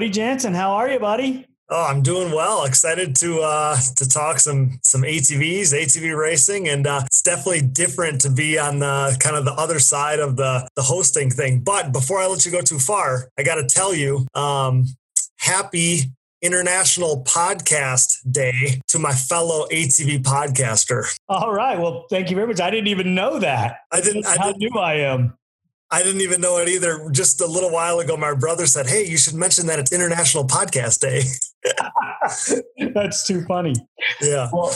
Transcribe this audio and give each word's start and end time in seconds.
Cody 0.00 0.08
Jansen, 0.08 0.54
how 0.54 0.72
are 0.72 0.90
you, 0.90 0.98
buddy? 0.98 1.44
Oh, 1.68 1.86
I'm 1.86 2.00
doing 2.00 2.32
well. 2.32 2.64
Excited 2.64 3.14
to 3.16 3.40
uh, 3.40 3.76
to 3.96 4.08
talk 4.08 4.40
some 4.40 4.78
some 4.82 5.02
ATVs, 5.02 5.74
ATV 5.74 6.16
racing, 6.18 6.70
and 6.70 6.86
uh, 6.86 7.02
it's 7.04 7.20
definitely 7.20 7.60
different 7.60 8.22
to 8.22 8.30
be 8.30 8.58
on 8.58 8.78
the 8.78 9.14
kind 9.20 9.36
of 9.36 9.44
the 9.44 9.52
other 9.52 9.78
side 9.78 10.18
of 10.18 10.36
the 10.36 10.66
the 10.74 10.80
hosting 10.80 11.28
thing. 11.28 11.60
But 11.60 11.92
before 11.92 12.18
I 12.18 12.28
let 12.28 12.46
you 12.46 12.50
go 12.50 12.62
too 12.62 12.78
far, 12.78 13.28
I 13.38 13.42
got 13.42 13.56
to 13.56 13.66
tell 13.66 13.94
you, 13.94 14.26
um, 14.34 14.86
happy 15.36 16.10
International 16.40 17.22
Podcast 17.24 18.20
Day 18.30 18.80
to 18.88 18.98
my 18.98 19.12
fellow 19.12 19.66
ATV 19.70 20.22
podcaster. 20.22 21.14
All 21.28 21.52
right. 21.52 21.78
Well, 21.78 22.06
thank 22.08 22.30
you 22.30 22.36
very 22.36 22.48
much. 22.48 22.62
I 22.62 22.70
didn't 22.70 22.88
even 22.88 23.14
know 23.14 23.38
that. 23.38 23.80
I 23.92 24.00
didn't. 24.00 24.24
I 24.24 24.36
How 24.38 24.52
didn't, 24.52 24.72
new 24.72 24.80
I 24.80 24.94
am. 24.94 25.34
I 25.92 26.02
didn't 26.02 26.20
even 26.20 26.40
know 26.40 26.58
it 26.58 26.68
either. 26.68 27.08
Just 27.10 27.40
a 27.40 27.46
little 27.46 27.70
while 27.70 27.98
ago, 27.98 28.16
my 28.16 28.34
brother 28.34 28.66
said, 28.66 28.86
"Hey, 28.86 29.06
you 29.06 29.16
should 29.18 29.34
mention 29.34 29.66
that 29.66 29.78
it's 29.78 29.92
International 29.92 30.44
Podcast 30.46 31.00
Day." 31.00 31.22
That's 32.94 33.26
too 33.26 33.44
funny. 33.46 33.74
yeah. 34.20 34.48
Well, 34.52 34.72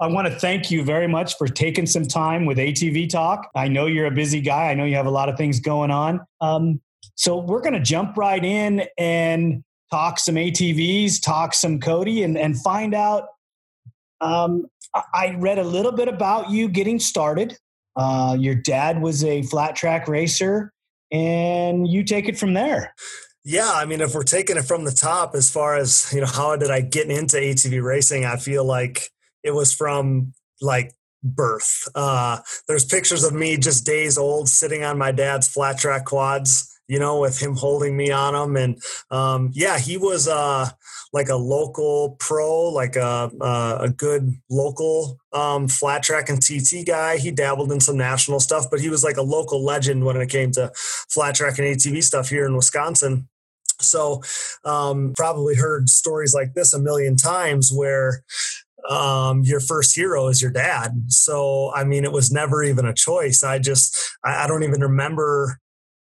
I 0.00 0.06
want 0.08 0.26
to 0.26 0.34
thank 0.34 0.70
you 0.70 0.82
very 0.82 1.06
much 1.06 1.36
for 1.36 1.46
taking 1.46 1.86
some 1.86 2.04
time 2.04 2.46
with 2.46 2.58
ATV 2.58 3.08
Talk. 3.08 3.48
I 3.54 3.68
know 3.68 3.86
you're 3.86 4.06
a 4.06 4.10
busy 4.10 4.40
guy. 4.40 4.70
I 4.70 4.74
know 4.74 4.84
you 4.84 4.96
have 4.96 5.06
a 5.06 5.10
lot 5.10 5.28
of 5.28 5.36
things 5.36 5.60
going 5.60 5.90
on. 5.90 6.20
Um, 6.40 6.80
so 7.14 7.38
we're 7.38 7.60
going 7.60 7.74
to 7.74 7.80
jump 7.80 8.16
right 8.16 8.44
in 8.44 8.84
and 8.98 9.62
talk 9.90 10.18
some 10.18 10.34
ATVs, 10.34 11.22
talk 11.22 11.54
some 11.54 11.78
Cody, 11.78 12.22
and, 12.24 12.36
and 12.36 12.60
find 12.60 12.94
out. 12.94 13.28
Um, 14.20 14.66
I- 14.94 15.02
I 15.14 15.34
read 15.38 15.58
a 15.58 15.64
little 15.64 15.92
bit 15.92 16.08
about 16.08 16.50
you 16.50 16.68
getting 16.68 16.98
started. 16.98 17.56
Uh, 17.96 18.36
your 18.38 18.54
dad 18.54 19.00
was 19.00 19.24
a 19.24 19.42
flat 19.42 19.76
track 19.76 20.08
racer, 20.08 20.72
and 21.12 21.86
you 21.86 22.02
take 22.04 22.28
it 22.28 22.38
from 22.38 22.54
there. 22.54 22.94
Yeah, 23.44 23.70
I 23.72 23.84
mean, 23.84 24.00
if 24.00 24.14
we're 24.14 24.22
taking 24.22 24.56
it 24.56 24.64
from 24.64 24.84
the 24.84 24.92
top, 24.92 25.34
as 25.34 25.50
far 25.50 25.76
as 25.76 26.10
you 26.12 26.20
know, 26.20 26.26
how 26.26 26.56
did 26.56 26.70
I 26.70 26.80
get 26.80 27.10
into 27.10 27.36
ATV 27.36 27.82
racing? 27.82 28.24
I 28.24 28.36
feel 28.36 28.64
like 28.64 29.10
it 29.42 29.52
was 29.52 29.72
from 29.72 30.32
like 30.60 30.92
birth. 31.22 31.88
Uh, 31.94 32.38
there's 32.68 32.84
pictures 32.84 33.22
of 33.22 33.32
me 33.34 33.56
just 33.56 33.84
days 33.84 34.16
old, 34.16 34.48
sitting 34.48 34.82
on 34.82 34.98
my 34.98 35.12
dad's 35.12 35.46
flat 35.46 35.78
track 35.78 36.06
quads. 36.06 36.73
You 36.88 36.98
know, 36.98 37.20
with 37.20 37.40
him 37.40 37.56
holding 37.56 37.96
me 37.96 38.10
on 38.10 38.34
him. 38.34 38.56
and 38.56 38.82
um, 39.10 39.50
yeah, 39.54 39.78
he 39.78 39.96
was 39.96 40.28
uh, 40.28 40.68
like 41.12 41.28
a 41.28 41.36
local 41.36 42.16
pro, 42.20 42.68
like 42.68 42.96
a 42.96 43.30
a, 43.40 43.88
good 43.88 44.34
local 44.50 45.18
um, 45.32 45.68
flat 45.68 46.02
track 46.02 46.28
and 46.28 46.42
TT 46.42 46.86
guy. 46.86 47.16
He 47.16 47.30
dabbled 47.30 47.72
in 47.72 47.80
some 47.80 47.96
national 47.96 48.40
stuff, 48.40 48.66
but 48.70 48.80
he 48.80 48.90
was 48.90 49.02
like 49.02 49.16
a 49.16 49.22
local 49.22 49.64
legend 49.64 50.04
when 50.04 50.16
it 50.16 50.28
came 50.28 50.50
to 50.52 50.70
flat 50.74 51.34
track 51.34 51.58
and 51.58 51.68
ATV 51.68 52.02
stuff 52.02 52.28
here 52.28 52.44
in 52.44 52.54
Wisconsin. 52.54 53.28
So, 53.80 54.22
um, 54.64 55.12
probably 55.16 55.56
heard 55.56 55.88
stories 55.88 56.34
like 56.34 56.54
this 56.54 56.74
a 56.74 56.78
million 56.78 57.16
times 57.16 57.72
where 57.72 58.22
um, 58.88 59.42
your 59.42 59.60
first 59.60 59.94
hero 59.94 60.28
is 60.28 60.42
your 60.42 60.50
dad. 60.50 61.04
So, 61.08 61.72
I 61.74 61.84
mean, 61.84 62.04
it 62.04 62.12
was 62.12 62.30
never 62.30 62.62
even 62.62 62.86
a 62.86 62.94
choice. 62.94 63.42
I 63.42 63.58
just, 63.58 63.96
I, 64.24 64.44
I 64.44 64.46
don't 64.46 64.62
even 64.62 64.80
remember, 64.80 65.60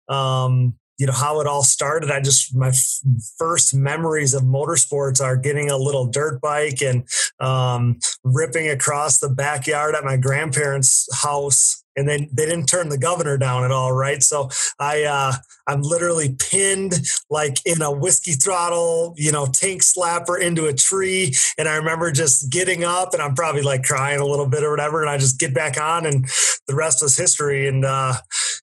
um, 0.09 0.75
you 0.99 1.07
know, 1.07 1.13
how 1.13 1.41
it 1.41 1.47
all 1.47 1.65
started. 1.65 2.11
I 2.11 2.21
just, 2.21 2.55
my 2.55 2.69
f- 2.69 3.01
first 3.37 3.75
memories 3.75 4.35
of 4.35 4.43
motorsports 4.43 5.21
are 5.21 5.37
getting 5.37 5.71
a 5.71 5.77
little 5.77 6.07
dirt 6.07 6.41
bike 6.41 6.81
and 6.81 7.09
um, 7.41 7.99
ripping 8.23 8.69
across 8.69 9.19
the 9.19 9.29
backyard 9.29 9.95
at 9.97 10.05
my 10.05 10.17
grandparents' 10.17 11.09
house. 11.13 11.82
And 11.97 12.09
then 12.09 12.29
they 12.33 12.47
didn't 12.47 12.67
turn 12.67 12.89
the 12.89 12.99
governor 12.99 13.37
down 13.37 13.65
at 13.65 13.71
all, 13.71 13.93
right? 13.93 14.23
So 14.23 14.49
I, 14.79 15.05
uh, 15.05 15.33
I'm 15.67 15.83
literally 15.83 16.35
pinned 16.39 16.95
like 17.31 17.59
in 17.65 17.83
a 17.83 17.91
whiskey 17.91 18.33
throttle, 18.33 19.15
you 19.17 19.31
know, 19.31 19.47
tank 19.47 19.83
slapper 19.83 20.41
into 20.41 20.67
a 20.67 20.73
tree. 20.73 21.35
And 21.57 21.69
I 21.69 21.77
remember 21.77 22.11
just 22.11 22.51
getting 22.51 22.85
up 22.85 23.13
and 23.13 23.23
I'm 23.23 23.35
probably 23.35 23.63
like 23.63 23.85
crying 23.85 24.21
a 24.21 24.27
little 24.27 24.49
bit 24.49 24.65
or 24.65 24.71
whatever. 24.71 25.03
And 25.03 25.11
I 25.11 25.19
just 25.19 25.39
get 25.39 25.55
back 25.55 25.81
on 25.81 26.07
and 26.07 26.27
the 26.67 26.75
rest 26.75 27.03
was 27.03 27.17
history. 27.17 27.69
And 27.69 27.85
uh, 27.85 28.15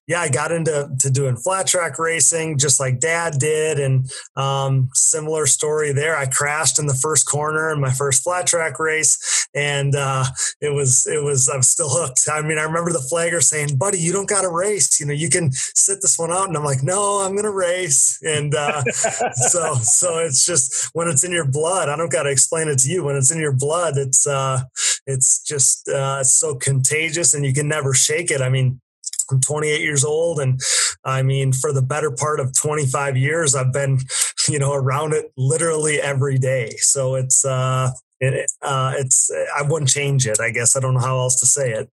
yeah, 0.06 0.20
I 0.20 0.28
got 0.28 0.52
into 0.52 0.90
to 0.98 1.10
doing 1.10 1.36
flat 1.36 1.66
track 1.66 1.98
racing 1.98 2.58
just 2.58 2.80
like 2.80 3.00
dad 3.00 3.34
did. 3.38 3.78
And 3.78 4.10
um, 4.36 4.90
similar 4.92 5.46
story 5.46 5.92
there. 5.92 6.16
I 6.16 6.26
crashed 6.26 6.78
in 6.78 6.86
the 6.86 6.94
first 6.94 7.26
corner 7.26 7.70
in 7.70 7.80
my 7.80 7.92
first 7.92 8.22
flat 8.22 8.46
track 8.46 8.78
race. 8.78 9.46
And 9.54 9.94
uh, 9.94 10.24
it 10.60 10.70
was, 10.70 11.06
it 11.06 11.22
was, 11.22 11.48
I'm 11.48 11.62
still 11.62 11.88
hooked. 11.88 12.28
I 12.30 12.42
mean, 12.42 12.58
I 12.58 12.62
remember 12.62 12.92
the 12.92 13.06
saying, 13.40 13.76
buddy, 13.76 13.98
you 13.98 14.12
don't 14.12 14.28
got 14.28 14.42
to 14.42 14.48
race. 14.48 15.00
You 15.00 15.06
know, 15.06 15.12
you 15.12 15.28
can 15.28 15.52
sit 15.52 15.98
this 16.00 16.18
one 16.18 16.30
out. 16.30 16.48
And 16.48 16.56
I'm 16.56 16.64
like, 16.64 16.82
no, 16.82 17.20
I'm 17.20 17.32
going 17.32 17.44
to 17.44 17.50
race. 17.50 18.18
And 18.22 18.54
uh, 18.54 18.82
so, 18.84 19.74
so 19.74 20.18
it's 20.18 20.44
just 20.46 20.90
when 20.94 21.08
it's 21.08 21.24
in 21.24 21.32
your 21.32 21.46
blood, 21.46 21.88
I 21.88 21.96
don't 21.96 22.12
got 22.12 22.24
to 22.24 22.30
explain 22.30 22.68
it 22.68 22.78
to 22.80 22.88
you. 22.88 23.04
When 23.04 23.16
it's 23.16 23.30
in 23.30 23.40
your 23.40 23.52
blood, 23.52 23.96
it's, 23.96 24.26
uh, 24.26 24.62
it's 25.06 25.42
just, 25.42 25.88
uh, 25.88 26.24
so 26.24 26.54
contagious 26.54 27.34
and 27.34 27.44
you 27.44 27.52
can 27.52 27.68
never 27.68 27.94
shake 27.94 28.30
it. 28.30 28.40
I 28.40 28.48
mean, 28.48 28.80
I'm 29.30 29.40
28 29.40 29.80
years 29.80 30.04
old, 30.04 30.40
and 30.40 30.60
I 31.04 31.22
mean, 31.22 31.52
for 31.52 31.72
the 31.72 31.82
better 31.82 32.10
part 32.10 32.40
of 32.40 32.52
25 32.52 33.16
years, 33.16 33.54
I've 33.54 33.72
been, 33.72 33.98
you 34.48 34.58
know, 34.58 34.72
around 34.72 35.12
it 35.12 35.32
literally 35.36 36.00
every 36.00 36.38
day. 36.38 36.70
So 36.78 37.14
it's, 37.14 37.44
uh, 37.44 37.90
it, 38.20 38.50
uh, 38.62 38.94
it's, 38.96 39.30
I 39.56 39.62
wouldn't 39.62 39.90
change 39.90 40.26
it. 40.26 40.40
I 40.40 40.50
guess 40.50 40.76
I 40.76 40.80
don't 40.80 40.94
know 40.94 41.00
how 41.00 41.18
else 41.18 41.40
to 41.40 41.46
say 41.46 41.72
it. 41.72 41.88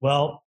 Well, 0.00 0.43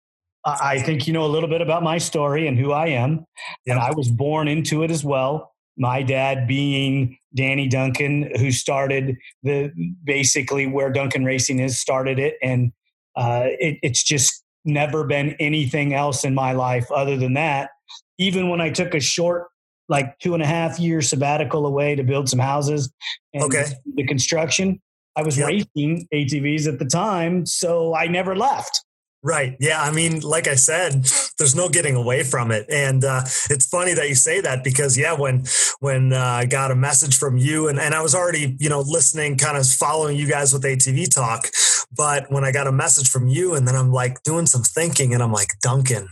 I 0.47 0.79
think 0.81 1.07
you 1.07 1.13
know 1.13 1.25
a 1.25 1.29
little 1.29 1.49
bit 1.49 1.61
about 1.61 1.83
my 1.83 1.99
story 1.99 2.47
and 2.47 2.57
who 2.59 2.73
I 2.73 2.87
am. 2.89 3.27
And 3.67 3.79
I 3.79 3.91
was 3.91 4.11
born 4.11 4.47
into 4.49 4.83
it 4.85 4.91
as 4.91 5.05
well. 5.05 5.53
My 5.77 6.03
dad 6.03 6.47
being 6.47 7.19
Danny 7.35 7.69
Duncan, 7.69 8.31
who 8.39 8.51
started 8.53 9.17
the 9.43 9.73
basically 10.05 10.67
where 10.67 10.91
Duncan 10.93 11.25
Racing 11.25 11.59
is, 11.59 11.79
started 11.79 12.19
it. 12.19 12.37
And 12.43 12.73
uh, 13.17 13.45
it, 13.59 13.79
it's 13.83 14.03
just 14.03 14.43
never 14.65 15.05
been 15.05 15.35
anything 15.41 15.93
else 15.95 16.25
in 16.25 16.35
my 16.35 16.53
life 16.53 16.91
other 16.91 17.17
than 17.17 17.35
that. 17.35 17.71
Even 18.19 18.49
when 18.49 18.61
I 18.61 18.71
took 18.71 18.95
a 18.95 19.01
short, 19.01 19.49
like 19.89 20.19
two 20.21 20.35
and 20.35 20.43
a 20.43 20.47
half 20.47 20.79
year 20.81 21.03
sabbatical 21.03 21.67
away 21.67 21.95
to 21.95 22.03
build 22.03 22.29
some 22.29 22.39
houses 22.41 22.91
and 23.35 23.43
Okay. 23.45 23.65
the 23.97 24.05
construction, 24.07 24.81
I 25.17 25.23
was 25.23 25.37
Yep. 25.39 25.47
racing 25.49 26.09
ATVs 26.13 26.67
at 26.67 26.79
the 26.79 26.85
time. 26.87 27.47
So 27.47 27.95
I 27.95 28.07
never 28.07 28.35
left. 28.37 28.83
Right. 29.27 29.57
Yeah. 29.59 29.83
I 29.83 29.91
mean, 29.91 30.21
like 30.21 30.47
I 30.47 30.55
said, 30.55 31.05
there's 31.37 31.57
no 31.57 31.69
getting 31.69 31.97
away 31.97 32.23
from 32.23 32.53
it, 32.53 32.65
and 32.71 33.05
uh, 33.05 33.23
it's 33.51 33.67
funny 33.67 33.93
that 33.93 34.09
you 34.09 34.15
say 34.15 34.41
that 34.41 34.63
because 34.63 34.97
yeah, 34.97 35.15
when 35.15 35.45
when 35.81 36.13
uh, 36.13 36.21
I 36.21 36.45
got 36.47 36.71
a 36.71 36.77
message 36.77 37.19
from 37.19 37.37
you, 37.37 37.67
and 37.67 37.81
and 37.81 37.93
I 37.93 38.03
was 38.03 38.15
already 38.15 38.57
you 38.61 38.69
know 38.69 38.83
listening, 38.87 39.37
kind 39.37 39.57
of 39.57 39.67
following 39.67 40.17
you 40.17 40.29
guys 40.29 40.53
with 40.53 40.63
ATV 40.63 41.13
talk, 41.13 41.49
but 41.91 42.31
when 42.31 42.45
I 42.45 42.53
got 42.53 42.69
a 42.69 42.73
message 42.73 43.09
from 43.09 43.27
you, 43.27 43.57
and 43.57 43.67
then 43.67 43.75
I'm 43.75 43.91
like 43.91 44.23
doing 44.23 44.47
some 44.47 44.63
thinking, 44.63 45.13
and 45.13 45.21
I'm 45.21 45.33
like 45.33 45.59
Duncan. 45.61 46.07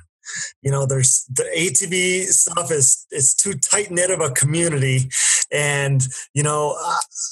You 0.62 0.72
know, 0.72 0.84
there's 0.84 1.25
the 1.32 1.44
ATV 1.56 2.25
stuff 2.25 2.72
is 2.72 3.06
it's 3.12 3.32
too 3.32 3.55
tight 3.55 3.93
knit 3.93 4.11
of 4.11 4.20
a 4.20 4.31
community, 4.31 5.08
and 5.54 6.06
you 6.34 6.42
know, 6.42 6.76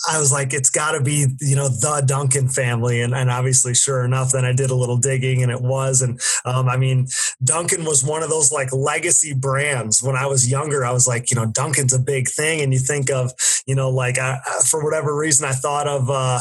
I, 0.08 0.19
was 0.19 0.30
like, 0.30 0.54
it's 0.54 0.70
got 0.70 0.92
to 0.92 1.00
be 1.00 1.26
you 1.40 1.56
know 1.56 1.69
the 1.69 2.02
Duncan 2.06 2.48
family, 2.48 3.02
and 3.02 3.14
and 3.14 3.28
obviously, 3.30 3.74
sure 3.74 4.04
enough, 4.04 4.30
then 4.30 4.44
I 4.44 4.52
did 4.52 4.70
a 4.70 4.74
little 4.76 4.96
digging, 4.96 5.42
and 5.42 5.50
it 5.50 5.60
was, 5.60 6.00
and 6.00 6.20
um, 6.44 6.69
I 6.69 6.76
mean, 6.76 7.08
Duncan 7.42 7.84
was 7.84 8.04
one 8.04 8.22
of 8.22 8.30
those 8.30 8.52
like 8.52 8.72
legacy 8.72 9.34
brands. 9.34 10.02
When 10.02 10.14
I 10.14 10.26
was 10.26 10.48
younger, 10.48 10.84
I 10.84 10.92
was 10.92 11.08
like, 11.08 11.30
you 11.30 11.34
know, 11.34 11.46
Duncan's 11.46 11.92
a 11.92 11.98
big 11.98 12.28
thing, 12.28 12.60
and 12.60 12.72
you 12.72 12.78
think 12.78 13.10
of, 13.10 13.32
you 13.66 13.74
know, 13.74 13.90
like 13.90 14.19
I, 14.19 14.38
for 14.64 14.84
whatever 14.84 15.16
reason, 15.16 15.46
I 15.46 15.52
thought 15.52 15.88
of, 15.88 16.08
uh, 16.08 16.40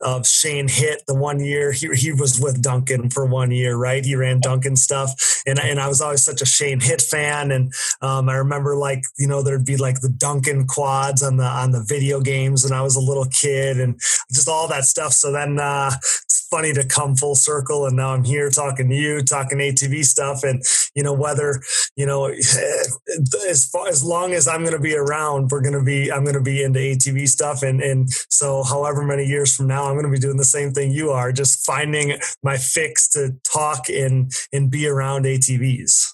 of 0.00 0.26
Shane 0.26 0.68
Hitt 0.68 1.02
the 1.06 1.14
one 1.14 1.40
year 1.40 1.72
he, 1.72 1.88
he 1.94 2.12
was 2.12 2.40
with 2.40 2.62
Duncan 2.62 3.10
for 3.10 3.24
one 3.24 3.50
year, 3.50 3.76
right? 3.76 4.04
He 4.04 4.14
ran 4.14 4.40
Duncan 4.40 4.76
stuff. 4.76 5.12
And, 5.46 5.58
and 5.58 5.80
I 5.80 5.88
was 5.88 6.00
always 6.00 6.24
such 6.24 6.42
a 6.42 6.46
Shane 6.46 6.80
Hitt 6.80 7.02
fan. 7.02 7.50
And 7.50 7.72
um, 8.02 8.28
I 8.28 8.34
remember 8.34 8.76
like, 8.76 9.04
you 9.18 9.26
know, 9.26 9.42
there'd 9.42 9.64
be 9.64 9.76
like 9.76 10.00
the 10.00 10.08
Duncan 10.08 10.66
quads 10.66 11.22
on 11.22 11.36
the, 11.36 11.44
on 11.44 11.72
the 11.72 11.82
video 11.82 12.20
games 12.20 12.64
when 12.64 12.72
I 12.72 12.82
was 12.82 12.96
a 12.96 13.00
little 13.00 13.26
kid 13.26 13.80
and 13.80 13.98
just 14.32 14.48
all 14.48 14.68
that 14.68 14.84
stuff. 14.84 15.12
So 15.12 15.32
then 15.32 15.58
uh, 15.58 15.90
it's 16.24 16.46
funny 16.48 16.72
to 16.72 16.84
come 16.84 17.16
full 17.16 17.34
circle. 17.34 17.86
And 17.86 17.96
now 17.96 18.10
I'm 18.10 18.24
here 18.24 18.50
talking 18.50 18.88
to 18.88 18.94
you, 18.94 19.22
talking 19.22 19.58
ATV 19.58 20.04
stuff. 20.04 20.42
And, 20.44 20.62
you 20.94 21.02
know, 21.02 21.12
whether, 21.12 21.60
you 21.96 22.06
know, 22.06 22.26
as 23.48 23.68
far, 23.72 23.88
as 23.88 24.04
long 24.04 24.32
as 24.32 24.46
I'm 24.46 24.60
going 24.60 24.76
to 24.76 24.80
be 24.80 24.96
around, 24.96 25.50
we're 25.50 25.62
going 25.62 25.78
to 25.78 25.84
be, 25.84 26.12
I'm 26.12 26.24
going 26.24 26.34
to 26.34 26.42
be 26.42 26.62
into 26.62 26.80
ATV 26.80 27.28
stuff. 27.28 27.62
And, 27.62 27.80
and 27.80 28.10
so 28.28 28.62
however 28.62 29.02
many 29.02 29.24
years 29.24 29.54
from 29.54 29.66
now, 29.66 29.84
I'm 29.84 29.95
going 29.96 30.12
to 30.12 30.16
be 30.16 30.20
doing 30.20 30.36
the 30.36 30.44
same 30.44 30.72
thing 30.72 30.92
you 30.92 31.10
are, 31.10 31.32
just 31.32 31.64
finding 31.64 32.18
my 32.42 32.56
fix 32.56 33.08
to 33.10 33.34
talk 33.50 33.88
and, 33.88 34.30
and 34.52 34.70
be 34.70 34.86
around 34.86 35.24
ATVs. 35.24 36.06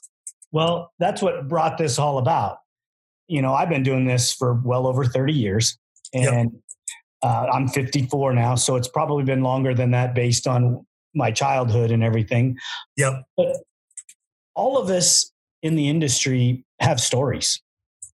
Well, 0.51 0.93
that's 0.99 1.23
what 1.23 1.49
brought 1.49 1.79
this 1.79 1.99
all 1.99 2.19
about. 2.19 2.59
You 3.29 3.43
know, 3.43 3.55
I've 3.55 3.69
been 3.69 3.83
doing 3.83 4.07
this 4.07 4.33
for 4.33 4.55
well 4.55 4.87
over 4.87 5.05
30 5.05 5.33
years 5.33 5.79
and 6.13 6.53
yep. 6.53 6.63
uh, 7.23 7.47
I'm 7.53 7.69
54 7.69 8.35
now. 8.35 8.55
So 8.55 8.77
it's 8.77 8.89
probably 8.89 9.25
been 9.25 9.43
longer 9.43 9.75
than 9.75 9.93
that 9.93 10.15
based 10.15 10.47
on 10.47 10.87
my 11.15 11.31
childhood 11.31 11.91
and 11.91 12.03
everything. 12.03 12.59
Yep. 12.97 13.23
But 13.37 13.57
all 14.55 14.77
of 14.77 14.91
us 14.91 15.33
in 15.63 15.77
the 15.77 15.89
industry 15.89 16.65
have 16.81 17.01
stories. 17.01 17.61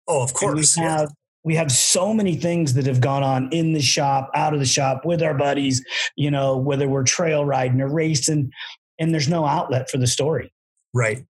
Oh, 0.07 0.23
of 0.23 0.33
course. 0.33 0.77
And 0.77 0.85
we 0.85 0.91
have 0.91 1.11
we 1.43 1.55
have 1.55 1.71
so 1.71 2.13
many 2.13 2.35
things 2.35 2.73
that 2.73 2.85
have 2.85 3.01
gone 3.01 3.23
on 3.23 3.49
in 3.51 3.73
the 3.73 3.81
shop, 3.81 4.29
out 4.35 4.53
of 4.53 4.59
the 4.59 4.65
shop, 4.65 5.05
with 5.05 5.21
our 5.21 5.33
buddies. 5.33 5.83
You 6.15 6.31
know, 6.31 6.57
whether 6.57 6.87
we're 6.87 7.03
trail 7.03 7.45
riding 7.45 7.81
or 7.81 7.87
racing, 7.87 8.51
and 8.99 9.13
there's 9.13 9.29
no 9.29 9.45
outlet 9.45 9.89
for 9.89 9.97
the 9.97 10.07
story. 10.07 10.51
Right. 10.93 11.25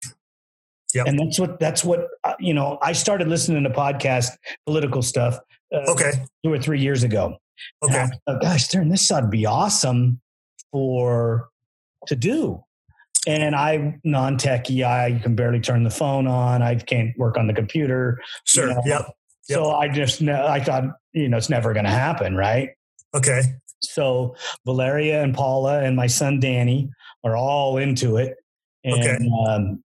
Yeah. 0.94 1.04
And 1.06 1.20
that's 1.20 1.40
what 1.40 1.60
that's 1.60 1.84
what 1.84 2.08
uh, 2.24 2.36
you 2.40 2.54
know. 2.54 2.78
I 2.82 2.94
started 2.94 3.28
listening 3.28 3.64
to 3.64 3.70
podcast 3.70 4.30
political 4.66 5.02
stuff. 5.02 5.38
Uh, 5.74 5.92
okay. 5.92 6.12
Two 6.44 6.54
or 6.54 6.60
three 6.60 6.80
years 6.80 7.04
ago. 7.04 7.38
Okay. 7.84 8.06
Thought, 8.28 8.42
Gosh, 8.42 8.68
darn, 8.70 8.90
this 8.90 9.10
would 9.12 9.30
be 9.30 9.46
awesome 9.46 10.22
for 10.72 11.50
to 12.08 12.16
do. 12.16 12.64
And 13.28 13.56
I 13.56 14.00
non-techie, 14.06 14.86
I 14.86 15.20
can 15.20 15.36
barely 15.36 15.60
turn 15.60 15.84
the 15.84 15.90
phone 15.90 16.28
on. 16.28 16.62
I 16.62 16.76
can't 16.76 17.18
work 17.18 17.38
on 17.38 17.48
the 17.48 17.54
computer. 17.54 18.22
Sure. 18.46 18.70
You 18.70 18.76
know? 18.76 18.82
Yep. 18.86 19.17
Yep. 19.50 19.58
So 19.58 19.72
I 19.72 19.88
just, 19.88 20.22
I 20.22 20.60
thought, 20.60 20.84
you 21.14 21.30
know, 21.30 21.38
it's 21.38 21.50
never 21.50 21.74
going 21.74 21.86
to 21.86 21.92
happen, 21.92 22.36
right? 22.36 22.70
Okay. 23.16 23.42
So 23.82 24.36
Valeria 24.66 25.24
and 25.24 25.36
Paula 25.36 25.84
and 25.84 25.96
my 25.96 26.08
son 26.08 26.40
Danny 26.40 26.90
are 27.24 27.36
all 27.36 27.78
into 27.78 28.18
it. 28.18 28.36
And 28.84 28.94
okay. 28.94 29.18
um, 29.48 29.84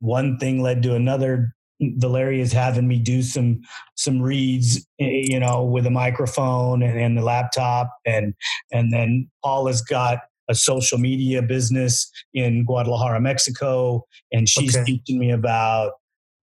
one 0.00 0.38
thing 0.38 0.62
led 0.62 0.82
to 0.82 0.94
another. 0.94 1.54
Valeria 1.80 2.42
is 2.42 2.52
having 2.52 2.86
me 2.86 2.98
do 2.98 3.22
some 3.22 3.60
some 3.96 4.20
reads, 4.20 4.86
you 4.98 5.40
know, 5.40 5.64
with 5.64 5.86
a 5.86 5.90
microphone 5.90 6.82
and, 6.82 6.98
and 6.98 7.18
the 7.18 7.22
laptop, 7.22 7.90
and 8.06 8.34
and 8.70 8.92
then 8.92 9.28
Paula's 9.42 9.82
got 9.82 10.20
a 10.48 10.54
social 10.54 10.98
media 10.98 11.42
business 11.42 12.10
in 12.34 12.64
Guadalajara, 12.64 13.20
Mexico, 13.20 14.04
and 14.30 14.48
she's 14.48 14.76
okay. 14.76 14.84
teaching 14.84 15.18
me 15.18 15.30
about 15.30 15.92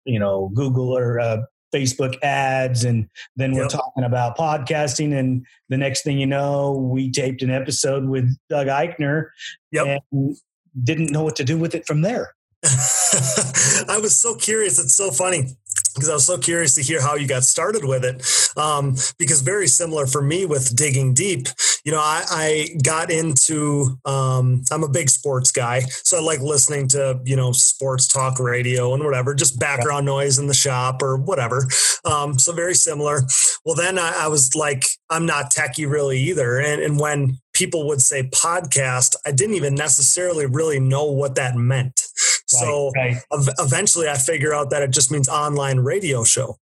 you 0.06 0.20
know 0.20 0.52
Google 0.54 0.96
or 0.96 1.20
uh, 1.20 1.38
Facebook 1.76 2.16
ads, 2.22 2.84
and 2.86 3.10
then 3.36 3.54
we're 3.54 3.68
talking 3.68 4.04
about 4.04 4.38
podcasting. 4.38 5.18
And 5.18 5.46
the 5.70 5.78
next 5.78 6.04
thing 6.04 6.18
you 6.18 6.28
know, 6.28 6.72
we 6.72 7.12
taped 7.12 7.42
an 7.42 7.52
episode 7.52 8.06
with 8.06 8.36
Doug 8.50 8.68
Eichner, 8.68 9.30
yep. 9.72 10.02
and 10.12 10.36
didn't 10.84 11.12
know 11.12 11.24
what 11.24 11.36
to 11.38 11.44
do 11.44 11.58
with 11.58 11.76
it 11.76 11.86
from 11.86 12.02
there. 12.02 12.36
I 12.64 14.00
was 14.02 14.20
so 14.20 14.36
curious. 14.36 14.80
It's 14.80 14.96
so 14.96 15.12
funny 15.12 15.56
because 15.96 16.10
I 16.10 16.14
was 16.14 16.26
so 16.26 16.38
curious 16.38 16.76
to 16.76 16.84
hear 16.84 17.02
how 17.02 17.16
you 17.16 17.28
got 17.28 17.44
started 17.44 17.86
with 17.86 18.04
it. 18.04 18.22
Um, 18.58 18.96
because 19.18 19.42
very 19.42 19.68
similar 19.68 20.06
for 20.06 20.22
me 20.22 20.46
with 20.46 20.76
digging 20.76 21.14
deep, 21.14 21.48
you 21.84 21.92
know, 21.92 22.00
I, 22.00 22.24
I 22.30 22.68
got 22.84 23.12
into, 23.12 23.98
um, 24.06 24.64
I'm 24.72 24.84
a 24.84 24.90
big 24.90 25.10
sports 25.10 25.52
guy. 25.52 25.82
So 26.04 26.18
I 26.18 26.22
like 26.22 26.42
listening 26.42 26.88
to, 26.90 27.20
you 27.24 27.36
know, 27.36 27.52
sports 27.52 28.08
talk 28.08 28.40
radio 28.40 28.94
and 28.94 29.04
whatever, 29.04 29.34
just 29.34 29.60
background 29.60 30.06
noise 30.06 30.38
in 30.38 30.48
the 30.48 30.54
shop 30.54 31.02
or 31.02 31.18
whatever. 31.18 31.68
Um, 32.04 32.38
so 32.38 32.52
very 32.54 32.76
similar. 32.76 33.22
Well, 33.66 33.76
then 33.76 33.98
I, 33.98 34.26
I 34.26 34.28
was 34.28 34.54
like, 34.56 34.86
I'm 35.10 35.26
not 35.26 35.54
techie 35.54 35.90
really 35.90 36.20
either. 36.20 36.60
And, 36.60 36.82
and 36.82 37.00
when 37.00 37.40
people 37.54 37.88
would 37.88 38.02
say 38.02 38.24
podcast, 38.24 39.16
I 39.26 39.32
didn't 39.32 39.56
even 39.56 39.76
necessarily 39.76 40.46
really 40.46 40.80
know 40.80 41.06
what 41.06 41.36
that 41.36 41.56
meant. 41.56 42.05
So 42.60 42.92
right. 42.96 43.18
eventually 43.60 44.08
I 44.08 44.16
figure 44.16 44.54
out 44.54 44.70
that 44.70 44.82
it 44.82 44.92
just 44.92 45.12
means 45.12 45.30
online 45.30 45.80
radio 45.80 46.24
show. 46.24 46.58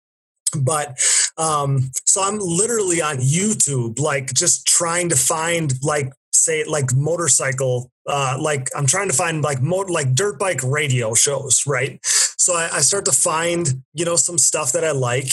But 0.59 0.99
um, 1.37 1.91
so 2.05 2.23
I'm 2.23 2.39
literally 2.39 3.01
on 3.01 3.17
YouTube, 3.17 3.99
like 3.99 4.33
just 4.33 4.65
trying 4.65 5.09
to 5.09 5.15
find 5.15 5.73
like 5.83 6.11
say 6.31 6.63
like 6.63 6.93
motorcycle 6.95 7.91
uh, 8.07 8.37
like 8.39 8.69
i'm 8.75 8.85
trying 8.85 9.09
to 9.09 9.15
find 9.15 9.43
like 9.43 9.61
mo- 9.61 9.85
like 9.87 10.13
dirt 10.13 10.39
bike 10.39 10.61
radio 10.63 11.13
shows 11.13 11.63
right 11.67 11.99
so 12.03 12.53
I, 12.53 12.69
I, 12.73 12.79
start 12.81 13.05
to 13.05 13.11
find 13.11 13.83
you 13.93 14.05
know 14.05 14.15
some 14.15 14.37
stuff 14.37 14.71
that 14.71 14.83
i 14.83 14.91
like 14.91 15.31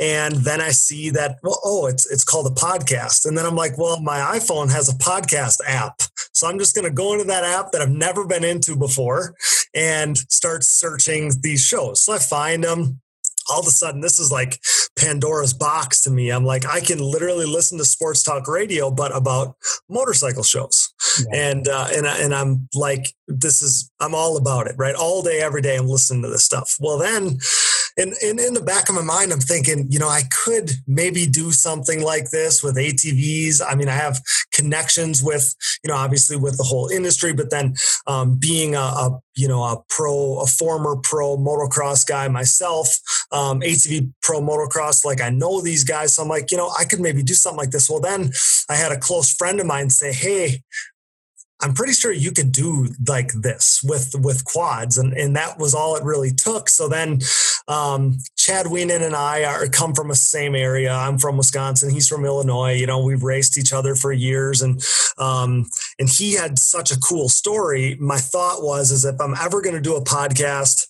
and 0.00 0.34
then 0.36 0.60
i 0.60 0.70
see 0.70 1.10
that 1.10 1.38
well 1.42 1.60
oh 1.64 1.86
it's 1.86 2.10
it's 2.10 2.24
called 2.24 2.46
a 2.46 2.50
podcast. 2.50 3.26
And 3.26 3.36
then 3.36 3.46
i'm 3.46 3.56
like 3.56 3.78
well 3.78 4.00
my 4.00 4.18
iphone 4.36 4.70
has 4.72 4.88
a 4.88 4.98
podcast 4.98 5.58
app. 5.66 6.02
So 6.32 6.48
i'm 6.48 6.58
just 6.58 6.74
going 6.74 6.86
to 6.86 6.90
go 6.90 7.12
into 7.12 7.24
that 7.24 7.44
app 7.44 7.72
that 7.72 7.82
i've 7.82 7.90
never 7.90 8.26
been 8.26 8.44
into 8.44 8.76
before 8.76 9.34
and 9.74 10.16
start 10.16 10.64
searching 10.64 11.32
these 11.42 11.64
shows. 11.64 12.04
So 12.04 12.12
i 12.12 12.18
find 12.18 12.64
them. 12.64 13.00
All 13.50 13.60
of 13.60 13.66
a 13.66 13.70
sudden 13.70 14.00
this 14.00 14.18
is 14.18 14.32
like 14.32 14.58
pandora's 14.98 15.52
box 15.52 16.00
to 16.02 16.10
me. 16.10 16.30
I'm 16.30 16.44
like 16.44 16.64
i 16.66 16.80
can 16.80 16.98
literally 16.98 17.46
listen 17.46 17.78
to 17.78 17.84
sports 17.84 18.22
talk 18.22 18.48
radio 18.48 18.90
but 18.90 19.14
about 19.14 19.56
motorcycle 19.88 20.42
shows. 20.42 20.92
Yeah. 21.18 21.50
and 21.50 21.68
uh, 21.68 21.88
and, 21.92 22.06
and 22.06 22.34
i'm 22.34 22.68
like 22.74 23.14
this 23.28 23.62
is 23.62 23.90
i'm 24.00 24.14
all 24.14 24.36
about 24.36 24.66
it 24.66 24.74
right? 24.78 24.94
All 24.94 25.22
day 25.22 25.40
every 25.40 25.62
day 25.62 25.76
i'm 25.76 25.86
listening 25.86 26.22
to 26.22 26.30
this 26.30 26.44
stuff. 26.44 26.76
Well 26.80 26.98
then 26.98 27.38
and, 27.96 28.12
and 28.22 28.40
in 28.40 28.54
the 28.54 28.62
back 28.62 28.88
of 28.88 28.94
my 28.94 29.02
mind, 29.02 29.32
I'm 29.32 29.40
thinking, 29.40 29.86
you 29.90 29.98
know, 29.98 30.08
I 30.08 30.22
could 30.44 30.70
maybe 30.86 31.26
do 31.26 31.52
something 31.52 32.02
like 32.02 32.30
this 32.30 32.62
with 32.62 32.76
ATVs. 32.76 33.60
I 33.66 33.74
mean, 33.74 33.88
I 33.88 33.92
have 33.92 34.20
connections 34.52 35.22
with, 35.22 35.54
you 35.84 35.88
know, 35.88 35.96
obviously 35.96 36.36
with 36.36 36.56
the 36.56 36.64
whole 36.64 36.88
industry, 36.88 37.32
but 37.32 37.50
then 37.50 37.74
um, 38.06 38.36
being 38.36 38.74
a, 38.74 38.80
a, 38.80 39.20
you 39.36 39.46
know, 39.46 39.62
a 39.62 39.82
pro, 39.88 40.40
a 40.40 40.46
former 40.46 40.96
pro 40.96 41.36
motocross 41.36 42.06
guy 42.06 42.26
myself, 42.28 42.98
um, 43.30 43.60
ATV 43.60 44.12
pro 44.22 44.40
motocross, 44.40 45.04
like 45.04 45.20
I 45.20 45.30
know 45.30 45.60
these 45.60 45.84
guys. 45.84 46.14
So 46.14 46.22
I'm 46.22 46.28
like, 46.28 46.50
you 46.50 46.56
know, 46.56 46.72
I 46.78 46.84
could 46.84 47.00
maybe 47.00 47.22
do 47.22 47.34
something 47.34 47.58
like 47.58 47.70
this. 47.70 47.88
Well, 47.88 48.00
then 48.00 48.32
I 48.68 48.74
had 48.74 48.92
a 48.92 48.98
close 48.98 49.32
friend 49.32 49.60
of 49.60 49.66
mine 49.66 49.90
say, 49.90 50.12
Hey, 50.12 50.62
I'm 51.64 51.72
pretty 51.72 51.94
sure 51.94 52.12
you 52.12 52.30
could 52.30 52.52
do 52.52 52.88
like 53.08 53.32
this 53.32 53.80
with 53.82 54.14
with 54.18 54.44
quads, 54.44 54.98
and 54.98 55.14
and 55.14 55.34
that 55.34 55.58
was 55.58 55.74
all 55.74 55.96
it 55.96 56.04
really 56.04 56.30
took. 56.30 56.68
So 56.68 56.88
then, 56.88 57.20
um, 57.68 58.18
Chad 58.36 58.66
Wienen 58.66 59.00
and 59.00 59.16
I 59.16 59.44
are 59.44 59.66
come 59.68 59.94
from 59.94 60.08
the 60.08 60.14
same 60.14 60.54
area. 60.54 60.92
I'm 60.92 61.16
from 61.16 61.38
Wisconsin. 61.38 61.88
He's 61.88 62.06
from 62.06 62.26
Illinois. 62.26 62.74
You 62.74 62.86
know, 62.86 63.02
we've 63.02 63.22
raced 63.22 63.56
each 63.56 63.72
other 63.72 63.94
for 63.94 64.12
years, 64.12 64.60
and 64.60 64.82
um, 65.16 65.64
and 65.98 66.06
he 66.06 66.34
had 66.34 66.58
such 66.58 66.92
a 66.92 67.00
cool 67.00 67.30
story. 67.30 67.96
My 67.98 68.18
thought 68.18 68.62
was, 68.62 68.90
is 68.90 69.06
if 69.06 69.18
I'm 69.18 69.34
ever 69.40 69.62
going 69.62 69.74
to 69.74 69.80
do 69.80 69.96
a 69.96 70.04
podcast 70.04 70.86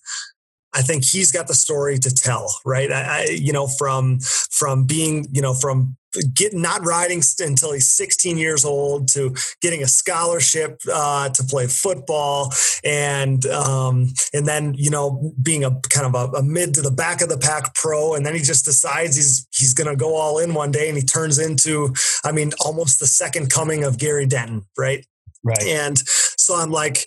I 0.75 0.83
think 0.83 1.05
he's 1.05 1.31
got 1.31 1.47
the 1.47 1.55
story 1.55 1.99
to 1.99 2.13
tell, 2.13 2.53
right? 2.65 2.91
I, 2.91 3.03
I, 3.03 3.27
you 3.31 3.53
know, 3.53 3.67
from 3.67 4.19
from 4.21 4.85
being, 4.85 5.27
you 5.33 5.41
know, 5.41 5.55
from 5.55 5.97
get 6.35 6.55
not 6.55 6.85
riding 6.85 7.23
until 7.41 7.73
he's 7.73 7.89
16 7.89 8.37
years 8.37 8.65
old 8.65 9.09
to 9.09 9.35
getting 9.61 9.83
a 9.83 9.89
scholarship 9.89 10.81
uh, 10.93 11.29
to 11.31 11.45
play 11.45 11.67
football 11.67 12.53
and 12.85 13.47
um, 13.47 14.13
and 14.33 14.47
then 14.47 14.75
you 14.75 14.91
know 14.91 15.33
being 15.43 15.65
a 15.65 15.81
kind 15.91 16.07
of 16.07 16.15
a, 16.15 16.39
a, 16.39 16.43
mid 16.43 16.75
to 16.75 16.83
the 16.83 16.91
back 16.91 17.21
of 17.21 17.29
the 17.29 17.39
pack 17.39 17.75
pro. 17.75 18.15
And 18.15 18.25
then 18.25 18.35
he 18.35 18.41
just 18.41 18.65
decides 18.65 19.17
he's 19.17 19.47
he's 19.53 19.75
going 19.75 19.91
to 19.91 19.97
go 19.97 20.15
all 20.15 20.39
in 20.39 20.55
one 20.55 20.71
day 20.71 20.89
and 20.89 20.97
he 20.97 21.03
turns 21.03 21.39
into 21.39 21.93
I 22.25 22.33
mean 22.33 22.53
almost 22.65 23.01
the 23.01 23.07
second 23.07 23.51
coming 23.51 23.85
of 23.85 23.99
Gary 23.99 24.27
Denton 24.27 24.65
right? 24.77 25.05
Right. 25.43 25.63
And 25.63 25.99
so 25.99 26.55
I'm 26.57 26.71
like 26.71 27.07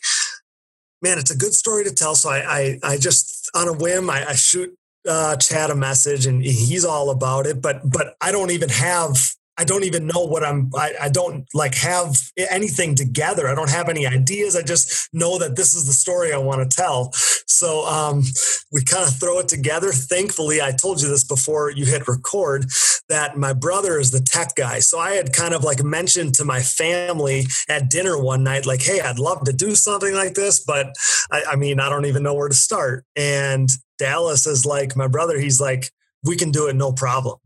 man 1.02 1.18
it's 1.18 1.32
a 1.32 1.38
good 1.38 1.54
story 1.54 1.84
to 1.84 1.94
tell 1.94 2.16
so 2.16 2.30
I 2.30 2.40
I, 2.40 2.80
I 2.84 2.98
just 2.98 3.50
on 3.56 3.68
a 3.68 3.74
whim 3.74 4.10
I, 4.10 4.30
I 4.30 4.34
shoot 4.34 4.78
uh, 5.08 5.36
Chad 5.38 5.70
a 5.70 5.76
message 5.76 6.26
and 6.26 6.44
he's 6.44 6.86
all 6.86 7.10
about 7.10 7.46
it. 7.48 7.62
But 7.62 7.90
but 7.90 8.16
I 8.22 8.32
don't 8.32 8.52
even 8.52 8.70
have 8.70 9.18
I 9.58 9.64
don't 9.64 9.84
even 9.84 10.06
know 10.06 10.24
what 10.24 10.44
I'm 10.44 10.70
I, 10.76 10.94
I 11.04 11.10
don't 11.10 11.46
like 11.54 11.76
have 11.76 12.16
anything 12.38 12.96
together. 12.96 13.48
I 13.48 13.56
don't 13.56 13.70
have 13.70 13.90
any 13.90 14.06
ideas. 14.06 14.56
I 14.56 14.62
just 14.62 15.10
know 15.14 15.40
that 15.40 15.56
this 15.56 15.74
is 15.74 15.88
the 15.88 15.94
story 15.94 16.32
I 16.32 16.38
want 16.38 16.70
to 16.70 16.76
tell. 16.76 17.12
So 17.14 17.86
um, 17.86 18.24
we 18.72 18.84
kind 18.84 19.08
of 19.08 19.18
throw 19.18 19.40
it 19.40 19.48
together. 19.48 19.92
Thankfully, 19.92 20.62
I 20.62 20.72
told 20.72 21.02
you 21.02 21.10
this 21.10 21.24
before 21.24 21.72
you 21.72 21.86
hit 21.86 22.08
record 22.08 22.66
that 23.10 23.38
my 23.38 23.54
brother 23.54 24.00
is 24.00 24.12
the 24.12 24.20
tech 24.20 24.56
guy. 24.56 24.80
So 24.80 25.00
I 25.00 25.12
had 25.12 25.34
kind 25.34 25.54
of 25.54 25.64
like 25.64 25.84
mentioned 25.84 26.36
to 26.36 26.46
my 26.46 26.62
family 26.62 27.46
at 27.70 27.90
dinner 27.90 28.22
one 28.22 28.44
night, 28.44 28.66
like, 28.66 28.82
hey, 28.82 29.00
I'd 29.00 29.20
love 29.20 29.44
to 29.46 29.54
do 29.54 29.76
something 29.76 30.14
like 30.14 30.34
this, 30.34 30.60
but 30.60 30.94
I, 31.32 31.44
I 31.52 31.56
mean, 31.56 31.80
I 31.80 31.90
don't 31.90 32.06
even 32.06 32.24
know 32.24 32.34
where 32.34 32.50
to 32.50 32.56
start. 32.56 33.06
And 33.16 33.70
Dallas 33.98 34.46
is 34.46 34.66
like, 34.66 34.96
my 34.96 35.08
brother, 35.08 35.40
he's 35.40 35.62
like, 35.62 35.92
we 36.24 36.36
can 36.36 36.52
do 36.52 36.68
it 36.68 36.76
no 36.76 36.92
problem. 36.92 37.38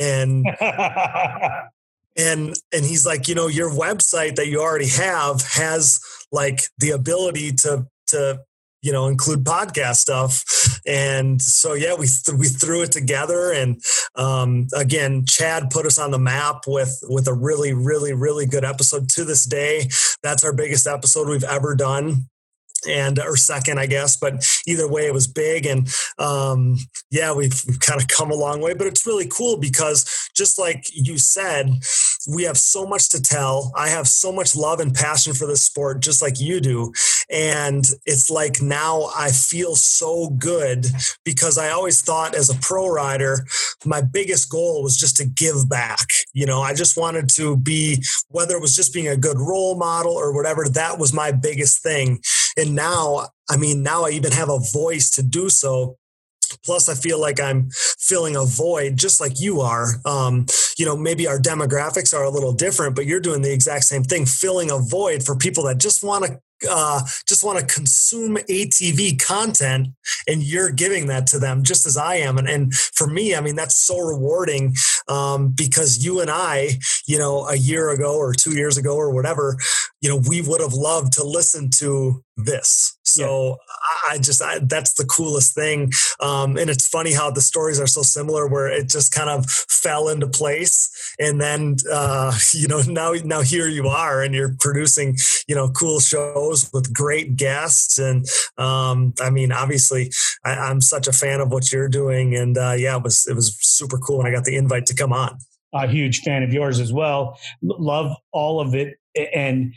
And 0.00 0.46
and 2.16 2.54
and 2.72 2.84
he's 2.84 3.06
like, 3.06 3.28
you 3.28 3.34
know, 3.34 3.46
your 3.46 3.70
website 3.70 4.36
that 4.36 4.48
you 4.48 4.60
already 4.60 4.88
have 4.88 5.42
has 5.42 6.00
like 6.32 6.62
the 6.78 6.90
ability 6.90 7.52
to 7.52 7.86
to 8.08 8.40
you 8.82 8.92
know 8.92 9.06
include 9.06 9.44
podcast 9.44 9.96
stuff. 9.96 10.42
And 10.86 11.40
so 11.40 11.74
yeah 11.74 11.94
we 11.94 12.06
th- 12.06 12.38
we 12.38 12.48
threw 12.48 12.82
it 12.82 12.92
together 12.92 13.52
and 13.52 13.80
um, 14.16 14.68
again 14.74 15.24
chad 15.26 15.70
put 15.70 15.86
us 15.86 15.98
on 15.98 16.10
the 16.10 16.18
map 16.18 16.62
with 16.66 16.98
with 17.08 17.28
a 17.28 17.34
really 17.34 17.74
really 17.74 18.14
really 18.14 18.46
good 18.46 18.64
episode. 18.64 19.08
To 19.10 19.24
this 19.24 19.44
day 19.44 19.88
that's 20.22 20.44
our 20.44 20.54
biggest 20.54 20.86
episode 20.86 21.28
we've 21.28 21.44
ever 21.44 21.74
done 21.74 22.29
and 22.88 23.18
or 23.18 23.36
second, 23.36 23.78
I 23.78 23.86
guess. 23.86 24.16
But 24.16 24.44
either 24.66 24.88
way, 24.88 25.06
it 25.06 25.14
was 25.14 25.26
big, 25.26 25.66
and 25.66 25.88
um, 26.18 26.76
yeah, 27.10 27.32
we've, 27.32 27.60
we've 27.66 27.80
kind 27.80 28.00
of 28.00 28.08
come 28.08 28.30
a 28.30 28.34
long 28.34 28.60
way. 28.60 28.74
But 28.74 28.86
it's 28.86 29.06
really 29.06 29.28
cool 29.28 29.58
because 29.58 30.28
just 30.34 30.58
like 30.58 30.84
you 30.92 31.18
said, 31.18 31.70
we 32.28 32.44
have 32.44 32.58
so 32.58 32.86
much 32.86 33.10
to 33.10 33.22
tell. 33.22 33.72
I 33.76 33.88
have 33.88 34.06
so 34.06 34.32
much 34.32 34.54
love 34.56 34.80
and 34.80 34.94
passion 34.94 35.34
for 35.34 35.46
this 35.46 35.62
sport, 35.62 36.00
just 36.00 36.22
like 36.22 36.40
you 36.40 36.60
do, 36.60 36.92
and 37.30 37.84
it's 38.06 38.30
like 38.30 38.60
now 38.60 39.10
I 39.16 39.30
feel 39.30 39.76
so 39.76 40.30
good 40.30 40.86
because 41.24 41.58
I 41.58 41.70
always 41.70 42.02
thought 42.02 42.34
as 42.34 42.50
a 42.50 42.58
pro 42.60 42.88
rider, 42.88 43.46
my 43.84 44.00
biggest 44.00 44.50
goal 44.50 44.82
was 44.82 44.96
just 44.96 45.16
to 45.16 45.24
give 45.24 45.68
back. 45.68 46.06
You 46.32 46.46
know, 46.46 46.60
I 46.60 46.74
just 46.74 46.96
wanted 46.96 47.28
to 47.36 47.56
be 47.56 48.02
whether 48.28 48.56
it 48.56 48.60
was 48.60 48.76
just 48.76 48.92
being 48.92 49.08
a 49.08 49.16
good 49.16 49.38
role 49.38 49.76
model 49.76 50.12
or 50.12 50.34
whatever. 50.34 50.68
That 50.68 50.98
was 50.98 51.12
my 51.12 51.32
biggest 51.32 51.82
thing 51.82 52.20
and 52.60 52.74
now, 52.74 53.28
I 53.48 53.56
mean, 53.56 53.82
now 53.82 54.04
I 54.04 54.10
even 54.10 54.32
have 54.32 54.50
a 54.50 54.58
voice 54.72 55.10
to 55.12 55.22
do 55.22 55.48
so. 55.48 55.96
Plus 56.64 56.88
i 56.88 56.94
feel 56.94 57.20
like 57.20 57.38
i'm 57.40 57.68
filling 57.70 58.34
a 58.34 58.44
void 58.44 58.96
just 58.96 59.20
like 59.20 59.38
you 59.38 59.60
are. 59.60 59.86
Um, 60.04 60.46
you 60.78 60.84
know 60.84 60.96
maybe 60.96 61.28
our 61.28 61.38
demographics 61.38 62.12
are 62.12 62.24
a 62.24 62.30
little 62.30 62.52
different 62.52 62.96
but 62.96 63.06
you're 63.06 63.20
doing 63.20 63.42
the 63.42 63.52
exact 63.52 63.84
same 63.84 64.02
thing 64.02 64.26
filling 64.26 64.68
a 64.70 64.78
void 64.78 65.22
for 65.22 65.36
people 65.36 65.64
that 65.64 65.78
just 65.78 66.02
want 66.02 66.24
to 66.24 66.40
uh, 66.68 67.00
just 67.26 67.44
want 67.44 67.58
to 67.58 67.74
consume 67.74 68.36
ATV 68.36 69.20
content 69.22 69.88
and 70.26 70.42
you're 70.42 70.70
giving 70.70 71.06
that 71.06 71.26
to 71.28 71.38
them 71.38 71.62
just 71.62 71.86
as 71.86 71.96
I 71.96 72.16
am. 72.16 72.38
And, 72.38 72.48
and 72.48 72.74
for 72.74 73.06
me, 73.06 73.34
I 73.34 73.40
mean, 73.40 73.56
that's 73.56 73.76
so 73.76 73.98
rewarding 73.98 74.74
um, 75.08 75.48
because 75.48 76.04
you 76.04 76.20
and 76.20 76.30
I, 76.30 76.70
you 77.06 77.18
know, 77.18 77.46
a 77.46 77.56
year 77.56 77.90
ago 77.90 78.16
or 78.16 78.32
two 78.32 78.52
years 78.52 78.76
ago 78.76 78.94
or 78.96 79.10
whatever, 79.10 79.56
you 80.00 80.08
know, 80.08 80.20
we 80.28 80.40
would 80.40 80.60
have 80.60 80.74
loved 80.74 81.12
to 81.14 81.24
listen 81.24 81.70
to 81.78 82.22
this. 82.36 82.96
So 83.02 83.48
yeah. 83.48 84.12
I 84.12 84.18
just, 84.18 84.42
I, 84.42 84.60
that's 84.60 84.94
the 84.94 85.04
coolest 85.04 85.54
thing. 85.54 85.90
Um, 86.20 86.56
and 86.56 86.70
it's 86.70 86.86
funny 86.86 87.12
how 87.12 87.30
the 87.30 87.40
stories 87.40 87.80
are 87.80 87.86
so 87.86 88.02
similar 88.02 88.46
where 88.46 88.68
it 88.68 88.88
just 88.88 89.12
kind 89.12 89.28
of 89.28 89.46
fell 89.50 90.08
into 90.08 90.26
place. 90.26 90.90
And 91.18 91.40
then, 91.40 91.76
uh, 91.90 92.36
you 92.52 92.68
know, 92.68 92.82
now, 92.82 93.12
now 93.24 93.40
here 93.40 93.68
you 93.68 93.88
are 93.88 94.22
and 94.22 94.34
you're 94.34 94.54
producing, 94.58 95.16
you 95.48 95.54
know, 95.54 95.70
cool 95.70 96.00
shows 96.00 96.70
with 96.72 96.92
great 96.92 97.36
guests. 97.36 97.98
And 97.98 98.26
um, 98.58 99.14
I 99.20 99.30
mean, 99.30 99.52
obviously 99.52 100.10
I, 100.44 100.70
am 100.70 100.80
such 100.80 101.06
a 101.08 101.12
fan 101.12 101.40
of 101.40 101.50
what 101.50 101.72
you're 101.72 101.88
doing. 101.88 102.34
And 102.34 102.56
uh, 102.56 102.72
yeah, 102.72 102.96
it 102.96 103.02
was, 103.02 103.26
it 103.28 103.34
was 103.34 103.56
super 103.60 103.98
cool 103.98 104.18
when 104.18 104.26
I 104.26 104.30
got 104.30 104.44
the 104.44 104.56
invite 104.56 104.86
to 104.86 104.94
come 104.94 105.12
on. 105.12 105.38
A 105.72 105.86
huge 105.86 106.20
fan 106.20 106.42
of 106.42 106.52
yours 106.52 106.80
as 106.80 106.92
well. 106.92 107.38
Love 107.62 108.16
all 108.32 108.60
of 108.60 108.74
it. 108.74 108.98
And 109.34 109.74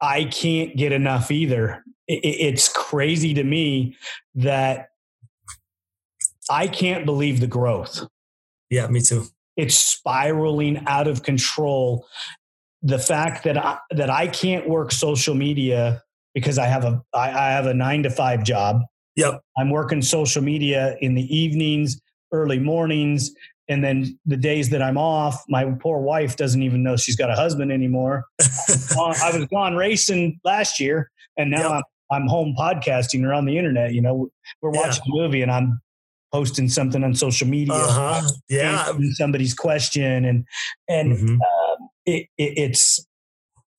I 0.00 0.24
can't 0.24 0.76
get 0.76 0.92
enough 0.92 1.30
either 1.30 1.84
it's 2.06 2.68
crazy 2.68 3.34
to 3.34 3.44
me 3.44 3.96
that 4.34 4.88
I 6.50 6.66
can't 6.66 7.06
believe 7.06 7.40
the 7.40 7.46
growth. 7.46 8.06
Yeah, 8.70 8.86
me 8.88 9.00
too. 9.00 9.26
It's 9.56 9.78
spiraling 9.78 10.84
out 10.86 11.06
of 11.06 11.22
control. 11.22 12.06
The 12.82 12.98
fact 12.98 13.44
that 13.44 13.56
I, 13.56 13.78
that 13.92 14.10
I 14.10 14.26
can't 14.26 14.68
work 14.68 14.92
social 14.92 15.34
media 15.34 16.02
because 16.34 16.58
I 16.58 16.66
have 16.66 16.84
a 16.84 17.02
I, 17.14 17.30
I 17.30 17.50
have 17.50 17.66
a 17.66 17.74
nine 17.74 18.02
to 18.02 18.10
five 18.10 18.44
job. 18.44 18.82
Yep. 19.16 19.40
I'm 19.56 19.70
working 19.70 20.02
social 20.02 20.42
media 20.42 20.96
in 21.00 21.14
the 21.14 21.22
evenings, 21.34 22.00
early 22.32 22.58
mornings, 22.58 23.30
and 23.68 23.82
then 23.82 24.18
the 24.26 24.36
days 24.36 24.70
that 24.70 24.82
I'm 24.82 24.98
off, 24.98 25.42
my 25.48 25.64
poor 25.80 26.00
wife 26.00 26.36
doesn't 26.36 26.62
even 26.62 26.82
know 26.82 26.96
she's 26.96 27.16
got 27.16 27.30
a 27.30 27.34
husband 27.34 27.72
anymore. 27.72 28.24
I 28.40 29.30
was 29.32 29.46
gone 29.50 29.76
racing 29.76 30.40
last 30.44 30.80
year, 30.80 31.10
and 31.36 31.50
now 31.50 31.62
yep. 31.62 31.70
I'm 31.70 31.82
I'm 32.10 32.26
home 32.26 32.54
podcasting 32.58 33.24
or 33.24 33.32
on 33.32 33.44
the 33.44 33.56
internet. 33.56 33.92
You 33.92 34.02
know, 34.02 34.28
we're 34.60 34.70
watching 34.70 35.02
yeah. 35.06 35.20
a 35.20 35.22
movie 35.22 35.42
and 35.42 35.50
I'm 35.50 35.80
posting 36.34 36.68
something 36.68 37.04
on 37.04 37.14
social 37.14 37.46
media. 37.46 37.74
Uh-huh. 37.74 38.28
Yeah, 38.48 38.92
somebody's 39.12 39.54
question 39.54 40.24
and 40.24 40.44
and 40.88 41.12
mm-hmm. 41.12 41.36
uh, 41.40 41.86
it, 42.06 42.26
it, 42.38 42.58
it's 42.58 43.06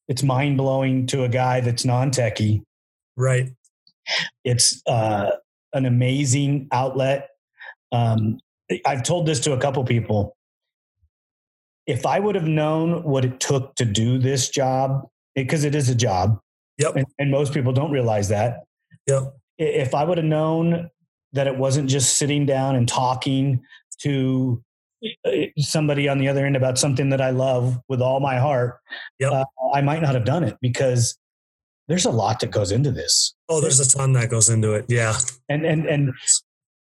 it's 0.07 0.23
mind 0.23 0.57
blowing 0.57 1.07
to 1.07 1.23
a 1.23 1.29
guy 1.29 1.59
that's 1.59 1.85
non 1.85 2.11
techie. 2.11 2.61
Right. 3.17 3.49
It's 4.43 4.81
uh, 4.87 5.31
an 5.73 5.85
amazing 5.85 6.67
outlet. 6.71 7.29
Um, 7.91 8.39
I've 8.85 9.03
told 9.03 9.25
this 9.25 9.39
to 9.41 9.53
a 9.53 9.57
couple 9.57 9.83
people. 9.83 10.35
If 11.87 12.05
I 12.05 12.19
would 12.19 12.35
have 12.35 12.47
known 12.47 13.03
what 13.03 13.25
it 13.25 13.39
took 13.39 13.75
to 13.75 13.85
do 13.85 14.17
this 14.17 14.49
job, 14.49 15.07
because 15.35 15.63
it, 15.63 15.75
it 15.75 15.77
is 15.77 15.89
a 15.89 15.95
job, 15.95 16.39
Yep. 16.77 16.95
And, 16.95 17.05
and 17.19 17.31
most 17.31 17.53
people 17.53 17.71
don't 17.71 17.91
realize 17.91 18.29
that. 18.29 18.63
Yep. 19.07 19.33
If 19.57 19.95
I 19.95 20.03
would 20.03 20.17
have 20.17 20.25
known 20.25 20.89
that 21.35 21.47
it 21.47 21.57
wasn't 21.57 21.89
just 21.89 22.17
sitting 22.17 22.45
down 22.45 22.75
and 22.75 22.87
talking 22.87 23.61
to 23.99 24.63
uh, 25.25 25.31
somebody 25.57 26.09
on 26.09 26.17
the 26.17 26.27
other 26.27 26.45
end 26.45 26.55
about 26.55 26.77
something 26.77 27.09
that 27.09 27.21
I 27.21 27.29
love 27.29 27.77
with 27.87 28.01
all 28.01 28.19
my 28.19 28.37
heart, 28.37 28.79
yep. 29.19 29.31
Uh, 29.31 29.45
I 29.73 29.81
might 29.81 30.01
not 30.01 30.15
have 30.15 30.25
done 30.25 30.43
it 30.43 30.57
because 30.61 31.17
there's 31.87 32.05
a 32.05 32.11
lot 32.11 32.39
that 32.39 32.51
goes 32.51 32.71
into 32.71 32.91
this. 32.91 33.35
Oh, 33.49 33.61
there's 33.61 33.79
a 33.79 33.97
ton 33.97 34.13
that 34.13 34.29
goes 34.29 34.49
into 34.49 34.73
it. 34.73 34.85
Yeah. 34.87 35.13
And 35.49 35.65
and 35.65 35.85
and 35.85 36.13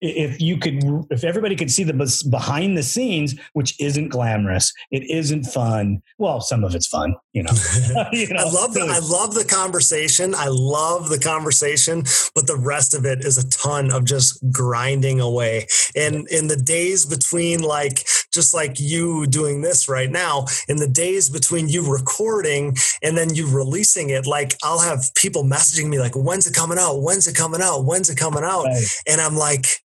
if 0.03 0.41
you 0.41 0.57
could 0.57 0.83
if 1.09 1.23
everybody 1.23 1.55
could 1.55 1.71
see 1.71 1.83
the 1.83 1.93
behind 2.29 2.77
the 2.77 2.83
scenes 2.83 3.35
which 3.53 3.79
isn't 3.79 4.09
glamorous 4.09 4.73
it 4.91 5.09
isn't 5.09 5.45
fun. 5.45 6.01
Well 6.17 6.41
some 6.41 6.63
of 6.63 6.75
it's 6.75 6.87
fun 6.87 7.15
you 7.31 7.43
know, 7.43 7.51
you 8.11 8.27
know? 8.27 8.41
i 8.41 8.43
love 8.43 8.73
the 8.73 8.81
i 8.81 8.99
love 8.99 9.33
the 9.33 9.45
conversation. 9.45 10.35
I 10.35 10.47
love 10.49 11.09
the 11.09 11.19
conversation 11.19 12.03
but 12.35 12.47
the 12.47 12.57
rest 12.57 12.93
of 12.93 13.05
it 13.05 13.21
is 13.21 13.37
a 13.37 13.49
ton 13.49 13.91
of 13.91 14.03
just 14.05 14.43
grinding 14.51 15.19
away. 15.21 15.67
And 15.95 16.27
in 16.29 16.47
the 16.47 16.57
days 16.57 17.05
between 17.05 17.61
like 17.61 18.05
just 18.33 18.53
like 18.53 18.79
you 18.79 19.25
doing 19.27 19.61
this 19.61 19.87
right 19.87 20.09
now 20.09 20.45
in 20.67 20.77
the 20.77 20.87
days 20.87 21.29
between 21.29 21.69
you 21.69 21.89
recording 21.89 22.75
and 23.01 23.17
then 23.17 23.33
you 23.33 23.47
releasing 23.47 24.09
it 24.09 24.25
like 24.25 24.55
i'll 24.63 24.79
have 24.79 25.03
people 25.15 25.43
messaging 25.43 25.87
me 25.87 25.99
like 25.99 26.15
when's 26.15 26.47
it 26.47 26.53
coming 26.53 26.77
out? 26.79 27.01
When's 27.01 27.27
it 27.27 27.35
coming 27.35 27.61
out? 27.61 27.85
When's 27.85 28.09
it 28.09 28.17
coming 28.17 28.43
out? 28.43 28.65
Right. 28.65 28.83
and 29.07 29.21
i'm 29.21 29.35
like 29.35 29.83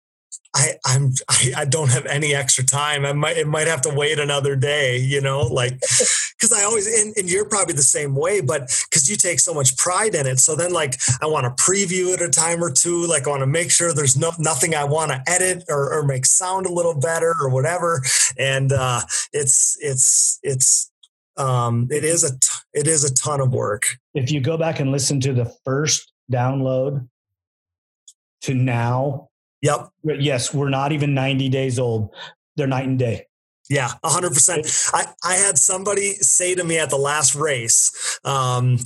I, 0.55 0.75
I'm 0.85 1.13
I, 1.29 1.51
I, 1.57 1.65
don't 1.65 1.91
have 1.91 2.05
any 2.05 2.33
extra 2.33 2.63
time. 2.63 3.05
I 3.05 3.12
might 3.12 3.38
it 3.38 3.47
might 3.47 3.67
have 3.67 3.81
to 3.81 3.93
wait 3.93 4.19
another 4.19 4.55
day, 4.55 4.97
you 4.97 5.19
know, 5.19 5.41
like 5.41 5.74
because 5.79 6.53
I 6.55 6.63
always 6.63 6.88
and, 6.88 7.13
and, 7.17 7.29
you're 7.29 7.45
probably 7.45 7.74
the 7.74 7.81
same 7.81 8.15
way, 8.15 8.39
but 8.39 8.62
because 8.89 9.09
you 9.09 9.17
take 9.17 9.41
so 9.41 9.53
much 9.53 9.75
pride 9.75 10.15
in 10.15 10.25
it. 10.25 10.39
So 10.39 10.55
then 10.55 10.71
like 10.71 10.95
I 11.21 11.25
want 11.25 11.45
to 11.45 11.63
preview 11.63 12.13
it 12.13 12.21
a 12.21 12.29
time 12.29 12.63
or 12.63 12.71
two. 12.71 13.05
Like 13.05 13.27
I 13.27 13.31
want 13.31 13.41
to 13.41 13.47
make 13.47 13.69
sure 13.69 13.93
there's 13.93 14.17
no 14.17 14.31
nothing 14.39 14.75
I 14.75 14.85
want 14.85 15.12
to 15.12 15.21
edit 15.27 15.65
or, 15.67 15.93
or 15.93 16.03
make 16.05 16.25
sound 16.25 16.65
a 16.65 16.71
little 16.71 16.97
better 16.97 17.35
or 17.41 17.50
whatever. 17.50 18.01
And 18.38 18.71
uh, 18.71 19.01
it's 19.33 19.77
it's 19.81 20.39
it's 20.41 20.89
um, 21.35 21.89
it 21.91 22.05
is 22.05 22.24
a 22.24 22.31
t- 22.31 22.47
it 22.74 22.88
is 22.88 23.03
a 23.03 23.13
ton 23.13 23.41
of 23.41 23.51
work. 23.51 23.83
If 24.13 24.31
you 24.31 24.39
go 24.39 24.57
back 24.57 24.79
and 24.79 24.89
listen 24.89 25.19
to 25.21 25.33
the 25.33 25.53
first 25.65 26.13
download 26.31 27.07
to 28.43 28.53
now 28.53 29.29
Yep. 29.62 29.89
Yes, 30.19 30.53
we're 30.53 30.69
not 30.69 30.91
even 30.91 31.13
90 31.13 31.50
days 31.50 31.79
old. 31.79 32.13
They're 32.55 32.67
night 32.67 32.88
and 32.88 33.00
day. 33.00 33.27
Yeah, 33.67 33.89
100%. 34.03 34.91
I, 34.93 35.05
I 35.24 35.33
had 35.35 35.57
somebody 35.57 36.13
say 36.15 36.53
to 36.53 36.63
me 36.63 36.77
at 36.77 36.91
the 36.91 36.97
last 36.97 37.33
race, 37.33 38.19
um, 38.24 38.77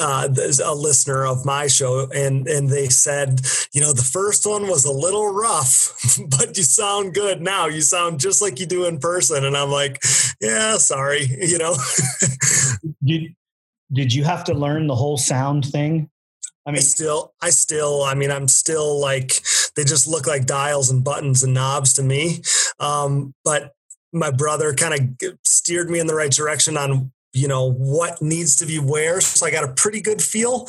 uh, 0.00 0.28
a 0.64 0.74
listener 0.74 1.24
of 1.24 1.46
my 1.46 1.68
show, 1.68 2.08
and, 2.12 2.48
and 2.48 2.68
they 2.68 2.88
said, 2.88 3.40
you 3.72 3.80
know, 3.80 3.92
the 3.92 4.02
first 4.02 4.44
one 4.44 4.66
was 4.66 4.84
a 4.84 4.92
little 4.92 5.32
rough, 5.32 6.18
but 6.36 6.56
you 6.56 6.64
sound 6.64 7.14
good 7.14 7.40
now. 7.40 7.66
You 7.66 7.80
sound 7.80 8.18
just 8.18 8.42
like 8.42 8.58
you 8.58 8.66
do 8.66 8.86
in 8.86 8.98
person. 8.98 9.44
And 9.44 9.56
I'm 9.56 9.70
like, 9.70 10.02
yeah, 10.40 10.78
sorry, 10.78 11.24
you 11.40 11.58
know. 11.58 11.76
did, 13.04 13.36
did 13.92 14.12
you 14.12 14.24
have 14.24 14.42
to 14.44 14.54
learn 14.54 14.88
the 14.88 14.96
whole 14.96 15.16
sound 15.16 15.64
thing? 15.64 16.10
I 16.66 16.70
mean, 16.70 16.78
I 16.78 16.80
still, 16.80 17.32
I 17.40 17.50
still, 17.50 18.02
I 18.02 18.14
mean, 18.14 18.30
I'm 18.30 18.46
still 18.46 19.00
like, 19.00 19.40
they 19.78 19.84
just 19.84 20.08
look 20.08 20.26
like 20.26 20.44
dials 20.44 20.90
and 20.90 21.04
buttons 21.04 21.44
and 21.44 21.54
knobs 21.54 21.92
to 21.92 22.02
me. 22.02 22.42
Um, 22.80 23.32
but 23.44 23.74
my 24.12 24.32
brother 24.32 24.74
kind 24.74 24.92
of 25.22 25.38
steered 25.44 25.88
me 25.88 26.00
in 26.00 26.08
the 26.08 26.16
right 26.16 26.32
direction 26.32 26.76
on 26.76 27.12
you 27.32 27.46
know 27.46 27.70
what 27.70 28.20
needs 28.20 28.56
to 28.56 28.64
be 28.64 28.78
where 28.78 29.20
so 29.20 29.44
i 29.44 29.50
got 29.50 29.62
a 29.62 29.72
pretty 29.74 30.00
good 30.00 30.20
feel. 30.20 30.66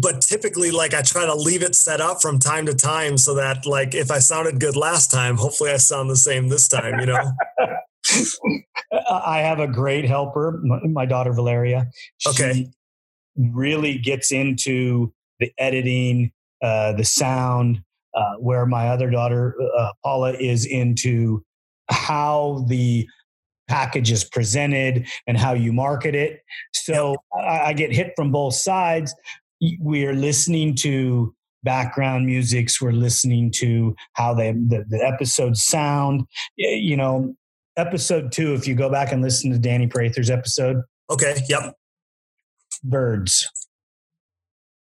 But 0.00 0.20
typically 0.20 0.70
like 0.70 0.92
i 0.92 1.00
try 1.00 1.24
to 1.24 1.34
leave 1.34 1.62
it 1.62 1.74
set 1.74 2.00
up 2.00 2.20
from 2.20 2.38
time 2.38 2.66
to 2.66 2.74
time 2.74 3.16
so 3.16 3.34
that 3.36 3.64
like 3.64 3.94
if 3.94 4.10
i 4.10 4.18
sounded 4.18 4.58
good 4.58 4.76
last 4.76 5.10
time 5.10 5.36
hopefully 5.36 5.70
i 5.70 5.76
sound 5.76 6.10
the 6.10 6.16
same 6.16 6.48
this 6.48 6.68
time 6.68 6.98
you 7.00 7.06
know? 7.06 7.32
I 9.10 9.38
have 9.38 9.60
a 9.60 9.68
great 9.68 10.04
helper 10.04 10.60
my 10.62 11.06
daughter 11.06 11.32
valeria. 11.32 11.88
She 12.18 12.30
okay. 12.30 12.72
really 13.36 13.98
gets 13.98 14.32
into 14.32 15.12
the 15.38 15.52
editing 15.58 16.32
uh, 16.62 16.92
the 16.92 17.04
sound 17.04 17.82
uh, 18.16 18.34
where 18.38 18.66
my 18.66 18.88
other 18.88 19.10
daughter 19.10 19.54
uh, 19.78 19.92
paula 20.02 20.32
is 20.32 20.66
into 20.66 21.44
how 21.88 22.64
the 22.68 23.06
package 23.68 24.10
is 24.10 24.24
presented 24.24 25.06
and 25.26 25.36
how 25.36 25.52
you 25.52 25.72
market 25.72 26.14
it. 26.14 26.40
So 26.72 27.16
I, 27.34 27.60
I 27.66 27.72
get 27.72 27.92
hit 27.92 28.12
from 28.16 28.32
both 28.32 28.54
sides. 28.54 29.14
We 29.80 30.06
are 30.06 30.14
listening 30.14 30.74
to 30.76 31.34
background 31.62 32.26
musics. 32.26 32.80
We're 32.80 32.92
listening 32.92 33.50
to 33.56 33.94
how 34.14 34.34
they, 34.34 34.52
the, 34.52 34.84
the 34.88 35.04
episodes 35.04 35.62
sound. 35.62 36.24
You 36.56 36.96
know, 36.96 37.34
episode 37.76 38.32
two, 38.32 38.54
if 38.54 38.66
you 38.66 38.74
go 38.74 38.90
back 38.90 39.12
and 39.12 39.20
listen 39.20 39.50
to 39.52 39.58
Danny 39.58 39.86
Prather's 39.86 40.30
episode. 40.30 40.82
Okay. 41.10 41.36
Yep. 41.48 41.74
Birds. 42.84 43.50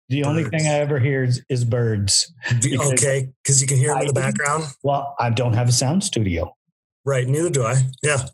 The 0.08 0.22
birds. 0.22 0.28
only 0.28 0.44
thing 0.44 0.66
I 0.66 0.78
ever 0.78 0.98
hear 0.98 1.24
is, 1.24 1.42
is 1.48 1.64
birds. 1.64 2.32
Because 2.62 2.92
okay, 2.92 3.28
because 3.42 3.60
you 3.60 3.68
can 3.68 3.76
hear 3.76 3.92
them 3.92 4.02
in 4.02 4.06
the 4.06 4.12
background. 4.12 4.64
Well, 4.82 5.14
I 5.18 5.30
don't 5.30 5.52
have 5.52 5.68
a 5.68 5.72
sound 5.72 6.02
studio. 6.02 6.54
Right. 7.04 7.26
Neither 7.26 7.50
do 7.50 7.64
I. 7.64 7.76
Yeah 8.02 8.24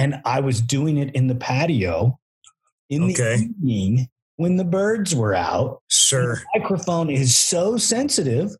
and 0.00 0.22
I 0.24 0.40
was 0.40 0.62
doing 0.62 0.96
it 0.96 1.14
in 1.14 1.26
the 1.26 1.34
patio 1.34 2.18
in 2.88 3.10
okay. 3.10 3.36
the 3.36 3.52
evening 3.60 4.08
when 4.36 4.56
the 4.56 4.64
birds 4.64 5.14
were 5.14 5.34
out. 5.34 5.82
Sure. 5.88 6.36
The 6.36 6.60
microphone 6.60 7.10
is 7.10 7.36
so 7.36 7.76
sensitive. 7.76 8.50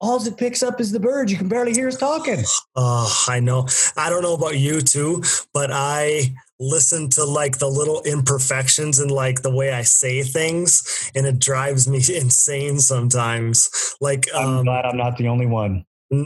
All 0.00 0.20
it 0.26 0.36
picks 0.36 0.60
up 0.60 0.80
is 0.80 0.90
the 0.90 0.98
birds. 0.98 1.30
You 1.30 1.38
can 1.38 1.46
barely 1.46 1.72
hear 1.72 1.86
us 1.86 1.96
talking. 1.96 2.42
Oh, 2.74 3.24
I 3.28 3.38
know. 3.38 3.68
I 3.96 4.10
don't 4.10 4.22
know 4.22 4.34
about 4.34 4.58
you 4.58 4.80
too, 4.80 5.22
but 5.54 5.70
I 5.72 6.34
listen 6.62 7.08
to 7.10 7.24
like 7.24 7.58
the 7.58 7.68
little 7.68 8.02
imperfections 8.02 8.98
and 8.98 9.10
like 9.10 9.42
the 9.42 9.54
way 9.54 9.72
I 9.72 9.82
say 9.82 10.22
things, 10.22 11.10
and 11.14 11.26
it 11.26 11.38
drives 11.38 11.88
me 11.88 11.98
insane 12.14 12.78
sometimes. 12.78 13.96
Like, 14.00 14.26
I'm 14.34 14.58
um, 14.58 14.64
glad 14.64 14.86
I'm 14.86 14.96
not 14.96 15.16
the 15.16 15.28
only 15.28 15.46
one 15.46 15.84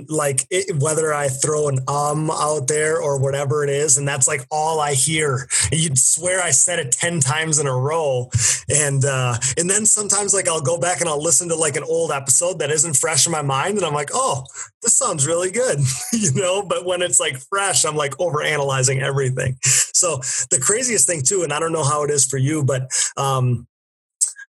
like 0.09 0.47
it, 0.51 0.77
whether 0.83 1.15
I 1.15 1.29
throw 1.29 1.69
an 1.69 1.79
um 1.87 2.31
out 2.31 2.67
there 2.67 3.01
or 3.01 3.21
whatever 3.21 3.63
it 3.63 3.71
is, 3.71 3.97
and 3.97 4.07
that's 4.07 4.27
like 4.27 4.45
all 4.51 4.81
I 4.81 4.95
hear. 4.95 5.49
You'd 5.71 5.99
swear 5.99 6.43
I 6.43 6.51
said 6.51 6.79
it 6.79 6.93
ten 6.93 7.21
times 7.21 7.59
in 7.59 7.67
a 7.67 7.77
row, 7.77 8.29
and 8.69 9.05
uh, 9.05 9.37
and 9.57 9.71
then 9.71 9.87
sometimes 9.87 10.35
like 10.35 10.49
I'll 10.49 10.61
go 10.61 10.79
back 10.79 11.01
and 11.01 11.09
I'll 11.09 11.23
listen 11.23 11.49
to 11.49 11.55
like 11.55 11.77
an 11.77 11.85
old 11.85 12.11
episode 12.11 12.59
that 12.59 12.71
isn't 12.71 12.97
fresh 12.97 13.27
in 13.27 13.33
my 13.33 13.43
mind, 13.43 13.77
and 13.77 13.87
I'm 13.87 13.95
like, 13.95 14.11
oh, 14.13 14.45
this 14.83 14.99
sounds 14.99 15.27
really 15.27 15.53
good, 15.53 15.79
you 16.13 16.33
know. 16.35 16.63
But 16.63 16.85
when 16.85 17.01
it's 17.01 17.21
like 17.21 17.39
fresh, 17.39 17.85
I'm 17.85 17.97
like 17.97 18.19
over 18.21 18.43
analyzing 18.43 19.01
everything. 19.01 19.57
So 19.63 20.17
the 20.51 20.61
craziest 20.61 21.07
thing 21.07 21.23
too, 21.23 21.43
and 21.43 21.53
I 21.53 21.61
don't 21.61 21.73
know 21.73 21.85
how 21.85 22.03
it 22.03 22.11
is 22.11 22.27
for 22.27 22.39
you, 22.39 22.65
but 22.65 22.91
um, 23.17 23.67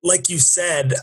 like 0.02 0.28
you 0.28 0.38
said, 0.38 0.94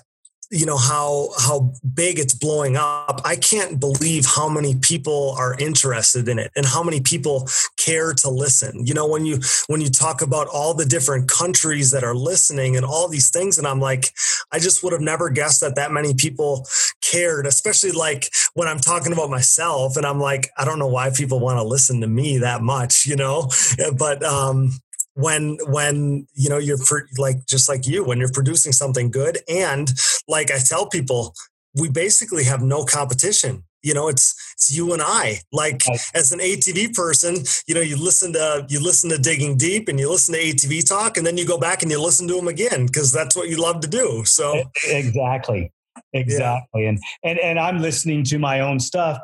you 0.51 0.65
know 0.65 0.77
how 0.77 1.29
how 1.39 1.71
big 1.93 2.19
it's 2.19 2.33
blowing 2.33 2.75
up 2.77 3.21
i 3.25 3.35
can't 3.35 3.79
believe 3.79 4.25
how 4.25 4.47
many 4.47 4.75
people 4.75 5.35
are 5.37 5.55
interested 5.59 6.27
in 6.27 6.37
it 6.37 6.51
and 6.55 6.65
how 6.65 6.83
many 6.83 7.01
people 7.01 7.47
care 7.77 8.13
to 8.13 8.29
listen. 8.29 8.85
You 8.85 8.93
know 8.93 9.07
when 9.07 9.25
you 9.25 9.39
when 9.67 9.81
you 9.81 9.89
talk 9.89 10.21
about 10.21 10.47
all 10.47 10.73
the 10.73 10.85
different 10.85 11.29
countries 11.29 11.91
that 11.91 12.03
are 12.03 12.15
listening 12.15 12.75
and 12.75 12.85
all 12.85 13.07
these 13.07 13.29
things 13.29 13.57
and 13.57 13.67
i'm 13.67 13.79
like 13.79 14.11
i 14.51 14.59
just 14.59 14.83
would 14.83 14.93
have 14.93 15.01
never 15.01 15.29
guessed 15.29 15.61
that 15.61 15.75
that 15.75 15.91
many 15.91 16.13
people 16.13 16.67
cared 17.01 17.45
especially 17.45 17.91
like 17.91 18.29
when 18.53 18.67
i'm 18.67 18.79
talking 18.79 19.13
about 19.13 19.29
myself 19.29 19.97
and 19.97 20.05
i'm 20.05 20.19
like 20.19 20.49
i 20.57 20.65
don't 20.65 20.79
know 20.79 20.87
why 20.87 21.09
people 21.11 21.39
want 21.39 21.59
to 21.59 21.63
listen 21.63 22.01
to 22.01 22.07
me 22.07 22.39
that 22.39 22.61
much 22.61 23.05
you 23.05 23.15
know? 23.15 23.49
But 23.97 24.23
um 24.23 24.71
when 25.15 25.57
when 25.67 26.27
you 26.33 26.49
know 26.49 26.57
you're 26.57 26.77
like 27.17 27.45
just 27.47 27.67
like 27.67 27.87
you 27.87 28.03
when 28.03 28.19
you're 28.19 28.31
producing 28.31 28.71
something 28.71 29.09
good. 29.09 29.39
And 29.49 29.91
like 30.27 30.51
i 30.51 30.59
tell 30.59 30.87
people 30.87 31.33
we 31.73 31.89
basically 31.89 32.43
have 32.43 32.61
no 32.61 32.85
competition. 32.85 33.63
You 33.81 33.93
know 33.93 34.07
it's 34.07 34.35
it's 34.53 34.75
you 34.75 34.93
and 34.93 35.01
i. 35.01 35.39
Like 35.51 35.83
as 36.13 36.31
an 36.31 36.39
atv 36.39 36.93
person 36.93 37.37
you 37.67 37.75
know 37.75 37.81
you 37.81 37.97
listen 37.97 38.33
to 38.33 38.65
you 38.69 38.81
listen 38.81 39.09
to 39.09 39.17
digging 39.17 39.57
deep 39.57 39.87
and 39.87 39.99
you 39.99 40.09
listen 40.09 40.35
to 40.35 40.41
atv 40.41 40.87
talk 40.87 41.17
and 41.17 41.25
then 41.25 41.37
you 41.37 41.45
go 41.45 41.57
back 41.57 41.81
and 41.81 41.89
you 41.89 42.01
listen 42.01 42.27
to 42.27 42.35
them 42.35 42.47
again 42.47 42.85
because 42.85 43.11
that's 43.11 43.35
what 43.35 43.49
you 43.49 43.57
love 43.57 43.79
to 43.81 43.87
do. 43.87 44.23
So 44.25 44.63
exactly 44.87 45.71
exactly. 46.13 46.83
Yeah. 46.83 46.89
and 46.89 46.99
and 47.23 47.39
and 47.39 47.59
i'm 47.59 47.79
listening 47.79 48.23
to 48.25 48.37
my 48.37 48.59
own 48.59 48.79
stuff 48.79 49.17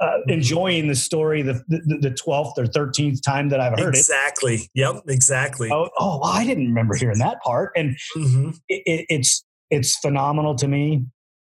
uh, 0.00 0.18
enjoying 0.28 0.88
the 0.88 0.94
story 0.94 1.42
the, 1.42 1.62
the, 1.68 2.10
12th 2.10 2.58
or 2.58 2.64
13th 2.64 3.22
time 3.22 3.48
that 3.48 3.60
I've 3.60 3.78
heard 3.78 3.94
exactly. 3.94 4.54
it. 4.54 4.56
Exactly. 4.56 4.70
Yep. 4.74 5.02
Exactly. 5.08 5.70
Oh, 5.72 5.88
oh, 5.98 6.22
I 6.22 6.44
didn't 6.44 6.66
remember 6.66 6.94
hearing 6.94 7.18
that 7.18 7.40
part. 7.42 7.72
And 7.76 7.96
mm-hmm. 8.16 8.50
it, 8.68 9.06
it's, 9.08 9.44
it's 9.70 9.96
phenomenal 9.98 10.54
to 10.56 10.68
me 10.68 11.06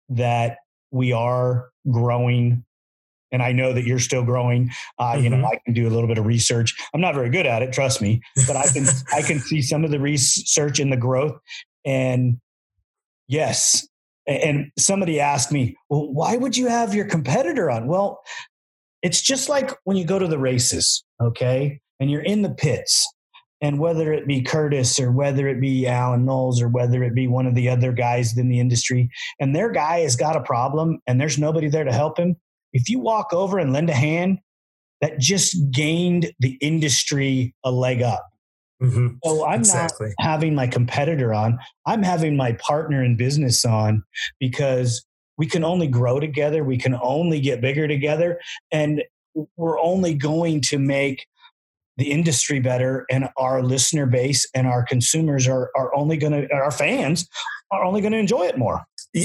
that 0.09 0.59
we 0.91 1.13
are 1.13 1.69
growing 1.91 2.65
and 3.33 3.43
I 3.43 3.53
know 3.53 3.73
that 3.73 3.85
you're 3.85 3.99
still 3.99 4.23
growing. 4.23 4.71
Uh, 4.99 5.13
mm-hmm. 5.13 5.25
You 5.25 5.31
know, 5.31 5.37
mm-hmm. 5.37 5.47
I 5.47 5.59
can 5.65 5.73
do 5.73 5.89
a 5.89 5.91
little 5.91 6.07
bit 6.07 6.19
of 6.19 6.27
research. 6.27 6.77
I'm 6.95 7.01
not 7.01 7.15
very 7.15 7.31
good 7.31 7.47
at 7.47 7.63
it, 7.63 7.73
trust 7.73 8.03
me, 8.03 8.21
but 8.47 8.57
I 8.57 8.67
can 8.69 8.87
I 9.13 9.23
can 9.23 9.41
see 9.41 9.63
some 9.63 9.85
of 9.85 9.91
the 9.91 9.99
research 9.99 10.79
and 10.79 10.93
the 10.93 10.99
growth. 10.99 11.39
And 11.87 12.39
yes, 13.27 13.89
and 14.27 14.71
somebody 14.79 15.21
asked 15.21 15.53
me, 15.53 15.77
well, 15.89 16.13
why 16.13 16.37
would 16.37 16.57
you 16.57 16.69
have 16.69 16.95
your 16.95 17.07
competitor 17.07 17.71
on? 17.71 17.87
Well, 17.87 18.23
it's 19.03 19.21
just 19.21 19.49
like 19.49 19.73
when 19.85 19.97
you 19.97 20.05
go 20.05 20.19
to 20.19 20.29
the 20.29 20.39
races, 20.39 21.05
okay? 21.21 21.81
And 21.99 22.11
you're 22.11 22.23
in 22.23 22.43
the 22.43 22.51
pits. 22.51 23.07
And 23.61 23.79
whether 23.79 24.13
it 24.13 24.27
be 24.27 24.43
Curtis 24.43 24.99
or 24.99 25.13
whether 25.13 25.47
it 25.47 25.61
be 25.61 25.87
Alan 25.87 26.25
Knowles 26.25 26.61
or 26.61 26.69
whether 26.69 27.05
it 27.05 27.15
be 27.15 27.29
one 27.29 27.47
of 27.47 27.55
the 27.55 27.69
other 27.69 27.93
guys 27.93 28.37
in 28.37 28.49
the 28.49 28.59
industry, 28.59 29.09
and 29.39 29.55
their 29.55 29.71
guy 29.71 30.01
has 30.01 30.17
got 30.17 30.37
a 30.37 30.43
problem 30.43 30.99
and 31.07 31.21
there's 31.21 31.39
nobody 31.39 31.69
there 31.69 31.85
to 31.85 31.93
help 31.93 32.19
him, 32.19 32.37
if 32.73 32.89
you 32.89 32.99
walk 32.99 33.33
over 33.33 33.59
and 33.59 33.73
lend 33.73 33.89
a 33.89 33.95
hand, 33.95 34.39
that 35.01 35.19
just 35.19 35.57
gained 35.71 36.33
the 36.41 36.59
industry 36.61 37.55
a 37.65 37.71
leg 37.71 38.03
up. 38.03 38.25
Mm-hmm. 38.83 39.09
So 39.25 39.47
I'm 39.47 39.61
exactly. 39.61 40.09
not 40.19 40.27
having 40.27 40.55
my 40.55 40.67
competitor 40.67 41.33
on. 41.33 41.59
I'm 41.87 42.03
having 42.03 42.37
my 42.37 42.53
partner 42.55 43.05
in 43.05 43.17
business 43.17 43.65
on 43.65 44.03
because 44.41 45.05
we 45.39 45.47
can 45.47 45.65
only 45.65 45.87
grow 45.87 46.21
together. 46.21 46.65
We 46.65 46.79
can 46.79 46.99
only 47.01 47.41
get 47.41 47.61
bigger 47.61 47.87
together. 47.87 48.41
And 48.71 49.03
we're 49.57 49.81
only 49.81 50.15
going 50.15 50.61
to 50.63 50.79
make 50.79 51.27
the 51.97 52.11
industry 52.11 52.59
better 52.59 53.07
and 53.11 53.29
our 53.37 53.63
listener 53.63 54.07
base 54.07 54.47
and 54.55 54.67
our 54.67 54.83
consumers 54.83 55.47
are, 55.47 55.71
are 55.77 55.95
only 55.95 56.17
going 56.17 56.33
to, 56.33 56.53
our 56.53 56.71
fans 56.71 57.29
are 57.71 57.85
only 57.85 58.01
going 58.01 58.13
to 58.13 58.19
enjoy 58.19 58.45
it 58.45 58.59
more. 58.59 58.83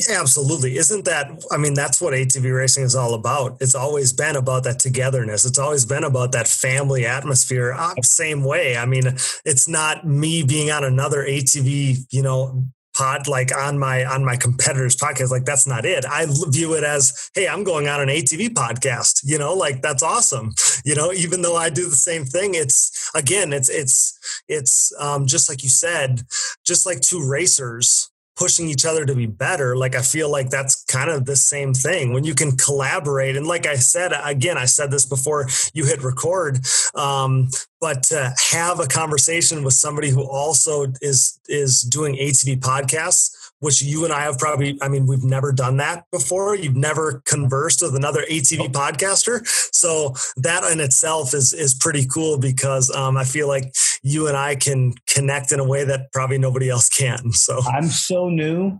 Absolutely. 0.09 0.77
Isn't 0.77 1.05
that, 1.05 1.45
I 1.49 1.57
mean, 1.57 1.73
that's 1.73 2.01
what 2.01 2.13
ATV 2.13 2.53
racing 2.53 2.83
is 2.83 2.95
all 2.95 3.13
about. 3.13 3.57
It's 3.61 3.75
always 3.75 4.11
been 4.11 4.35
about 4.35 4.65
that 4.65 4.79
togetherness. 4.79 5.45
It's 5.45 5.57
always 5.57 5.85
been 5.85 6.03
about 6.03 6.33
that 6.33 6.47
family 6.47 7.05
atmosphere. 7.05 7.73
Uh, 7.73 7.93
same 8.01 8.43
way. 8.43 8.75
I 8.75 8.85
mean, 8.85 9.05
it's 9.45 9.67
not 9.69 10.05
me 10.05 10.43
being 10.43 10.71
on 10.71 10.83
another 10.83 11.23
ATV, 11.23 12.05
you 12.11 12.21
know, 12.21 12.65
pod 12.97 13.27
like 13.27 13.55
on 13.55 13.77
my 13.77 14.03
on 14.05 14.25
my 14.25 14.35
competitors 14.35 14.95
podcast 14.95 15.29
like 15.29 15.45
that's 15.45 15.67
not 15.67 15.85
it 15.85 16.03
i 16.09 16.25
view 16.47 16.73
it 16.73 16.83
as 16.83 17.29
hey 17.35 17.47
i'm 17.47 17.63
going 17.63 17.87
on 17.87 18.01
an 18.01 18.07
atv 18.07 18.49
podcast 18.49 19.21
you 19.23 19.37
know 19.37 19.53
like 19.53 19.83
that's 19.83 20.01
awesome 20.01 20.51
you 20.83 20.95
know 20.95 21.13
even 21.13 21.43
though 21.43 21.55
i 21.55 21.69
do 21.69 21.87
the 21.87 21.95
same 21.95 22.25
thing 22.25 22.55
it's 22.55 23.11
again 23.13 23.53
it's 23.53 23.69
it's 23.69 24.41
it's 24.47 24.91
um, 24.99 25.27
just 25.27 25.47
like 25.47 25.61
you 25.61 25.69
said 25.69 26.21
just 26.65 26.87
like 26.87 26.99
two 27.01 27.23
racers 27.23 28.09
pushing 28.37 28.67
each 28.67 28.85
other 28.85 29.05
to 29.05 29.15
be 29.15 29.25
better 29.25 29.75
like 29.75 29.95
i 29.95 30.01
feel 30.01 30.29
like 30.31 30.49
that's 30.49 30.83
kind 30.85 31.09
of 31.09 31.25
the 31.25 31.35
same 31.35 31.73
thing. 31.73 32.13
When 32.13 32.23
you 32.23 32.35
can 32.35 32.55
collaborate 32.55 33.35
and 33.35 33.47
like 33.47 33.65
i 33.65 33.75
said 33.75 34.11
again 34.23 34.57
i 34.57 34.65
said 34.65 34.91
this 34.91 35.05
before 35.05 35.47
you 35.73 35.85
hit 35.85 36.03
record 36.03 36.59
um, 36.95 37.49
but 37.81 38.03
to 38.03 38.33
have 38.51 38.79
a 38.79 38.87
conversation 38.87 39.63
with 39.63 39.73
somebody 39.73 40.09
who 40.09 40.23
also 40.23 40.87
is 41.01 41.39
is 41.47 41.81
doing 41.81 42.15
atv 42.15 42.59
podcasts 42.59 43.36
which 43.59 43.81
you 43.81 44.03
and 44.03 44.13
I 44.13 44.21
have 44.21 44.37
probably, 44.37 44.77
I 44.81 44.87
mean, 44.87 45.07
we've 45.07 45.23
never 45.23 45.51
done 45.51 45.77
that 45.77 46.05
before. 46.11 46.55
You've 46.55 46.75
never 46.75 47.21
conversed 47.25 47.81
with 47.81 47.95
another 47.95 48.23
ATV 48.29 48.71
podcaster. 48.71 49.45
So 49.73 50.13
that 50.37 50.63
in 50.71 50.79
itself 50.79 51.33
is, 51.33 51.53
is 51.53 51.73
pretty 51.73 52.05
cool 52.05 52.37
because 52.37 52.93
um, 52.95 53.17
I 53.17 53.23
feel 53.23 53.47
like 53.47 53.73
you 54.03 54.27
and 54.27 54.37
I 54.37 54.55
can 54.55 54.93
connect 55.07 55.51
in 55.51 55.59
a 55.59 55.67
way 55.67 55.83
that 55.83 56.11
probably 56.13 56.37
nobody 56.37 56.69
else 56.69 56.89
can. 56.89 57.31
So 57.31 57.59
I'm 57.67 57.87
so 57.87 58.29
new. 58.29 58.79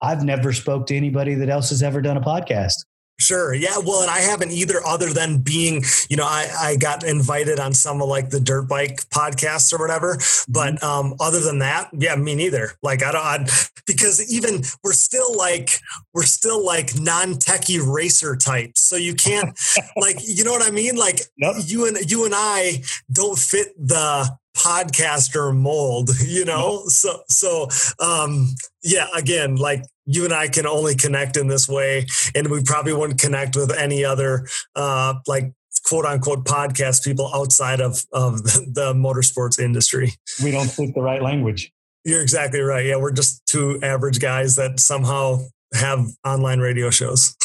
I've 0.00 0.24
never 0.24 0.52
spoke 0.52 0.86
to 0.86 0.96
anybody 0.96 1.34
that 1.36 1.48
else 1.48 1.70
has 1.70 1.82
ever 1.82 2.00
done 2.00 2.16
a 2.16 2.20
podcast. 2.20 2.74
Sure. 3.22 3.54
Yeah. 3.54 3.78
Well, 3.78 4.02
and 4.02 4.10
I 4.10 4.18
haven't 4.18 4.50
either, 4.50 4.84
other 4.84 5.10
than 5.10 5.38
being, 5.38 5.84
you 6.08 6.16
know, 6.16 6.26
I, 6.26 6.48
I 6.58 6.76
got 6.76 7.04
invited 7.04 7.60
on 7.60 7.72
some 7.72 8.02
of 8.02 8.08
like 8.08 8.30
the 8.30 8.40
dirt 8.40 8.62
bike 8.62 9.08
podcasts 9.10 9.72
or 9.72 9.78
whatever. 9.78 10.18
But 10.48 10.74
mm-hmm. 10.74 10.84
um, 10.84 11.14
other 11.20 11.40
than 11.40 11.60
that, 11.60 11.90
yeah, 11.92 12.16
me 12.16 12.34
neither. 12.34 12.72
Like 12.82 13.04
I 13.04 13.12
don't, 13.12 13.24
I, 13.24 13.46
because 13.86 14.32
even 14.32 14.62
we're 14.82 14.92
still 14.92 15.36
like, 15.36 15.80
we're 16.14 16.24
still 16.24 16.64
like 16.64 16.98
non 16.98 17.34
techie 17.34 17.80
racer 17.84 18.34
types. 18.34 18.82
So 18.82 18.96
you 18.96 19.14
can't, 19.14 19.58
like, 19.96 20.16
you 20.20 20.44
know 20.44 20.52
what 20.52 20.66
I 20.66 20.70
mean? 20.72 20.96
Like 20.96 21.20
yep. 21.36 21.54
you 21.64 21.86
and 21.86 22.10
you 22.10 22.24
and 22.24 22.34
I 22.36 22.82
don't 23.12 23.38
fit 23.38 23.68
the 23.78 24.28
podcaster 24.56 25.56
mold, 25.56 26.10
you 26.26 26.44
know? 26.44 26.82
So, 26.86 27.22
so, 27.28 27.68
um, 28.00 28.48
yeah, 28.82 29.06
again, 29.14 29.56
like 29.56 29.84
you 30.06 30.24
and 30.24 30.32
I 30.32 30.48
can 30.48 30.66
only 30.66 30.94
connect 30.94 31.36
in 31.36 31.48
this 31.48 31.68
way, 31.68 32.06
and 32.34 32.48
we 32.48 32.62
probably 32.62 32.92
wouldn't 32.92 33.20
connect 33.20 33.56
with 33.56 33.72
any 33.72 34.04
other 34.04 34.46
uh, 34.74 35.14
like 35.26 35.52
quote 35.84 36.04
unquote 36.04 36.44
podcast 36.44 37.04
people 37.04 37.30
outside 37.34 37.80
of 37.80 38.04
of 38.12 38.42
the, 38.44 38.92
motorsports 38.94 39.58
industry. 39.58 40.12
We 40.42 40.50
don't 40.50 40.68
speak 40.68 40.94
the 40.94 41.02
right 41.02 41.22
language. 41.22 41.72
You're 42.04 42.22
exactly 42.22 42.60
right. 42.60 42.84
Yeah, 42.84 42.96
we're 42.96 43.12
just 43.12 43.44
two 43.46 43.78
average 43.82 44.20
guys 44.20 44.56
that 44.56 44.80
somehow 44.80 45.38
have 45.74 46.04
online 46.24 46.60
radio 46.60 46.90
shows. 46.90 47.36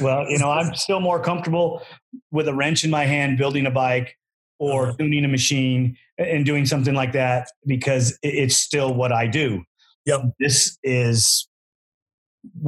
well, 0.00 0.28
you 0.28 0.38
know, 0.38 0.50
I'm 0.50 0.74
still 0.74 1.00
more 1.00 1.20
comfortable 1.20 1.82
with 2.30 2.48
a 2.48 2.54
wrench 2.54 2.84
in 2.84 2.90
my 2.90 3.04
hand 3.04 3.36
building 3.36 3.66
a 3.66 3.70
bike 3.70 4.16
or 4.58 4.88
uh-huh. 4.88 4.96
tuning 4.98 5.24
a 5.24 5.28
machine 5.28 5.96
and 6.18 6.44
doing 6.44 6.66
something 6.66 6.94
like 6.94 7.12
that 7.12 7.48
because 7.66 8.18
it's 8.22 8.56
still 8.56 8.94
what 8.94 9.12
I 9.12 9.26
do. 9.26 9.62
Yep. 10.06 10.22
This 10.38 10.78
is 10.82 11.48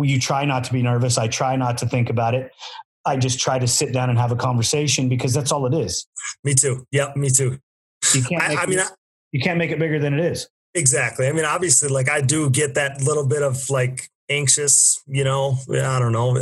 you 0.00 0.20
try 0.20 0.44
not 0.44 0.64
to 0.64 0.72
be 0.72 0.82
nervous. 0.82 1.18
I 1.18 1.28
try 1.28 1.56
not 1.56 1.78
to 1.78 1.86
think 1.86 2.10
about 2.10 2.34
it. 2.34 2.52
I 3.04 3.16
just 3.16 3.40
try 3.40 3.58
to 3.58 3.66
sit 3.66 3.92
down 3.92 4.10
and 4.10 4.18
have 4.18 4.32
a 4.32 4.36
conversation 4.36 5.08
because 5.08 5.34
that's 5.34 5.50
all 5.50 5.66
it 5.66 5.74
is. 5.74 6.06
Me 6.44 6.54
too. 6.54 6.86
Yep, 6.92 7.16
me 7.16 7.30
too. 7.30 7.58
You 8.14 8.22
can't. 8.22 8.42
I, 8.42 8.62
I 8.62 8.66
mean, 8.66 8.78
it, 8.78 8.86
I, 8.86 8.90
you 9.32 9.40
can't 9.40 9.58
make 9.58 9.70
it 9.70 9.78
bigger 9.78 9.98
than 9.98 10.14
it 10.14 10.20
is. 10.20 10.48
Exactly. 10.74 11.26
I 11.26 11.32
mean, 11.32 11.44
obviously, 11.44 11.88
like 11.88 12.08
I 12.08 12.20
do 12.20 12.48
get 12.48 12.74
that 12.74 13.02
little 13.02 13.26
bit 13.26 13.42
of 13.42 13.68
like 13.70 14.08
anxious, 14.28 15.02
you 15.06 15.24
know, 15.24 15.58
I 15.70 15.98
don't 15.98 16.12
know, 16.12 16.36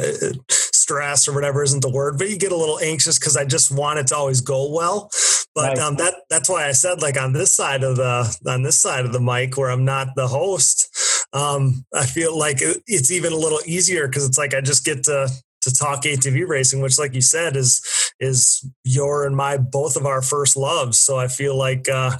stress 0.90 1.28
or 1.28 1.34
whatever 1.34 1.62
isn't 1.62 1.82
the 1.82 1.90
word, 1.90 2.18
but 2.18 2.28
you 2.28 2.36
get 2.36 2.50
a 2.50 2.56
little 2.56 2.80
anxious 2.80 3.16
because 3.16 3.36
I 3.36 3.44
just 3.44 3.70
want 3.70 4.00
it 4.00 4.08
to 4.08 4.16
always 4.16 4.40
go 4.40 4.68
well. 4.72 5.08
But 5.54 5.76
right. 5.76 5.78
um, 5.78 5.96
that 5.96 6.14
that's 6.28 6.48
why 6.48 6.66
I 6.66 6.72
said 6.72 7.00
like 7.00 7.20
on 7.20 7.32
this 7.32 7.54
side 7.54 7.84
of 7.84 7.96
the 7.96 8.36
on 8.46 8.62
this 8.62 8.80
side 8.80 9.04
of 9.04 9.12
the 9.12 9.20
mic 9.20 9.56
where 9.56 9.70
I'm 9.70 9.84
not 9.84 10.08
the 10.16 10.26
host, 10.26 10.88
um, 11.32 11.84
I 11.94 12.06
feel 12.06 12.36
like 12.36 12.58
it's 12.60 13.10
even 13.10 13.32
a 13.32 13.36
little 13.36 13.60
easier 13.66 14.08
because 14.08 14.26
it's 14.26 14.38
like 14.38 14.52
I 14.52 14.60
just 14.60 14.84
get 14.84 15.04
to 15.04 15.28
to 15.62 15.74
talk 15.74 16.02
ATV 16.02 16.48
racing, 16.48 16.80
which, 16.80 16.98
like 16.98 17.14
you 17.14 17.20
said, 17.20 17.56
is 17.56 17.82
is 18.18 18.68
your 18.84 19.26
and 19.26 19.36
my 19.36 19.56
both 19.58 19.96
of 19.96 20.06
our 20.06 20.22
first 20.22 20.56
loves. 20.56 20.98
So 20.98 21.18
I 21.18 21.28
feel 21.28 21.56
like 21.56 21.88
uh, 21.88 22.18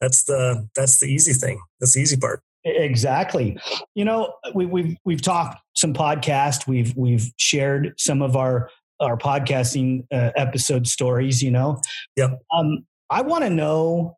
that's 0.00 0.24
the 0.24 0.68
that's 0.74 0.98
the 1.00 1.06
easy 1.06 1.32
thing. 1.34 1.60
That's 1.80 1.94
the 1.94 2.00
easy 2.00 2.16
part. 2.16 2.40
Exactly. 2.66 3.56
You 3.94 4.04
know, 4.04 4.34
we, 4.52 4.66
we've 4.66 4.96
we've 5.04 5.22
talked 5.22 5.60
some 5.76 5.94
podcast. 5.94 6.66
We've 6.66 6.94
we've 6.96 7.30
shared 7.36 7.94
some 7.96 8.22
of 8.22 8.34
our 8.36 8.70
our 9.00 9.16
podcasting 9.16 10.04
uh, 10.12 10.32
episode 10.36 10.88
stories. 10.88 11.42
You 11.42 11.52
know. 11.52 11.80
Yep. 12.16 12.40
Um, 12.52 12.84
I 13.08 13.22
want 13.22 13.44
to 13.44 13.50
know 13.50 14.16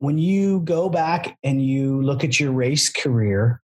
when 0.00 0.18
you 0.18 0.60
go 0.60 0.88
back 0.88 1.38
and 1.44 1.64
you 1.64 2.02
look 2.02 2.24
at 2.24 2.40
your 2.40 2.50
race 2.50 2.90
career, 2.90 3.62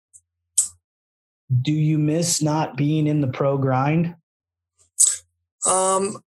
do 1.61 1.73
you 1.73 1.99
miss 1.99 2.41
not 2.41 2.75
being 2.75 3.07
in 3.07 3.21
the 3.21 3.29
pro 3.29 3.59
grind? 3.59 4.15
Um, 5.67 6.19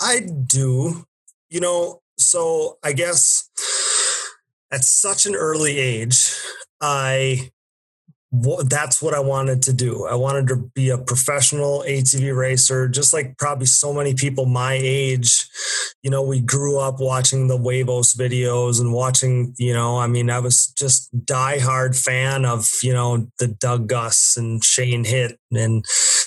I 0.00 0.20
do. 0.20 1.06
You 1.48 1.60
know, 1.60 2.02
so 2.18 2.78
I 2.84 2.92
guess 2.92 3.48
at 4.70 4.84
such 4.84 5.24
an 5.24 5.34
early 5.34 5.78
age, 5.78 6.36
I 6.80 7.50
that's 8.32 9.02
what 9.02 9.12
I 9.12 9.18
wanted 9.18 9.62
to 9.62 9.72
do. 9.72 10.06
I 10.06 10.14
wanted 10.14 10.46
to 10.48 10.56
be 10.56 10.90
a 10.90 10.98
professional 10.98 11.82
ATV 11.86 12.36
racer, 12.36 12.88
just 12.88 13.12
like 13.12 13.36
probably 13.38 13.66
so 13.66 13.92
many 13.92 14.14
people 14.14 14.46
my 14.46 14.78
age. 14.80 15.48
You 16.04 16.10
know, 16.10 16.22
we 16.22 16.40
grew 16.40 16.78
up 16.78 17.00
watching 17.00 17.48
the 17.48 17.58
Huevos 17.58 18.14
videos 18.14 18.80
and 18.80 18.92
watching, 18.92 19.54
you 19.58 19.74
know, 19.74 19.98
I 19.98 20.06
mean, 20.06 20.30
I 20.30 20.38
was 20.38 20.68
just 20.68 21.12
diehard 21.26 22.00
fan 22.00 22.44
of, 22.44 22.68
you 22.84 22.92
know, 22.92 23.26
the 23.40 23.48
Doug 23.48 23.88
Gust 23.88 24.38
and 24.38 24.62
Shane 24.62 25.04
Hitt 25.04 25.36
and 25.50 25.84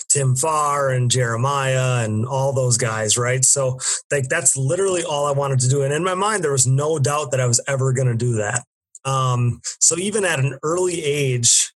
Tim 0.10 0.36
Farr 0.36 0.90
and 0.90 1.10
Jeremiah 1.10 2.04
and 2.04 2.26
all 2.26 2.52
those 2.52 2.78
guys, 2.78 3.18
right? 3.18 3.46
So 3.46 3.80
like 4.12 4.28
that's 4.28 4.58
literally 4.58 5.04
all 5.04 5.26
I 5.26 5.32
wanted 5.32 5.60
to 5.62 5.70
do. 5.70 5.84
And 5.84 5.94
in 5.94 6.04
my 6.04 6.16
mind, 6.16 6.44
there 6.44 6.52
was 6.52 6.68
no 6.68 7.00
doubt 7.00 7.32
that 7.32 7.40
I 7.40 7.48
was 7.48 7.62
ever 7.66 7.94
going 7.94 8.10
to 8.10 8.14
do 8.16 8.34
that. 8.34 8.66
Um, 9.06 9.62
so 9.80 9.98
even 9.98 10.26
at 10.26 10.40
an 10.40 10.58
early 10.64 11.04
age, 11.04 11.74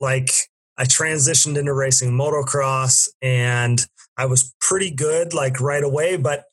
like 0.00 0.30
I 0.78 0.84
transitioned 0.84 1.58
into 1.58 1.74
racing 1.74 2.12
motocross 2.12 3.08
and 3.20 3.84
I 4.16 4.26
was 4.26 4.54
pretty 4.60 4.90
good 4.90 5.34
like 5.34 5.60
right 5.60 5.84
away, 5.84 6.16
but 6.16 6.44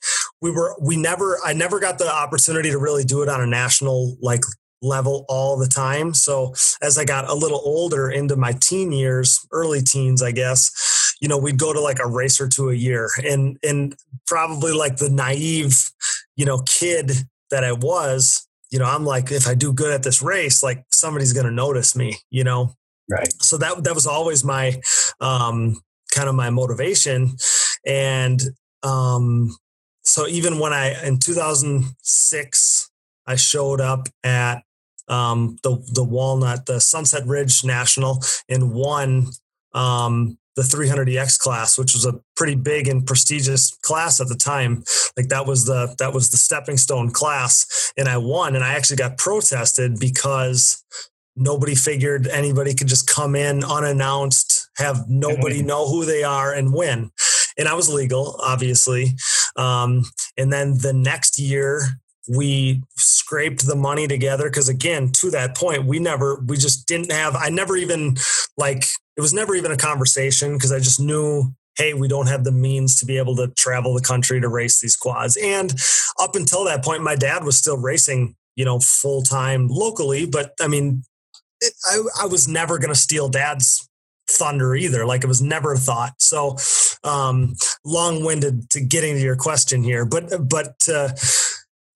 we 0.42 0.52
were, 0.52 0.76
we 0.82 0.98
never, 0.98 1.38
I 1.46 1.54
never 1.54 1.80
got 1.80 1.98
the 1.98 2.14
opportunity 2.14 2.70
to 2.70 2.78
really 2.78 3.04
do 3.04 3.24
it 3.24 3.30
on 3.30 3.42
a 3.42 3.48
national 3.48 4.18
like 4.22 4.44
level 4.82 5.26
all 5.28 5.58
the 5.58 5.68
time. 5.68 6.14
So 6.14 6.54
as 6.82 6.98
I 6.98 7.06
got 7.06 7.28
a 7.30 7.34
little 7.34 7.62
older 7.64 8.10
into 8.10 8.36
my 8.36 8.54
teen 8.62 8.92
years, 8.92 9.46
early 9.52 9.82
teens, 9.82 10.22
I 10.22 10.32
guess, 10.32 11.16
you 11.20 11.28
know, 11.28 11.38
we'd 11.38 11.60
go 11.60 11.74
to 11.74 11.82
like 11.82 12.00
a 12.00 12.08
race 12.08 12.40
or 12.40 12.48
two 12.48 12.70
a 12.70 12.76
year 12.76 13.10
and, 13.24 13.58
and 13.64 13.96
probably 14.28 14.72
like 14.72 14.98
the 14.98 15.10
naive, 15.10 15.90
you 16.36 16.46
know, 16.46 16.60
kid 16.60 17.12
that 17.50 17.64
I 17.64 17.72
was, 17.72 18.47
you 18.72 18.80
know, 18.80 18.86
I'm 18.86 19.06
like, 19.06 19.32
if 19.32 19.48
I 19.48 19.56
do 19.56 19.74
good 19.74 19.94
at 19.94 20.04
this 20.04 20.22
race, 20.22 20.62
like 20.62 20.84
somebody's 20.92 21.34
going 21.34 21.46
to 21.46 21.52
notice 21.52 21.96
me, 21.96 22.18
you 22.30 22.44
know? 22.44 22.74
Right. 23.10 23.32
So 23.42 23.58
that 23.58 23.84
that 23.84 23.96
was 23.96 24.06
always 24.06 24.44
my 24.44 24.82
um, 25.22 25.82
kind 26.12 26.28
of 26.28 26.36
my 26.36 26.50
motivation, 26.50 27.38
and 27.86 28.42
um, 28.84 29.56
so 30.02 30.28
even 30.28 30.60
when 30.60 30.74
I 30.74 31.06
in 31.06 31.18
2006 31.18 32.92
I 33.26 33.36
showed 33.36 33.80
up 33.80 34.10
at 34.24 34.64
um, 35.08 35.58
the 35.64 35.82
the 35.94 36.04
Walnut, 36.04 36.66
the 36.66 36.82
Sunset 36.82 37.26
Ridge 37.26 37.64
National, 37.64 38.22
and 38.50 38.74
won 38.74 39.28
um, 39.74 40.38
the 40.58 40.64
300EX 40.64 41.38
class, 41.38 41.78
which 41.78 41.94
was 41.94 42.04
a 42.06 42.20
pretty 42.36 42.56
big 42.56 42.88
and 42.88 43.06
prestigious 43.06 43.78
class 43.84 44.20
at 44.20 44.28
the 44.28 44.36
time. 44.36 44.84
Like 45.16 45.30
that 45.30 45.46
was 45.46 45.66
the 45.66 45.96
that 46.00 46.14
was 46.14 46.32
the 46.32 46.38
stepping 46.38 46.78
stone 46.78 47.12
class, 47.12 47.94
and 47.96 48.10
I 48.10 48.18
won. 48.18 48.56
And 48.56 48.66
I 48.66 48.74
actually 48.74 48.98
got 48.98 49.18
protested 49.18 50.00
because 50.00 50.84
nobody 51.36 51.76
figured 51.76 52.28
anybody 52.28 52.74
could 52.74 52.88
just 52.88 53.08
come 53.08 53.36
in 53.36 53.64
unannounced, 53.64 54.70
have 54.78 55.06
nobody 55.08 55.62
know 55.62 55.88
who 55.88 56.06
they 56.06 56.24
are 56.24 56.52
and 56.52 56.74
win. 56.74 57.12
And 57.56 57.68
I 57.68 57.76
was 57.76 57.88
legal, 57.88 58.36
obviously. 58.40 59.14
Um, 59.56 60.06
and 60.38 60.52
then 60.52 60.80
the 60.80 60.94
next 60.94 61.38
year, 61.38 61.82
we 62.28 62.82
scraped 62.96 63.66
the 63.68 63.76
money 63.76 64.08
together 64.08 64.46
because 64.46 64.68
again 64.68 65.12
to 65.14 65.32
that 65.32 65.56
point 65.56 65.86
we 65.86 65.98
never 65.98 66.44
we 66.46 66.58
just 66.58 66.86
didn't 66.86 67.10
have 67.10 67.38
i 67.38 67.48
never 67.48 67.78
even 67.78 68.18
like 68.58 68.84
it 69.18 69.22
was 69.22 69.34
never 69.34 69.56
even 69.56 69.72
a 69.72 69.78
conversation 69.78 70.54
because 70.54 70.72
i 70.72 70.80
just 70.80 71.00
knew 71.00 71.52
hey 71.78 71.94
we 71.94 72.08
don't 72.08 72.28
have 72.28 72.44
the 72.44 72.52
means 72.52 73.00
to 73.00 73.06
be 73.06 73.18
able 73.18 73.36
to 73.36 73.48
travel 73.50 73.94
the 73.94 74.02
country 74.02 74.40
to 74.40 74.48
race 74.48 74.80
these 74.80 74.96
quads 74.96 75.38
and 75.38 75.74
up 76.20 76.36
until 76.36 76.64
that 76.64 76.84
point 76.84 77.04
my 77.04 77.16
dad 77.16 77.44
was 77.44 77.58
still 77.58 77.78
racing 77.78 78.36
you 78.56 78.66
know 78.66 78.80
full 78.80 79.22
time 79.22 79.68
locally 79.68 80.26
but 80.26 80.54
i 80.62 80.68
mean 80.68 81.04
it, 81.62 81.74
I, 81.86 82.24
I 82.24 82.26
was 82.28 82.48
never 82.48 82.78
going 82.78 82.94
to 82.94 83.00
steal 83.00 83.30
dad's 83.30 83.88
thunder 84.30 84.76
either. 84.76 85.06
Like 85.06 85.24
it 85.24 85.28
was 85.28 85.42
never 85.42 85.74
a 85.74 85.78
thought. 85.78 86.22
So 86.22 86.58
um, 87.04 87.56
long 87.86 88.24
winded 88.24 88.70
to 88.72 88.82
getting 88.82 89.16
to 89.16 89.22
your 89.22 89.36
question 89.36 89.84
here, 89.84 90.06
but, 90.06 90.50
but, 90.50 90.76
uh, 90.92 91.10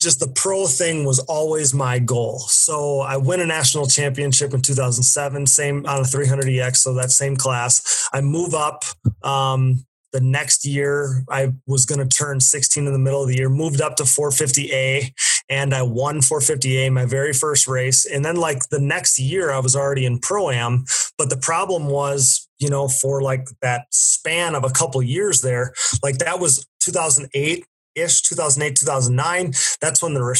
just 0.01 0.19
the 0.19 0.27
pro 0.27 0.65
thing 0.65 1.05
was 1.05 1.19
always 1.19 1.73
my 1.73 1.99
goal. 1.99 2.39
So 2.39 3.01
I 3.01 3.17
win 3.17 3.39
a 3.39 3.45
national 3.45 3.87
championship 3.87 4.53
in 4.53 4.61
2007, 4.61 5.45
same 5.45 5.85
on 5.85 5.99
a 5.99 6.03
300EX. 6.03 6.77
So 6.77 6.93
that 6.95 7.11
same 7.11 7.35
class. 7.35 8.09
I 8.11 8.21
move 8.21 8.53
up 8.53 8.83
um, 9.23 9.85
the 10.11 10.21
next 10.21 10.65
year 10.65 11.23
i 11.29 11.51
was 11.67 11.85
going 11.85 11.99
to 12.05 12.17
turn 12.17 12.39
16 12.39 12.85
in 12.85 12.91
the 12.91 12.99
middle 12.99 13.21
of 13.21 13.29
the 13.29 13.37
year 13.37 13.49
moved 13.49 13.81
up 13.81 13.95
to 13.95 14.03
450a 14.03 15.13
and 15.49 15.73
i 15.73 15.81
won 15.81 16.19
450a 16.19 16.91
my 16.91 17.05
very 17.05 17.33
first 17.33 17.67
race 17.67 18.05
and 18.05 18.23
then 18.23 18.35
like 18.35 18.67
the 18.69 18.79
next 18.79 19.19
year 19.19 19.51
i 19.51 19.59
was 19.59 19.75
already 19.75 20.05
in 20.05 20.19
pro 20.19 20.49
am 20.49 20.83
but 21.17 21.29
the 21.29 21.37
problem 21.37 21.87
was 21.87 22.47
you 22.59 22.69
know 22.69 22.87
for 22.87 23.21
like 23.21 23.47
that 23.61 23.85
span 23.91 24.55
of 24.55 24.63
a 24.63 24.69
couple 24.69 25.01
years 25.01 25.41
there 25.41 25.73
like 26.03 26.17
that 26.17 26.39
was 26.39 26.67
2008 26.81 27.65
ish 27.95 28.21
2008 28.21 28.75
2009 28.75 29.53
that's 29.79 30.01
when 30.01 30.13
the 30.13 30.23
re- 30.23 30.35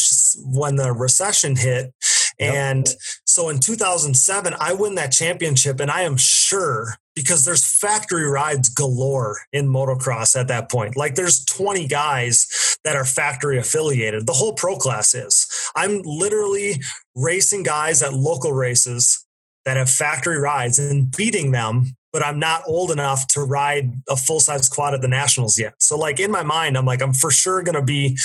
when 0.46 0.76
the 0.76 0.92
recession 0.92 1.56
hit 1.56 1.94
and 2.40 2.88
so 3.26 3.50
in 3.50 3.60
2007 3.60 4.56
i 4.60 4.74
win 4.74 4.96
that 4.96 5.12
championship 5.12 5.80
and 5.80 5.92
i 5.92 6.02
am 6.02 6.18
sure 6.18 6.96
because 7.16 7.46
there's 7.46 7.66
factory 7.66 8.24
rides 8.24 8.70
galore 8.70 9.38
in 9.52 9.68
motocross 9.68 10.40
at 10.40 10.48
that 10.48 10.72
point. 10.72 10.96
Like 10.96 11.16
there's 11.16 11.44
20 11.46 11.88
guys 11.88 12.78
that 12.84 12.96
are 12.96 13.06
factory 13.06 13.58
affiliated. 13.58 14.26
The 14.26 14.34
whole 14.34 14.54
pro 14.54 14.78
class 14.78 15.14
is. 15.14 15.48
I'm 15.76 16.02
literally 16.04 16.82
racing 17.16 17.64
guys 17.64 18.02
at 18.02 18.14
local 18.14 18.54
races 18.54 19.26
that 19.66 19.78
have 19.78 19.90
factory 19.90 20.40
rides 20.40 20.80
and 20.80 21.16
beating 21.16 21.52
them 21.52 21.96
but 22.12 22.26
I'm 22.26 22.40
not 22.40 22.64
old 22.68 22.92
enough 22.92 23.28
to 23.28 23.42
ride 23.42 23.94
a 24.10 24.16
full 24.16 24.40
size 24.40 24.68
quad 24.70 24.94
at 24.94 25.02
the 25.02 25.08
nationals 25.08 25.58
yet. 25.58 25.74
So 25.80 25.98
like 25.98 26.20
in 26.20 26.32
my 26.32 26.44
mind, 26.44 26.78
I'm 26.78 26.86
like, 26.86 27.02
I'm 27.02 27.14
for 27.14 27.32
sure 27.32 27.62
going 27.64 27.76
to 27.76 27.82
be 27.82 28.18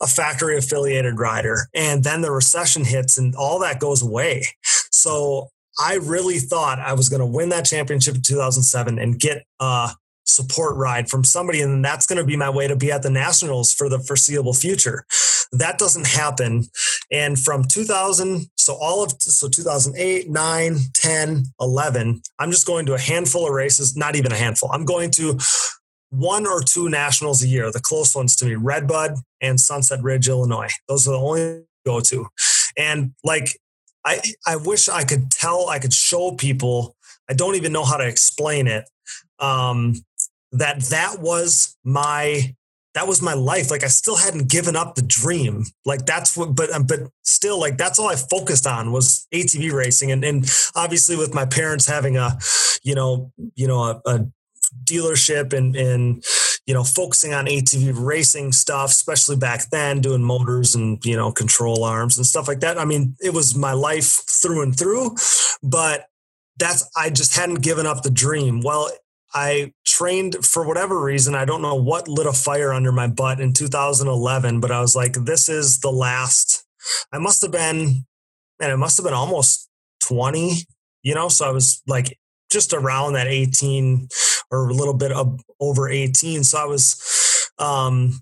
a 0.00 0.06
factory 0.06 0.58
affiliated 0.58 1.18
rider. 1.18 1.68
And 1.74 2.02
then 2.02 2.22
the 2.22 2.32
recession 2.32 2.84
hits 2.84 3.16
and 3.18 3.34
all 3.36 3.60
that 3.60 3.80
goes 3.80 4.02
away. 4.02 4.44
So 4.90 5.48
I 5.78 5.94
really 5.96 6.38
thought 6.38 6.78
I 6.78 6.92
was 6.92 7.08
going 7.08 7.20
to 7.20 7.26
win 7.26 7.48
that 7.50 7.64
championship 7.64 8.16
in 8.16 8.22
2007 8.22 8.98
and 8.98 9.18
get 9.18 9.44
a 9.60 9.90
support 10.24 10.76
ride 10.76 11.08
from 11.08 11.24
somebody. 11.24 11.60
And 11.60 11.84
that's 11.84 12.06
going 12.06 12.18
to 12.18 12.24
be 12.24 12.36
my 12.36 12.50
way 12.50 12.68
to 12.68 12.76
be 12.76 12.90
at 12.90 13.02
the 13.02 13.10
nationals 13.10 13.72
for 13.72 13.88
the 13.88 13.98
foreseeable 13.98 14.54
future. 14.54 15.04
That 15.58 15.78
doesn't 15.78 16.06
happen. 16.06 16.64
And 17.10 17.38
from 17.38 17.64
2000, 17.64 18.46
so 18.56 18.74
all 18.74 19.02
of, 19.04 19.12
so 19.20 19.48
2008, 19.48 20.28
9, 20.30 20.76
10, 20.94 21.44
11, 21.60 22.22
I'm 22.38 22.50
just 22.50 22.66
going 22.66 22.86
to 22.86 22.94
a 22.94 22.98
handful 22.98 23.46
of 23.46 23.52
races, 23.52 23.96
not 23.96 24.16
even 24.16 24.32
a 24.32 24.36
handful. 24.36 24.70
I'm 24.72 24.84
going 24.84 25.10
to 25.12 25.38
one 26.10 26.46
or 26.46 26.62
two 26.62 26.88
nationals 26.88 27.42
a 27.42 27.48
year, 27.48 27.70
the 27.72 27.80
close 27.80 28.14
ones 28.14 28.36
to 28.36 28.44
me, 28.44 28.54
Redbud 28.54 29.14
and 29.40 29.58
Sunset 29.58 30.02
Ridge, 30.02 30.28
Illinois. 30.28 30.70
Those 30.88 31.08
are 31.08 31.12
the 31.12 31.18
only 31.18 31.62
go 31.84 32.00
to. 32.00 32.26
And 32.76 33.12
like 33.24 33.58
I 34.04 34.20
I 34.46 34.56
wish 34.56 34.88
I 34.88 35.04
could 35.04 35.30
tell, 35.30 35.68
I 35.68 35.78
could 35.78 35.92
show 35.92 36.32
people, 36.32 36.96
I 37.28 37.34
don't 37.34 37.56
even 37.56 37.72
know 37.72 37.84
how 37.84 37.96
to 37.96 38.06
explain 38.06 38.66
it. 38.66 38.88
Um 39.38 40.04
that 40.52 40.80
that 40.84 41.20
was 41.20 41.76
my 41.84 42.54
that 42.94 43.06
was 43.06 43.20
my 43.20 43.34
life 43.34 43.70
like 43.70 43.84
i 43.84 43.88
still 43.88 44.16
hadn't 44.16 44.48
given 44.48 44.76
up 44.76 44.94
the 44.94 45.02
dream 45.02 45.64
like 45.84 46.06
that's 46.06 46.36
what 46.36 46.54
but 46.54 46.72
um, 46.72 46.84
but 46.84 47.00
still 47.22 47.58
like 47.58 47.76
that's 47.76 47.98
all 47.98 48.08
i 48.08 48.16
focused 48.16 48.66
on 48.66 48.92
was 48.92 49.26
atv 49.34 49.72
racing 49.72 50.12
and 50.12 50.24
and 50.24 50.50
obviously 50.74 51.16
with 51.16 51.34
my 51.34 51.44
parents 51.44 51.86
having 51.86 52.16
a 52.16 52.38
you 52.82 52.94
know 52.94 53.32
you 53.54 53.66
know 53.66 53.82
a, 53.82 54.00
a 54.06 54.26
dealership 54.84 55.52
and 55.52 55.76
and 55.76 56.24
you 56.66 56.74
know 56.74 56.82
focusing 56.82 57.34
on 57.34 57.46
ATV 57.46 57.92
racing 57.96 58.52
stuff, 58.52 58.90
especially 58.90 59.36
back 59.36 59.68
then, 59.70 60.00
doing 60.00 60.22
motors 60.22 60.74
and 60.74 61.04
you 61.04 61.16
know 61.16 61.30
control 61.32 61.84
arms 61.84 62.16
and 62.16 62.26
stuff 62.26 62.48
like 62.48 62.60
that. 62.60 62.78
I 62.78 62.84
mean, 62.84 63.16
it 63.20 63.32
was 63.32 63.54
my 63.54 63.72
life 63.72 64.22
through 64.28 64.62
and 64.62 64.76
through, 64.76 65.16
but 65.62 66.06
that's 66.58 66.88
I 66.96 67.10
just 67.10 67.36
hadn't 67.36 67.62
given 67.62 67.86
up 67.86 68.02
the 68.02 68.10
dream. 68.10 68.60
Well, 68.62 68.90
I 69.34 69.72
trained 69.84 70.44
for 70.44 70.66
whatever 70.66 71.00
reason. 71.02 71.34
I 71.34 71.44
don't 71.44 71.62
know 71.62 71.74
what 71.74 72.06
lit 72.06 72.26
a 72.26 72.32
fire 72.32 72.72
under 72.72 72.92
my 72.92 73.08
butt 73.08 73.40
in 73.40 73.52
2011, 73.52 74.60
but 74.60 74.70
I 74.70 74.80
was 74.80 74.94
like, 74.94 75.14
this 75.14 75.48
is 75.48 75.80
the 75.80 75.90
last. 75.90 76.64
I 77.12 77.18
must 77.18 77.42
have 77.42 77.50
been, 77.50 78.04
and 78.60 78.72
it 78.72 78.76
must 78.76 78.96
have 78.96 79.04
been 79.04 79.14
almost 79.14 79.68
20, 80.04 80.52
you 81.02 81.14
know? 81.14 81.28
So 81.28 81.46
I 81.46 81.50
was 81.50 81.82
like 81.88 82.16
just 82.50 82.72
around 82.72 83.14
that 83.14 83.26
18 83.26 84.08
or 84.52 84.68
a 84.68 84.72
little 84.72 84.94
bit 84.94 85.10
of 85.10 85.40
over 85.58 85.88
18. 85.88 86.44
So 86.44 86.58
I 86.58 86.66
was, 86.66 87.50
um, 87.58 88.20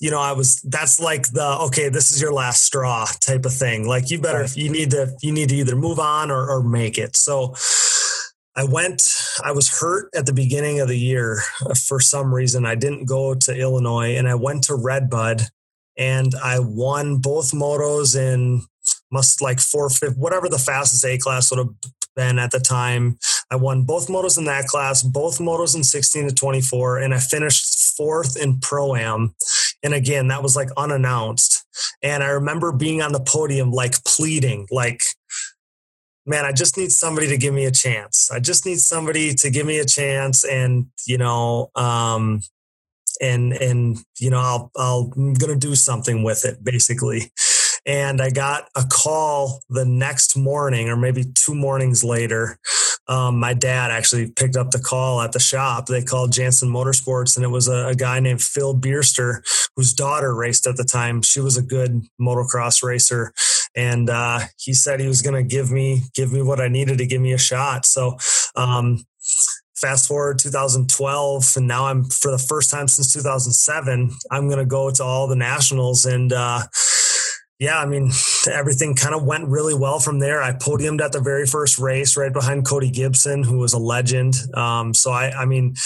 you 0.00 0.10
know, 0.10 0.20
I 0.20 0.32
was, 0.32 0.60
that's 0.62 1.00
like 1.00 1.32
the, 1.32 1.58
okay, 1.62 1.88
this 1.88 2.12
is 2.12 2.20
your 2.20 2.32
last 2.32 2.62
straw 2.62 3.06
type 3.20 3.44
of 3.44 3.52
thing. 3.52 3.88
Like 3.88 4.10
you 4.10 4.20
better, 4.20 4.46
you 4.54 4.70
need 4.70 4.92
to, 4.92 5.12
you 5.22 5.32
need 5.32 5.48
to 5.48 5.56
either 5.56 5.74
move 5.74 5.98
on 5.98 6.30
or, 6.30 6.48
or 6.48 6.62
make 6.62 6.98
it. 6.98 7.16
So 7.16 7.54
I 8.54 8.64
went, 8.64 9.02
I 9.44 9.52
was 9.52 9.80
hurt 9.80 10.08
at 10.14 10.26
the 10.26 10.32
beginning 10.32 10.80
of 10.80 10.88
the 10.88 10.98
year 10.98 11.40
uh, 11.64 11.74
for 11.74 12.00
some 12.00 12.34
reason. 12.34 12.66
I 12.66 12.74
didn't 12.74 13.06
go 13.06 13.34
to 13.34 13.54
Illinois 13.54 14.16
and 14.16 14.28
I 14.28 14.34
went 14.34 14.64
to 14.64 14.74
Redbud 14.74 15.42
and 15.96 16.32
I 16.42 16.58
won 16.58 17.18
both 17.18 17.52
motos 17.52 18.16
in 18.16 18.62
must 19.10 19.42
like 19.42 19.60
four, 19.60 19.90
fifth, 19.90 20.16
whatever 20.16 20.48
the 20.48 20.58
fastest 20.58 21.04
A 21.04 21.18
class 21.18 21.50
would 21.50 21.58
have 21.58 21.74
been 22.16 22.38
at 22.38 22.50
the 22.50 22.60
time. 22.60 23.18
I 23.50 23.56
won 23.56 23.84
both 23.84 24.08
motos 24.08 24.38
in 24.38 24.44
that 24.46 24.66
class, 24.66 25.02
both 25.02 25.38
motos 25.38 25.76
in 25.76 25.84
16 25.84 26.28
to 26.28 26.34
24, 26.34 26.98
and 26.98 27.14
I 27.14 27.18
finished 27.18 27.94
fourth 27.96 28.36
in 28.36 28.58
pro 28.60 28.94
am. 28.94 29.34
And 29.82 29.94
again, 29.94 30.28
that 30.28 30.42
was 30.42 30.56
like 30.56 30.70
unannounced. 30.76 31.64
And 32.02 32.22
I 32.22 32.28
remember 32.28 32.72
being 32.72 33.02
on 33.02 33.12
the 33.12 33.20
podium, 33.20 33.70
like 33.70 34.02
pleading, 34.04 34.66
like, 34.70 35.02
man, 36.26 36.44
I 36.44 36.52
just 36.52 36.76
need 36.76 36.92
somebody 36.92 37.28
to 37.28 37.36
give 37.36 37.54
me 37.54 37.64
a 37.64 37.70
chance. 37.70 38.30
I 38.30 38.40
just 38.40 38.64
need 38.66 38.78
somebody 38.78 39.34
to 39.34 39.50
give 39.50 39.66
me 39.66 39.78
a 39.78 39.84
chance. 39.84 40.44
And, 40.44 40.86
you 41.06 41.18
know, 41.18 41.70
um, 41.74 42.40
and, 43.20 43.52
and, 43.52 43.98
you 44.18 44.30
know, 44.30 44.38
I'll, 44.38 44.70
I'll, 44.76 45.04
going 45.04 45.36
to 45.36 45.56
do 45.56 45.74
something 45.74 46.22
with 46.22 46.44
it 46.44 46.62
basically. 46.64 47.30
And 47.84 48.20
I 48.20 48.30
got 48.30 48.68
a 48.76 48.84
call 48.84 49.60
the 49.68 49.84
next 49.84 50.36
morning, 50.36 50.88
or 50.88 50.96
maybe 50.96 51.24
two 51.34 51.54
mornings 51.54 52.04
later. 52.04 52.58
Um, 53.08 53.40
my 53.40 53.54
dad 53.54 53.90
actually 53.90 54.30
picked 54.30 54.56
up 54.56 54.70
the 54.70 54.78
call 54.78 55.20
at 55.20 55.32
the 55.32 55.40
shop. 55.40 55.86
They 55.86 56.02
called 56.02 56.32
Jansen 56.32 56.68
Motorsports, 56.68 57.36
and 57.36 57.44
it 57.44 57.48
was 57.48 57.66
a, 57.66 57.88
a 57.88 57.94
guy 57.96 58.20
named 58.20 58.40
Phil 58.40 58.78
Bierster, 58.78 59.42
whose 59.74 59.92
daughter 59.92 60.32
raced 60.32 60.68
at 60.68 60.76
the 60.76 60.84
time. 60.84 61.22
She 61.22 61.40
was 61.40 61.56
a 61.56 61.62
good 61.62 62.02
motocross 62.20 62.84
racer, 62.84 63.32
and 63.74 64.10
uh, 64.10 64.40
he 64.58 64.74
said 64.74 65.00
he 65.00 65.08
was 65.08 65.22
going 65.22 65.34
to 65.34 65.42
give 65.42 65.70
me 65.70 66.02
give 66.14 66.32
me 66.32 66.42
what 66.42 66.60
I 66.60 66.68
needed 66.68 66.98
to 66.98 67.06
give 67.06 67.20
me 67.20 67.32
a 67.32 67.38
shot. 67.38 67.86
So. 67.86 68.16
Um, 68.56 69.04
fast 69.76 70.06
forward 70.06 70.38
2012 70.38 71.54
and 71.56 71.66
now 71.66 71.86
i'm 71.86 72.04
for 72.04 72.30
the 72.30 72.38
first 72.38 72.70
time 72.70 72.86
since 72.86 73.12
2007 73.12 74.12
i'm 74.30 74.46
going 74.46 74.60
to 74.60 74.64
go 74.64 74.92
to 74.92 75.02
all 75.02 75.26
the 75.26 75.34
nationals 75.34 76.06
and 76.06 76.32
uh, 76.32 76.62
yeah, 77.62 77.78
I 77.78 77.86
mean, 77.86 78.10
everything 78.50 78.96
kind 78.96 79.14
of 79.14 79.22
went 79.22 79.46
really 79.46 79.72
well 79.72 80.00
from 80.00 80.18
there. 80.18 80.42
I 80.42 80.50
podiumed 80.50 81.00
at 81.00 81.12
the 81.12 81.20
very 81.20 81.46
first 81.46 81.78
race 81.78 82.16
right 82.16 82.32
behind 82.32 82.66
Cody 82.66 82.90
Gibson, 82.90 83.44
who 83.44 83.58
was 83.58 83.72
a 83.72 83.78
legend. 83.78 84.34
Um, 84.54 84.92
so 84.92 85.12
I, 85.12 85.30
I 85.30 85.44
mean, 85.44 85.76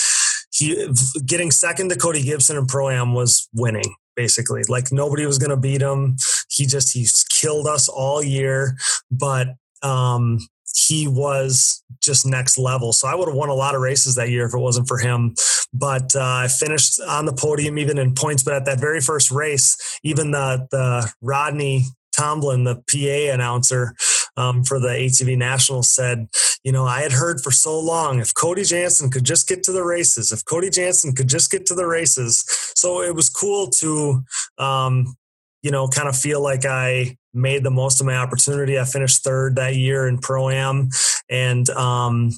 he 0.53 0.89
getting 1.27 1.51
second 1.51 1.91
to 1.91 1.97
Cody 1.97 2.23
Gibson 2.23 2.57
in 2.57 2.65
Pro 2.65 2.89
Am 2.89 3.13
was 3.13 3.47
winning 3.53 3.95
basically. 4.17 4.63
Like 4.69 4.91
nobody 4.91 5.27
was 5.27 5.39
going 5.39 5.51
to 5.51 5.57
beat 5.57 5.83
him. 5.83 6.17
He 6.51 6.67
just 6.67 6.93
he 6.93 7.07
killed 7.31 7.67
us 7.67 7.89
all 7.89 8.23
year, 8.23 8.77
but 9.11 9.49
um, 9.83 10.39
he 10.87 11.07
was 11.07 11.83
just 12.03 12.27
next 12.27 12.59
level. 12.59 12.93
So 12.93 13.09
I 13.09 13.15
would 13.15 13.29
have 13.29 13.37
won 13.37 13.49
a 13.49 13.55
lot 13.55 13.75
of 13.75 13.81
races 13.81 14.15
that 14.17 14.31
year 14.31 14.47
if 14.47 14.55
it 14.55 14.59
wasn't 14.59 14.89
for 14.89 14.99
him. 14.99 15.35
But 15.73 16.15
uh, 16.15 16.23
I 16.23 16.49
finished 16.49 17.01
on 17.01 17.27
the 17.27 17.33
podium 17.33 17.79
even 17.79 17.99
in 17.99 18.15
points. 18.15 18.43
But 18.43 18.55
at 18.55 18.65
that 18.67 18.81
very 18.81 19.01
first 19.01 19.31
race, 19.31 19.77
even 20.03 20.31
the 20.31 20.67
the 20.71 21.13
Rodney 21.21 21.85
Tomlin, 22.17 22.65
the 22.65 22.77
PA 22.91 23.35
announcer 23.35 23.95
um, 24.37 24.65
for 24.65 24.79
the 24.79 24.89
ATV 24.89 25.37
National, 25.37 25.83
said, 25.83 26.29
you 26.65 26.73
know, 26.73 26.85
I 26.85 27.03
had 27.03 27.13
heard 27.13 27.41
for 27.41 27.51
so 27.51 27.79
long 27.79 28.21
if 28.21 28.35
Cody 28.35 28.65
Jansen 28.65 29.11
could 29.11 29.25
just 29.25 29.49
get 29.49 29.63
to 29.65 29.73
the 29.73 29.85
races, 29.85 30.33
if 30.33 30.45
Cody 30.45 30.71
Jansen 30.71 31.15
could 31.15 31.29
just 31.29 31.51
get 31.51 31.67
to 31.67 31.75
the 31.75 31.87
races. 31.87 32.45
So 32.75 33.03
it 33.03 33.15
was 33.15 33.29
cool 33.29 33.69
to, 33.79 34.25
um, 34.59 35.17
you 35.63 35.71
know, 35.71 35.89
kind 35.89 36.09
of 36.09 36.17
feel 36.17 36.43
like 36.43 36.65
I 36.65 37.17
made 37.37 37.63
the 37.63 37.71
most 37.71 38.01
of 38.01 38.07
my 38.07 38.17
opportunity. 38.17 38.79
I 38.79 38.85
finished 38.85 39.23
third 39.23 39.57
that 39.57 39.77
year 39.77 40.09
in 40.09 40.19
pro 40.19 40.49
am, 40.49 40.91
and 41.29 41.69
um, 41.71 42.33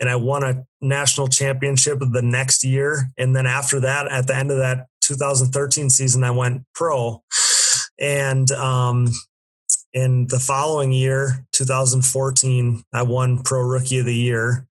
and 0.00 0.08
I 0.08 0.16
won 0.16 0.44
a 0.44 0.64
national 0.80 1.28
championship 1.28 1.98
the 2.00 2.22
next 2.22 2.64
year. 2.64 3.10
And 3.16 3.34
then 3.34 3.46
after 3.46 3.80
that, 3.80 4.10
at 4.10 4.26
the 4.26 4.36
end 4.36 4.50
of 4.50 4.58
that 4.58 4.86
2013 5.02 5.90
season, 5.90 6.24
I 6.24 6.30
went 6.30 6.62
pro, 6.74 7.22
and 7.98 8.50
um, 8.52 9.08
in 9.94 10.26
the 10.28 10.38
following 10.38 10.92
year 10.92 11.46
2014 11.52 12.82
i 12.92 13.02
won 13.02 13.42
pro 13.42 13.62
rookie 13.62 13.98
of 13.98 14.06
the 14.06 14.14
year 14.14 14.66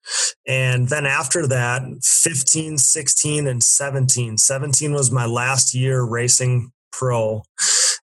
and 0.47 0.89
then 0.89 1.07
after 1.07 1.47
that 1.47 1.83
15 2.03 2.79
16 2.79 3.47
and 3.47 3.63
17 3.63 4.37
17 4.37 4.93
was 4.93 5.11
my 5.11 5.27
last 5.27 5.75
year 5.75 6.03
racing 6.03 6.73
pro 6.93 7.43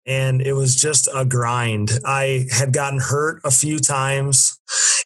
and 0.05 0.41
it 0.41 0.53
was 0.53 0.75
just 0.75 1.07
a 1.13 1.25
grind. 1.25 1.91
I 2.05 2.47
had 2.51 2.73
gotten 2.73 2.99
hurt 2.99 3.41
a 3.43 3.51
few 3.51 3.79
times, 3.79 4.59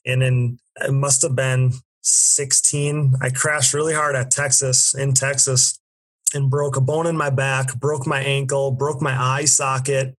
and 0.06 0.22
then 0.22 0.60
it 0.82 0.94
must 0.94 1.22
have 1.22 1.36
been 1.36 1.74
16. 2.02 3.16
I 3.22 3.30
crashed 3.30 3.74
really 3.74 3.94
hard 3.94 4.16
at 4.16 4.32
Texas, 4.32 4.94
in 4.96 5.14
Texas, 5.14 5.80
and 6.34 6.50
broke 6.50 6.78
a 6.78 6.82
bone 6.82 7.08
in 7.08 7.18
my 7.18 7.30
back, 7.30 7.76
broke 7.80 8.08
my 8.08 8.22
ankle, 8.22 8.72
broke 8.72 9.02
my 9.02 9.16
eye 9.20 9.46
socket, 9.46 10.16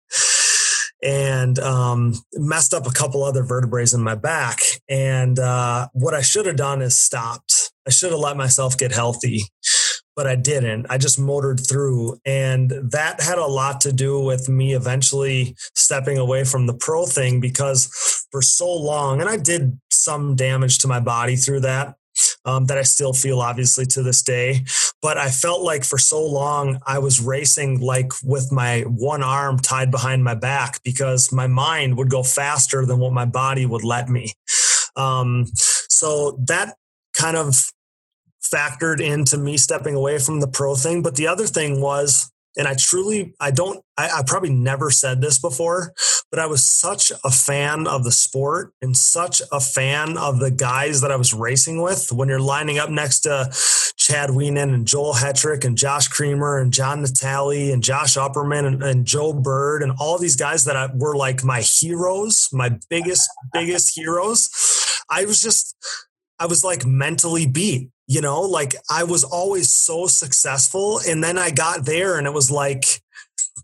and 1.03 1.59
um, 1.59 2.13
messed 2.33 2.73
up 2.73 2.87
a 2.87 2.91
couple 2.91 3.23
other 3.23 3.43
vertebrae 3.43 3.85
in 3.93 4.01
my 4.01 4.15
back. 4.15 4.59
And 4.89 5.37
uh, 5.39 5.87
what 5.93 6.13
I 6.13 6.21
should 6.21 6.45
have 6.45 6.55
done 6.55 6.81
is 6.81 6.97
stopped. 6.97 7.71
I 7.87 7.91
should 7.91 8.11
have 8.11 8.19
let 8.19 8.37
myself 8.37 8.77
get 8.77 8.91
healthy 8.91 9.43
but 10.17 10.25
I 10.25 10.35
didn't. 10.35 10.87
I 10.89 10.97
just 10.97 11.19
motored 11.19 11.61
through. 11.65 12.19
And 12.25 12.71
that 12.71 13.21
had 13.21 13.37
a 13.37 13.45
lot 13.45 13.79
to 13.81 13.93
do 13.93 14.19
with 14.19 14.49
me 14.49 14.73
eventually 14.73 15.55
stepping 15.75 16.17
away 16.17 16.43
from 16.43 16.65
the 16.65 16.73
pro 16.73 17.05
thing 17.05 17.39
because 17.39 17.85
for 18.31 18.41
so 18.41 18.67
long, 18.67 19.21
and 19.21 19.29
I 19.29 19.37
did 19.37 19.79
some 19.91 20.35
damage 20.35 20.79
to 20.79 20.87
my 20.87 20.99
body 20.99 21.35
through 21.35 21.61
that, 21.61 21.95
um, 22.45 22.65
that 22.65 22.77
I 22.77 22.83
still 22.83 23.13
feel 23.13 23.41
obviously 23.41 23.85
to 23.87 24.03
this 24.03 24.21
day. 24.21 24.61
But 25.01 25.17
I 25.17 25.29
felt 25.29 25.61
like 25.61 25.83
for 25.83 25.97
so 25.97 26.25
long 26.25 26.79
I 26.85 26.99
was 26.99 27.21
racing 27.21 27.79
like 27.79 28.11
with 28.23 28.51
my 28.51 28.81
one 28.81 29.23
arm 29.23 29.59
tied 29.59 29.91
behind 29.91 30.23
my 30.23 30.35
back 30.35 30.81
because 30.83 31.31
my 31.31 31.47
mind 31.47 31.97
would 31.97 32.09
go 32.09 32.23
faster 32.23 32.85
than 32.85 32.99
what 32.99 33.13
my 33.13 33.25
body 33.25 33.65
would 33.65 33.83
let 33.83 34.09
me. 34.09 34.33
Um, 34.95 35.45
so 35.55 36.39
that 36.47 36.75
kind 37.13 37.37
of 37.37 37.71
factored 38.41 39.01
into 39.01 39.37
me 39.37 39.57
stepping 39.57 39.95
away 39.95 40.19
from 40.19 40.39
the 40.39 40.47
pro 40.47 40.75
thing. 40.75 41.01
But 41.01 41.15
the 41.15 41.27
other 41.27 41.45
thing 41.45 41.81
was 41.81 42.31
and 42.57 42.67
I 42.67 42.73
truly, 42.73 43.33
I 43.39 43.51
don't, 43.51 43.83
I, 43.97 44.09
I, 44.17 44.23
probably 44.25 44.49
never 44.49 44.89
said 44.89 45.21
this 45.21 45.37
before, 45.39 45.93
but 46.31 46.39
I 46.39 46.47
was 46.47 46.63
such 46.63 47.11
a 47.23 47.29
fan 47.29 47.87
of 47.87 48.03
the 48.03 48.11
sport 48.11 48.73
and 48.81 48.97
such 48.97 49.41
a 49.51 49.59
fan 49.59 50.17
of 50.17 50.39
the 50.39 50.49
guys 50.49 51.01
that 51.01 51.11
I 51.11 51.15
was 51.15 51.33
racing 51.33 51.81
with. 51.81 52.11
When 52.11 52.29
you're 52.29 52.39
lining 52.39 52.79
up 52.79 52.89
next 52.89 53.21
to 53.21 53.51
Chad 53.97 54.31
Wienen 54.31 54.73
and 54.73 54.87
Joel 54.87 55.13
Hetrick 55.13 55.65
and 55.65 55.77
Josh 55.77 56.07
Creamer 56.07 56.57
and 56.59 56.73
John 56.73 57.01
Natale 57.01 57.71
and 57.71 57.83
Josh 57.83 58.15
Upperman 58.17 58.65
and, 58.65 58.83
and 58.83 59.05
Joe 59.05 59.33
Bird 59.33 59.83
and 59.83 59.93
all 59.99 60.17
these 60.17 60.35
guys 60.35 60.65
that 60.65 60.75
I, 60.75 60.89
were 60.95 61.15
like 61.15 61.43
my 61.43 61.61
heroes, 61.61 62.49
my 62.51 62.77
biggest, 62.89 63.29
biggest 63.53 63.95
heroes. 63.95 64.49
I 65.09 65.25
was 65.25 65.41
just, 65.41 65.75
I 66.39 66.47
was 66.47 66.63
like 66.63 66.85
mentally 66.85 67.45
beat 67.45 67.91
you 68.07 68.21
know 68.21 68.41
like 68.41 68.75
i 68.89 69.03
was 69.03 69.23
always 69.23 69.69
so 69.69 70.07
successful 70.07 70.99
and 71.07 71.23
then 71.23 71.37
i 71.37 71.51
got 71.51 71.85
there 71.85 72.17
and 72.17 72.25
it 72.25 72.33
was 72.33 72.49
like 72.49 73.01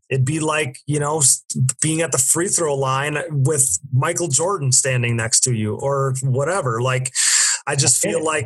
it'd 0.09 0.25
be 0.25 0.39
like 0.39 0.77
you 0.85 0.99
know 0.99 1.21
being 1.81 2.01
at 2.01 2.11
the 2.11 2.17
free 2.17 2.47
throw 2.47 2.75
line 2.75 3.17
with 3.29 3.79
michael 3.91 4.27
jordan 4.27 4.71
standing 4.71 5.15
next 5.15 5.41
to 5.41 5.53
you 5.53 5.75
or 5.75 6.13
whatever 6.21 6.81
like 6.81 7.11
i 7.65 7.75
just 7.75 8.01
feel 8.01 8.23
like 8.23 8.45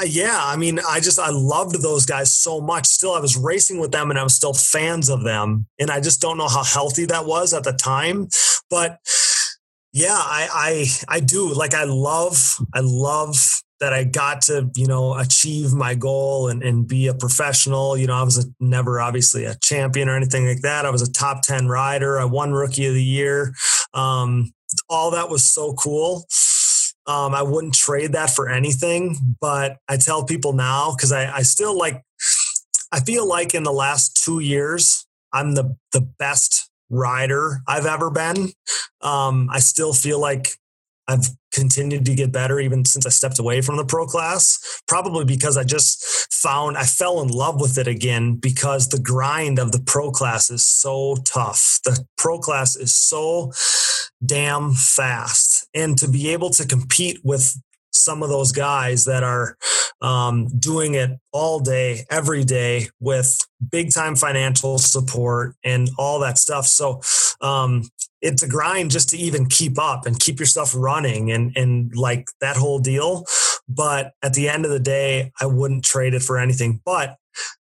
uh, 0.00 0.04
yeah 0.04 0.40
i 0.42 0.56
mean 0.56 0.80
i 0.88 0.98
just 0.98 1.18
i 1.18 1.30
loved 1.30 1.80
those 1.82 2.04
guys 2.04 2.32
so 2.32 2.60
much. 2.60 2.86
Still 2.86 3.14
i 3.14 3.20
was 3.20 3.36
racing 3.36 3.78
with 3.78 3.92
them 3.92 4.10
and 4.10 4.18
i 4.18 4.22
was 4.22 4.34
still 4.34 4.54
fans 4.54 5.08
of 5.08 5.22
them 5.22 5.66
and 5.78 5.90
i 5.90 6.00
just 6.00 6.20
don't 6.20 6.38
know 6.38 6.48
how 6.48 6.64
healthy 6.64 7.06
that 7.06 7.26
was 7.26 7.54
at 7.54 7.64
the 7.64 7.72
time 7.72 8.28
but 8.68 8.98
yeah 9.92 10.18
i 10.18 10.48
i 11.08 11.16
i 11.16 11.20
do 11.20 11.52
like 11.54 11.74
i 11.74 11.84
love 11.84 12.58
i 12.74 12.80
love 12.82 13.62
that 13.82 13.92
I 13.92 14.04
got 14.04 14.42
to, 14.42 14.70
you 14.76 14.86
know, 14.86 15.18
achieve 15.18 15.74
my 15.74 15.96
goal 15.96 16.46
and, 16.46 16.62
and 16.62 16.86
be 16.86 17.08
a 17.08 17.14
professional. 17.14 17.96
You 17.96 18.06
know, 18.06 18.14
I 18.14 18.22
was 18.22 18.38
a, 18.38 18.44
never 18.60 19.00
obviously 19.00 19.44
a 19.44 19.56
champion 19.56 20.08
or 20.08 20.16
anything 20.16 20.46
like 20.46 20.62
that. 20.62 20.86
I 20.86 20.90
was 20.90 21.02
a 21.02 21.10
top 21.10 21.42
10 21.42 21.66
rider. 21.66 22.20
I 22.20 22.24
won 22.24 22.52
rookie 22.52 22.86
of 22.86 22.94
the 22.94 23.02
year. 23.02 23.52
Um, 23.92 24.52
all 24.88 25.10
that 25.10 25.28
was 25.28 25.42
so 25.42 25.74
cool. 25.74 26.26
Um, 27.08 27.34
I 27.34 27.42
wouldn't 27.42 27.74
trade 27.74 28.12
that 28.12 28.30
for 28.30 28.48
anything, 28.48 29.16
but 29.40 29.78
I 29.88 29.96
tell 29.96 30.24
people 30.24 30.52
now, 30.52 30.94
cause 30.94 31.10
I, 31.10 31.38
I 31.38 31.42
still 31.42 31.76
like, 31.76 32.00
I 32.92 33.00
feel 33.00 33.26
like 33.26 33.52
in 33.52 33.64
the 33.64 33.72
last 33.72 34.22
two 34.24 34.38
years, 34.38 35.04
I'm 35.32 35.56
the, 35.56 35.76
the 35.90 36.02
best 36.02 36.70
rider 36.88 37.62
I've 37.66 37.86
ever 37.86 38.10
been. 38.10 38.52
Um, 39.00 39.48
I 39.50 39.58
still 39.58 39.92
feel 39.92 40.20
like 40.20 40.56
I've 41.08 41.26
continued 41.52 42.04
to 42.06 42.14
get 42.14 42.32
better 42.32 42.60
even 42.60 42.84
since 42.84 43.06
I 43.06 43.10
stepped 43.10 43.38
away 43.38 43.60
from 43.60 43.76
the 43.76 43.84
pro 43.84 44.06
class, 44.06 44.82
probably 44.86 45.24
because 45.24 45.56
I 45.56 45.64
just 45.64 46.32
found 46.32 46.76
I 46.76 46.84
fell 46.84 47.20
in 47.20 47.28
love 47.28 47.60
with 47.60 47.78
it 47.78 47.86
again 47.86 48.36
because 48.36 48.88
the 48.88 49.00
grind 49.00 49.58
of 49.58 49.72
the 49.72 49.80
pro 49.80 50.10
class 50.10 50.50
is 50.50 50.66
so 50.66 51.16
tough. 51.24 51.80
The 51.84 52.04
pro 52.16 52.38
class 52.38 52.76
is 52.76 52.94
so 52.94 53.52
damn 54.24 54.72
fast. 54.72 55.68
And 55.74 55.98
to 55.98 56.08
be 56.08 56.30
able 56.30 56.50
to 56.50 56.66
compete 56.66 57.20
with 57.24 57.60
some 57.92 58.22
of 58.22 58.28
those 58.28 58.52
guys 58.52 59.04
that 59.04 59.22
are 59.22 59.56
um, 60.00 60.46
doing 60.58 60.94
it 60.94 61.10
all 61.32 61.60
day, 61.60 62.04
every 62.10 62.42
day 62.44 62.88
with 63.00 63.38
big 63.70 63.92
time 63.92 64.16
financial 64.16 64.78
support 64.78 65.54
and 65.64 65.90
all 65.98 66.18
that 66.20 66.38
stuff. 66.38 66.66
So 66.66 67.00
um, 67.40 67.84
it's 68.22 68.42
a 68.42 68.48
grind 68.48 68.90
just 68.92 69.08
to 69.10 69.18
even 69.18 69.46
keep 69.46 69.78
up 69.78 70.06
and 70.06 70.18
keep 70.18 70.38
yourself 70.40 70.72
running 70.74 71.30
and 71.30 71.54
and 71.56 71.94
like 71.94 72.28
that 72.40 72.56
whole 72.56 72.78
deal. 72.78 73.26
But 73.68 74.12
at 74.22 74.34
the 74.34 74.48
end 74.48 74.64
of 74.64 74.70
the 74.70 74.80
day, 74.80 75.32
I 75.40 75.46
wouldn't 75.46 75.84
trade 75.84 76.14
it 76.14 76.22
for 76.22 76.38
anything. 76.38 76.80
But 76.84 77.16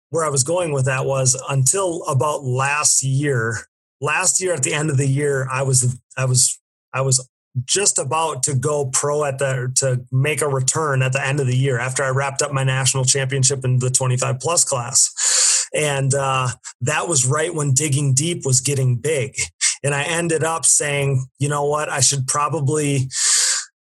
where 0.09 0.25
I 0.25 0.29
was 0.29 0.43
going 0.43 0.71
with 0.71 0.85
that 0.85 1.05
was 1.05 1.41
until 1.49 2.03
about 2.05 2.43
last 2.43 3.03
year. 3.03 3.57
Last 3.99 4.41
year, 4.41 4.53
at 4.53 4.63
the 4.63 4.73
end 4.73 4.89
of 4.89 4.97
the 4.97 5.07
year, 5.07 5.47
I 5.51 5.63
was 5.63 5.99
I 6.17 6.25
was 6.25 6.59
I 6.93 7.01
was 7.01 7.27
just 7.65 7.99
about 7.99 8.43
to 8.43 8.55
go 8.55 8.85
pro 8.85 9.25
at 9.25 9.37
the 9.37 9.71
to 9.77 10.05
make 10.11 10.41
a 10.41 10.47
return 10.47 11.01
at 11.01 11.13
the 11.13 11.25
end 11.25 11.39
of 11.39 11.47
the 11.47 11.55
year 11.55 11.77
after 11.79 12.03
I 12.03 12.09
wrapped 12.09 12.41
up 12.41 12.51
my 12.51 12.63
national 12.63 13.05
championship 13.05 13.65
in 13.65 13.79
the 13.79 13.89
25 13.89 14.39
plus 14.39 14.63
class. 14.63 15.67
And 15.73 16.13
uh, 16.13 16.49
that 16.81 17.07
was 17.07 17.25
right 17.25 17.53
when 17.53 17.73
digging 17.73 18.13
deep 18.13 18.45
was 18.45 18.61
getting 18.61 18.97
big. 18.97 19.35
And 19.83 19.95
I 19.95 20.03
ended 20.03 20.43
up 20.43 20.65
saying, 20.65 21.25
you 21.39 21.49
know 21.49 21.65
what, 21.65 21.89
I 21.89 21.99
should 21.99 22.27
probably 22.27 23.09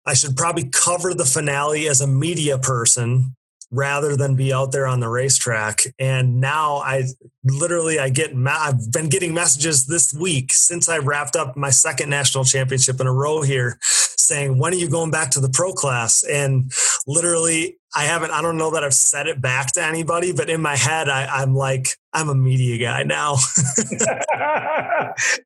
I 0.07 0.15
should 0.15 0.37
probably 0.37 0.69
cover 0.71 1.13
the 1.13 1.27
finale 1.27 1.87
as 1.87 2.01
a 2.01 2.07
media 2.07 2.57
person 2.57 3.37
rather 3.71 4.17
than 4.17 4.35
be 4.35 4.53
out 4.53 4.73
there 4.73 4.87
on 4.87 5.01
the 5.01 5.09
racetrack. 5.09 5.83
And 5.99 6.41
now 6.41 6.77
I 6.77 7.05
literally 7.45 7.99
I 7.99 8.09
get 8.09 8.33
I've 8.47 8.91
been 8.93 9.09
getting 9.09 9.35
messages 9.35 9.87
this 9.87 10.15
week 10.15 10.53
since 10.53 10.89
I 10.89 10.99
wrapped 10.99 11.37
up 11.37 11.57
my 11.57 11.71
second 11.71 12.09
national 12.09 12.45
championship 12.45 13.01
in 13.01 13.07
a 13.07 13.13
row 13.13 13.43
here 13.43 13.79
saying 13.83 14.59
when 14.59 14.73
are 14.73 14.77
you 14.77 14.89
going 14.89 15.11
back 15.11 15.31
to 15.33 15.41
the 15.41 15.51
pro 15.51 15.73
class 15.73 16.23
and 16.25 16.71
literally 17.07 17.79
I 17.95 18.05
haven't 18.05 18.31
I 18.31 18.43
don't 18.43 18.59
know 18.59 18.71
that 18.73 18.85
I've 18.85 18.95
said 18.95 19.27
it 19.27 19.41
back 19.41 19.73
to 19.73 19.85
anybody 19.85 20.33
but 20.33 20.51
in 20.51 20.61
my 20.61 20.77
head 20.77 21.09
I, 21.09 21.27
I'm 21.27 21.55
like 21.55 21.89
I'm 22.13 22.29
a 22.29 22.35
media 22.35 22.79
guy 22.79 23.03
now. 23.03 23.35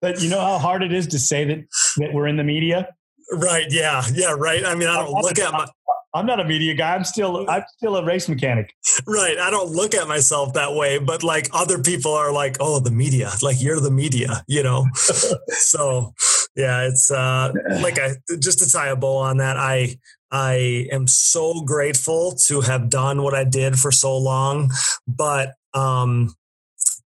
but 0.00 0.20
you 0.20 0.28
know 0.28 0.40
how 0.40 0.58
hard 0.58 0.82
it 0.82 0.92
is 0.92 1.06
to 1.08 1.18
say 1.18 1.44
that 1.44 1.64
that 1.96 2.12
we're 2.12 2.26
in 2.26 2.36
the 2.36 2.44
media? 2.44 2.88
Right. 3.32 3.66
Yeah. 3.70 4.02
Yeah. 4.12 4.34
Right. 4.36 4.64
I 4.64 4.74
mean, 4.74 4.88
I 4.88 4.96
don't 4.96 5.12
look 5.12 5.38
at 5.38 5.52
my 5.52 5.66
I'm 6.14 6.26
not 6.26 6.40
a 6.40 6.44
media 6.44 6.74
guy. 6.74 6.94
I'm 6.94 7.04
still 7.04 7.48
I'm 7.48 7.64
still 7.76 7.96
a 7.96 8.04
race 8.04 8.28
mechanic. 8.28 8.74
Right. 9.06 9.38
I 9.38 9.50
don't 9.50 9.70
look 9.70 9.94
at 9.94 10.08
myself 10.08 10.52
that 10.54 10.74
way, 10.74 10.98
but 10.98 11.22
like 11.22 11.48
other 11.52 11.78
people 11.78 12.12
are 12.12 12.32
like, 12.32 12.56
"Oh, 12.60 12.80
the 12.80 12.90
media." 12.90 13.30
Like 13.40 13.62
you're 13.62 13.80
the 13.80 13.90
media, 13.90 14.44
you 14.46 14.62
know. 14.62 14.86
so, 15.48 16.12
yeah, 16.54 16.86
it's 16.86 17.10
uh 17.10 17.52
like 17.80 17.98
I 17.98 18.16
just 18.38 18.58
to 18.58 18.70
tie 18.70 18.88
a 18.88 18.96
bow 18.96 19.16
on 19.16 19.38
that, 19.38 19.56
I 19.56 19.96
I 20.30 20.86
am 20.92 21.06
so 21.06 21.62
grateful 21.62 22.32
to 22.46 22.60
have 22.60 22.90
done 22.90 23.22
what 23.22 23.34
I 23.34 23.44
did 23.44 23.78
for 23.78 23.90
so 23.90 24.16
long, 24.16 24.70
but 25.06 25.54
um 25.72 26.34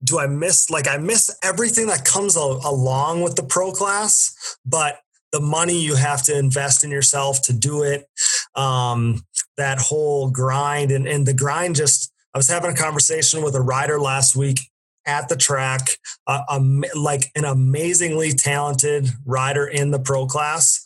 do 0.03 0.19
I 0.19 0.27
miss 0.27 0.69
like 0.69 0.87
I 0.87 0.97
miss 0.97 1.29
everything 1.43 1.87
that 1.87 2.05
comes 2.05 2.35
along 2.35 3.21
with 3.21 3.35
the 3.35 3.43
pro 3.43 3.71
class, 3.71 4.57
but 4.65 4.99
the 5.31 5.41
money 5.41 5.79
you 5.79 5.95
have 5.95 6.23
to 6.23 6.37
invest 6.37 6.83
in 6.83 6.91
yourself 6.91 7.41
to 7.43 7.53
do 7.53 7.83
it 7.83 8.07
um, 8.55 9.21
that 9.57 9.79
whole 9.79 10.29
grind 10.29 10.91
and, 10.91 11.07
and 11.07 11.25
the 11.25 11.33
grind 11.33 11.75
just 11.75 12.11
i 12.33 12.37
was 12.37 12.47
having 12.47 12.71
a 12.71 12.75
conversation 12.75 13.43
with 13.43 13.55
a 13.55 13.61
rider 13.61 13.99
last 13.99 14.35
week 14.35 14.59
at 15.05 15.29
the 15.29 15.35
track 15.35 15.89
uh, 16.27 16.41
um, 16.49 16.83
like 16.95 17.31
an 17.35 17.45
amazingly 17.45 18.31
talented 18.31 19.09
rider 19.25 19.65
in 19.65 19.91
the 19.91 19.99
pro 19.99 20.25
class 20.25 20.83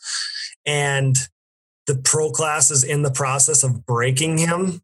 and 0.66 1.16
the 1.86 1.96
pro 1.96 2.30
class 2.30 2.70
is 2.70 2.82
in 2.82 3.02
the 3.02 3.10
process 3.10 3.62
of 3.62 3.84
breaking 3.86 4.38
him 4.38 4.80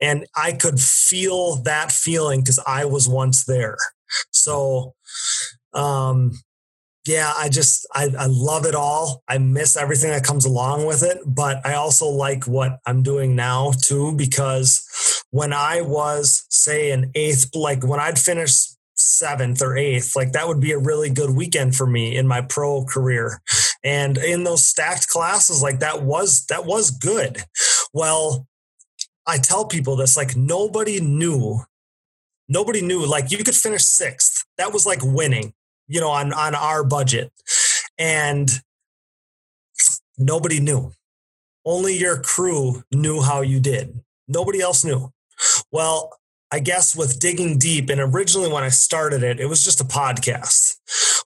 and 0.00 0.26
i 0.36 0.52
could 0.52 0.80
feel 0.80 1.56
that 1.62 1.92
feeling 1.92 2.40
because 2.40 2.60
i 2.66 2.84
was 2.84 3.08
once 3.08 3.44
there 3.44 3.76
so 4.30 4.94
um 5.72 6.32
yeah, 7.06 7.32
I 7.36 7.48
just 7.50 7.86
I, 7.92 8.08
I 8.18 8.26
love 8.26 8.64
it 8.64 8.74
all. 8.74 9.22
I 9.28 9.38
miss 9.38 9.76
everything 9.76 10.10
that 10.10 10.24
comes 10.24 10.46
along 10.46 10.86
with 10.86 11.02
it, 11.02 11.18
but 11.26 11.64
I 11.66 11.74
also 11.74 12.06
like 12.06 12.46
what 12.46 12.78
I'm 12.86 13.02
doing 13.02 13.36
now 13.36 13.72
too 13.82 14.12
because 14.12 15.22
when 15.30 15.52
I 15.52 15.82
was 15.82 16.46
say 16.48 16.92
an 16.92 17.10
eighth, 17.14 17.50
like 17.54 17.86
when 17.86 18.00
I'd 18.00 18.18
finish 18.18 18.68
seventh 18.94 19.60
or 19.60 19.76
eighth, 19.76 20.16
like 20.16 20.32
that 20.32 20.48
would 20.48 20.60
be 20.60 20.72
a 20.72 20.78
really 20.78 21.10
good 21.10 21.30
weekend 21.30 21.76
for 21.76 21.86
me 21.86 22.16
in 22.16 22.26
my 22.26 22.40
pro 22.40 22.84
career. 22.86 23.42
And 23.82 24.16
in 24.16 24.44
those 24.44 24.64
stacked 24.64 25.08
classes, 25.08 25.62
like 25.62 25.80
that 25.80 26.02
was 26.02 26.46
that 26.46 26.64
was 26.64 26.90
good. 26.90 27.44
Well, 27.92 28.46
I 29.26 29.38
tell 29.38 29.66
people 29.66 29.96
this, 29.96 30.16
like 30.16 30.36
nobody 30.36 31.00
knew, 31.00 31.60
nobody 32.48 32.82
knew, 32.82 33.06
like 33.06 33.30
you 33.30 33.38
could 33.38 33.54
finish 33.54 33.84
sixth. 33.84 34.44
That 34.58 34.72
was 34.72 34.86
like 34.86 35.00
winning 35.02 35.54
you 35.86 36.00
know, 36.00 36.10
on 36.10 36.32
on 36.32 36.54
our 36.54 36.84
budget, 36.84 37.32
and 37.98 38.50
nobody 40.18 40.60
knew. 40.60 40.92
Only 41.66 41.96
your 41.96 42.20
crew 42.20 42.82
knew 42.92 43.22
how 43.22 43.40
you 43.40 43.58
did. 43.58 44.00
Nobody 44.28 44.60
else 44.60 44.84
knew. 44.84 45.10
Well, 45.72 46.18
I 46.50 46.60
guess 46.60 46.94
with 46.94 47.18
digging 47.18 47.58
deep, 47.58 47.88
and 47.90 48.00
originally 48.00 48.52
when 48.52 48.62
I 48.62 48.68
started 48.68 49.22
it, 49.22 49.40
it 49.40 49.46
was 49.46 49.64
just 49.64 49.80
a 49.80 49.84
podcast. 49.84 50.76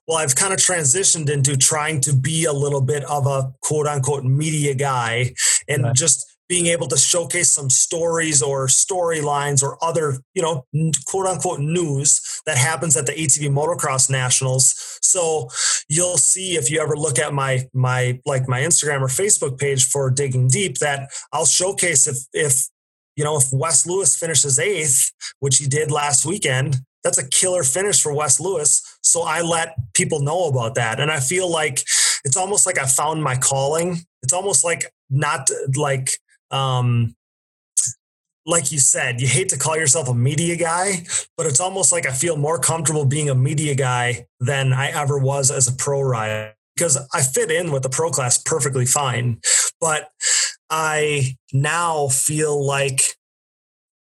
Well, 0.07 0.17
I've 0.17 0.35
kind 0.35 0.53
of 0.53 0.59
transitioned 0.59 1.29
into 1.29 1.55
trying 1.55 2.01
to 2.01 2.15
be 2.15 2.45
a 2.45 2.53
little 2.53 2.81
bit 2.81 3.03
of 3.03 3.27
a 3.27 3.53
quote 3.61 3.85
unquote 3.85 4.23
media 4.23 4.73
guy 4.73 5.33
and 5.67 5.93
just 5.93 6.25
being 6.49 6.65
able 6.65 6.87
to 6.87 6.97
showcase 6.97 7.51
some 7.51 7.69
stories 7.69 8.41
or 8.41 8.65
storylines 8.65 9.61
or 9.61 9.77
other, 9.83 10.17
you 10.33 10.41
know, 10.41 10.65
quote 11.05 11.27
unquote 11.27 11.59
news 11.59 12.41
that 12.47 12.57
happens 12.57 12.97
at 12.97 13.05
the 13.05 13.11
ATV 13.11 13.49
Motocross 13.49 14.09
Nationals. 14.09 14.97
So 15.01 15.47
you'll 15.87 16.17
see 16.17 16.55
if 16.55 16.69
you 16.71 16.81
ever 16.81 16.97
look 16.97 17.19
at 17.19 17.33
my 17.33 17.67
my 17.73 18.19
like 18.25 18.47
my 18.47 18.61
Instagram 18.61 19.01
or 19.01 19.07
Facebook 19.07 19.59
page 19.59 19.85
for 19.85 20.09
Digging 20.09 20.47
Deep 20.47 20.79
that 20.79 21.11
I'll 21.31 21.45
showcase 21.45 22.07
if 22.07 22.17
if 22.33 22.67
you 23.15 23.23
know 23.23 23.37
if 23.37 23.45
Wes 23.53 23.85
Lewis 23.85 24.17
finishes 24.17 24.57
eighth, 24.57 25.11
which 25.39 25.57
he 25.57 25.67
did 25.67 25.91
last 25.91 26.25
weekend, 26.25 26.77
that's 27.03 27.19
a 27.19 27.29
killer 27.29 27.63
finish 27.63 28.01
for 28.01 28.13
Wes 28.13 28.39
Lewis. 28.39 28.81
So 29.01 29.21
I 29.21 29.41
let 29.41 29.75
people 29.93 30.21
know 30.21 30.45
about 30.45 30.75
that, 30.75 30.99
and 30.99 31.11
I 31.11 31.19
feel 31.19 31.49
like 31.49 31.83
it's 32.25 32.37
almost 32.37 32.65
like 32.65 32.79
I 32.79 32.85
found 32.85 33.23
my 33.23 33.35
calling. 33.35 33.99
It's 34.23 34.33
almost 34.33 34.65
like 34.65 34.91
not 35.09 35.47
like 35.75 36.11
um, 36.51 37.15
like 38.45 38.71
you 38.71 38.79
said, 38.79 39.21
you 39.21 39.27
hate 39.27 39.49
to 39.49 39.57
call 39.57 39.77
yourself 39.77 40.09
a 40.09 40.13
media 40.13 40.55
guy, 40.55 41.03
but 41.37 41.45
it's 41.45 41.59
almost 41.59 41.91
like 41.91 42.07
I 42.07 42.11
feel 42.11 42.35
more 42.35 42.57
comfortable 42.57 43.05
being 43.05 43.29
a 43.29 43.35
media 43.35 43.75
guy 43.75 44.25
than 44.39 44.73
I 44.73 44.87
ever 44.87 45.19
was 45.19 45.51
as 45.51 45.67
a 45.67 45.73
pro 45.73 46.01
rider 46.01 46.53
because 46.75 46.97
I 47.13 47.21
fit 47.21 47.51
in 47.51 47.71
with 47.71 47.83
the 47.83 47.89
pro 47.89 48.09
class 48.09 48.37
perfectly 48.37 48.85
fine. 48.85 49.39
But 49.79 50.09
I 50.69 51.35
now 51.53 52.07
feel 52.07 52.65
like 52.65 53.01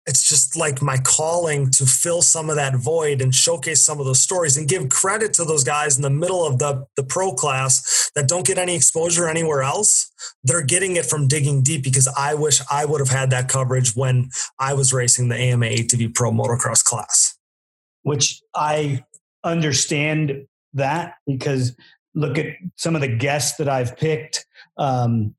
it's 0.05 0.27
just 0.27 0.57
like 0.57 0.81
my 0.81 0.97
calling 0.97 1.71
to 1.71 1.85
fill 1.85 2.21
some 2.21 2.49
of 2.49 2.57
that 2.57 2.75
void 2.75 3.21
and 3.21 3.33
showcase 3.33 3.83
some 3.85 3.99
of 3.99 4.05
those 4.05 4.19
stories 4.19 4.57
and 4.57 4.67
give 4.67 4.89
credit 4.89 5.33
to 5.33 5.45
those 5.45 5.63
guys 5.63 5.95
in 5.95 6.01
the 6.01 6.09
middle 6.09 6.45
of 6.45 6.59
the, 6.59 6.85
the 6.97 7.03
pro 7.03 7.33
class 7.33 8.11
that 8.15 8.27
don't 8.27 8.45
get 8.45 8.57
any 8.57 8.75
exposure 8.75 9.29
anywhere 9.29 9.63
else. 9.63 10.11
They're 10.43 10.61
getting 10.61 10.97
it 10.97 11.05
from 11.05 11.27
digging 11.27 11.63
deep 11.63 11.83
because 11.83 12.07
I 12.17 12.33
wish 12.33 12.61
I 12.69 12.83
would 12.85 12.99
have 12.99 13.09
had 13.09 13.29
that 13.29 13.47
coverage 13.47 13.95
when 13.95 14.29
I 14.59 14.73
was 14.73 14.91
racing 14.91 15.29
the 15.29 15.37
AMA 15.37 15.67
ATV 15.67 16.13
Pro 16.13 16.31
motocross 16.31 16.83
class. 16.83 17.37
Which 18.01 18.41
I 18.53 19.05
understand 19.45 20.45
that 20.73 21.15
because 21.25 21.75
look 22.13 22.37
at 22.37 22.47
some 22.75 22.95
of 22.95 23.01
the 23.01 23.07
guests 23.07 23.57
that 23.57 23.69
I've 23.69 23.95
picked 23.97 24.45
um, 24.77 25.35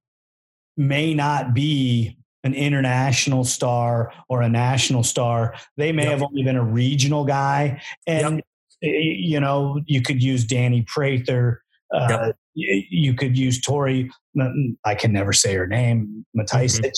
may 0.77 1.13
not 1.13 1.53
be 1.55 2.17
an 2.45 2.55
international 2.55 3.43
star 3.43 4.13
or 4.29 4.43
a 4.43 4.49
national 4.49 5.03
star. 5.03 5.55
They 5.77 5.93
may 5.93 6.05
yep. 6.05 6.13
have 6.13 6.23
only 6.23 6.43
been 6.45 6.57
a 6.57 6.65
regional 6.65 7.25
guy. 7.25 7.83
And, 8.07 8.43
yep. 8.83 8.95
you 8.95 9.41
know, 9.41 9.81
you 9.87 10.03
could 10.03 10.23
use 10.23 10.45
Danny 10.45 10.83
Prather. 10.83 11.63
Uh, 11.93 12.33
yep. 12.55 12.85
you, 12.91 13.15
could 13.15 13.37
use 13.37 13.61
Tori. 13.61 14.11
I 14.85 14.95
can 14.95 15.13
never 15.13 15.33
say 15.33 15.55
her 15.55 15.67
name, 15.67 16.25
Matisic. 16.37 16.85
Mm-hmm. 16.85 16.91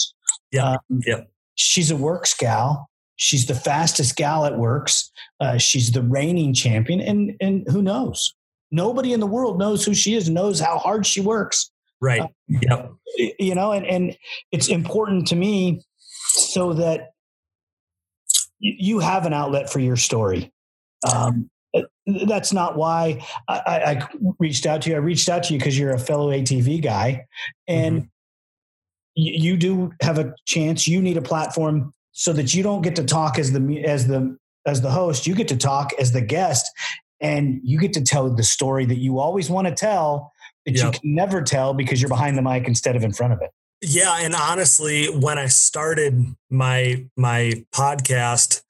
Yeah. 0.53 0.71
Um, 0.73 1.01
yep. 1.07 1.31
She's 1.55 1.91
a 1.91 1.97
works 1.97 2.35
gal. 2.35 2.91
She's 3.17 3.47
the 3.47 3.55
fastest 3.55 4.17
gal 4.17 4.45
at 4.45 4.59
works. 4.59 5.11
Uh, 5.41 5.57
she's 5.57 5.93
the 5.93 6.03
reigning 6.03 6.53
champion. 6.53 7.01
And, 7.01 7.35
and 7.41 7.67
who 7.71 7.83
knows? 7.83 8.35
Nobody 8.71 9.13
in 9.13 9.21
the 9.21 9.27
world 9.27 9.59
knows 9.59 9.85
who 9.85 9.95
she 9.95 10.15
is, 10.15 10.29
knows 10.29 10.61
how 10.61 10.77
hard 10.77 11.07
she 11.07 11.21
works. 11.21 11.71
Right. 12.01 12.21
Uh, 12.21 12.29
yep. 12.49 12.93
You 13.39 13.55
know, 13.55 13.73
and, 13.73 13.87
and 13.87 14.17
it's 14.53 14.69
important 14.69 15.29
to 15.29 15.37
me 15.37 15.83
so 16.19 16.75
that 16.75 17.13
you 18.59 18.99
have 19.01 19.27
an 19.27 19.33
outlet 19.33 19.71
for 19.71 19.81
your 19.81 19.97
story. 19.97 20.53
Um, 21.13 21.51
uh, 21.75 21.83
that's 22.27 22.53
not 22.53 22.77
why 22.77 23.25
I, 23.49 23.59
I, 23.67 24.09
reached 24.39 24.67
out 24.67 24.83
to 24.83 24.91
you. 24.91 24.97
I 24.97 24.99
reached 24.99 25.29
out 25.29 25.43
to 25.45 25.53
you 25.53 25.59
because 25.59 25.79
you're 25.79 25.95
a 25.95 25.99
fellow 25.99 26.31
ATV 26.31 26.83
guy, 26.83 27.27
and 27.69 28.03
mm-hmm. 28.03 28.07
you, 29.15 29.33
you 29.53 29.57
do 29.57 29.93
have 30.01 30.19
a 30.19 30.35
chance. 30.47 30.89
You 30.89 31.03
need 31.03 31.17
a 31.17 31.23
platform 31.23 31.93
so 32.13 32.33
that 32.33 32.55
you 32.55 32.63
don't 32.63 32.83
get 32.83 32.97
to 32.97 33.05
talk 33.05 33.39
as 33.39 33.53
the 33.53 33.83
as 33.85 34.07
the 34.07 34.37
as 34.67 34.81
the 34.81 34.91
host. 34.91 35.27
You 35.27 35.35
get 35.35 35.49
to 35.49 35.57
talk 35.57 35.93
as 35.99 36.13
the 36.13 36.23
guest, 36.23 36.71
and 37.21 37.61
you 37.63 37.79
get 37.79 37.93
to 37.95 38.03
tell 38.03 38.31
the 38.35 38.43
story 38.43 38.87
that 38.87 38.99
you 38.99 39.19
always 39.19 39.51
want 39.51 39.67
to 39.67 39.75
tell 39.75 40.33
that 40.67 40.75
yep. 40.75 40.95
you 40.95 41.01
can 41.01 41.15
never 41.15 41.43
tell 41.43 41.73
because 41.73 42.03
you're 42.03 42.09
behind 42.09 42.37
the 42.37 42.43
mic 42.43 42.67
instead 42.67 42.97
of 42.97 43.03
in 43.03 43.13
front 43.13 43.33
of 43.33 43.41
it. 43.41 43.51
Yeah, 43.83 44.17
and 44.21 44.35
honestly, 44.35 45.07
when 45.07 45.39
I 45.39 45.47
started 45.47 46.35
my 46.51 47.07
my 47.17 47.65
podcast, 47.73 48.63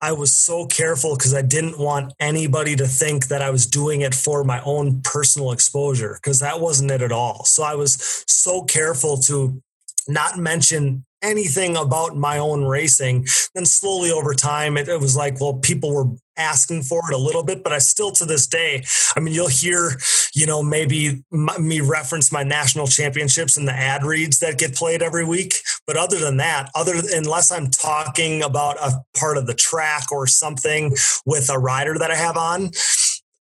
I 0.00 0.12
was 0.12 0.32
so 0.32 0.66
careful 0.66 1.16
because 1.16 1.32
I 1.32 1.42
didn't 1.42 1.78
want 1.78 2.12
anybody 2.20 2.76
to 2.76 2.86
think 2.86 3.28
that 3.28 3.40
I 3.40 3.50
was 3.50 3.66
doing 3.66 4.02
it 4.02 4.14
for 4.14 4.44
my 4.44 4.60
own 4.64 5.00
personal 5.02 5.52
exposure 5.52 6.18
because 6.22 6.40
that 6.40 6.60
wasn't 6.60 6.90
it 6.90 7.02
at 7.02 7.12
all. 7.12 7.44
So 7.44 7.62
I 7.62 7.76
was 7.76 8.24
so 8.26 8.62
careful 8.64 9.16
to 9.22 9.62
not 10.08 10.38
mention 10.38 11.04
anything 11.22 11.76
about 11.76 12.16
my 12.16 12.38
own 12.38 12.64
racing. 12.64 13.26
Then 13.54 13.64
slowly 13.64 14.10
over 14.10 14.34
time, 14.34 14.76
it, 14.76 14.88
it, 14.88 15.00
was 15.00 15.16
like, 15.16 15.40
well, 15.40 15.54
people 15.54 15.94
were 15.94 16.10
asking 16.36 16.82
for 16.82 17.02
it 17.10 17.14
a 17.14 17.18
little 17.18 17.42
bit, 17.42 17.62
but 17.62 17.72
I 17.72 17.78
still 17.78 18.10
to 18.12 18.24
this 18.24 18.46
day, 18.46 18.84
I 19.16 19.20
mean, 19.20 19.34
you'll 19.34 19.48
hear, 19.48 19.98
you 20.34 20.46
know, 20.46 20.62
maybe 20.62 21.22
me 21.30 21.80
reference 21.80 22.32
my 22.32 22.42
national 22.42 22.86
championships 22.86 23.56
in 23.56 23.66
the 23.66 23.72
ad 23.72 24.04
reads 24.04 24.38
that 24.40 24.58
get 24.58 24.74
played 24.74 25.02
every 25.02 25.24
week. 25.24 25.60
But 25.86 25.96
other 25.96 26.18
than 26.18 26.38
that, 26.38 26.70
other 26.74 26.94
unless 27.12 27.50
I'm 27.50 27.70
talking 27.70 28.42
about 28.42 28.76
a 28.78 29.02
part 29.18 29.36
of 29.36 29.46
the 29.46 29.54
track 29.54 30.10
or 30.10 30.26
something 30.26 30.94
with 31.26 31.50
a 31.50 31.58
rider 31.58 31.98
that 31.98 32.10
I 32.10 32.16
have 32.16 32.36
on, 32.36 32.70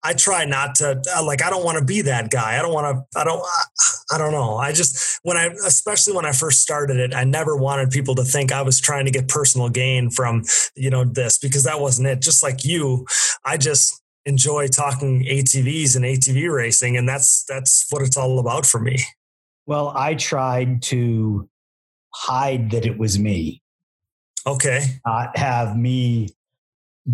I 0.03 0.13
try 0.13 0.45
not 0.45 0.75
to 0.75 1.01
uh, 1.15 1.23
like 1.23 1.43
I 1.43 1.49
don't 1.49 1.63
want 1.63 1.77
to 1.77 1.85
be 1.85 2.01
that 2.03 2.31
guy. 2.31 2.57
I 2.57 2.61
don't 2.61 2.73
want 2.73 2.97
to 3.13 3.19
I 3.19 3.23
don't 3.23 3.43
I 4.11 4.17
don't 4.17 4.31
know. 4.31 4.57
I 4.57 4.71
just 4.71 5.19
when 5.23 5.37
I 5.37 5.47
especially 5.65 6.13
when 6.13 6.25
I 6.25 6.31
first 6.31 6.61
started 6.61 6.97
it, 6.97 7.13
I 7.13 7.23
never 7.23 7.55
wanted 7.55 7.91
people 7.91 8.15
to 8.15 8.23
think 8.23 8.51
I 8.51 8.61
was 8.61 8.79
trying 8.79 9.05
to 9.05 9.11
get 9.11 9.27
personal 9.27 9.69
gain 9.69 10.09
from, 10.09 10.43
you 10.75 10.89
know, 10.89 11.03
this 11.03 11.37
because 11.37 11.63
that 11.65 11.79
wasn't 11.79 12.07
it. 12.07 12.21
Just 12.21 12.41
like 12.41 12.65
you, 12.65 13.05
I 13.45 13.57
just 13.57 14.01
enjoy 14.25 14.67
talking 14.67 15.23
ATVs 15.23 15.95
and 15.95 16.05
ATV 16.05 16.51
racing 16.51 16.97
and 16.97 17.07
that's 17.07 17.43
that's 17.45 17.85
what 17.91 18.01
it's 18.01 18.17
all 18.17 18.39
about 18.39 18.65
for 18.65 18.79
me. 18.79 18.97
Well, 19.67 19.93
I 19.95 20.15
tried 20.15 20.81
to 20.83 21.47
hide 22.13 22.71
that 22.71 22.85
it 22.85 22.97
was 22.97 23.19
me. 23.19 23.61
Okay. 24.47 24.81
Not 25.05 25.37
have 25.37 25.77
me 25.77 26.29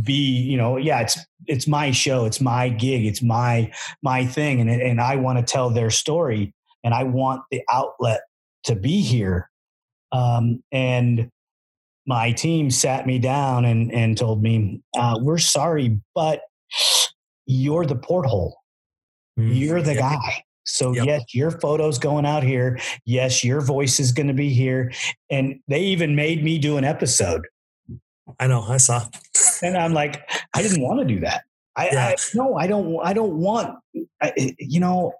be 0.04 0.14
you 0.14 0.58
know 0.58 0.78
yeah 0.78 1.02
it's 1.02 1.18
it's 1.46 1.68
my 1.68 1.92
show 1.92 2.26
it's 2.26 2.42
my 2.42 2.70
gig 2.70 3.06
it's 3.06 3.22
my 3.22 3.72
my 4.02 4.26
thing 4.26 4.62
and 4.62 4.70
and 4.70 5.02
I 5.02 5.16
want 5.16 5.40
to 5.40 5.44
tell 5.44 5.70
their 5.70 5.90
story 5.90 6.54
and 6.84 6.94
I 6.94 7.04
want 7.04 7.42
the 7.52 7.62
outlet 7.72 8.22
to 8.66 8.76
be 8.76 9.02
here 9.02 9.50
um, 10.12 10.62
and 10.72 11.30
my 12.06 12.32
team 12.32 12.70
sat 12.70 13.08
me 13.08 13.20
down 13.20 13.66
and 13.66 13.94
and 13.94 14.18
told 14.18 14.42
me 14.42 14.82
uh, 14.98 15.18
we're 15.22 15.38
sorry 15.38 16.00
but 16.14 16.42
you're 17.46 17.86
the 17.86 17.96
porthole 17.96 18.58
mm-hmm. 19.40 19.52
you're 19.52 19.82
the 19.82 19.96
guy 19.96 20.44
so 20.68 20.94
yep. 20.94 21.06
yes, 21.06 21.34
your 21.34 21.52
photo's 21.52 21.98
going 21.98 22.26
out 22.26 22.44
here. 22.44 22.78
Yes, 23.06 23.44
your 23.44 23.62
voice 23.62 24.00
is 24.00 24.12
going 24.12 24.28
to 24.28 24.34
be 24.34 24.50
here. 24.50 24.92
And 25.30 25.60
they 25.68 25.80
even 25.80 26.16
made 26.16 26.44
me 26.44 26.60
do 26.60 26.78
an 26.78 26.84
episode. 26.84 27.48
I 28.40 28.48
know, 28.48 28.62
I 28.62 28.78
saw 28.78 29.08
and 29.62 29.78
I'm 29.78 29.94
like, 29.94 30.22
I 30.54 30.62
didn't 30.62 30.82
want 30.82 31.00
to 31.00 31.06
do 31.06 31.22
that. 31.22 31.44
I, 31.76 31.90
yeah. 31.92 32.08
I 32.08 32.16
no, 32.34 32.56
I 32.56 32.68
don't. 32.68 33.00
I 33.04 33.14
don't 33.14 33.38
want. 33.38 33.78
I, 34.22 34.56
you 34.58 34.80
know, 34.80 35.14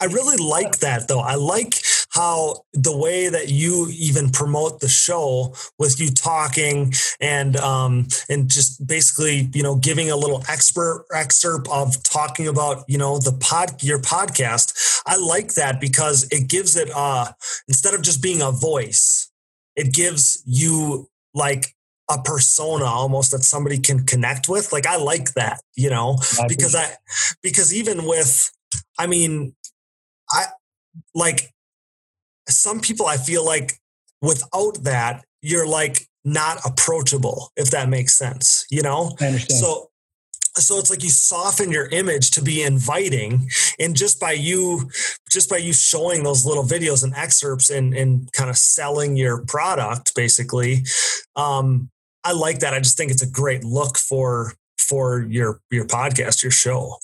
I 0.00 0.06
really 0.06 0.36
like 0.36 0.78
that 0.78 1.08
though. 1.08 1.20
I 1.20 1.34
like 1.34 1.82
how 2.10 2.64
the 2.72 2.96
way 2.96 3.28
that 3.28 3.48
you 3.48 3.88
even 3.92 4.30
promote 4.30 4.80
the 4.80 4.88
show 4.88 5.54
with 5.78 6.00
you 6.00 6.10
talking 6.10 6.92
and 7.20 7.56
um 7.56 8.06
and 8.28 8.48
just 8.48 8.86
basically 8.86 9.50
you 9.52 9.62
know 9.62 9.76
giving 9.76 10.10
a 10.10 10.16
little 10.16 10.42
expert 10.48 11.04
excerpt 11.12 11.68
of 11.68 12.02
talking 12.04 12.48
about 12.48 12.84
you 12.88 12.98
know 12.98 13.18
the 13.18 13.32
pod 13.32 13.82
your 13.82 14.00
podcast. 14.00 15.02
I 15.06 15.16
like 15.16 15.54
that 15.54 15.80
because 15.80 16.28
it 16.30 16.48
gives 16.48 16.76
it 16.76 16.90
uh 16.94 17.32
instead 17.68 17.94
of 17.94 18.02
just 18.02 18.22
being 18.22 18.42
a 18.42 18.52
voice, 18.52 19.30
it 19.74 19.92
gives 19.92 20.42
you 20.46 21.08
like 21.34 21.74
a 22.10 22.22
persona 22.22 22.84
almost 22.84 23.32
that 23.32 23.42
somebody 23.42 23.78
can 23.78 24.04
connect 24.04 24.48
with. 24.48 24.72
Like 24.72 24.86
I 24.86 24.96
like 24.96 25.34
that, 25.34 25.60
you 25.74 25.90
know, 25.90 26.18
I 26.40 26.46
because 26.46 26.74
I 26.74 26.90
because 27.42 27.74
even 27.74 28.04
with 28.06 28.50
I 28.98 29.06
mean 29.06 29.54
I 30.30 30.44
like 31.14 31.52
some 32.48 32.80
people 32.80 33.06
I 33.06 33.16
feel 33.16 33.44
like 33.44 33.74
without 34.22 34.84
that 34.84 35.24
you're 35.42 35.66
like 35.66 36.06
not 36.24 36.58
approachable 36.64 37.50
if 37.56 37.70
that 37.70 37.88
makes 37.88 38.16
sense, 38.16 38.66
you 38.70 38.82
know? 38.82 39.16
So 39.48 39.90
so 40.58 40.78
it's 40.78 40.90
like 40.90 41.02
you 41.02 41.10
soften 41.10 41.70
your 41.70 41.86
image 41.88 42.30
to 42.32 42.42
be 42.42 42.62
inviting 42.62 43.48
and 43.78 43.94
just 43.94 44.18
by 44.18 44.32
you 44.32 44.90
just 45.30 45.50
by 45.50 45.58
you 45.58 45.72
showing 45.72 46.22
those 46.22 46.46
little 46.46 46.64
videos 46.64 47.04
and 47.04 47.14
excerpts 47.14 47.68
and 47.68 47.94
and 47.94 48.32
kind 48.32 48.48
of 48.48 48.56
selling 48.56 49.16
your 49.16 49.44
product 49.44 50.14
basically 50.14 50.82
um 51.36 51.90
I 52.26 52.32
like 52.32 52.58
that. 52.60 52.74
I 52.74 52.78
just 52.80 52.96
think 52.96 53.10
it's 53.10 53.22
a 53.22 53.30
great 53.30 53.64
look 53.64 53.96
for 53.96 54.52
for 54.78 55.22
your 55.28 55.60
your 55.70 55.86
podcast, 55.86 56.42
your 56.42 56.52
show. 56.52 56.96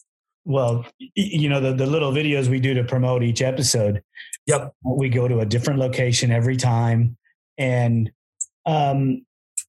Well, 0.44 0.84
you 1.14 1.48
know 1.48 1.60
the 1.60 1.72
the 1.72 1.86
little 1.86 2.12
videos 2.12 2.48
we 2.48 2.58
do 2.60 2.74
to 2.74 2.84
promote 2.84 3.22
each 3.22 3.42
episode. 3.42 4.02
Yep. 4.46 4.74
We 4.84 5.08
go 5.08 5.28
to 5.28 5.40
a 5.40 5.46
different 5.46 5.78
location 5.78 6.30
every 6.32 6.56
time. 6.56 7.16
and 7.58 8.10
um, 8.66 9.24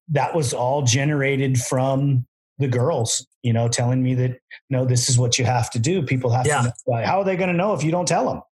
that 0.08 0.34
was 0.34 0.52
all 0.52 0.82
generated 0.82 1.58
from 1.58 2.26
the 2.58 2.68
girls, 2.68 3.26
you 3.42 3.52
know, 3.52 3.68
telling 3.68 4.02
me 4.02 4.14
that 4.14 4.38
no, 4.70 4.84
this 4.84 5.08
is 5.08 5.18
what 5.18 5.38
you 5.38 5.44
have 5.44 5.70
to 5.70 5.78
do. 5.78 6.02
People 6.02 6.30
have 6.30 6.46
Yeah. 6.46 6.62
to. 6.62 6.72
Know. 6.86 7.04
How 7.04 7.20
are 7.20 7.24
they 7.24 7.36
going 7.36 7.50
to 7.50 7.56
know 7.56 7.72
if 7.74 7.82
you 7.82 7.90
don't 7.90 8.06
tell 8.06 8.26
them? 8.28 8.42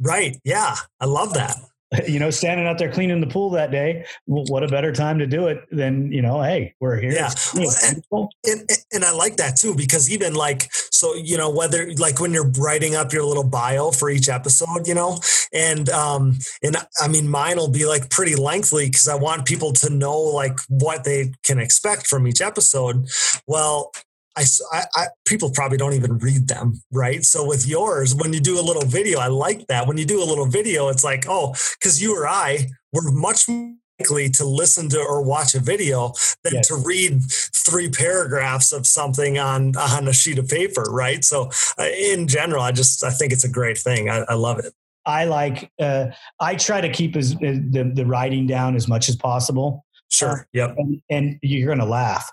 Right. 0.00 0.36
Yeah. 0.44 0.74
I 1.00 1.04
love 1.06 1.34
that. 1.34 1.56
you 2.08 2.18
know, 2.18 2.30
standing 2.30 2.66
out 2.66 2.78
there 2.78 2.90
cleaning 2.90 3.20
the 3.20 3.26
pool 3.26 3.50
that 3.50 3.70
day. 3.70 4.04
w- 4.28 4.46
What 4.50 4.62
a 4.64 4.68
better 4.68 4.92
time 4.92 5.18
to 5.18 5.26
do 5.26 5.46
it 5.48 5.58
than 5.70 6.10
you 6.12 6.22
know? 6.22 6.42
Hey, 6.42 6.74
we're 6.80 7.00
here. 7.00 7.12
Yeah. 7.12 7.26
It's 7.30 7.50
clean, 7.50 7.64
it's 7.64 8.00
Well, 8.10 8.28
beautiful. 8.42 8.68
and 8.68 8.70
and 8.92 9.04
I 9.04 9.12
like 9.12 9.36
that 9.36 9.56
too 9.56 9.74
because 9.74 10.10
even 10.10 10.34
like 10.34 10.68
so 10.72 11.14
you 11.14 11.36
know 11.36 11.50
whether 11.50 11.92
like 11.94 12.20
when 12.20 12.32
you're 12.32 12.50
writing 12.58 12.94
up 12.94 13.12
your 13.12 13.24
little 13.24 13.44
bio 13.44 13.90
for 13.90 14.08
each 14.10 14.28
episode 14.28 14.86
you 14.86 14.94
know 14.94 15.18
and 15.52 15.88
um 15.90 16.38
and 16.62 16.76
I 17.00 17.08
mean 17.08 17.28
mine 17.28 17.56
will 17.56 17.70
be 17.70 17.84
like 17.86 18.10
pretty 18.10 18.36
lengthy 18.36 18.86
because 18.86 19.08
I 19.08 19.14
want 19.14 19.44
people 19.46 19.72
to 19.74 19.90
know 19.90 20.18
like 20.18 20.58
what 20.68 21.04
they 21.04 21.32
can 21.44 21.58
expect 21.58 22.06
from 22.06 22.26
each 22.26 22.40
episode 22.40 23.08
well 23.46 23.92
I, 24.36 24.44
I- 24.72 24.84
I- 24.96 25.06
people 25.26 25.50
probably 25.50 25.78
don't 25.78 25.94
even 25.94 26.18
read 26.18 26.48
them 26.48 26.80
right 26.92 27.24
so 27.24 27.46
with 27.46 27.66
yours 27.66 28.14
when 28.14 28.32
you 28.32 28.40
do 28.40 28.58
a 28.58 28.62
little 28.62 28.84
video 28.86 29.18
I 29.18 29.26
like 29.28 29.66
that 29.68 29.86
when 29.86 29.98
you 29.98 30.04
do 30.06 30.22
a 30.22 30.24
little 30.26 30.46
video 30.46 30.88
it's 30.88 31.04
like 31.04 31.24
oh 31.28 31.54
because 31.78 32.00
you 32.02 32.16
or 32.16 32.26
I 32.26 32.68
were 32.92 33.10
much 33.12 33.48
more 33.48 33.74
likely 34.00 34.28
to 34.30 34.44
listen 34.44 34.88
to 34.88 34.98
or 34.98 35.22
watch 35.22 35.54
a 35.54 35.60
video 35.60 36.12
than 36.44 36.54
Yes. 36.54 36.68
to 36.68 36.76
read 36.76 37.20
three 37.68 37.88
paragraphs 37.88 38.72
of 38.72 38.86
something 38.86 39.38
on 39.38 39.76
on 39.76 40.08
a 40.08 40.12
sheet 40.12 40.38
of 40.38 40.48
paper 40.48 40.82
right 40.90 41.22
so 41.24 41.50
uh, 41.78 41.84
in 41.84 42.26
general 42.26 42.62
i 42.62 42.72
just 42.72 43.04
i 43.04 43.10
think 43.10 43.32
it's 43.32 43.44
a 43.44 43.48
great 43.50 43.78
thing 43.78 44.08
i, 44.10 44.18
I 44.28 44.34
love 44.34 44.58
it 44.58 44.72
I 45.04 45.24
like. 45.24 45.68
Uh, 45.80 46.06
I 46.38 46.54
try 46.54 46.80
to 46.80 46.88
keep 46.88 47.16
as, 47.16 47.32
as 47.42 47.58
the 47.70 47.90
the 47.92 48.06
writing 48.06 48.46
down 48.46 48.76
as 48.76 48.86
much 48.86 49.08
as 49.08 49.16
possible. 49.16 49.84
sure 50.12 50.46
yep 50.52 50.74
and, 50.78 51.00
and 51.10 51.38
you're 51.42 51.66
going 51.66 51.80
to 51.80 51.84
laugh. 51.84 52.30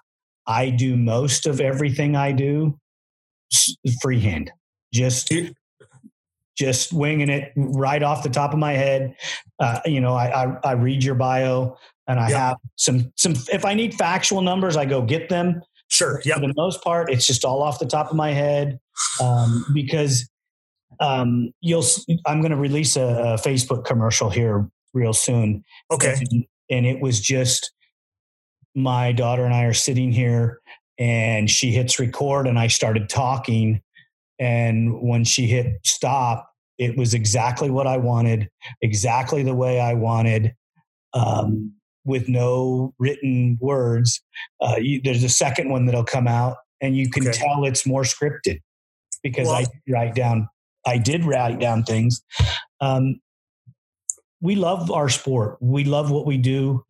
I 0.50 0.72
do 0.72 0.98
most 0.98 1.46
of 1.46 1.62
everything 1.62 2.16
I 2.16 2.32
do 2.34 2.78
freehand, 4.02 4.52
just 4.92 5.32
just 6.58 6.92
winging 6.92 7.30
it 7.30 7.54
right 7.56 8.04
off 8.04 8.24
the 8.24 8.30
top 8.30 8.52
of 8.52 8.60
my 8.60 8.74
head. 8.74 9.16
Uh, 9.60 9.80
you 9.86 10.02
know, 10.02 10.14
I, 10.16 10.44
I 10.46 10.58
I 10.64 10.72
read 10.74 11.04
your 11.04 11.16
bio 11.16 11.78
and 12.08 12.20
I 12.20 12.30
Yeah. 12.32 12.40
have 12.50 12.58
some 12.78 13.14
some. 13.16 13.36
If 13.54 13.64
I 13.64 13.76
need 13.76 13.94
factual 13.94 14.42
numbers, 14.42 14.76
I 14.76 14.86
go 14.86 15.02
get 15.04 15.30
them. 15.30 15.62
sure 15.90 16.22
yep 16.26 16.38
For 16.40 16.48
the 16.48 16.54
most 16.58 16.84
part, 16.84 17.12
it's 17.12 17.28
just 17.28 17.46
all 17.46 17.62
off 17.62 17.80
the 17.80 17.86
top 17.86 18.10
of 18.10 18.16
my 18.18 18.32
head 18.32 18.80
um, 19.22 19.66
because 19.74 20.28
um, 21.00 21.52
you'll. 21.62 21.86
I'm 22.26 22.42
going 22.42 22.52
to 22.52 22.58
release 22.58 22.96
a, 22.98 23.04
a 23.04 23.36
Facebook 23.38 23.86
commercial 23.86 24.30
here 24.32 24.68
real 24.96 25.14
soon 25.14 25.64
okay 25.92 26.16
and, 26.32 26.46
and 26.72 26.86
it 26.88 27.00
was 27.00 27.20
just 27.22 27.72
my 28.76 29.12
daughter 29.12 29.46
and 29.46 29.54
I 29.54 29.64
are 29.64 29.74
sitting 29.74 30.12
here 30.12 30.60
and 30.98 31.50
she 31.50 31.72
hits 31.72 32.00
record 32.00 32.48
and 32.48 32.60
I 32.60 32.68
started 32.68 33.10
talking 33.10 33.82
and 34.40 35.02
when 35.02 35.24
she 35.24 35.48
hit 35.48 35.80
stop 35.84 36.50
it 36.78 36.98
was 36.98 37.14
exactly 37.14 37.70
what 37.70 37.88
I 37.88 37.98
wanted 37.98 38.50
exactly 38.82 39.44
the 39.44 39.56
way 39.56 39.80
I 39.80 39.94
wanted 39.94 40.54
um, 41.14 41.74
with 42.06 42.30
no 42.30 42.94
written 43.00 43.58
words 43.60 44.22
uh, 44.62 44.76
you, 44.80 45.02
there's 45.04 45.24
a 45.24 45.30
second 45.30 45.70
one 45.70 45.86
that'll 45.86 46.04
come 46.04 46.28
out 46.28 46.58
and 46.82 46.96
you 46.96 47.10
can 47.10 47.28
Okay. 47.28 47.38
tell 47.38 47.66
it's 47.66 47.86
more 47.86 48.04
scripted 48.04 48.60
because 49.24 49.48
I 49.50 49.62
Well- 49.62 49.72
did 49.86 49.94
write 49.94 50.16
down 50.16 50.48
I 50.86 50.98
did 50.98 51.26
write 51.26 51.60
down 51.60 51.84
things 51.84 52.22
um, 52.82 53.20
we 54.42 54.56
love 54.56 54.90
our 54.90 55.10
sport. 55.10 55.58
We 55.60 55.84
love 55.84 56.12
what 56.12 56.26
we 56.26 56.38
do. 56.38 56.86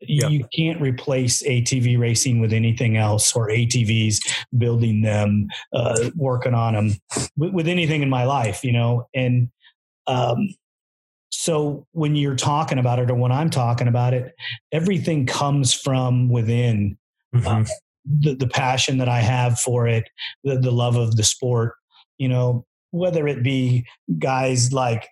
You, 0.00 0.22
Yeah. 0.22 0.28
you 0.28 0.44
can't 0.54 0.80
replace 0.80 1.42
ATV 1.42 1.98
racing 1.98 2.40
with 2.40 2.52
anything 2.52 2.96
else 2.96 3.34
or 3.34 3.48
ATVs, 3.48 4.18
building 4.56 5.02
them, 5.02 5.48
uh, 5.72 6.10
working 6.14 6.54
on 6.54 6.74
them 6.74 6.94
with, 7.36 7.52
with 7.52 7.68
anything 7.68 8.02
in 8.02 8.10
my 8.10 8.24
life, 8.24 8.62
you 8.64 8.72
know? 8.72 9.08
And, 9.14 9.50
um, 10.06 10.54
so 11.30 11.86
when 11.92 12.14
you're 12.16 12.36
talking 12.36 12.78
about 12.78 12.98
it 12.98 13.10
or 13.10 13.14
when 13.14 13.32
I'm 13.32 13.50
talking 13.50 13.88
about 13.88 14.14
it, 14.14 14.34
everything 14.72 15.26
comes 15.26 15.72
from 15.72 16.28
within 16.28 16.96
Mhm. 17.34 17.68
the, 18.20 18.34
the 18.34 18.46
passion 18.48 18.98
that 18.98 19.08
I 19.08 19.20
have 19.20 19.58
for 19.58 19.86
it, 19.88 20.08
the, 20.44 20.58
the 20.58 20.70
love 20.70 20.96
of 20.96 21.16
the 21.16 21.24
sport, 21.24 21.74
you 22.18 22.28
know, 22.28 22.64
whether 22.92 23.26
it 23.26 23.42
be 23.42 23.84
guys 24.18 24.72
like 24.72 25.08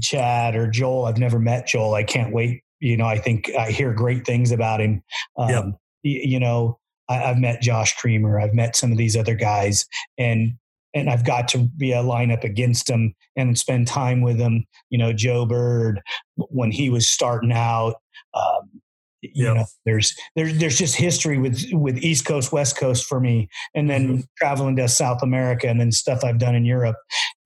Chad 0.00 0.54
or 0.54 0.66
Joel. 0.70 1.04
I've 1.06 1.18
never 1.18 1.38
met 1.38 1.66
Joel. 1.66 1.94
I 1.94 2.04
can't 2.04 2.32
wait. 2.32 2.62
You 2.80 2.96
know, 2.96 3.06
I 3.06 3.18
think 3.18 3.50
I 3.58 3.70
hear 3.70 3.92
great 3.92 4.26
things 4.26 4.52
about 4.52 4.80
him. 4.80 5.02
Um, 5.36 5.50
Yep. 5.50 5.64
y- 6.04 6.22
You 6.24 6.40
know, 6.40 6.78
I, 7.08 7.24
I've 7.24 7.38
met 7.38 7.60
Josh 7.62 7.96
Creamer. 7.96 8.40
I've 8.40 8.54
met 8.54 8.76
some 8.76 8.90
of 8.92 8.98
these 8.98 9.16
other 9.16 9.34
guys, 9.34 9.86
and 10.18 10.54
and 10.92 11.08
I've 11.08 11.24
got 11.24 11.46
to 11.48 11.58
be 11.76 11.92
a 11.92 12.02
lineup 12.02 12.42
against 12.42 12.88
them 12.88 13.14
and 13.36 13.56
spend 13.58 13.86
time 13.86 14.22
with 14.22 14.38
them. 14.38 14.64
You 14.88 14.98
know, 14.98 15.12
Joe 15.12 15.46
Bird 15.46 16.00
when 16.36 16.70
he 16.72 16.90
was 16.90 17.08
starting 17.08 17.52
out. 17.52 17.94
Um, 18.34 18.80
you 19.22 19.44
Yep. 19.44 19.54
know, 19.56 19.64
there's 19.84 20.16
there's 20.34 20.58
there's 20.58 20.78
just 20.78 20.96
history 20.96 21.36
with 21.38 21.62
with 21.72 21.98
East 21.98 22.24
Coast, 22.24 22.52
West 22.52 22.76
Coast 22.78 23.04
for 23.04 23.20
me, 23.20 23.48
and 23.74 23.90
then 23.90 24.08
Mm-hmm. 24.08 24.20
traveling 24.38 24.76
to 24.76 24.88
South 24.88 25.22
America, 25.22 25.68
and 25.68 25.78
then 25.78 25.92
stuff 25.92 26.24
I've 26.24 26.38
done 26.38 26.54
in 26.54 26.64
Europe 26.64 26.96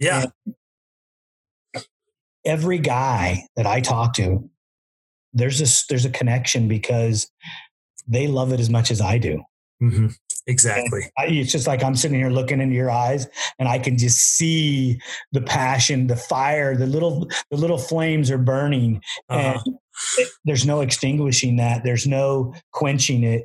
yeah 0.01 0.26
every 2.45 2.78
guy 2.78 3.43
that 3.57 3.66
I 3.66 3.80
talk 3.80 4.14
to, 4.14 4.49
there's 5.35 5.59
this 5.59 5.85
there's 5.89 6.05
a 6.05 6.11
connection 6.11 6.68
because 6.68 7.30
they 8.09 8.26
love 8.26 8.53
it 8.53 8.61
as 8.61 8.70
much 8.70 8.91
as 8.91 9.01
I 9.01 9.18
do. 9.18 9.43
Mhm. 9.82 10.14
exactly 10.47 11.11
I, 11.18 11.26
it's 11.26 11.51
just 11.51 11.66
like 11.66 11.82
I'm 11.82 11.97
sitting 11.97 12.18
here 12.18 12.30
looking 12.30 12.61
into 12.61 12.74
your 12.76 12.91
eyes, 12.91 13.26
and 13.59 13.68
I 13.68 13.78
can 13.78 13.99
just 13.99 14.18
see 14.18 15.01
the 15.32 15.41
passion, 15.41 16.07
the 16.07 16.16
fire, 16.16 16.76
the 16.76 16.87
little 16.87 17.28
the 17.51 17.57
little 17.57 17.78
flames 17.78 18.30
are 18.30 18.39
burning, 18.39 19.01
uh, 19.28 19.59
and 19.66 19.76
it- 20.18 20.28
there's 20.45 20.64
no 20.66 20.80
extinguishing 20.80 21.57
that. 21.57 21.82
There's 21.85 22.07
no 22.07 22.55
quenching 22.72 23.24
it 23.24 23.45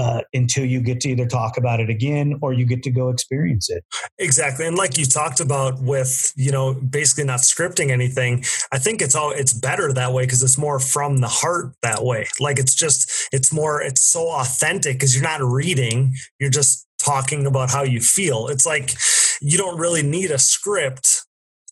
uh, 0.00 0.22
until 0.32 0.64
you 0.64 0.80
get 0.80 0.98
to 1.02 1.10
either 1.10 1.26
talk 1.26 1.58
about 1.58 1.78
it 1.78 1.90
again 1.90 2.38
or 2.40 2.54
you 2.54 2.64
get 2.64 2.82
to 2.82 2.90
go 2.90 3.10
experience 3.10 3.68
it. 3.68 3.84
exactly. 4.18 4.66
And 4.66 4.76
like 4.76 4.96
you 4.96 5.04
talked 5.04 5.40
about 5.40 5.80
with 5.80 6.32
you 6.36 6.50
know 6.50 6.74
basically 6.74 7.24
not 7.24 7.40
scripting 7.40 7.90
anything 7.90 8.44
i 8.72 8.78
think 8.78 9.02
it's 9.02 9.14
all 9.14 9.30
it's 9.30 9.52
better 9.52 9.92
that 9.92 10.12
way 10.12 10.22
because 10.24 10.42
it's 10.42 10.56
more 10.56 10.78
from 10.80 11.18
the 11.18 11.28
heart 11.28 11.74
that 11.82 12.02
way. 12.04 12.26
Like 12.38 12.58
it's 12.58 12.74
just 12.74 13.28
it's 13.32 13.52
more 13.52 13.82
it's 13.82 14.00
so 14.00 14.28
authentic 14.30 14.94
because 14.96 15.14
you're 15.14 15.24
not 15.24 15.42
reading 15.42 16.14
you're 16.38 16.50
just 16.50 16.86
talking 16.98 17.46
about 17.46 17.70
how 17.70 17.82
you 17.82 18.00
feel. 18.00 18.48
It's 18.48 18.66
like 18.66 18.94
you 19.40 19.56
don't 19.58 19.78
really 19.78 20.02
need 20.02 20.30
a 20.30 20.38
script 20.38 21.26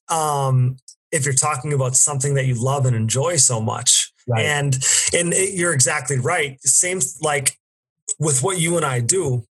um 0.09 0.77
if 1.13 1.25
you're 1.25 1.35
talking 1.35 1.73
about 1.73 1.97
something 1.97 2.35
that 2.35 2.47
you 2.47 2.55
love 2.55 2.87
and 2.87 2.97
enjoy 2.97 3.37
so 3.37 3.61
much. 3.61 4.13
And 4.43 4.77
and 5.15 5.33
it, 5.33 5.55
you're 5.55 5.73
exactly 5.73 6.19
right. 6.19 6.61
Same 6.63 7.01
like 7.23 7.57
with 8.19 8.43
what 8.43 8.59
you 8.59 8.77
and 8.77 8.85
i 8.85 9.01
do 9.01 9.45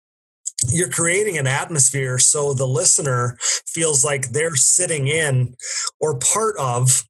you're 0.69 0.91
creating 0.91 1.37
an 1.37 1.47
atmosphere 1.47 2.19
so 2.19 2.55
the 2.55 2.67
listener 2.67 3.37
feels 3.67 4.05
like 4.05 4.31
they're 4.31 4.57
sitting 4.57 5.07
in 5.07 5.55
or 6.01 6.19
part 6.19 6.57
of 6.59 7.05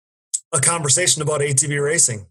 a 0.52 0.60
conversation 0.60 1.22
about 1.22 1.40
atv 1.40 1.82
racing 1.82 2.26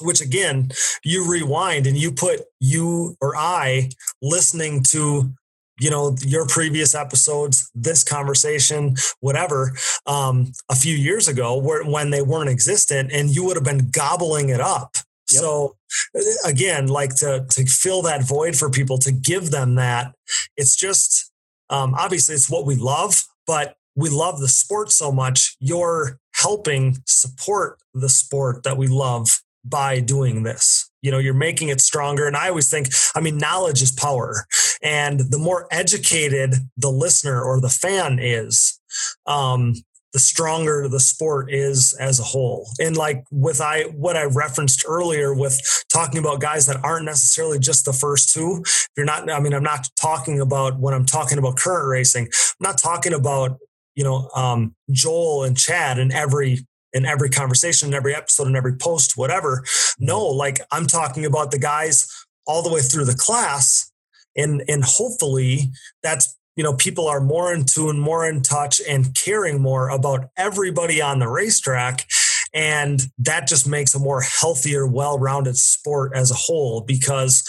which 0.00 0.20
again 0.20 0.70
you 1.04 1.28
rewind 1.30 1.86
and 1.86 1.96
you 1.96 2.10
put 2.10 2.42
you 2.60 3.16
or 3.20 3.36
i 3.36 3.88
listening 4.22 4.82
to 4.82 5.30
you 5.78 5.90
know 5.90 6.16
your 6.20 6.46
previous 6.46 6.94
episodes 6.94 7.70
this 7.74 8.04
conversation 8.04 8.94
whatever 9.20 9.72
um, 10.06 10.52
a 10.70 10.74
few 10.74 10.94
years 10.94 11.28
ago 11.28 11.56
where, 11.56 11.84
when 11.84 12.10
they 12.10 12.22
weren't 12.22 12.50
existent 12.50 13.10
and 13.12 13.30
you 13.30 13.44
would 13.44 13.56
have 13.56 13.64
been 13.64 13.90
gobbling 13.90 14.48
it 14.48 14.60
up 14.60 14.96
Yep. 15.30 15.40
so 15.40 15.76
uh, 16.16 16.20
again 16.44 16.86
like 16.86 17.14
to 17.16 17.46
to 17.50 17.66
fill 17.66 18.02
that 18.02 18.26
void 18.26 18.56
for 18.56 18.70
people 18.70 18.98
to 18.98 19.12
give 19.12 19.50
them 19.50 19.76
that 19.76 20.14
it's 20.56 20.76
just 20.76 21.30
um, 21.70 21.94
obviously 21.94 22.34
it's 22.34 22.50
what 22.50 22.66
we 22.66 22.76
love 22.76 23.24
but 23.46 23.76
we 23.96 24.10
love 24.10 24.40
the 24.40 24.48
sport 24.48 24.90
so 24.90 25.10
much 25.10 25.56
you're 25.60 26.18
helping 26.34 26.98
support 27.06 27.78
the 27.94 28.08
sport 28.08 28.64
that 28.64 28.76
we 28.76 28.86
love 28.86 29.40
by 29.64 29.98
doing 29.98 30.42
this 30.42 30.90
you 31.00 31.10
know 31.10 31.18
you're 31.18 31.32
making 31.32 31.68
it 31.68 31.80
stronger 31.80 32.26
and 32.26 32.36
i 32.36 32.48
always 32.48 32.68
think 32.68 32.88
i 33.14 33.20
mean 33.20 33.38
knowledge 33.38 33.80
is 33.80 33.92
power 33.92 34.44
and 34.82 35.20
the 35.30 35.38
more 35.38 35.66
educated 35.70 36.54
the 36.76 36.90
listener 36.90 37.42
or 37.42 37.60
the 37.60 37.70
fan 37.70 38.18
is 38.20 38.78
um, 39.26 39.74
the 40.14 40.20
stronger 40.20 40.88
the 40.88 41.00
sport 41.00 41.52
is 41.52 41.92
as 41.98 42.20
a 42.20 42.22
whole. 42.22 42.70
And 42.80 42.96
like 42.96 43.24
with 43.32 43.60
I 43.60 43.82
what 43.82 44.16
I 44.16 44.22
referenced 44.22 44.84
earlier 44.86 45.34
with 45.34 45.60
talking 45.92 46.18
about 46.18 46.40
guys 46.40 46.66
that 46.66 46.82
aren't 46.84 47.04
necessarily 47.04 47.58
just 47.58 47.84
the 47.84 47.92
first 47.92 48.32
two. 48.32 48.62
You're 48.96 49.04
not, 49.04 49.28
I 49.28 49.40
mean, 49.40 49.52
I'm 49.52 49.64
not 49.64 49.88
talking 50.00 50.40
about 50.40 50.78
when 50.78 50.94
I'm 50.94 51.04
talking 51.04 51.36
about 51.36 51.56
current 51.56 51.88
racing. 51.88 52.26
I'm 52.26 52.64
not 52.64 52.78
talking 52.78 53.12
about 53.12 53.58
you 53.96 54.04
know 54.04 54.30
um, 54.36 54.74
Joel 54.90 55.44
and 55.44 55.58
Chad 55.58 55.98
and 55.98 56.12
every 56.12 56.64
in 56.92 57.04
every 57.04 57.28
conversation, 57.28 57.88
in 57.88 57.94
every 57.94 58.14
episode, 58.14 58.46
in 58.46 58.54
every 58.54 58.76
post, 58.76 59.16
whatever. 59.16 59.64
No, 59.98 60.24
like 60.24 60.60
I'm 60.70 60.86
talking 60.86 61.26
about 61.26 61.50
the 61.50 61.58
guys 61.58 62.06
all 62.46 62.62
the 62.62 62.72
way 62.72 62.80
through 62.80 63.06
the 63.06 63.16
class. 63.16 63.90
And 64.36 64.62
and 64.68 64.84
hopefully 64.84 65.72
that's 66.02 66.36
you 66.56 66.62
know 66.62 66.74
people 66.74 67.08
are 67.08 67.20
more 67.20 67.52
in 67.52 67.64
tune 67.64 67.98
more 67.98 68.28
in 68.28 68.42
touch 68.42 68.80
and 68.88 69.14
caring 69.14 69.60
more 69.60 69.88
about 69.88 70.30
everybody 70.36 71.00
on 71.00 71.18
the 71.18 71.28
racetrack. 71.28 72.06
And 72.52 73.02
that 73.18 73.48
just 73.48 73.66
makes 73.66 73.96
a 73.96 73.98
more 73.98 74.20
healthier 74.20 74.86
well-rounded 74.86 75.56
sport 75.56 76.12
as 76.14 76.30
a 76.30 76.34
whole 76.34 76.82
because 76.82 77.42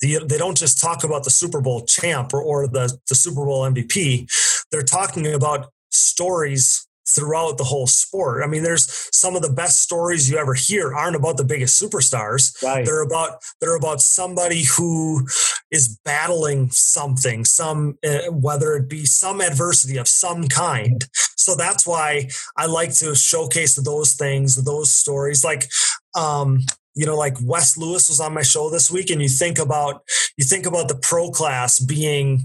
the, 0.00 0.18
they 0.26 0.36
don't 0.36 0.56
just 0.56 0.80
talk 0.80 1.04
about 1.04 1.22
the 1.22 1.30
super 1.30 1.60
bowl 1.60 1.84
champ 1.86 2.34
or, 2.34 2.42
or 2.42 2.66
the, 2.66 2.96
the 3.08 3.14
super 3.14 3.44
bowl 3.44 3.70
mvp 3.70 4.28
they're 4.70 4.82
talking 4.82 5.32
about 5.32 5.70
stories 5.90 6.87
throughout 7.14 7.58
the 7.58 7.64
whole 7.64 7.86
sport. 7.86 8.42
I 8.42 8.46
mean, 8.46 8.62
there's 8.62 9.08
some 9.12 9.36
of 9.36 9.42
the 9.42 9.50
best 9.50 9.80
stories 9.80 10.30
you 10.30 10.36
ever 10.38 10.54
hear 10.54 10.94
aren't 10.94 11.16
about 11.16 11.36
the 11.36 11.44
biggest 11.44 11.80
superstars. 11.80 12.62
Right. 12.62 12.84
They're 12.84 13.02
about 13.02 13.42
they're 13.60 13.76
about 13.76 14.00
somebody 14.00 14.64
who 14.64 15.26
is 15.70 15.98
battling 16.04 16.70
something, 16.70 17.44
some 17.44 17.98
uh, 18.06 18.30
whether 18.30 18.74
it 18.74 18.88
be 18.88 19.04
some 19.04 19.40
adversity 19.40 19.96
of 19.96 20.08
some 20.08 20.48
kind. 20.48 21.04
So 21.36 21.54
that's 21.56 21.86
why 21.86 22.28
I 22.56 22.66
like 22.66 22.94
to 22.98 23.14
showcase 23.14 23.76
those 23.76 24.14
things, 24.14 24.62
those 24.64 24.92
stories. 24.92 25.44
Like 25.44 25.68
um, 26.14 26.60
you 26.98 27.06
know 27.06 27.16
like 27.16 27.36
wes 27.42 27.76
lewis 27.76 28.08
was 28.08 28.18
on 28.18 28.34
my 28.34 28.42
show 28.42 28.68
this 28.70 28.90
week 28.90 29.08
and 29.10 29.22
you 29.22 29.28
think 29.28 29.58
about 29.58 30.02
you 30.36 30.44
think 30.44 30.66
about 30.66 30.88
the 30.88 30.96
pro 30.96 31.30
class 31.30 31.78
being 31.78 32.44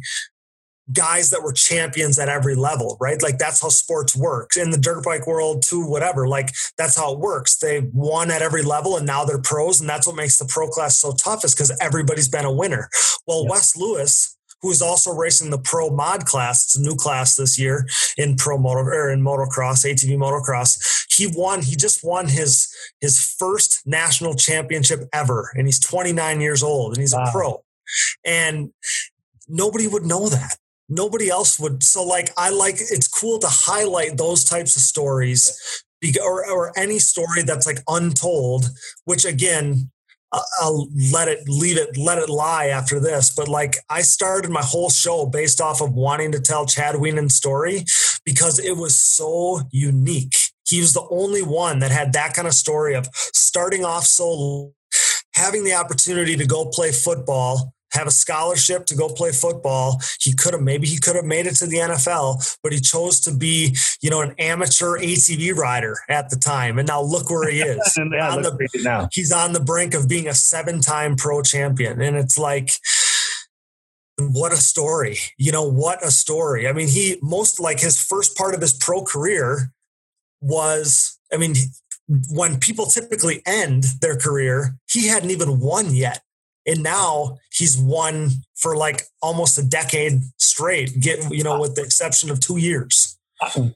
guys 0.92 1.30
that 1.30 1.42
were 1.42 1.54
champions 1.54 2.20
at 2.20 2.28
every 2.28 2.56
level, 2.56 2.98
right? 3.00 3.22
Like 3.22 3.38
that's 3.38 3.62
how 3.62 3.70
sports 3.70 4.16
works 4.16 4.58
in 4.58 4.70
the 4.70 4.78
dirt 4.78 5.04
bike 5.04 5.26
world 5.26 5.64
too, 5.66 5.86
whatever. 5.86 6.28
Like 6.28 6.50
that's 6.78 6.98
how 6.98 7.14
it 7.14 7.20
works. 7.20 7.58
They 7.58 7.90
won 7.94 8.32
at 8.32 8.42
every 8.42 8.64
level 8.64 8.98
and 8.98 9.08
now 9.08 9.24
they're 9.24 9.42
pros. 9.42 9.80
And 9.80 9.90
that's 9.90 10.06
what 10.06 10.16
makes 10.16 10.38
the 10.38 10.46
pro 10.46 10.68
class 10.68 11.00
so 11.00 11.14
tough 11.14 11.46
is 11.46 11.56
because 11.56 11.76
everybody's 11.80 12.28
been 12.28 12.46
a 12.46 12.52
winner. 12.52 12.90
Well, 13.26 13.44
yep. 13.44 13.52
Wes 13.52 13.78
Lewis, 13.78 14.38
who 14.62 14.72
is 14.72 14.82
also 14.82 15.14
racing 15.14 15.52
the 15.52 15.58
pro 15.58 15.90
mod 15.90 16.26
class, 16.26 16.66
it's 16.66 16.78
a 16.78 16.82
new 16.82 16.96
class 16.96 17.36
this 17.36 17.58
year 17.58 17.88
in 18.18 18.36
pro 18.36 18.58
motor 18.58 18.82
er, 18.82 19.08
or 19.08 19.12
in 19.12 19.22
motocross, 19.22 19.86
ATV 19.86 20.18
motocross. 20.18 21.06
He 21.10 21.28
won, 21.28 21.62
he 21.62 21.78
just 21.78 22.04
won 22.04 22.28
his 22.28 22.68
his 23.00 23.20
first 23.40 23.84
national 23.86 24.36
championship 24.36 25.08
ever. 25.14 25.50
And 25.56 25.66
he's 25.66 25.80
29 25.80 26.42
years 26.42 26.62
old 26.62 26.94
and 26.94 27.02
he's 27.02 27.14
wow. 27.14 27.24
a 27.26 27.32
pro. 27.32 27.64
And 28.26 28.72
nobody 29.48 29.88
would 29.88 30.04
know 30.04 30.28
that 30.28 30.58
nobody 30.94 31.30
else 31.30 31.60
would. 31.60 31.84
So, 31.84 32.04
like, 32.04 32.30
I 32.38 32.50
like 32.50 32.76
it's 32.80 33.08
cool 33.08 33.40
to 33.40 33.48
highlight 33.50 34.18
those 34.18 34.44
types 34.44 34.76
of 34.76 34.82
stories 34.82 35.84
or, 36.22 36.50
or 36.50 36.78
any 36.78 37.00
story 37.00 37.44
that's 37.44 37.66
like 37.66 37.80
untold, 37.88 38.66
which 39.06 39.26
again, 39.26 39.90
I'll 40.60 40.90
let 41.12 41.28
it 41.28 41.48
leave 41.48 41.78
it, 41.78 41.96
let 41.98 42.18
it 42.18 42.30
lie 42.30 42.68
after 42.68 43.00
this. 43.00 43.34
But 43.36 43.48
like 43.48 43.78
I 43.90 44.02
started 44.02 44.50
my 44.50 44.64
whole 44.64 44.90
show 44.90 45.26
based 45.26 45.62
off 45.62 45.82
of 45.82 45.94
wanting 45.94 46.32
to 46.32 46.42
tell 46.42 46.66
Chad 46.66 46.96
Wienen's 46.96 47.36
story 47.36 47.86
because 48.26 48.60
it 48.60 48.76
was 48.76 49.00
so 49.00 49.62
unique. 49.72 50.36
He 50.68 50.80
was 50.80 50.94
the 50.94 51.08
only 51.12 51.44
one 51.44 51.80
that 51.80 51.92
had 51.92 52.14
that 52.14 52.34
kind 52.34 52.48
of 52.48 52.54
story 52.54 52.96
of 52.96 53.08
starting 53.14 53.86
off 53.86 54.06
so 54.06 54.74
having 55.36 55.64
the 55.64 55.74
opportunity 55.74 56.36
to 56.36 56.46
go 56.46 56.66
play 56.66 56.92
football 56.92 57.74
have 57.94 58.08
a 58.08 58.12
scholarship 58.12 58.86
to 58.88 58.96
go 58.96 59.10
play 59.10 59.32
football. 59.32 60.02
He 60.20 60.34
could 60.34 60.54
have 60.54 60.62
maybe 60.62 60.88
he 60.88 60.98
could 60.98 61.16
have 61.16 61.26
made 61.26 61.48
it 61.48 61.56
to 61.56 61.68
the 61.68 61.78
NFL, 61.78 62.58
but 62.64 62.74
he 62.74 62.80
chose 62.80 63.20
to 63.22 63.34
be, 63.34 63.76
you 64.02 64.10
know, 64.10 64.22
an 64.22 64.36
amateur 64.40 64.98
ATV 64.98 65.56
rider 65.56 65.98
at 66.10 66.30
the 66.30 66.36
time. 66.36 66.80
And 66.80 66.88
now 66.88 67.02
look 67.02 67.30
where 67.30 67.50
he 67.50 67.62
is. 67.62 67.80
yeah, 67.98 68.32
on 68.32 68.42
the, 68.42 68.70
now. 68.84 69.08
He's 69.12 69.32
on 69.32 69.54
the 69.54 69.60
brink 69.60 69.94
of 69.94 70.10
being 70.10 70.28
a 70.28 70.34
seven-time 70.34 71.16
pro 71.16 71.42
champion. 71.42 72.02
And 72.02 72.18
it's 72.18 72.38
like 72.38 72.72
what 74.18 74.52
a 74.52 74.58
story. 74.58 75.18
You 75.38 75.52
know, 75.52 75.64
what 75.64 76.04
a 76.04 76.12
story. 76.12 76.68
I 76.68 76.74
mean, 76.74 76.88
he 76.88 77.18
most 77.22 77.60
like 77.60 77.80
his 77.80 78.02
first 78.02 78.38
part 78.38 78.54
of 78.54 78.62
his 78.62 78.74
pro 78.74 79.04
career 79.04 79.72
was, 80.42 81.18
I 81.32 81.38
mean, 81.38 81.56
when 82.30 82.60
people 82.60 82.86
typically 82.86 83.42
end 83.46 83.86
their 84.02 84.18
career, 84.18 84.76
he 84.90 85.08
hadn't 85.08 85.32
even 85.32 85.60
won 85.60 85.94
yet 85.96 86.22
and 86.66 86.84
now 86.84 87.38
he's 87.52 87.78
won 87.78 88.30
for 88.56 88.76
like 88.76 89.04
almost 89.22 89.58
a 89.58 89.64
decade 89.64 90.22
straight 90.38 91.00
get 91.00 91.20
you 91.32 91.44
know 91.44 91.60
with 91.60 91.76
the 91.76 91.82
exception 91.82 92.30
of 92.30 92.40
two 92.40 92.58
years. 92.58 93.18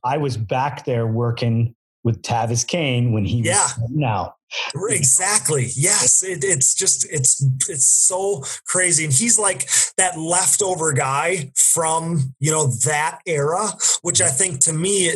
I 0.04 0.18
was 0.18 0.38
back 0.38 0.86
there 0.86 1.08
working 1.08 1.76
with 2.04 2.22
tavis 2.22 2.66
kane 2.66 3.12
when 3.12 3.26
he 3.26 3.42
yeah. 3.42 3.68
now 3.90 4.34
exactly. 4.90 5.68
Yes. 5.76 6.24
It, 6.24 6.44
it's 6.44 6.74
just 6.74 7.06
it's 7.12 7.44
it's 7.68 7.88
so 7.88 8.44
crazy. 8.66 9.04
And 9.04 9.14
he's 9.14 9.38
like 9.38 9.68
that 9.98 10.18
leftover 10.18 10.94
guy 10.94 11.52
from 11.56 12.34
you 12.40 12.52
know 12.52 12.68
that 12.86 13.20
era 13.26 13.70
which 14.02 14.22
i 14.22 14.28
think 14.28 14.60
to 14.60 14.74
me 14.74 15.08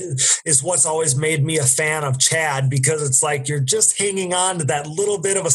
is 0.45 0.63
what's 0.63 0.85
always 0.85 1.15
made 1.15 1.43
me 1.43 1.57
a 1.57 1.63
fan 1.63 2.03
of 2.03 2.19
chad 2.19 2.69
because 2.69 3.07
it's 3.07 3.21
like 3.21 3.47
you're 3.47 3.59
just 3.59 3.97
hanging 3.97 4.33
on 4.33 4.57
to 4.57 4.65
that 4.65 4.87
little 4.87 5.19
bit 5.21 5.37
of 5.37 5.45
a 5.45 5.51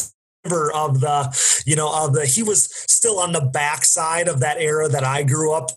of 0.51 1.01
the, 1.01 1.63
you 1.65 1.75
know, 1.75 1.91
of 1.93 2.13
the, 2.13 2.25
he 2.25 2.43
was 2.43 2.65
still 2.91 3.19
on 3.19 3.31
the 3.31 3.41
backside 3.41 4.27
of 4.27 4.39
that 4.39 4.57
era 4.59 4.87
that 4.87 5.03
I 5.03 5.23
grew 5.23 5.53
up 5.53 5.71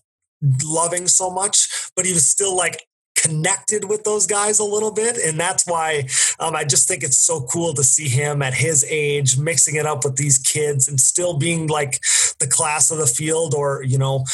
loving 0.65 1.07
so 1.07 1.31
much, 1.31 1.91
but 1.97 2.07
he 2.07 2.13
was 2.13 2.27
still 2.27 2.57
like 2.57 2.87
connected 3.17 3.85
with 3.85 4.03
those 4.05 4.27
guys 4.27 4.59
a 4.59 4.65
little 4.65 4.93
bit. 4.93 5.19
And 5.19 5.39
that's 5.39 5.67
why 5.67 6.09
um, 6.39 6.57
I 6.57 6.65
just 6.65 6.89
think 6.89 7.03
it's 7.03 7.19
so 7.19 7.43
cool 7.43 7.75
to 7.75 7.85
see 7.85 8.09
him 8.09 8.41
at 8.41 8.55
his 8.55 8.85
age 8.89 9.37
mixing 9.37 9.77
it 9.77 9.87
up 9.87 10.05
with 10.05 10.17
these 10.17 10.39
kids 10.39 10.89
and 10.89 10.99
still 10.99 11.37
being 11.37 11.67
like 11.67 12.01
the 12.39 12.47
class 12.47 12.91
of 12.91 12.99
the 12.99 13.07
field 13.07 13.55
or, 13.55 13.83
you 13.83 13.99
know, 13.99 14.25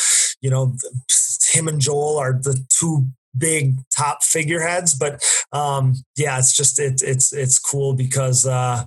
you 0.40 0.50
know, 0.50 0.76
him 1.50 1.66
and 1.66 1.80
Joel 1.80 2.18
are 2.18 2.34
the 2.34 2.64
two 2.68 3.08
big 3.36 3.78
top 3.90 4.22
figureheads. 4.22 4.94
But 4.94 5.22
um, 5.52 5.94
yeah, 6.16 6.38
it's 6.38 6.56
just, 6.56 6.78
it, 6.78 7.02
it's, 7.02 7.32
it's 7.32 7.58
cool 7.58 7.94
because, 7.94 8.46
uh, 8.46 8.84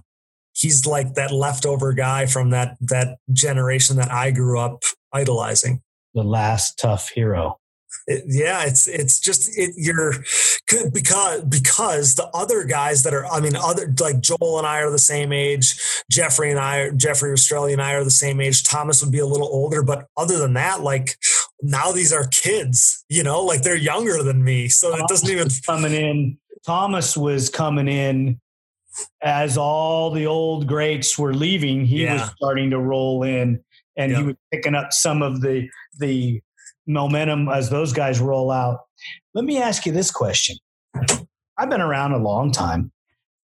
he's 0.60 0.86
like 0.86 1.14
that 1.14 1.32
leftover 1.32 1.94
guy 1.94 2.26
from 2.26 2.50
that 2.50 2.78
that 2.82 3.18
generation 3.32 3.96
that 3.96 4.12
I 4.12 4.32
grew 4.32 4.60
up 4.60 4.84
idolizing. 5.14 5.82
The 6.14 6.24
last 6.24 6.78
tough 6.78 7.10
hero. 7.10 7.60
It, 8.08 8.24
yeah, 8.28 8.66
it's 8.66 8.88
it's 8.88 9.20
just 9.20 9.58
it, 9.58 9.74
you're 9.78 10.14
because 10.94 11.44
because 11.44 12.16
the 12.16 12.28
other 12.34 12.64
guys 12.64 13.04
that 13.04 13.14
are 13.14 13.26
I 13.26 13.40
mean 13.40 13.56
other 13.56 13.94
like 14.00 14.20
Joel 14.20 14.58
and 14.58 14.68
I 14.68 14.80
are 14.82 14.92
the 14.92 15.00
same 15.00 15.32
age, 15.32 15.80
Jeffrey 16.12 16.52
and 16.52 16.60
I 16.60 16.90
Jeffrey 16.92 17.32
Rastrelli 17.32 17.72
and 17.72 17.82
I 17.82 17.94
are 17.94 18.04
the 18.04 18.12
same 18.12 18.42
age. 18.42 18.64
Thomas 18.64 19.04
would 19.04 19.12
be 19.12 19.20
a 19.20 19.26
little 19.26 19.48
older, 19.48 19.82
but 19.82 20.08
other 20.18 20.38
than 20.38 20.54
that, 20.54 20.82
like 20.82 21.18
now 21.62 21.92
these 21.92 22.12
are 22.14 22.28
kids, 22.28 23.04
you 23.10 23.24
know, 23.24 23.44
like 23.44 23.62
they're 23.62 23.76
younger 23.76 24.22
than 24.24 24.44
me, 24.44 24.68
so 24.68 24.96
it 24.96 25.06
doesn't 25.08 25.30
even 25.30 25.48
coming 25.66 25.94
in. 25.94 26.38
Thomas 26.66 27.16
was 27.16 27.50
coming 27.50 27.88
in 27.88 28.40
as 29.22 29.58
all 29.58 30.12
the 30.12 30.26
old 30.26 30.68
greats 30.68 31.18
were 31.18 31.34
leaving, 31.34 31.86
he 31.86 32.04
yeah. 32.04 32.14
was 32.14 32.32
starting 32.36 32.70
to 32.72 32.80
roll 32.80 33.24
in 33.24 33.64
and 34.00 34.12
yep. 34.12 34.20
he 34.20 34.26
was 34.28 34.36
picking 34.52 34.76
up 34.76 34.94
some 34.94 35.22
of 35.22 35.42
the 35.42 35.70
the 36.00 36.42
momentum 36.88 37.50
as 37.50 37.70
those 37.70 37.94
guys 37.94 38.20
roll 38.20 38.50
out. 38.50 38.80
Let 39.34 39.46
me 39.46 39.62
ask 39.62 39.86
you 39.86 39.92
this 39.92 40.10
question. 40.10 40.58
I've 41.58 41.70
been 41.70 41.82
around 41.82 42.14
a 42.14 42.18
long 42.18 42.52
time 42.52 42.92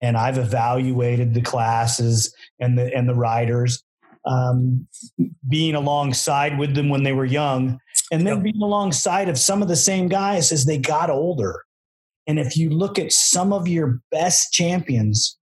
and 0.00 0.16
I've 0.16 0.38
evaluated 0.38 1.34
the 1.34 1.40
classes 1.40 2.34
and 2.61 2.78
the 2.78 2.94
and 2.94 3.09
the 3.09 3.14
riders, 3.14 3.82
um, 4.26 4.86
being 5.48 5.74
alongside 5.74 6.59
with 6.59 6.74
them 6.74 6.88
when 6.88 7.03
they 7.03 7.12
were 7.12 7.24
young, 7.24 7.78
and 8.12 8.26
then 8.26 8.36
yep. 8.36 8.44
being 8.44 8.62
alongside 8.62 9.28
of 9.28 9.38
some 9.38 9.62
of 9.62 9.68
the 9.68 9.76
same 9.76 10.09
guys 10.09 10.53
as 10.53 10.66
they 10.66 10.78
got 10.78 11.09
older. 11.09 11.64
And 12.26 12.38
if 12.38 12.57
you 12.57 12.70
look 12.70 12.98
at 12.98 13.11
some 13.11 13.53
of 13.53 13.66
your 13.66 14.00
best 14.11 14.53
champions, 14.53 15.38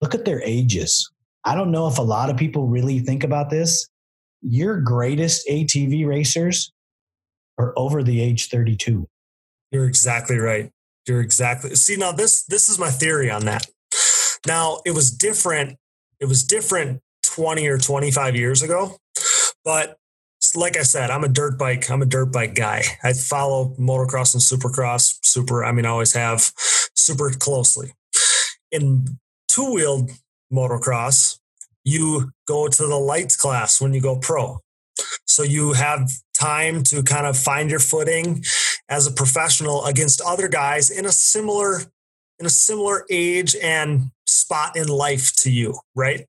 look 0.00 0.14
at 0.14 0.24
their 0.24 0.42
ages. 0.42 1.10
I 1.44 1.54
don't 1.54 1.70
know 1.70 1.86
if 1.86 1.98
a 1.98 2.02
lot 2.02 2.30
of 2.30 2.36
people 2.36 2.66
really 2.66 2.98
think 3.00 3.24
about 3.24 3.50
this. 3.50 3.88
Your 4.42 4.80
greatest 4.80 5.46
ATV 5.48 6.06
racers 6.06 6.72
are 7.58 7.72
over 7.76 8.02
the 8.02 8.20
age 8.20 8.48
32. 8.48 9.06
You're 9.70 9.86
exactly 9.86 10.38
right. 10.38 10.70
You're 11.06 11.20
exactly 11.20 11.74
see 11.74 11.96
now 11.96 12.12
this 12.12 12.44
this 12.44 12.68
is 12.68 12.78
my 12.78 12.90
theory 12.90 13.30
on 13.30 13.46
that. 13.46 13.66
Now 14.46 14.80
it 14.84 14.94
was 14.94 15.10
different. 15.10 15.78
It 16.20 16.26
was 16.26 16.44
different 16.44 17.00
20 17.24 17.66
or 17.66 17.78
25 17.78 18.36
years 18.36 18.62
ago, 18.62 18.96
but 19.64 19.96
like 20.54 20.76
I 20.76 20.82
said, 20.82 21.10
I'm 21.10 21.24
a 21.24 21.28
dirt 21.28 21.58
bike. 21.58 21.90
I'm 21.90 22.02
a 22.02 22.06
dirt 22.06 22.32
bike 22.32 22.54
guy. 22.54 22.82
I 23.02 23.12
follow 23.12 23.74
motocross 23.78 24.34
and 24.34 24.42
supercross 24.42 25.18
super. 25.22 25.64
I 25.64 25.72
mean, 25.72 25.84
I 25.84 25.90
always 25.90 26.14
have 26.14 26.52
super 26.94 27.30
closely. 27.30 27.94
In 28.70 29.18
two 29.48 29.72
wheeled 29.72 30.10
motocross, 30.52 31.38
you 31.84 32.32
go 32.46 32.68
to 32.68 32.86
the 32.86 32.96
lights 32.96 33.36
class 33.36 33.80
when 33.80 33.94
you 33.94 34.00
go 34.00 34.16
pro. 34.16 34.60
So 35.26 35.42
you 35.42 35.72
have 35.72 36.10
time 36.34 36.82
to 36.84 37.02
kind 37.02 37.26
of 37.26 37.36
find 37.36 37.70
your 37.70 37.80
footing 37.80 38.44
as 38.88 39.06
a 39.06 39.12
professional 39.12 39.84
against 39.86 40.20
other 40.20 40.48
guys 40.48 40.90
in 40.90 41.06
a 41.06 41.12
similar 41.12 41.82
in 42.40 42.46
a 42.46 42.50
similar 42.50 43.04
age 43.10 43.56
and 43.60 44.12
spot 44.26 44.76
in 44.76 44.86
life 44.86 45.34
to 45.34 45.50
you, 45.50 45.76
right? 45.96 46.24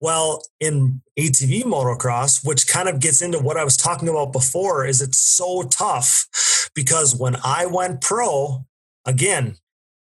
Well, 0.00 0.42
in 0.58 1.00
ATV 1.18 1.62
motocross, 1.62 2.44
which 2.44 2.66
kind 2.66 2.88
of 2.88 2.98
gets 2.98 3.22
into 3.22 3.38
what 3.38 3.56
I 3.56 3.62
was 3.62 3.76
talking 3.76 4.08
about 4.08 4.32
before, 4.32 4.84
is 4.84 5.00
it's 5.00 5.18
so 5.18 5.62
tough 5.62 6.26
because 6.74 7.14
when 7.14 7.36
I 7.44 7.66
went 7.66 8.00
pro, 8.00 8.64
again, 9.04 9.56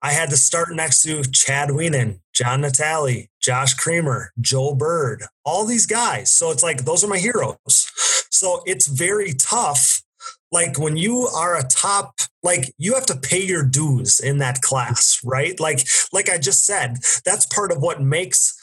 I 0.02 0.12
had 0.12 0.30
to 0.30 0.36
start 0.36 0.74
next 0.74 1.02
to 1.02 1.22
Chad 1.22 1.68
Wienen, 1.68 2.20
John 2.34 2.62
Natale, 2.62 3.28
Josh 3.40 3.74
Creamer, 3.74 4.32
Joe 4.40 4.74
Bird, 4.74 5.24
all 5.44 5.64
these 5.64 5.86
guys. 5.86 6.32
So 6.32 6.50
it's 6.50 6.62
like 6.62 6.84
those 6.84 7.04
are 7.04 7.08
my 7.08 7.18
heroes. 7.18 7.56
So 8.30 8.62
it's 8.66 8.88
very 8.88 9.32
tough. 9.34 10.02
Like 10.50 10.78
when 10.78 10.96
you 10.96 11.28
are 11.28 11.56
a 11.56 11.62
top, 11.62 12.14
like 12.42 12.74
you 12.78 12.94
have 12.94 13.06
to 13.06 13.16
pay 13.16 13.42
your 13.42 13.64
dues 13.64 14.18
in 14.18 14.38
that 14.38 14.60
class, 14.60 15.20
right? 15.24 15.58
Like, 15.60 15.86
like 16.12 16.28
I 16.28 16.38
just 16.38 16.66
said, 16.66 16.96
that's 17.24 17.46
part 17.46 17.70
of 17.70 17.78
what 17.78 18.02
makes 18.02 18.54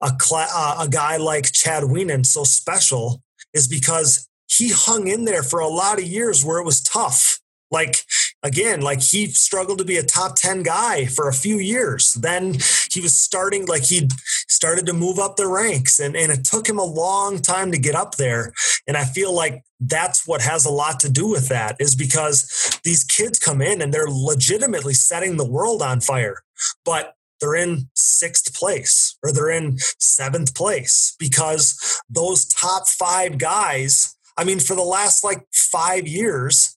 a 0.00 0.12
uh, 0.32 0.76
a 0.80 0.88
guy 0.88 1.16
like 1.16 1.52
Chad 1.52 1.82
Wienen 1.84 2.24
so 2.24 2.44
special 2.44 3.22
is 3.52 3.66
because 3.66 4.28
he 4.46 4.70
hung 4.70 5.08
in 5.08 5.24
there 5.24 5.42
for 5.42 5.60
a 5.60 5.68
lot 5.68 5.98
of 5.98 6.04
years 6.04 6.44
where 6.44 6.58
it 6.58 6.64
was 6.64 6.82
tough. 6.82 7.40
Like 7.70 8.02
again, 8.44 8.82
like 8.82 9.02
he 9.02 9.26
struggled 9.26 9.78
to 9.78 9.84
be 9.84 9.96
a 9.96 10.02
top 10.02 10.36
10 10.36 10.62
guy 10.62 11.06
for 11.06 11.28
a 11.28 11.32
few 11.32 11.58
years. 11.58 12.12
Then 12.12 12.54
he 12.90 13.00
was 13.00 13.16
starting, 13.16 13.64
like 13.64 13.84
he 13.84 14.08
started 14.48 14.86
to 14.86 14.92
move 14.92 15.18
up 15.18 15.36
the 15.36 15.48
ranks 15.48 15.98
and, 15.98 16.14
and 16.14 16.30
it 16.30 16.44
took 16.44 16.68
him 16.68 16.78
a 16.78 16.84
long 16.84 17.40
time 17.40 17.72
to 17.72 17.78
get 17.78 17.94
up 17.94 18.16
there. 18.16 18.52
And 18.86 18.96
I 18.96 19.04
feel 19.04 19.34
like 19.34 19.64
that's 19.80 20.26
what 20.26 20.42
has 20.42 20.66
a 20.66 20.70
lot 20.70 21.00
to 21.00 21.10
do 21.10 21.26
with 21.26 21.48
that 21.48 21.76
is 21.80 21.96
because 21.96 22.78
these 22.84 23.02
kids 23.02 23.38
come 23.38 23.60
in 23.60 23.80
and 23.80 23.92
they're 23.92 24.06
legitimately 24.08 24.94
setting 24.94 25.36
the 25.36 25.50
world 25.50 25.82
on 25.82 26.00
fire. 26.00 26.42
But 26.84 27.14
they're 27.40 27.56
in 27.56 27.88
sixth 27.94 28.54
place 28.54 29.16
or 29.22 29.32
they're 29.32 29.50
in 29.50 29.78
seventh 29.98 30.54
place 30.54 31.16
because 31.18 32.00
those 32.08 32.44
top 32.46 32.88
five 32.88 33.38
guys, 33.38 34.14
I 34.36 34.44
mean, 34.44 34.60
for 34.60 34.76
the 34.76 34.82
last 34.82 35.24
like 35.24 35.46
five 35.50 36.06
years, 36.06 36.76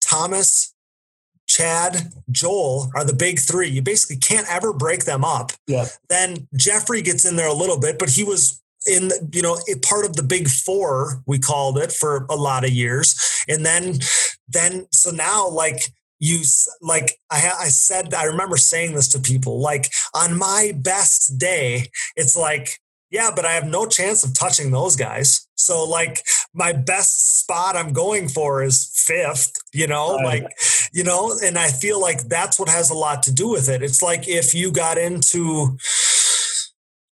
Thomas, 0.00 0.74
Chad, 1.50 2.12
Joel 2.30 2.92
are 2.94 3.04
the 3.04 3.12
big 3.12 3.40
three. 3.40 3.68
You 3.68 3.82
basically 3.82 4.18
can't 4.18 4.46
ever 4.48 4.72
break 4.72 5.04
them 5.04 5.24
up. 5.24 5.50
Yeah. 5.66 5.86
Then 6.08 6.46
Jeffrey 6.54 7.02
gets 7.02 7.24
in 7.24 7.34
there 7.34 7.48
a 7.48 7.52
little 7.52 7.78
bit, 7.78 7.98
but 7.98 8.08
he 8.08 8.22
was 8.22 8.62
in 8.86 9.10
you 9.32 9.42
know 9.42 9.58
a 9.68 9.76
part 9.80 10.06
of 10.06 10.14
the 10.14 10.22
big 10.22 10.48
four 10.48 11.22
we 11.26 11.38
called 11.38 11.76
it 11.76 11.92
for 11.92 12.24
a 12.30 12.34
lot 12.34 12.64
of 12.64 12.70
years 12.70 13.44
and 13.46 13.66
then 13.66 13.98
then 14.48 14.86
so 14.90 15.10
now 15.10 15.46
like 15.46 15.92
you 16.18 16.40
like 16.80 17.18
I, 17.30 17.52
I 17.60 17.68
said 17.68 18.14
i 18.14 18.24
remember 18.24 18.56
saying 18.56 18.94
this 18.94 19.08
to 19.08 19.18
people 19.18 19.60
like 19.60 19.92
on 20.14 20.38
my 20.38 20.72
best 20.74 21.36
day 21.36 21.88
it's 22.16 22.34
like 22.34 22.78
yeah 23.10 23.30
but 23.34 23.44
i 23.44 23.52
have 23.52 23.66
no 23.66 23.86
chance 23.86 24.24
of 24.24 24.32
touching 24.34 24.70
those 24.70 24.96
guys 24.96 25.46
so 25.56 25.84
like 25.84 26.22
my 26.54 26.72
best 26.72 27.38
spot 27.40 27.76
i'm 27.76 27.92
going 27.92 28.28
for 28.28 28.62
is 28.62 28.90
fifth 28.94 29.52
you 29.72 29.86
know 29.86 30.16
Right. 30.16 30.42
like 30.42 30.52
you 30.92 31.04
know 31.04 31.36
and 31.42 31.58
i 31.58 31.68
feel 31.68 32.00
like 32.00 32.22
that's 32.28 32.58
what 32.58 32.68
has 32.68 32.90
a 32.90 32.94
lot 32.94 33.22
to 33.24 33.32
do 33.32 33.50
with 33.50 33.68
it 33.68 33.82
it's 33.82 34.02
like 34.02 34.28
if 34.28 34.54
you 34.54 34.72
got 34.72 34.98
into 34.98 35.76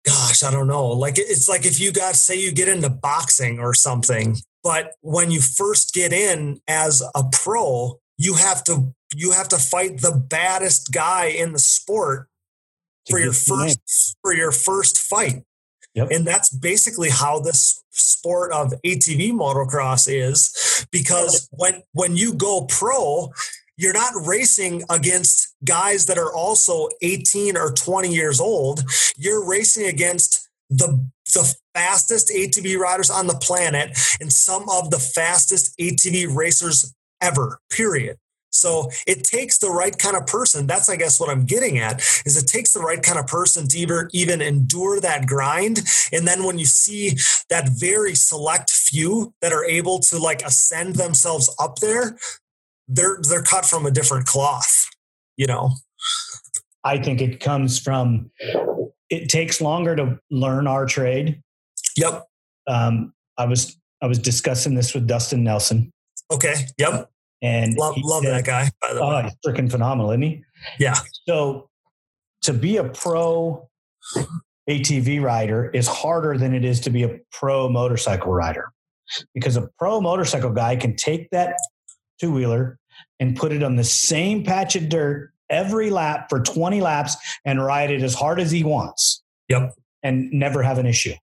gosh 0.06 0.44
i 0.44 0.52
don't 0.52 0.68
know 0.68 0.88
like 0.88 1.16
it's 1.18 1.50
like 1.50 1.66
if 1.66 1.80
you 1.80 1.92
got 1.92 2.16
say 2.16 2.36
you 2.40 2.52
get 2.52 2.68
into 2.68 2.90
boxing 2.90 3.60
or 3.60 3.74
something 3.74 4.36
but 4.64 4.94
when 5.02 5.32
you 5.32 5.42
first 5.42 5.94
get 5.94 6.14
in 6.14 6.60
as 6.68 7.02
a 7.16 7.24
pro 7.32 8.00
you 8.18 8.36
have 8.36 8.64
to 8.64 8.94
you 9.16 9.32
have 9.32 9.48
to 9.48 9.58
fight 9.58 10.02
the 10.02 10.12
baddest 10.30 10.92
guy 10.92 11.26
in 11.26 11.54
the 11.54 11.60
sport 11.60 12.28
for 13.10 13.20
your 13.20 13.32
get 13.32 13.46
the 13.48 13.56
name. 13.58 13.68
first 13.70 14.18
for 14.22 14.34
your 14.34 14.52
first 14.52 14.98
fight 15.00 15.44
Yep. 15.96 16.12
and 16.12 16.28
that's 16.28 16.50
basically 16.50 17.10
how 17.10 17.40
this 17.40 17.82
sport 17.92 18.52
of 18.52 18.74
atv 18.86 19.32
motocross 19.32 20.08
is 20.10 20.86
because 20.92 21.48
when 21.52 21.84
when 21.94 22.18
you 22.18 22.34
go 22.34 22.66
pro 22.66 23.32
you're 23.78 23.94
not 23.94 24.14
racing 24.26 24.84
against 24.90 25.54
guys 25.64 26.06
that 26.06 26.18
are 26.18 26.34
also 26.34 26.90
18 27.02 27.58
or 27.58 27.72
20 27.72 28.14
years 28.14 28.40
old. 28.40 28.84
You're 29.18 29.46
racing 29.46 29.88
against 29.88 30.48
the 30.70 31.08
the 31.34 31.56
fastest 31.74 32.30
ATV 32.30 32.78
riders 32.78 33.10
on 33.10 33.28
the 33.28 33.36
planet 33.36 33.98
and 34.22 34.32
some 34.32 34.70
of 34.70 34.90
the 34.92 35.00
fastest 35.00 35.78
ATV 35.80 36.34
racers 36.34 36.94
ever 37.22 37.60
period 37.70 38.18
so 38.56 38.90
it 39.06 39.24
takes 39.24 39.58
the 39.58 39.70
right 39.70 39.98
kind 39.98 40.16
of 40.16 40.26
person 40.28 40.66
that's 40.68 40.90
i 40.90 40.96
guess 40.96 41.20
what 41.20 41.30
i'm 41.30 41.46
getting 41.46 41.78
at 41.78 42.02
is 42.26 42.42
it 42.42 42.48
takes 42.48 42.74
the 42.74 42.80
right 42.80 43.04
kind 43.04 43.20
of 43.20 43.28
person 43.28 43.68
to 43.68 43.78
even, 43.78 44.08
even 44.14 44.42
endure 44.42 45.00
that 45.00 45.28
grind. 45.28 45.82
And 46.12 46.28
then 46.28 46.44
when 46.44 46.58
you 46.58 46.66
see 46.66 47.18
that 47.50 47.70
very 47.70 48.16
select 48.16 48.72
few 48.72 49.34
that 49.42 49.54
are 49.54 49.66
able 49.66 50.00
to 50.00 50.18
like 50.18 50.42
ascend 50.44 50.96
themselves 50.96 51.54
up 51.60 51.78
there 51.80 52.18
they're 52.88 53.18
they're 53.28 53.42
cut 53.42 53.66
from 53.66 53.86
a 53.86 53.92
different 53.92 54.26
cloth 54.26 54.88
you 55.38 55.48
know? 55.48 55.72
I 56.84 56.98
think 56.98 57.22
it 57.22 57.40
comes 57.40 57.80
from 57.80 58.32
it 59.10 59.30
takes 59.30 59.60
longer 59.60 59.96
to 59.96 60.20
learn 60.30 60.68
our 60.68 60.86
trade. 60.86 61.42
yep. 61.98 62.26
Um, 62.68 63.14
I 63.38 63.46
was 63.46 63.78
I 64.02 64.08
was 64.08 64.20
discussing 64.20 64.76
this 64.76 64.94
with 64.94 65.08
Dustin 65.08 65.44
Nelson, 65.44 65.92
okay 66.32 66.68
yep 66.78 67.10
and 67.46 67.76
love 67.78 67.96
love 68.04 68.24
said- 68.24 68.34
that 68.34 68.46
guy 68.46 68.70
by 68.82 68.94
the 68.94 69.00
Oh, 69.02 69.10
way 69.10 69.24
he's 69.24 69.36
freaking 69.46 69.70
phenomenal, 69.70 70.12
isn't 70.12 70.22
he? 70.24 70.44
yeah 70.80 70.96
So 71.28 71.70
to 72.44 72.54
be 72.54 72.78
a 72.78 72.84
pro 72.86 73.68
ATV 74.70 75.22
rider 75.22 75.70
is 75.70 75.88
harder 75.88 76.38
than 76.38 76.54
it 76.54 76.66
is 76.66 76.80
to 76.82 76.90
be 76.90 77.04
a 77.04 77.20
pro 77.32 77.70
motorcycle 77.70 78.32
rider 78.34 78.66
because 79.34 79.56
a 79.58 79.68
pro 79.78 80.02
motorcycle 80.02 80.50
guy 80.52 80.76
can 80.76 80.96
take 80.96 81.30
that 81.32 81.56
two 82.20 82.32
wheeler 82.32 82.80
and 83.20 83.36
put 83.36 83.52
it 83.52 83.62
on 83.62 83.76
the 83.76 83.84
same 83.84 84.44
patch 84.44 84.76
of 84.76 84.90
dirt 84.90 85.32
every 85.52 85.90
lap 85.92 86.28
for 86.30 86.40
20 86.42 86.82
laps 86.82 87.16
and 87.46 87.64
ride 87.64 87.92
it 87.92 88.02
as 88.02 88.16
hard 88.16 88.40
as 88.40 88.50
he 88.50 88.64
wants. 88.64 89.22
Yep. 89.50 89.74
And 90.02 90.32
never 90.32 90.64
have 90.64 90.80
an 90.80 90.88
issue. 90.88 91.14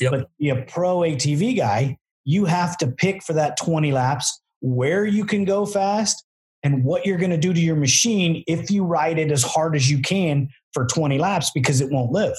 Yep. 0.00 0.10
But 0.10 0.28
be 0.38 0.50
a 0.50 0.56
pro 0.62 0.98
ATV 0.98 1.56
guy, 1.56 1.96
you 2.24 2.44
have 2.44 2.76
to 2.78 2.86
pick 2.86 3.22
for 3.22 3.32
that 3.32 3.56
20 3.56 3.92
laps 3.92 4.40
where 4.62 5.04
you 5.04 5.24
can 5.26 5.44
go 5.44 5.66
fast 5.66 6.24
and 6.62 6.84
what 6.84 7.04
you're 7.04 7.18
going 7.18 7.30
to 7.32 7.36
do 7.36 7.52
to 7.52 7.60
your 7.60 7.76
machine 7.76 8.42
if 8.46 8.70
you 8.70 8.84
ride 8.84 9.18
it 9.18 9.30
as 9.30 9.42
hard 9.42 9.76
as 9.76 9.90
you 9.90 10.00
can 10.00 10.48
for 10.72 10.86
20 10.86 11.18
laps 11.18 11.50
because 11.52 11.80
it 11.80 11.90
won't 11.90 12.12
live. 12.12 12.34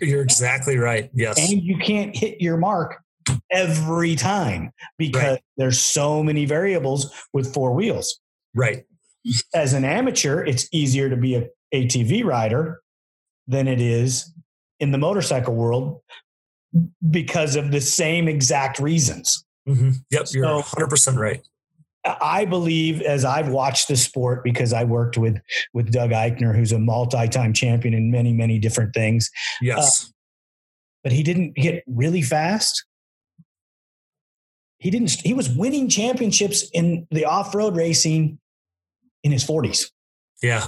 you're 0.00 0.22
exactly 0.22 0.76
right 0.76 1.10
yes 1.14 1.38
And 1.38 1.62
you 1.62 1.78
can't 1.78 2.14
hit 2.14 2.40
your 2.40 2.56
mark 2.56 2.98
every 3.50 4.14
time 4.16 4.70
because 4.98 5.22
Right. 5.34 5.40
there's 5.56 5.80
so 5.80 6.22
many 6.22 6.44
variables 6.44 7.10
with 7.32 7.52
four 7.54 7.72
wheels. 7.72 8.20
right 8.54 8.84
As 9.54 9.72
an 9.72 9.84
amateur, 9.84 10.44
it's 10.44 10.68
easier 10.72 11.08
to 11.08 11.16
be 11.16 11.36
a 11.36 11.48
ATV 11.72 12.24
rider 12.24 12.80
than 13.46 13.66
it 13.68 13.80
is 13.80 14.34
in 14.80 14.90
the 14.90 14.98
motorcycle 14.98 15.54
world 15.54 16.00
because 17.10 17.54
of 17.56 17.70
the 17.70 17.80
same 17.80 18.26
exact 18.28 18.78
reasons. 18.80 19.44
hmm 19.66 19.90
yep 20.10 20.26
you're 20.32 20.44
So- 20.44 20.62
100% 20.62 21.16
right 21.18 21.40
I 22.04 22.44
believe 22.44 23.00
as 23.02 23.24
I've 23.24 23.48
watched 23.48 23.88
the 23.88 23.96
sport 23.96 24.42
because 24.42 24.72
I 24.72 24.84
worked 24.84 25.16
with 25.16 25.40
with 25.72 25.92
Doug 25.92 26.10
Eichner, 26.10 26.54
who's 26.54 26.72
a 26.72 26.78
multi-time 26.78 27.52
champion 27.52 27.94
in 27.94 28.10
many, 28.10 28.32
many 28.32 28.58
different 28.58 28.92
things, 28.92 29.30
yes 29.60 30.04
uh, 30.04 30.12
but 31.02 31.12
he 31.12 31.22
didn't 31.22 31.54
get 31.54 31.82
really 31.86 32.22
fast. 32.22 32.84
He 34.78 34.90
didn't. 34.90 35.12
He 35.22 35.34
was 35.34 35.48
winning 35.48 35.88
championships 35.88 36.68
in 36.72 37.06
the 37.10 37.24
off-road 37.24 37.76
racing 37.76 38.38
in 39.22 39.30
his 39.30 39.44
40s. 39.44 39.90
yeah 40.42 40.66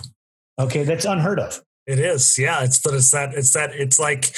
Okay, 0.59 0.85
that's 0.85 1.05
unheard 1.05 1.41
of. 1.41 1.61
It 1.87 1.99
is, 1.99 2.39
yeah. 2.39 2.63
It's 2.63 2.79
but 2.79 2.95
it's 2.95 3.11
that 3.11 3.35
it's 3.35 3.53
that 3.53 3.75
it's 3.75 3.99
like 3.99 4.35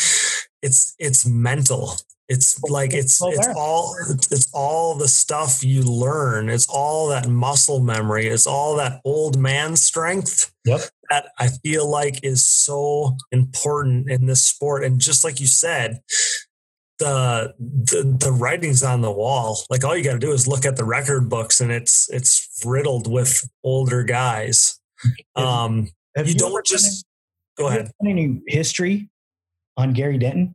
it's 0.62 0.94
it's 0.98 1.26
mental. 1.26 1.94
It's 2.28 2.60
like 2.64 2.92
it's 2.92 3.20
it's 3.22 3.48
all 3.56 3.94
it's 4.08 4.48
all 4.52 4.96
the 4.96 5.06
stuff 5.06 5.62
you 5.62 5.82
learn. 5.82 6.48
It's 6.48 6.66
all 6.68 7.06
that 7.08 7.28
muscle 7.28 7.80
memory. 7.80 8.26
It's 8.26 8.48
all 8.48 8.74
that 8.76 9.00
old 9.04 9.38
man 9.38 9.76
strength. 9.76 10.52
Yep. 10.64 10.80
That 11.10 11.28
I 11.38 11.48
feel 11.48 11.88
like 11.88 12.24
is 12.24 12.44
so 12.44 13.16
important 13.30 14.10
in 14.10 14.26
this 14.26 14.42
sport. 14.42 14.82
And 14.82 15.00
just 15.00 15.22
like 15.22 15.38
you 15.40 15.46
said, 15.46 16.00
the 16.98 17.54
the, 17.60 18.16
the 18.18 18.32
writings 18.32 18.82
on 18.82 19.02
the 19.02 19.12
wall. 19.12 19.60
Like 19.70 19.84
all 19.84 19.96
you 19.96 20.02
got 20.02 20.14
to 20.14 20.18
do 20.18 20.32
is 20.32 20.48
look 20.48 20.64
at 20.66 20.76
the 20.76 20.84
record 20.84 21.28
books, 21.28 21.60
and 21.60 21.70
it's 21.70 22.08
it's 22.10 22.60
riddled 22.64 23.10
with 23.10 23.48
older 23.62 24.02
guys. 24.02 24.80
Um, 25.36 25.90
Have 26.16 26.26
you 26.26 26.34
ever 26.34 26.38
don't 26.54 26.66
just 26.66 27.04
go 27.56 27.66
any- 27.68 27.76
have 27.76 27.82
ahead. 27.84 27.92
any 28.04 28.40
history 28.48 29.10
on 29.76 29.92
Gary 29.92 30.18
Denton? 30.18 30.54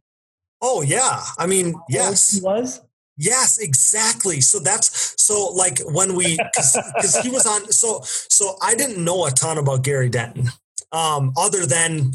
Oh 0.62 0.82
yeah, 0.82 1.24
I 1.38 1.48
mean 1.48 1.76
yes, 1.90 2.32
he 2.34 2.42
was. 2.42 2.82
yes, 3.18 3.58
exactly. 3.58 4.42
So 4.42 4.60
that's 4.60 5.16
so 5.22 5.48
like 5.54 5.80
when 5.86 6.16
we 6.16 6.38
because 6.38 7.18
he 7.24 7.30
was 7.30 7.46
on. 7.46 7.72
So 7.72 8.02
so 8.04 8.56
I 8.62 8.76
didn't 8.76 9.04
know 9.04 9.26
a 9.26 9.32
ton 9.32 9.58
about 9.58 9.84
Gary 9.84 10.10
Denton. 10.10 10.50
um, 10.92 11.34
other 11.38 11.66
than 11.66 12.14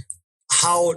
how 0.53 0.93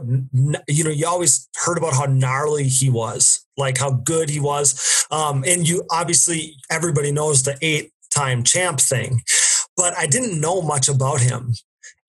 you 0.68 0.84
know 0.84 0.92
you 0.92 1.08
always 1.08 1.50
heard 1.56 1.78
about 1.78 1.94
how 1.94 2.06
gnarly 2.06 2.66
he 2.66 2.90
was 2.90 3.44
like 3.58 3.78
how 3.80 3.90
good 3.90 4.30
he 4.30 4.40
was 4.40 5.06
um, 5.10 5.44
and 5.48 5.68
you 5.68 5.84
obviously 5.92 6.56
everybody 6.70 7.12
knows 7.12 7.44
the 7.44 7.58
eight 7.64 7.92
time 8.14 8.44
champ 8.44 8.80
thing 8.80 9.22
but 9.76 9.98
i 9.98 10.06
didn't 10.06 10.40
know 10.40 10.62
much 10.62 10.88
about 10.88 11.20
him 11.20 11.52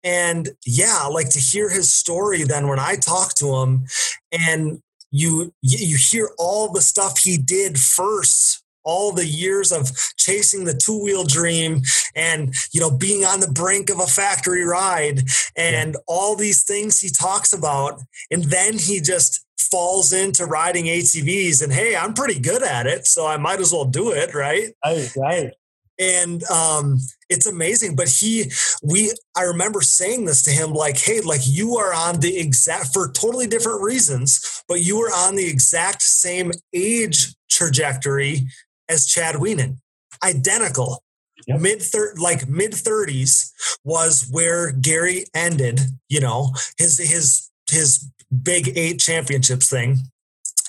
and 0.04 0.50
yeah 0.66 1.06
like 1.12 1.30
to 1.30 1.40
hear 1.40 1.70
his 1.70 1.92
story 1.92 2.44
then 2.44 2.68
when 2.68 2.80
i 2.80 2.96
talk 2.96 3.34
to 3.34 3.56
him 3.58 3.86
and 4.32 4.82
you 5.12 5.54
you 5.62 5.98
hear 5.98 6.30
all 6.38 6.72
the 6.72 6.82
stuff 6.82 7.20
he 7.20 7.38
did 7.38 7.78
first 7.78 8.64
all 8.84 9.12
the 9.12 9.26
years 9.26 9.72
of 9.72 9.92
chasing 10.18 10.66
the 10.66 10.74
two 10.74 11.04
wheel 11.04 11.24
dream 11.24 11.82
and 12.16 12.54
you 12.74 12.80
know 12.80 12.90
being 12.90 13.24
on 13.24 13.40
the 13.40 13.52
brink 13.52 13.90
of 13.90 14.00
a 14.00 14.08
factory 14.08 14.64
ride 14.64 15.22
and 15.56 15.94
yeah. 15.94 16.00
all 16.08 16.36
these 16.36 16.64
things 16.64 17.00
he 17.00 17.10
talks 17.10 17.54
about. 17.54 18.02
And 18.32 18.46
then 18.46 18.78
he 18.78 19.00
just 19.00 19.46
falls 19.60 20.14
into 20.14 20.46
riding 20.46 20.86
ATVs 20.86 21.62
and 21.62 21.72
hey 21.72 21.96
I'm 21.96 22.14
pretty 22.14 22.40
good 22.40 22.64
at 22.64 22.88
it 22.88 23.06
so 23.06 23.28
I 23.28 23.38
might 23.38 23.60
as 23.60 23.72
well 23.72 23.86
do 23.86 24.12
it 24.12 24.34
right? 24.34 24.74
Right 24.84 25.12
right. 25.16 25.52
And 26.00 26.44
um, 26.46 26.98
it's 27.30 27.46
amazing 27.46 27.96
but 27.96 28.08
he 28.08 28.52
we 28.84 29.12
i 29.36 29.44
remember 29.44 29.82
saying 29.82 30.26
this 30.26 30.42
to 30.42 30.52
him 30.52 30.74
like 30.74 30.98
hey 30.98 31.22
like 31.22 31.42
you 31.46 31.78
are 31.78 31.94
on 31.94 32.20
the 32.20 32.38
exact 32.38 32.94
for 32.94 33.12
totally 33.12 33.48
different 33.48 33.82
reasons 33.82 34.64
but 34.68 34.82
you 34.82 35.00
are 35.00 35.12
on 35.12 35.36
the 35.36 35.48
exact 35.48 36.02
same 36.02 36.52
age 36.74 37.34
trajectory 37.50 38.48
as 38.90 39.06
Chad 39.06 39.36
Wienen. 39.36 39.78
Identical. 40.24 41.04
Yep. 41.48 41.62
Mid 41.62 41.82
thir- 41.82 42.16
like 42.18 42.50
mid 42.50 42.72
30s 42.72 43.52
was 43.86 44.28
where 44.30 44.72
Gary 44.72 45.26
ended, 45.34 45.80
you 46.10 46.20
know, 46.20 46.54
his 46.78 46.98
his 46.98 47.50
his 47.70 48.10
big 48.44 48.78
8 48.78 49.00
championships 49.00 49.70
thing 49.70 50.00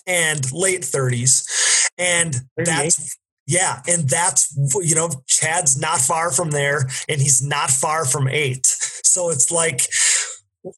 and 0.06 0.52
late 0.52 0.82
30s. 0.82 1.88
And 1.98 2.36
that's 2.56 3.18
yeah, 3.50 3.82
and 3.88 4.08
that's 4.08 4.56
you 4.80 4.94
know, 4.94 5.10
Chad's 5.26 5.76
not 5.76 5.98
far 5.98 6.30
from 6.30 6.52
there 6.52 6.88
and 7.08 7.20
he's 7.20 7.42
not 7.42 7.68
far 7.68 8.04
from 8.04 8.28
8. 8.28 8.64
So 8.64 9.30
it's 9.30 9.50
like 9.50 9.88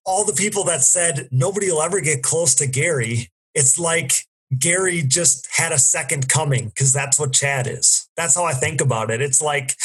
all 0.07 0.25
the 0.25 0.33
people 0.33 0.65
that 0.65 0.83
said 0.83 1.29
nobody 1.31 1.71
will 1.71 1.83
ever 1.83 2.01
get 2.01 2.23
close 2.23 2.55
to 2.57 2.67
Gary, 2.67 3.31
it's 3.55 3.79
like 3.79 4.13
Gary 4.59 5.03
just 5.03 5.47
had 5.55 5.71
a 5.71 5.79
second 5.79 6.31
coming 6.31 6.69
because 6.69 6.95
that's 6.95 7.21
what 7.21 7.35
Chad 7.35 7.67
is. 7.67 8.09
That's 8.17 8.35
how 8.35 8.45
I 8.45 8.55
think 8.55 8.81
about 8.81 9.11
it. 9.11 9.21
It's 9.21 9.43
like 9.43 9.77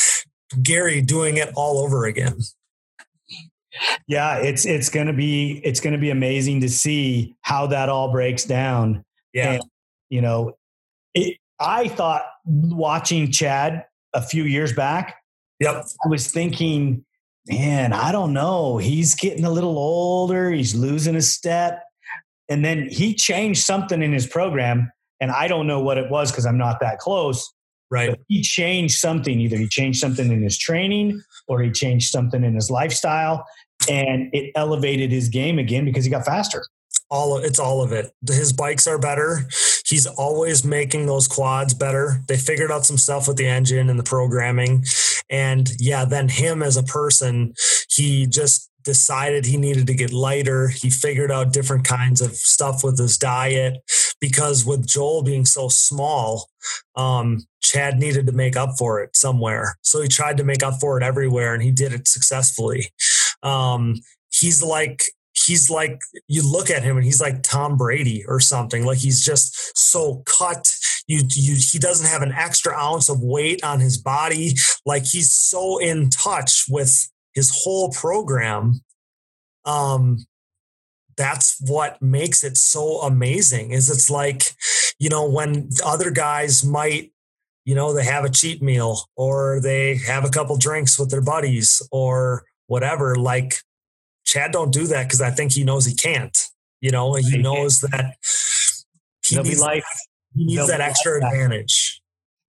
Gary 0.63 1.01
doing 1.01 1.35
it 1.35 1.51
all 1.55 1.79
over 1.79 2.05
again. 2.05 2.39
Yeah, 4.07 4.38
it's 4.38 4.65
it's 4.65 4.89
gonna 4.89 5.11
be 5.11 5.59
it's 5.61 5.81
gonna 5.81 5.97
be 5.97 6.09
amazing 6.09 6.61
to 6.61 6.69
see 6.69 7.35
how 7.41 7.67
that 7.67 7.89
all 7.89 8.13
breaks 8.13 8.45
down. 8.45 9.03
Yeah, 9.33 9.53
and, 9.53 9.63
you 10.09 10.21
know, 10.21 10.53
it, 11.13 11.38
I 11.59 11.89
thought 11.89 12.27
watching 12.47 13.31
Chad 13.31 13.85
a 14.13 14.21
few 14.21 14.43
years 14.43 14.73
back. 14.73 15.17
Yep, 15.59 15.85
I 16.05 16.07
was 16.07 16.31
thinking, 16.31 17.05
man, 17.47 17.93
I 17.93 18.11
don't 18.11 18.33
know. 18.33 18.77
He's 18.77 19.15
getting 19.15 19.45
a 19.45 19.49
little 19.51 19.77
older. 19.77 20.51
He's 20.51 20.75
losing 20.75 21.15
a 21.15 21.21
step 21.21 21.83
and 22.49 22.63
then 22.63 22.87
he 22.89 23.13
changed 23.13 23.63
something 23.63 24.01
in 24.01 24.13
his 24.13 24.25
program, 24.25 24.91
and 25.19 25.31
I 25.31 25.47
don't 25.47 25.67
know 25.67 25.81
what 25.81 25.97
it 25.97 26.09
was 26.09 26.31
because 26.31 26.45
I'm 26.45 26.57
not 26.57 26.79
that 26.79 26.99
close. 26.99 27.53
Right. 27.89 28.09
But 28.09 28.19
he 28.27 28.41
changed 28.41 28.97
something. 28.97 29.39
Either 29.39 29.57
he 29.57 29.67
changed 29.67 29.99
something 29.99 30.29
in 30.29 30.43
his 30.43 30.57
training 30.57 31.21
or 31.47 31.61
he 31.61 31.71
changed 31.71 32.09
something 32.09 32.43
in 32.43 32.55
his 32.55 32.69
lifestyle, 32.69 33.45
and 33.89 34.29
it 34.33 34.51
elevated 34.55 35.11
his 35.11 35.29
game 35.29 35.59
again 35.59 35.85
because 35.85 36.03
he 36.05 36.11
got 36.11 36.25
faster. 36.25 36.65
All 37.09 37.37
of, 37.37 37.45
it's 37.45 37.59
all 37.59 37.81
of 37.81 37.93
it. 37.93 38.11
His 38.27 38.51
bikes 38.51 38.85
are 38.87 38.99
better. 38.99 39.47
He's 39.88 40.05
always 40.05 40.63
making 40.65 41.05
those 41.05 41.27
quads 41.27 41.73
better. 41.73 42.21
They 42.27 42.38
figured 42.38 42.71
out 42.71 42.85
some 42.85 42.97
stuff 42.97 43.27
with 43.27 43.38
the 43.38 43.47
engine 43.47 43.89
and 43.89 43.97
the 43.97 44.03
programming, 44.03 44.83
and 45.29 45.69
yeah, 45.79 46.05
then 46.05 46.29
him 46.29 46.61
as 46.61 46.77
a 46.77 46.83
person, 46.83 47.53
he 47.89 48.27
just 48.27 48.69
decided 48.88 49.45
he 49.45 49.57
needed 49.57 49.85
to 49.85 49.93
get 49.93 50.13
lighter. 50.13 50.69
He 50.69 50.89
figured 50.89 51.29
out 51.29 51.51
different 51.51 51.83
kinds 51.83 52.21
of 52.21 52.31
stuff 52.31 52.85
with 52.85 52.97
his 52.97 53.17
diet 53.17 53.77
because 54.21 54.65
with 54.65 54.88
Joel 54.88 55.23
being 55.23 55.45
so 55.45 55.67
small, 55.67 56.47
um, 56.95 57.45
Chad 57.61 57.99
needed 57.99 58.25
to 58.27 58.31
make 58.31 58.55
up 58.55 58.77
for 58.77 59.01
it 59.01 59.15
somewhere. 59.15 59.77
So 59.81 60.01
he 60.01 60.07
tried 60.07 60.38
to 60.38 60.45
make 60.45 60.63
up 60.63 60.75
for 60.79 60.97
it 60.97 61.03
everywhere 61.03 61.53
and 61.53 61.61
he 61.61 61.71
did 61.71 61.91
it 61.91 62.07
successfully. 62.07 62.89
Um, 63.43 63.95
he's 64.31 64.63
like, 64.63 65.03
he's 65.47 65.69
like, 65.69 66.01
you 66.27 66.49
look 66.49 66.69
at 66.69 66.83
him 66.83 66.97
and 66.97 67.05
he's 67.05 67.21
like 67.21 67.41
Tom 67.41 67.77
Brady 67.77 68.25
or 68.27 68.39
something. 68.39 68.85
Like 68.85 68.99
he's 68.99 69.23
just 69.23 69.77
so 69.77 70.23
cut. 70.25 70.71
You, 71.07 71.21
you, 71.33 71.55
he 71.57 71.79
doesn't 71.79 72.07
have 72.07 72.21
an 72.21 72.33
extra 72.33 72.75
ounce 72.75 73.09
of 73.09 73.21
weight 73.21 73.63
on 73.63 73.79
his 73.79 73.97
body. 73.97 74.55
Like 74.85 75.05
he's 75.05 75.31
so 75.31 75.77
in 75.77 76.09
touch 76.09 76.65
with 76.69 77.09
his 77.33 77.51
whole 77.53 77.91
program 77.91 78.81
um 79.65 80.25
that's 81.17 81.57
what 81.61 82.01
makes 82.01 82.43
it 82.43 82.57
so 82.57 83.01
amazing 83.01 83.71
is 83.71 83.89
it's 83.89 84.09
like 84.09 84.55
you 84.97 85.09
know 85.09 85.29
when 85.29 85.69
other 85.85 86.09
guys 86.09 86.63
might 86.63 87.11
you 87.65 87.75
know 87.75 87.93
they 87.93 88.03
have 88.03 88.23
a 88.23 88.29
cheat 88.29 88.61
meal 88.61 89.01
or 89.15 89.59
they 89.61 89.97
have 89.97 90.25
a 90.25 90.29
couple 90.29 90.57
drinks 90.57 90.97
with 90.97 91.11
their 91.11 91.21
buddies 91.21 91.81
or 91.91 92.43
whatever 92.67 93.15
like 93.15 93.61
chad 94.28 94.51
don't 94.51 94.71
do 94.71 94.86
that 94.86 95.03
because 95.03 95.21
i 95.21 95.32
think 95.32 95.51
he 95.51 95.63
knows 95.63 95.86
he 95.86 95.95
can't 95.95 96.49
you 96.82 96.91
know 96.91 97.15
he 97.15 97.38
knows 97.38 97.82
that 97.82 98.15
he 99.28 99.36
there'll 99.36 99.47
needs, 99.47 99.59
life, 99.59 99.86
he 100.36 100.45
needs 100.45 100.67
that 100.67 100.82
extra 100.82 101.17
advantage. 101.17 102.01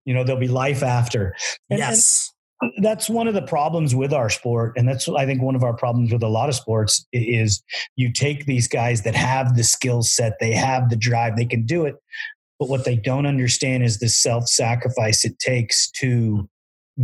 You 0.05 0.15
know 0.15 0.25
there'll 0.25 0.41
be 0.41 0.49
life 0.49 0.83
after. 0.83 1.35
And, 1.71 1.79
yes. 1.79 2.33
that's 2.81 3.09
one 3.09 3.29
of 3.29 3.35
the 3.35 3.43
problems 3.43 3.95
with 3.95 4.13
our 4.13 4.29
sport 4.29 4.73
and 4.77 4.89
that's 4.89 5.09
i 5.11 5.25
think 5.25 5.41
one 5.41 5.55
of 5.55 5.63
our 5.63 5.75
problems 5.75 6.13
with 6.13 6.25
a 6.25 6.29
lot 6.29 6.49
of 6.49 6.57
sports 6.57 7.07
is 7.13 7.63
you 7.95 8.13
take 8.13 8.47
these 8.47 8.67
guys 8.67 9.03
that 9.03 9.15
have 9.15 9.55
the 9.55 9.63
skill 9.63 10.03
set 10.03 10.33
they 10.41 10.51
have 10.51 10.91
the 10.91 10.97
drive 10.97 11.37
they 11.37 11.45
can 11.45 11.65
do 11.65 11.85
it 11.85 11.95
but 12.59 12.69
what 12.69 12.85
they 12.85 12.97
don't 12.97 13.27
understand 13.27 13.85
is 13.85 14.01
the 14.01 14.09
self-sacrifice 14.09 15.25
it 15.25 15.39
takes 15.39 15.89
to 15.93 16.49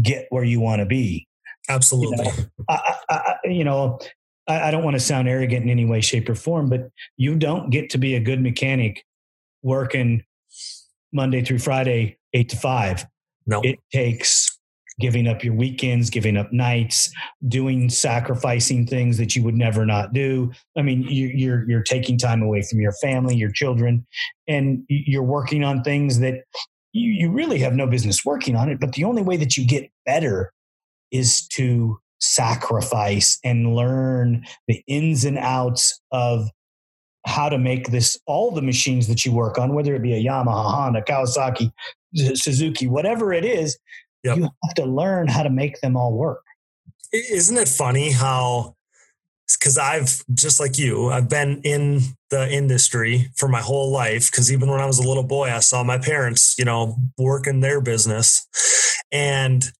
get 0.03 0.27
where 0.31 0.43
you 0.43 0.59
want 0.59 0.81
to 0.81 0.87
be. 0.87 1.29
Absolutely 1.69 2.27
you 2.27 2.33
know, 2.33 2.49
I, 2.69 2.97
I, 3.09 3.35
you 3.45 3.63
know 3.63 4.01
I, 4.47 4.69
I 4.69 4.71
don't 4.71 4.85
want 4.85 4.95
to 4.95 5.01
sound 5.01 5.29
arrogant 5.29 5.65
in 5.65 5.71
any 5.71 5.85
way 5.85 6.01
shape 6.01 6.29
or 6.29 6.35
form 6.35 6.69
but 6.69 6.89
you 7.17 7.37
don't 7.37 7.71
get 7.71 7.91
to 7.91 7.99
be 7.99 8.15
a 8.15 8.21
good 8.21 8.41
mechanic 8.41 9.05
working 9.63 10.25
monday 11.13 11.43
through 11.43 11.59
friday 11.59 12.19
eight 12.33 12.49
to 12.51 12.57
five 12.57 13.07
no 13.47 13.61
it 13.63 13.79
takes 13.93 14.55
giving 15.01 15.27
up 15.27 15.43
your 15.43 15.55
weekends, 15.55 16.11
giving 16.11 16.37
up 16.37 16.53
nights, 16.53 17.13
doing 17.49 17.89
sacrificing 17.89 18.87
things 18.87 19.19
that 19.19 19.35
you 19.35 19.43
would 19.43 19.57
never 19.57 19.85
not 19.85 20.13
do. 20.13 20.53
I 20.77 20.83
mean, 20.83 21.03
you, 21.03 21.29
you're 21.29 21.69
you're 21.69 21.83
taking 21.83 22.19
time 22.19 22.43
away 22.43 22.63
from 22.63 22.81
your 22.81 22.93
family, 23.03 23.37
your 23.37 23.51
children, 23.51 24.07
and 24.47 24.85
you're 24.89 25.23
working 25.23 25.65
on 25.65 25.83
things 25.83 26.21
that 26.21 26.45
you, 26.93 27.11
you 27.11 27.31
really 27.31 27.59
have 27.59 27.75
no 27.75 27.87
business 27.87 28.25
working 28.25 28.57
on 28.57 28.69
it. 28.69 28.79
But 28.81 28.93
the 28.93 29.05
only 29.05 29.23
way 29.23 29.37
that 29.37 29.57
you 29.57 29.67
get 29.67 29.91
better 30.07 30.53
is 31.11 31.47
to 31.49 31.99
sacrifice 32.21 33.39
and 33.45 33.75
learn 33.75 34.45
the 34.69 34.83
ins 34.87 35.25
and 35.25 35.39
outs 35.39 36.01
of 36.11 36.49
how 37.27 37.49
to 37.49 37.59
make 37.59 37.91
this 37.91 38.19
all 38.27 38.51
the 38.51 38.63
machines 38.63 39.09
that 39.09 39.25
you 39.25 39.33
work 39.33 39.59
on 39.59 39.75
whether 39.75 39.95
it 39.95 40.03
be 40.03 40.15
a 40.15 40.23
yamaha 40.23 40.71
honda 40.71 41.03
kawasaki 41.03 41.73
suzuki 42.35 42.87
whatever 42.87 43.33
it 43.33 43.45
is 43.45 43.79
Yep. 44.25 44.39
You 44.39 44.49
have 44.65 44.75
to 44.77 44.87
learn 44.87 45.29
how 45.29 45.43
to 45.43 45.51
make 45.51 45.81
them 45.81 45.97
all 45.97 46.13
work. 46.13 46.43
Isn't 47.13 47.59
it 47.59 47.69
funny 47.69 48.11
how, 48.11 48.75
because 49.47 49.79
I've, 49.79 50.25
just 50.33 50.59
like 50.59 50.79
you, 50.79 51.11
I've 51.11 51.29
been 51.29 51.61
in 51.63 52.01
the 52.31 52.51
industry 52.51 53.31
for 53.37 53.49
my 53.49 53.61
whole 53.61 53.93
life. 53.93 54.31
Because 54.31 54.51
even 54.51 54.71
when 54.71 54.81
I 54.81 54.87
was 54.87 54.99
a 54.99 55.07
little 55.07 55.23
boy, 55.23 55.51
I 55.51 55.61
saw 55.61 55.85
my 55.85 55.99
parents, 55.99 56.59
you 56.59 56.65
know, 56.65 56.97
work 57.19 57.47
in 57.47 57.61
their 57.61 57.81
business. 57.81 58.49
And 59.13 59.71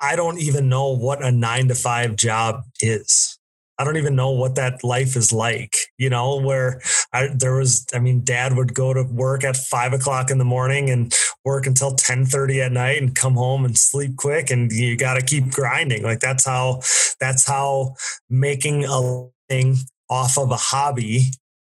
I 0.00 0.16
don't 0.16 0.38
even 0.38 0.68
know 0.68 0.88
what 0.88 1.22
a 1.22 1.30
nine 1.30 1.68
to 1.68 1.74
five 1.74 2.16
job 2.16 2.62
is. 2.80 3.38
I 3.80 3.84
don't 3.84 3.96
even 3.96 4.14
know 4.14 4.30
what 4.32 4.56
that 4.56 4.84
life 4.84 5.16
is 5.16 5.32
like, 5.32 5.74
you 5.96 6.10
know, 6.10 6.38
where 6.38 6.82
I, 7.14 7.28
there 7.34 7.54
was, 7.54 7.86
I 7.94 7.98
mean, 7.98 8.22
dad 8.22 8.54
would 8.54 8.74
go 8.74 8.92
to 8.92 9.04
work 9.04 9.42
at 9.42 9.56
five 9.56 9.94
o'clock 9.94 10.30
in 10.30 10.36
the 10.36 10.44
morning 10.44 10.90
and 10.90 11.14
work 11.46 11.66
until 11.66 11.94
10 11.94 12.26
30 12.26 12.60
at 12.60 12.72
night 12.72 13.00
and 13.00 13.14
come 13.14 13.36
home 13.36 13.64
and 13.64 13.78
sleep 13.78 14.18
quick. 14.18 14.50
And 14.50 14.70
you 14.70 14.98
got 14.98 15.14
to 15.14 15.22
keep 15.22 15.50
grinding. 15.50 16.02
Like 16.02 16.20
that's 16.20 16.44
how, 16.44 16.82
that's 17.20 17.46
how 17.46 17.94
making 18.28 18.84
a 18.84 19.28
thing 19.48 19.76
off 20.10 20.36
of 20.36 20.50
a 20.50 20.56
hobby 20.56 21.30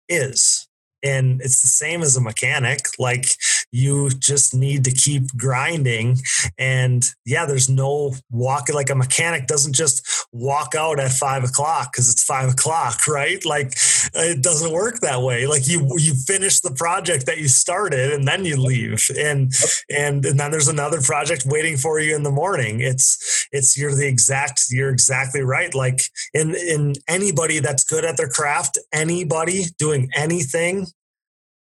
is. 0.08 0.68
And 1.02 1.42
it's 1.42 1.62
the 1.62 1.68
same 1.68 2.04
as 2.04 2.16
a 2.16 2.22
mechanic. 2.22 2.82
Like 3.00 3.30
you 3.72 4.10
just 4.10 4.54
need 4.54 4.84
to 4.86 4.92
keep 4.92 5.36
grinding. 5.38 6.18
And 6.58 7.06
yeah, 7.26 7.46
there's 7.46 7.70
no 7.70 8.14
walk. 8.32 8.70
Like 8.74 8.90
a 8.90 8.96
mechanic 8.96 9.48
doesn't 9.48 9.74
just 9.74 10.28
walk 10.32 10.76
out 10.76 11.00
at 11.00 11.12
five 11.12 11.44
o'clock 11.44 11.92
because 11.92 12.10
it's 12.10 12.24
five 12.24 12.52
o'clock, 12.52 13.08
right? 13.08 13.44
Like 13.46 13.74
it 14.14 14.42
doesn't 14.42 14.72
work 14.72 15.00
that 15.00 15.22
way. 15.22 15.48
Like 15.48 15.68
you 15.68 15.88
you 15.98 16.14
finish 16.14 16.60
the 16.60 16.72
project 16.72 17.26
that 17.26 17.38
you 17.38 17.48
started 17.48 18.12
and 18.14 18.28
then 18.28 18.46
you 18.46 18.58
leave, 18.58 19.10
and 19.18 19.52
and 19.90 20.26
and 20.26 20.40
then 20.40 20.52
there's 20.52 20.68
another 20.68 21.02
project 21.02 21.44
waiting 21.46 21.78
for 21.78 22.00
you 22.00 22.16
in 22.16 22.24
the 22.24 22.32
morning. 22.32 22.82
It's 22.82 23.48
it's 23.52 23.78
you're 23.78 23.96
the 23.96 24.08
exact 24.08 24.62
you're 24.70 24.92
exactly 24.92 25.42
right. 25.42 25.74
Like 25.74 26.02
in 26.34 26.56
in 26.56 26.94
anybody 27.08 27.60
that's 27.60 27.84
good 27.84 28.06
at 28.06 28.18
their 28.18 28.30
craft, 28.30 28.78
anybody 28.94 29.66
doing 29.78 30.10
anything, 30.16 30.88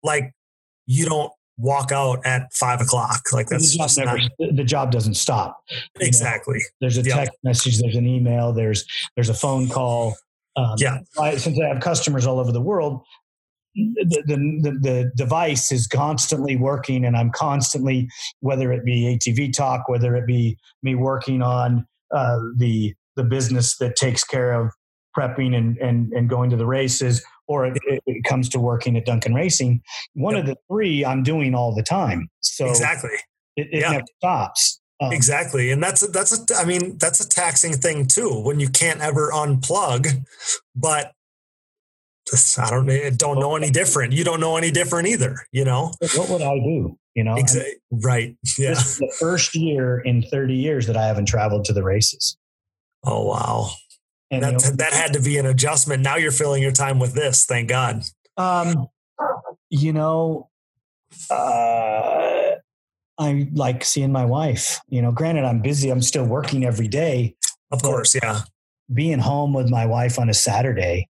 like 0.04 0.34
you 0.86 1.06
don't 1.06 1.32
walk 1.60 1.92
out 1.92 2.26
at 2.26 2.52
five 2.54 2.82
o'clock. 2.82 3.22
Like 3.32 3.48
that's 3.48 3.78
the 3.78 3.78
job, 3.78 4.06
never, 4.06 4.18
not, 4.18 4.56
the 4.56 4.64
job 4.64 4.92
doesn't 4.92 5.16
stop. 5.16 5.62
Exactly. 6.00 6.58
Know, 6.58 6.66
there's 6.82 6.98
a 6.98 7.04
text 7.04 7.18
yep. 7.18 7.34
message, 7.44 7.80
there's 7.80 7.96
an 7.96 8.08
email, 8.08 8.54
there's 8.54 8.86
there's 9.16 9.30
a 9.30 9.34
phone 9.34 9.70
call. 9.70 10.16
Um, 10.56 10.76
yeah. 10.78 11.00
I, 11.20 11.38
since 11.38 11.60
I 11.60 11.68
have 11.68 11.80
customers 11.80 12.26
all 12.26 12.40
over 12.40 12.52
the 12.52 12.62
world, 12.62 13.02
the, 13.76 14.24
the, 14.26 14.80
the 14.82 15.12
device 15.16 15.72
is 15.72 15.88
constantly 15.88 16.56
working, 16.56 17.06
and 17.06 17.16
I'm 17.16 17.30
constantly, 17.30 18.10
whether 18.40 18.74
it 18.74 18.84
be 18.84 19.18
ATV 19.18 19.54
talk, 19.54 19.88
whether 19.88 20.16
it 20.16 20.26
be 20.26 20.58
me 20.82 20.96
working 20.96 21.42
on 21.42 21.86
uh, 22.14 22.40
the 22.58 22.94
the 23.16 23.24
business 23.24 23.78
that 23.78 23.98
takes 23.98 24.24
care 24.24 24.54
of 24.54 24.72
prepping 25.18 25.56
and, 25.56 25.78
and, 25.80 26.14
and 26.14 26.30
going 26.30 26.50
to 26.50 26.56
the 26.56 26.66
races, 26.66 27.24
or 27.50 27.66
it, 27.66 27.78
it 28.06 28.24
comes 28.24 28.48
to 28.50 28.60
working 28.60 28.96
at 28.96 29.06
Duncan 29.06 29.34
Racing. 29.34 29.82
One 30.14 30.36
yep. 30.36 30.44
of 30.44 30.48
the 30.48 30.58
three 30.72 31.04
I'm 31.04 31.24
doing 31.24 31.56
all 31.56 31.76
the 31.76 31.84
time. 31.84 32.30
So 32.42 32.70
exactly, 32.70 33.10
it, 33.58 33.68
it 33.72 33.82
yeah. 33.82 33.92
never 33.92 34.06
stops. 34.20 34.80
Um, 35.02 35.12
exactly, 35.12 35.72
and 35.72 35.82
that's 35.82 36.04
a, 36.04 36.08
that's 36.08 36.32
a 36.32 36.56
I 36.56 36.66
mean 36.66 36.98
that's 36.98 37.20
a 37.20 37.28
taxing 37.28 37.74
thing 37.74 38.06
too 38.06 38.40
when 38.42 38.60
you 38.60 38.70
can't 38.70 39.02
ever 39.02 39.32
unplug, 39.32 40.08
but 40.76 41.12
I 42.58 42.70
don't 42.70 43.18
don't 43.18 43.40
know 43.40 43.56
any 43.56 43.72
different. 43.72 44.14
You 44.14 44.24
don't 44.24 44.40
know 44.40 44.56
any 44.56 44.72
different 44.72 45.08
either. 45.08 45.36
You 45.52 45.66
know 45.66 45.92
what 46.16 46.30
would 46.30 46.42
I 46.42 46.60
do? 46.60 46.98
You 47.16 47.24
know, 47.24 47.36
exactly. 47.36 47.74
right? 47.92 48.38
Yeah, 48.58 48.70
this 48.70 48.86
is 48.86 48.98
the 49.00 49.14
first 49.20 49.56
year 49.56 50.00
in 50.00 50.22
30 50.22 50.54
years 50.54 50.86
that 50.88 50.96
I 50.96 51.08
haven't 51.08 51.26
traveled 51.26 51.66
to 51.66 51.74
the 51.74 51.84
races. 51.84 52.38
Oh 53.04 53.26
wow! 53.26 53.72
And 54.32 54.44
that, 54.44 54.52
you 54.64 54.70
know, 54.70 54.76
that 54.76 54.94
had 54.94 55.14
to 55.14 55.22
be 55.22 55.38
an 55.38 55.46
adjustment. 55.46 56.04
Now 56.04 56.18
you're 56.18 56.32
filling 56.32 56.62
your 56.62 56.72
time 56.72 57.00
with 57.00 57.14
this. 57.14 57.46
Thank 57.46 57.70
God. 57.70 58.04
Um, 58.38 58.88
you 59.70 59.92
know, 59.94 60.50
uh, 61.30 62.56
I 63.18 63.50
like 63.54 63.84
seeing 63.84 64.12
my 64.12 64.26
wife. 64.26 64.80
You 64.88 65.02
know, 65.02 65.12
granted, 65.12 65.46
I'm 65.46 65.62
busy. 65.62 65.90
I'm 65.90 66.02
still 66.02 66.26
working 66.26 66.64
every 66.64 66.88
day. 66.88 67.36
Of 67.72 67.82
course, 67.82 68.16
yeah. 68.16 68.42
Being 68.94 69.20
home 69.20 69.54
with 69.54 69.70
my 69.70 69.86
wife 69.86 70.18
on 70.18 70.30
a 70.30 70.34
Saturday 70.34 71.08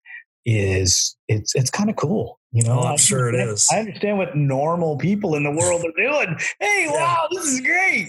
is 0.44 1.16
it's 1.28 1.54
it's 1.54 1.70
kind 1.70 1.90
of 1.90 1.96
cool. 1.96 2.38
You 2.54 2.62
know, 2.62 2.78
oh, 2.78 2.86
I'm 2.86 2.96
sure 2.96 3.28
it 3.28 3.34
is. 3.34 3.68
I 3.72 3.80
understand 3.80 4.16
what 4.16 4.36
normal 4.36 4.96
people 4.96 5.34
in 5.34 5.42
the 5.42 5.50
world 5.50 5.84
are 5.84 6.00
doing. 6.00 6.38
Hey, 6.60 6.86
yeah. 6.86 6.92
wow, 6.92 7.26
this 7.32 7.46
is 7.46 7.60
great. 7.60 8.06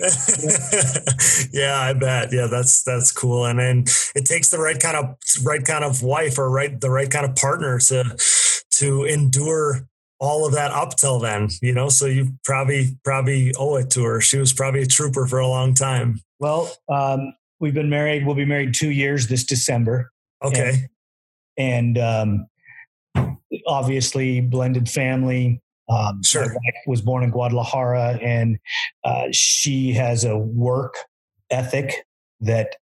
yeah, 1.51 1.79
I 1.79 1.93
bet. 1.93 2.29
Yeah, 2.31 2.45
that's 2.45 2.83
that's 2.83 3.11
cool. 3.11 3.45
And 3.45 3.57
then 3.57 3.85
it 4.15 4.25
takes 4.25 4.49
the 4.49 4.59
right 4.59 4.79
kind 4.79 4.97
of 4.97 5.15
right 5.43 5.65
kind 5.65 5.83
of 5.83 6.03
wife 6.03 6.37
or 6.37 6.51
right 6.51 6.79
the 6.79 6.91
right 6.91 7.09
kind 7.09 7.25
of 7.25 7.35
partner 7.35 7.79
to 7.79 8.15
to 8.73 9.03
endure 9.05 9.87
all 10.19 10.45
of 10.45 10.53
that 10.53 10.69
up 10.69 10.95
till 10.95 11.17
then. 11.17 11.49
You 11.63 11.73
know, 11.73 11.89
so 11.89 12.05
you 12.05 12.37
probably 12.43 12.99
probably 13.03 13.51
owe 13.57 13.77
it 13.77 13.89
to 13.91 14.03
her. 14.03 14.21
She 14.21 14.37
was 14.37 14.53
probably 14.53 14.83
a 14.83 14.87
trooper 14.87 15.25
for 15.25 15.39
a 15.39 15.47
long 15.47 15.73
time. 15.73 16.21
Well, 16.39 16.71
um, 16.87 17.33
we've 17.59 17.73
been 17.73 17.89
married. 17.89 18.27
We'll 18.27 18.35
be 18.35 18.45
married 18.45 18.75
two 18.75 18.91
years 18.91 19.27
this 19.27 19.43
December. 19.43 20.11
Okay. 20.43 20.87
And, 21.57 21.97
and 21.97 21.97
um, 21.97 22.47
obviously 23.67 24.41
blended 24.41 24.89
family. 24.89 25.61
Um, 25.87 26.23
sure. 26.23 26.55
was 26.87 27.01
born 27.01 27.23
in 27.23 27.29
Guadalajara, 27.29 28.17
and 28.21 28.57
uh, 29.03 29.27
she 29.31 29.93
has 29.93 30.23
a 30.23 30.35
work 30.35 30.95
ethic 31.51 31.93
that 32.41 32.77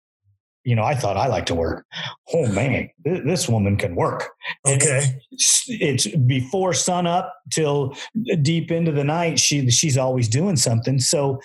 you 0.63 0.75
know, 0.75 0.83
I 0.83 0.95
thought 0.95 1.17
I 1.17 1.27
like 1.27 1.45
to 1.47 1.55
work. 1.55 1.85
Oh 2.33 2.47
man, 2.47 2.89
this 3.03 3.49
woman 3.49 3.75
can 3.75 3.95
work. 3.95 4.29
Okay. 4.65 5.19
It's, 5.31 5.63
it's, 5.67 6.07
before 6.07 6.73
sun 6.73 7.05
up 7.05 7.33
till 7.51 7.95
deep 8.41 8.71
into 8.71 8.91
the 8.91 9.03
night. 9.03 9.39
She 9.39 9.69
she's 9.69 9.97
always 9.97 10.29
doing 10.29 10.55
something. 10.55 10.99
So 10.99 11.41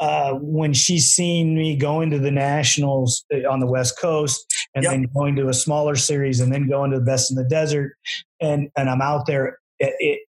uh, 0.00 0.34
when 0.40 0.72
she's 0.72 1.08
seen 1.08 1.54
me 1.54 1.76
going 1.76 2.10
to 2.10 2.18
the 2.18 2.30
nationals 2.30 3.24
uh, 3.32 3.48
on 3.48 3.60
the 3.60 3.66
West 3.66 3.98
Coast 4.00 4.46
and 4.74 4.84
yep. 4.84 4.92
then 4.92 5.08
going 5.14 5.36
to 5.36 5.48
a 5.48 5.54
smaller 5.54 5.96
series 5.96 6.40
and 6.40 6.52
then 6.52 6.68
going 6.68 6.90
to 6.90 6.98
the 6.98 7.04
best 7.04 7.30
in 7.30 7.36
the 7.36 7.44
desert, 7.44 7.96
and 8.40 8.70
and 8.76 8.88
I'm 8.88 9.02
out 9.02 9.26
there 9.26 9.58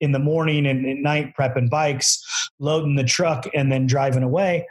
in 0.00 0.12
the 0.12 0.18
morning 0.18 0.66
and 0.66 0.86
at 0.86 0.96
night 0.96 1.34
prepping 1.38 1.70
bikes, 1.70 2.22
loading 2.58 2.96
the 2.96 3.04
truck, 3.04 3.46
and 3.54 3.70
then 3.70 3.86
driving 3.86 4.22
away. 4.22 4.66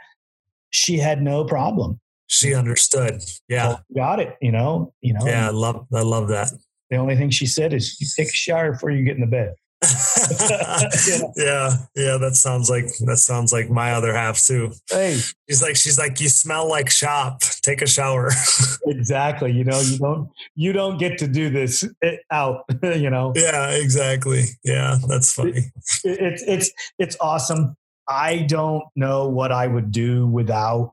She 0.70 0.98
had 0.98 1.22
no 1.22 1.44
problem 1.44 2.00
she 2.26 2.54
understood. 2.54 3.22
Yeah. 3.48 3.68
Well, 3.68 3.84
got 3.94 4.20
it. 4.20 4.36
You 4.40 4.52
know, 4.52 4.92
you 5.00 5.14
know. 5.14 5.24
Yeah. 5.24 5.48
I 5.48 5.50
love, 5.50 5.86
I 5.94 6.02
love 6.02 6.28
that. 6.28 6.52
The 6.90 6.96
only 6.96 7.16
thing 7.16 7.30
she 7.30 7.46
said 7.46 7.72
is 7.72 8.00
you 8.00 8.06
take 8.16 8.28
a 8.28 8.36
shower 8.36 8.72
before 8.72 8.90
you 8.90 9.04
get 9.04 9.14
in 9.14 9.20
the 9.20 9.26
bed. 9.26 9.54
yeah. 11.36 11.76
yeah, 11.94 12.16
That 12.16 12.32
sounds 12.34 12.70
like, 12.70 12.86
that 13.04 13.18
sounds 13.18 13.52
like 13.52 13.70
my 13.70 13.92
other 13.92 14.14
half 14.14 14.42
too. 14.42 14.72
Hey, 14.90 15.20
she's 15.48 15.62
like, 15.62 15.76
she's 15.76 15.98
like, 15.98 16.20
you 16.20 16.28
smell 16.28 16.68
like 16.68 16.90
shop. 16.90 17.40
Take 17.62 17.82
a 17.82 17.86
shower. 17.86 18.30
exactly. 18.86 19.52
You 19.52 19.64
know, 19.64 19.80
you 19.80 19.98
don't, 19.98 20.30
you 20.54 20.72
don't 20.72 20.98
get 20.98 21.18
to 21.18 21.28
do 21.28 21.50
this 21.50 21.84
eh, 22.02 22.16
out, 22.30 22.64
you 22.82 23.10
know? 23.10 23.32
Yeah, 23.36 23.70
exactly. 23.70 24.44
Yeah. 24.64 24.98
That's 25.06 25.32
funny. 25.32 25.70
It, 26.04 26.20
it's, 26.20 26.42
it's, 26.46 26.70
it's 26.98 27.16
awesome. 27.20 27.76
I 28.08 28.38
don't 28.42 28.84
know 28.94 29.28
what 29.28 29.52
I 29.52 29.66
would 29.66 29.90
do 29.90 30.26
without 30.26 30.92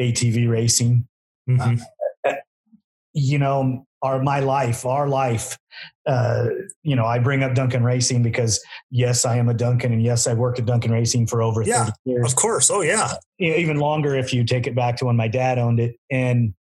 ATV 0.00 0.48
racing. 0.48 1.08
Mm-hmm. 1.48 1.82
Uh, 2.24 2.34
you 3.14 3.38
know, 3.38 3.85
our 4.02 4.22
my 4.22 4.40
life, 4.40 4.84
our 4.84 5.08
life. 5.08 5.58
Uh, 6.06 6.46
you 6.82 6.96
know, 6.96 7.04
I 7.04 7.18
bring 7.18 7.42
up 7.42 7.54
Duncan 7.54 7.84
Racing 7.84 8.22
because 8.22 8.62
yes, 8.90 9.24
I 9.24 9.36
am 9.36 9.48
a 9.48 9.54
Duncan, 9.54 9.92
and 9.92 10.02
yes, 10.02 10.26
I 10.26 10.34
worked 10.34 10.58
at 10.58 10.66
Duncan 10.66 10.92
Racing 10.92 11.26
for 11.26 11.42
over 11.42 11.62
yeah, 11.62 11.84
30 11.84 11.92
years. 12.04 12.32
Of 12.32 12.36
course, 12.36 12.70
oh 12.70 12.82
yeah, 12.82 13.14
even 13.38 13.78
longer 13.78 14.14
if 14.14 14.32
you 14.32 14.44
take 14.44 14.66
it 14.66 14.74
back 14.74 14.96
to 14.98 15.06
when 15.06 15.16
my 15.16 15.28
dad 15.28 15.58
owned 15.58 15.80
it. 15.80 15.96
And 16.10 16.54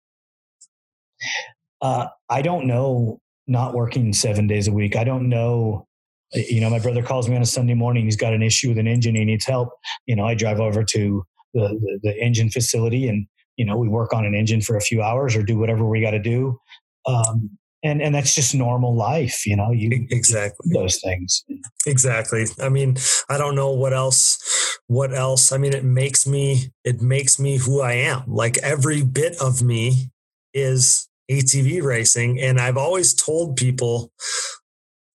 uh, 1.81 2.07
I 2.29 2.41
don't 2.41 2.65
know, 2.65 3.19
not 3.47 3.73
working 3.73 4.13
seven 4.13 4.47
days 4.47 4.67
a 4.67 4.71
week. 4.71 4.95
I 4.95 5.03
don't 5.03 5.29
know 5.29 5.87
you 6.35 6.61
know, 6.61 6.69
my 6.71 6.79
brother 6.79 7.03
calls 7.03 7.29
me 7.29 7.35
on 7.35 7.43
a 7.43 7.45
Sunday 7.45 7.75
morning. 7.75 8.05
He's 8.05 8.15
got 8.15 8.33
an 8.33 8.41
issue 8.41 8.69
with 8.69 8.79
an 8.79 8.87
engine. 8.87 9.13
He 9.13 9.23
needs 9.23 9.45
help. 9.45 9.69
You 10.07 10.15
know, 10.15 10.25
I 10.25 10.33
drive 10.33 10.59
over 10.59 10.83
to 10.83 11.23
the, 11.53 11.67
the, 11.69 11.99
the 12.01 12.17
engine 12.19 12.49
facility 12.49 13.07
and 13.07 13.27
you 13.57 13.65
know 13.65 13.77
we 13.77 13.87
work 13.87 14.13
on 14.13 14.25
an 14.25 14.35
engine 14.35 14.61
for 14.61 14.75
a 14.75 14.81
few 14.81 15.01
hours 15.01 15.35
or 15.35 15.43
do 15.43 15.57
whatever 15.57 15.85
we 15.85 16.01
got 16.01 16.11
to 16.11 16.19
do 16.19 16.59
um, 17.05 17.57
and 17.83 18.01
and 18.01 18.15
that's 18.15 18.33
just 18.33 18.55
normal 18.55 18.95
life 18.95 19.45
you 19.45 19.55
know 19.55 19.71
you 19.71 20.07
exactly. 20.09 20.71
those 20.73 20.99
things. 21.01 21.43
Exactly. 21.85 22.45
I 22.61 22.69
mean 22.69 22.97
i 23.29 23.37
don't 23.37 23.55
know 23.55 23.71
what 23.71 23.93
else 23.93 24.39
what 24.87 25.13
else 25.13 25.51
i 25.51 25.57
mean 25.57 25.73
it 25.73 25.83
makes 25.83 26.25
me 26.25 26.71
it 26.83 27.01
makes 27.01 27.39
me 27.39 27.57
who 27.57 27.81
i 27.81 27.93
am. 27.93 28.23
Like 28.27 28.57
every 28.59 29.03
bit 29.03 29.35
of 29.41 29.61
me 29.61 30.09
is 30.53 31.07
atv 31.31 31.81
racing 31.81 32.39
and 32.39 32.59
i've 32.59 32.77
always 32.77 33.13
told 33.13 33.55
people 33.55 34.11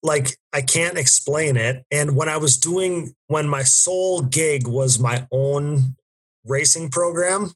like 0.03 0.37
I 0.53 0.63
can't 0.63 0.99
explain 0.99 1.57
it. 1.57 1.85
And 1.91 2.17
when 2.17 2.29
I 2.29 2.37
was 2.37 2.57
doing, 2.57 3.15
when 3.27 3.49
my 3.49 3.63
sole 3.63 4.23
gig 4.23 4.67
was 4.67 4.99
my 4.99 5.27
own 5.33 5.97
racing 6.45 6.91
program, 6.91 7.53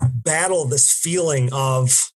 battle 0.00 0.66
this 0.66 0.92
feeling 0.92 1.50
of 1.52 2.10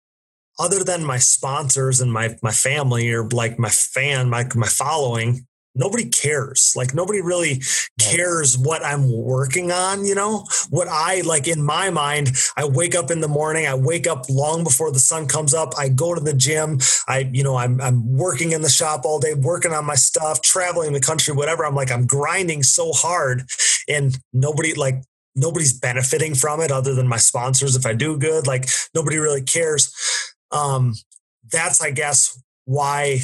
other 0.59 0.85
than 0.85 1.05
my 1.05 1.19
sponsors 1.19 2.01
and 2.01 2.13
my 2.13 2.37
my 2.43 2.53
family 2.53 3.11
or 3.13 3.29
like 3.29 3.59
my 3.59 3.71
fan 3.71 4.29
my 4.29 4.47
my 4.55 4.67
following 4.67 5.47
nobody 5.77 6.09
cares 6.09 6.73
like 6.77 6.95
nobody 6.95 7.21
really 7.21 7.61
cares 8.01 8.57
what 8.57 8.85
i'm 8.85 9.11
working 9.11 9.73
on 9.73 10.05
you 10.05 10.15
know 10.15 10.45
what 10.71 10.87
i 10.89 11.21
like 11.23 11.49
in 11.49 11.63
my 11.63 11.91
mind 11.91 12.31
i 12.57 12.65
wake 12.65 12.95
up 12.95 13.11
in 13.11 13.21
the 13.21 13.29
morning 13.29 13.67
i 13.67 13.75
wake 13.75 14.07
up 14.07 14.25
long 14.29 14.63
before 14.63 14.93
the 14.93 14.99
sun 15.01 15.27
comes 15.27 15.53
up 15.53 15.73
i 15.77 15.89
go 15.89 16.15
to 16.15 16.21
the 16.21 16.33
gym 16.33 16.79
i 17.09 17.29
you 17.33 17.43
know 17.43 17.57
i'm, 17.57 17.81
I'm 17.81 18.17
working 18.17 18.53
in 18.53 18.63
the 18.63 18.69
shop 18.69 19.05
all 19.05 19.19
day 19.19 19.35
working 19.35 19.73
on 19.73 19.85
my 19.85 19.97
stuff 19.97 20.43
traveling 20.43 20.93
the 20.93 21.01
country 21.01 21.35
whatever 21.35 21.65
i'm 21.65 21.75
like 21.75 21.91
i'm 21.91 22.07
grinding 22.07 22.63
so 22.63 22.93
hard 22.93 23.43
and 23.89 24.17
nobody 24.33 24.75
like 24.75 25.03
nobody's 25.37 25.79
benefiting 25.79 26.35
from 26.35 26.61
it 26.61 26.71
other 26.71 26.95
than 26.95 27.09
my 27.09 27.17
sponsors 27.17 27.75
if 27.77 27.87
I 27.87 27.93
do 27.93 28.17
good. 28.17 28.47
Like 28.47 28.69
nobody 28.95 29.19
really 29.19 29.43
cares. 29.43 29.93
Um, 30.55 30.95
that's, 31.51 31.83
I 31.83 31.91
guess, 31.91 32.41
why 32.65 33.21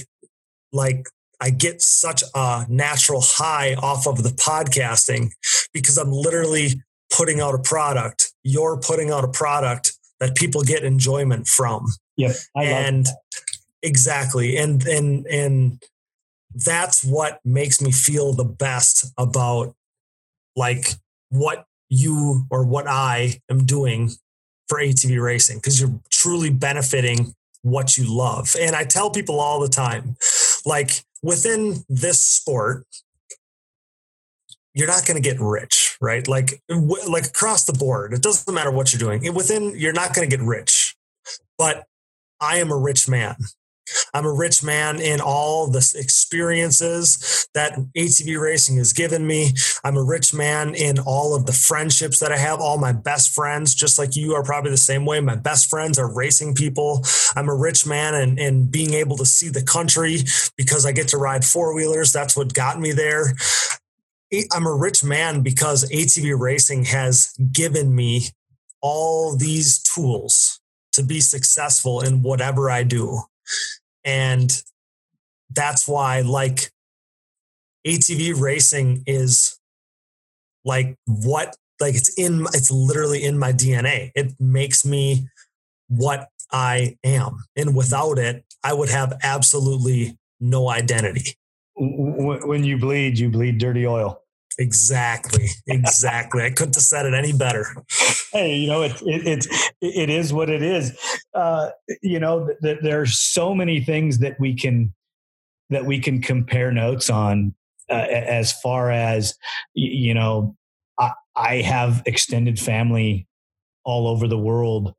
like 0.72 1.06
I 1.40 1.50
get 1.50 1.80
such 1.80 2.22
a 2.34 2.66
natural 2.68 3.22
high 3.22 3.74
off 3.74 4.06
of 4.06 4.22
the 4.22 4.28
podcasting 4.28 5.30
because 5.72 5.96
I'm 5.96 6.12
literally 6.12 6.82
putting 7.10 7.40
out 7.40 7.54
a 7.54 7.58
product. 7.58 8.32
You're 8.44 8.78
putting 8.78 9.10
out 9.10 9.24
a 9.24 9.28
product 9.28 9.92
that 10.20 10.34
people 10.34 10.62
get 10.62 10.84
enjoyment 10.84 11.46
from. 11.46 11.86
Yep. 12.16 12.36
and 12.54 13.06
exactly. 13.82 14.56
And 14.56 14.86
and 14.86 15.26
and 15.26 15.82
that's 16.54 17.02
what 17.02 17.40
makes 17.44 17.80
me 17.80 17.90
feel 17.90 18.34
the 18.34 18.44
best 18.44 19.10
about 19.16 19.74
like 20.56 20.94
what 21.30 21.64
you 21.88 22.44
or 22.50 22.64
what 22.64 22.86
I 22.86 23.40
am 23.48 23.64
doing 23.64 24.10
for 24.70 24.78
ATV 24.78 25.20
racing 25.20 25.58
because 25.58 25.80
you're 25.80 26.00
truly 26.10 26.48
benefiting 26.48 27.34
what 27.62 27.96
you 27.98 28.04
love. 28.06 28.54
And 28.58 28.76
I 28.76 28.84
tell 28.84 29.10
people 29.10 29.40
all 29.40 29.58
the 29.58 29.68
time, 29.68 30.16
like 30.64 31.02
within 31.24 31.84
this 31.88 32.20
sport, 32.20 32.86
you're 34.72 34.86
not 34.86 35.04
going 35.04 35.20
to 35.20 35.28
get 35.28 35.40
rich, 35.40 35.98
right? 36.00 36.26
Like, 36.28 36.62
like 36.68 37.26
across 37.26 37.64
the 37.64 37.72
board, 37.72 38.12
it 38.12 38.22
doesn't 38.22 38.54
matter 38.54 38.70
what 38.70 38.92
you're 38.92 39.00
doing. 39.00 39.34
Within, 39.34 39.74
you're 39.76 39.92
not 39.92 40.14
going 40.14 40.30
to 40.30 40.36
get 40.36 40.44
rich. 40.46 40.94
But 41.58 41.84
I 42.40 42.58
am 42.58 42.70
a 42.70 42.76
rich 42.76 43.08
man. 43.08 43.34
I'm 44.14 44.26
a 44.26 44.32
rich 44.32 44.62
man 44.62 45.00
in 45.00 45.20
all 45.20 45.70
the 45.70 45.94
experiences 45.96 47.48
that 47.54 47.78
ATV 47.96 48.40
racing 48.40 48.76
has 48.76 48.92
given 48.92 49.26
me. 49.26 49.52
I'm 49.84 49.96
a 49.96 50.02
rich 50.02 50.34
man 50.34 50.74
in 50.74 50.98
all 50.98 51.34
of 51.34 51.46
the 51.46 51.52
friendships 51.52 52.18
that 52.20 52.32
I 52.32 52.36
have, 52.36 52.60
all 52.60 52.78
my 52.78 52.92
best 52.92 53.34
friends, 53.34 53.74
just 53.74 53.98
like 53.98 54.16
you 54.16 54.34
are 54.34 54.42
probably 54.42 54.70
the 54.70 54.76
same 54.76 55.06
way. 55.06 55.20
My 55.20 55.36
best 55.36 55.68
friends 55.70 55.98
are 55.98 56.12
racing 56.12 56.54
people. 56.54 57.04
I'm 57.36 57.48
a 57.48 57.54
rich 57.54 57.86
man 57.86 58.14
in, 58.14 58.38
in 58.38 58.70
being 58.70 58.94
able 58.94 59.16
to 59.18 59.26
see 59.26 59.48
the 59.48 59.62
country 59.62 60.18
because 60.56 60.86
I 60.86 60.92
get 60.92 61.08
to 61.08 61.18
ride 61.18 61.44
four 61.44 61.74
wheelers. 61.74 62.12
That's 62.12 62.36
what 62.36 62.54
got 62.54 62.80
me 62.80 62.92
there. 62.92 63.34
I'm 64.52 64.66
a 64.66 64.74
rich 64.74 65.02
man 65.02 65.42
because 65.42 65.90
ATV 65.90 66.38
racing 66.38 66.84
has 66.84 67.34
given 67.52 67.94
me 67.94 68.28
all 68.80 69.36
these 69.36 69.78
tools 69.82 70.60
to 70.92 71.02
be 71.02 71.20
successful 71.20 72.00
in 72.00 72.22
whatever 72.22 72.70
I 72.70 72.82
do. 72.82 73.20
And 74.04 74.50
that's 75.50 75.86
why, 75.86 76.20
like, 76.20 76.70
ATV 77.86 78.38
racing 78.40 79.02
is 79.06 79.58
like 80.64 80.96
what, 81.06 81.56
like, 81.80 81.94
it's 81.94 82.12
in, 82.18 82.46
it's 82.52 82.70
literally 82.70 83.24
in 83.24 83.38
my 83.38 83.52
DNA. 83.52 84.10
It 84.14 84.34
makes 84.38 84.84
me 84.84 85.28
what 85.88 86.28
I 86.52 86.96
am. 87.04 87.44
And 87.56 87.74
without 87.74 88.18
it, 88.18 88.44
I 88.62 88.74
would 88.74 88.90
have 88.90 89.18
absolutely 89.22 90.18
no 90.40 90.68
identity. 90.68 91.34
When 91.76 92.64
you 92.64 92.78
bleed, 92.78 93.18
you 93.18 93.30
bleed 93.30 93.58
dirty 93.58 93.86
oil. 93.86 94.19
Exactly. 94.60 95.48
Exactly. 95.66 96.44
I 96.44 96.50
couldn't 96.50 96.74
have 96.74 96.84
said 96.84 97.06
it 97.06 97.14
any 97.14 97.32
better. 97.32 97.64
Hey, 98.30 98.56
you 98.56 98.68
know, 98.68 98.82
it, 98.82 98.92
it, 99.00 99.26
it's, 99.26 99.70
it 99.80 100.10
is 100.10 100.34
what 100.34 100.50
it 100.50 100.62
is. 100.62 100.96
Uh, 101.34 101.70
you 102.02 102.20
know, 102.20 102.46
th- 102.46 102.58
th- 102.62 102.78
there's 102.82 103.18
so 103.18 103.54
many 103.54 103.80
things 103.80 104.18
that 104.18 104.38
we 104.38 104.54
can, 104.54 104.92
that 105.70 105.86
we 105.86 105.98
can 105.98 106.20
compare 106.20 106.72
notes 106.72 107.08
on 107.08 107.54
uh, 107.88 107.94
as 107.94 108.52
far 108.60 108.90
as, 108.90 109.34
you 109.72 110.12
know, 110.12 110.54
I, 110.98 111.12
I 111.34 111.56
have 111.62 112.02
extended 112.04 112.60
family 112.60 113.26
all 113.84 114.06
over 114.08 114.28
the 114.28 114.38
world 114.38 114.94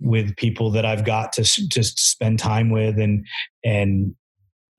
with 0.00 0.36
people 0.36 0.72
that 0.72 0.84
I've 0.84 1.04
got 1.04 1.32
to 1.34 1.42
just 1.42 2.00
spend 2.00 2.40
time 2.40 2.70
with 2.70 2.98
and, 2.98 3.24
and 3.64 4.16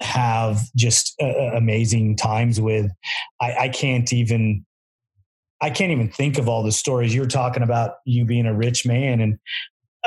have 0.01 0.61
just 0.75 1.15
uh, 1.21 1.51
amazing 1.55 2.15
times 2.15 2.59
with. 2.59 2.91
I, 3.41 3.53
I 3.53 3.69
can't 3.69 4.11
even 4.13 4.65
I 5.61 5.69
can't 5.69 5.91
even 5.91 6.09
think 6.09 6.37
of 6.37 6.47
all 6.47 6.63
the 6.63 6.71
stories 6.71 7.13
you're 7.13 7.27
talking 7.27 7.63
about. 7.63 7.95
You 8.05 8.25
being 8.25 8.45
a 8.45 8.53
rich 8.53 8.85
man, 8.85 9.19
and 9.19 9.37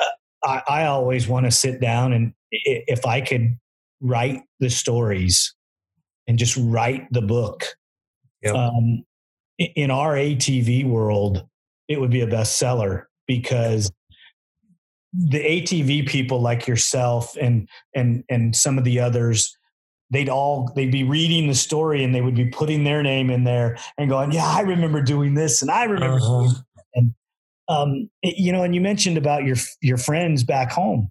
uh, 0.00 0.48
I, 0.48 0.62
I 0.68 0.84
always 0.86 1.28
want 1.28 1.46
to 1.46 1.50
sit 1.50 1.80
down 1.80 2.12
and 2.12 2.32
if 2.50 3.06
I 3.06 3.20
could 3.20 3.58
write 4.00 4.42
the 4.60 4.68
stories 4.70 5.54
and 6.26 6.38
just 6.38 6.56
write 6.56 7.06
the 7.12 7.22
book. 7.22 7.64
Yep. 8.42 8.54
Um, 8.54 9.04
in 9.58 9.90
our 9.90 10.14
ATV 10.14 10.88
world, 10.88 11.46
it 11.88 12.00
would 12.00 12.10
be 12.10 12.22
a 12.22 12.26
bestseller 12.26 13.04
because 13.26 13.92
the 15.12 15.38
ATV 15.38 16.08
people 16.08 16.40
like 16.40 16.66
yourself 16.66 17.36
and 17.40 17.68
and 17.94 18.24
and 18.30 18.56
some 18.56 18.78
of 18.78 18.84
the 18.84 18.98
others 18.98 19.56
they'd 20.12 20.28
all 20.28 20.70
they'd 20.76 20.92
be 20.92 21.02
reading 21.02 21.48
the 21.48 21.54
story 21.54 22.04
and 22.04 22.14
they 22.14 22.20
would 22.20 22.34
be 22.34 22.46
putting 22.46 22.84
their 22.84 23.02
name 23.02 23.30
in 23.30 23.44
there 23.44 23.78
and 23.98 24.08
going, 24.08 24.30
"Yeah, 24.30 24.46
I 24.46 24.60
remember 24.60 25.02
doing 25.02 25.34
this 25.34 25.62
and 25.62 25.70
I 25.70 25.84
remember." 25.84 26.18
Uh-huh. 26.18 26.54
And 26.94 27.14
um, 27.68 28.10
it, 28.22 28.36
you 28.36 28.52
know, 28.52 28.62
and 28.62 28.74
you 28.74 28.80
mentioned 28.80 29.16
about 29.16 29.44
your 29.44 29.56
your 29.80 29.96
friends 29.96 30.44
back 30.44 30.70
home. 30.70 31.10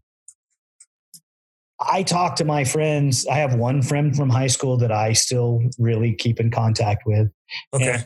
I 1.79 2.03
talk 2.03 2.35
to 2.35 2.45
my 2.45 2.63
friends. 2.63 3.25
I 3.25 3.35
have 3.35 3.55
one 3.55 3.81
friend 3.81 4.15
from 4.15 4.29
high 4.29 4.47
school 4.47 4.77
that 4.77 4.91
I 4.91 5.13
still 5.13 5.61
really 5.79 6.13
keep 6.13 6.39
in 6.39 6.51
contact 6.51 7.03
with. 7.07 7.31
Okay. 7.73 7.93
And 7.95 8.05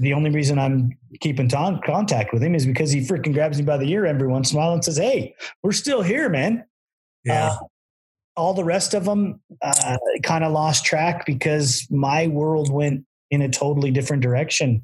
the 0.00 0.14
only 0.14 0.30
reason 0.30 0.58
I'm 0.58 0.90
keeping 1.20 1.48
contact 1.48 2.32
with 2.32 2.42
him 2.42 2.56
is 2.56 2.66
because 2.66 2.90
he 2.90 3.06
freaking 3.06 3.32
grabs 3.32 3.58
me 3.58 3.64
by 3.64 3.76
the 3.76 3.88
ear 3.92 4.04
every 4.04 4.26
once 4.26 4.50
in 4.50 4.56
a 4.56 4.60
while 4.60 4.72
and 4.72 4.84
says, 4.84 4.96
"Hey, 4.96 5.36
we're 5.62 5.70
still 5.70 6.02
here, 6.02 6.28
man." 6.28 6.64
Yeah. 7.24 7.50
Uh, 7.50 7.58
all 8.36 8.54
the 8.54 8.64
rest 8.64 8.94
of 8.94 9.04
them 9.04 9.40
uh, 9.62 9.96
kind 10.22 10.44
of 10.44 10.52
lost 10.52 10.84
track 10.84 11.26
because 11.26 11.86
my 11.90 12.26
world 12.28 12.72
went 12.72 13.04
in 13.30 13.42
a 13.42 13.48
totally 13.48 13.90
different 13.90 14.22
direction. 14.22 14.82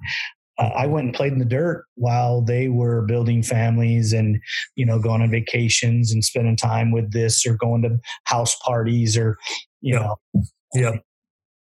Uh, 0.58 0.70
I 0.74 0.86
went 0.86 1.06
and 1.06 1.14
played 1.14 1.32
in 1.32 1.38
the 1.38 1.44
dirt 1.44 1.84
while 1.96 2.40
they 2.40 2.68
were 2.68 3.02
building 3.02 3.42
families 3.42 4.12
and 4.12 4.40
you 4.74 4.86
know 4.86 4.98
going 4.98 5.22
on 5.22 5.30
vacations 5.30 6.12
and 6.12 6.24
spending 6.24 6.56
time 6.56 6.92
with 6.92 7.12
this 7.12 7.46
or 7.46 7.54
going 7.54 7.82
to 7.82 7.98
house 8.24 8.56
parties 8.64 9.16
or 9.16 9.38
you 9.82 9.94
yep. 9.94 10.02
know 10.02 10.42
yeah 10.74 10.92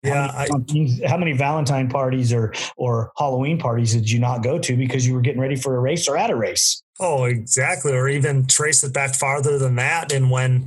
yeah 0.02 0.32
how 0.32 0.58
many, 0.58 1.00
I, 1.04 1.08
how 1.08 1.16
many, 1.16 1.32
valentine 1.34 1.88
parties 1.88 2.32
or 2.32 2.52
or 2.76 3.12
halloween 3.16 3.58
parties 3.58 3.92
did 3.92 4.10
you 4.10 4.18
not 4.18 4.42
go 4.42 4.58
to 4.58 4.76
because 4.76 5.06
you 5.06 5.14
were 5.14 5.20
getting 5.20 5.40
ready 5.40 5.56
for 5.56 5.76
a 5.76 5.80
race 5.80 6.08
or 6.08 6.16
at 6.16 6.30
a 6.30 6.36
race 6.36 6.82
oh 6.98 7.24
exactly 7.24 7.92
or 7.92 8.08
even 8.08 8.46
trace 8.46 8.82
it 8.82 8.92
back 8.92 9.14
farther 9.14 9.58
than 9.58 9.76
that 9.76 10.12
and 10.12 10.30
when 10.30 10.66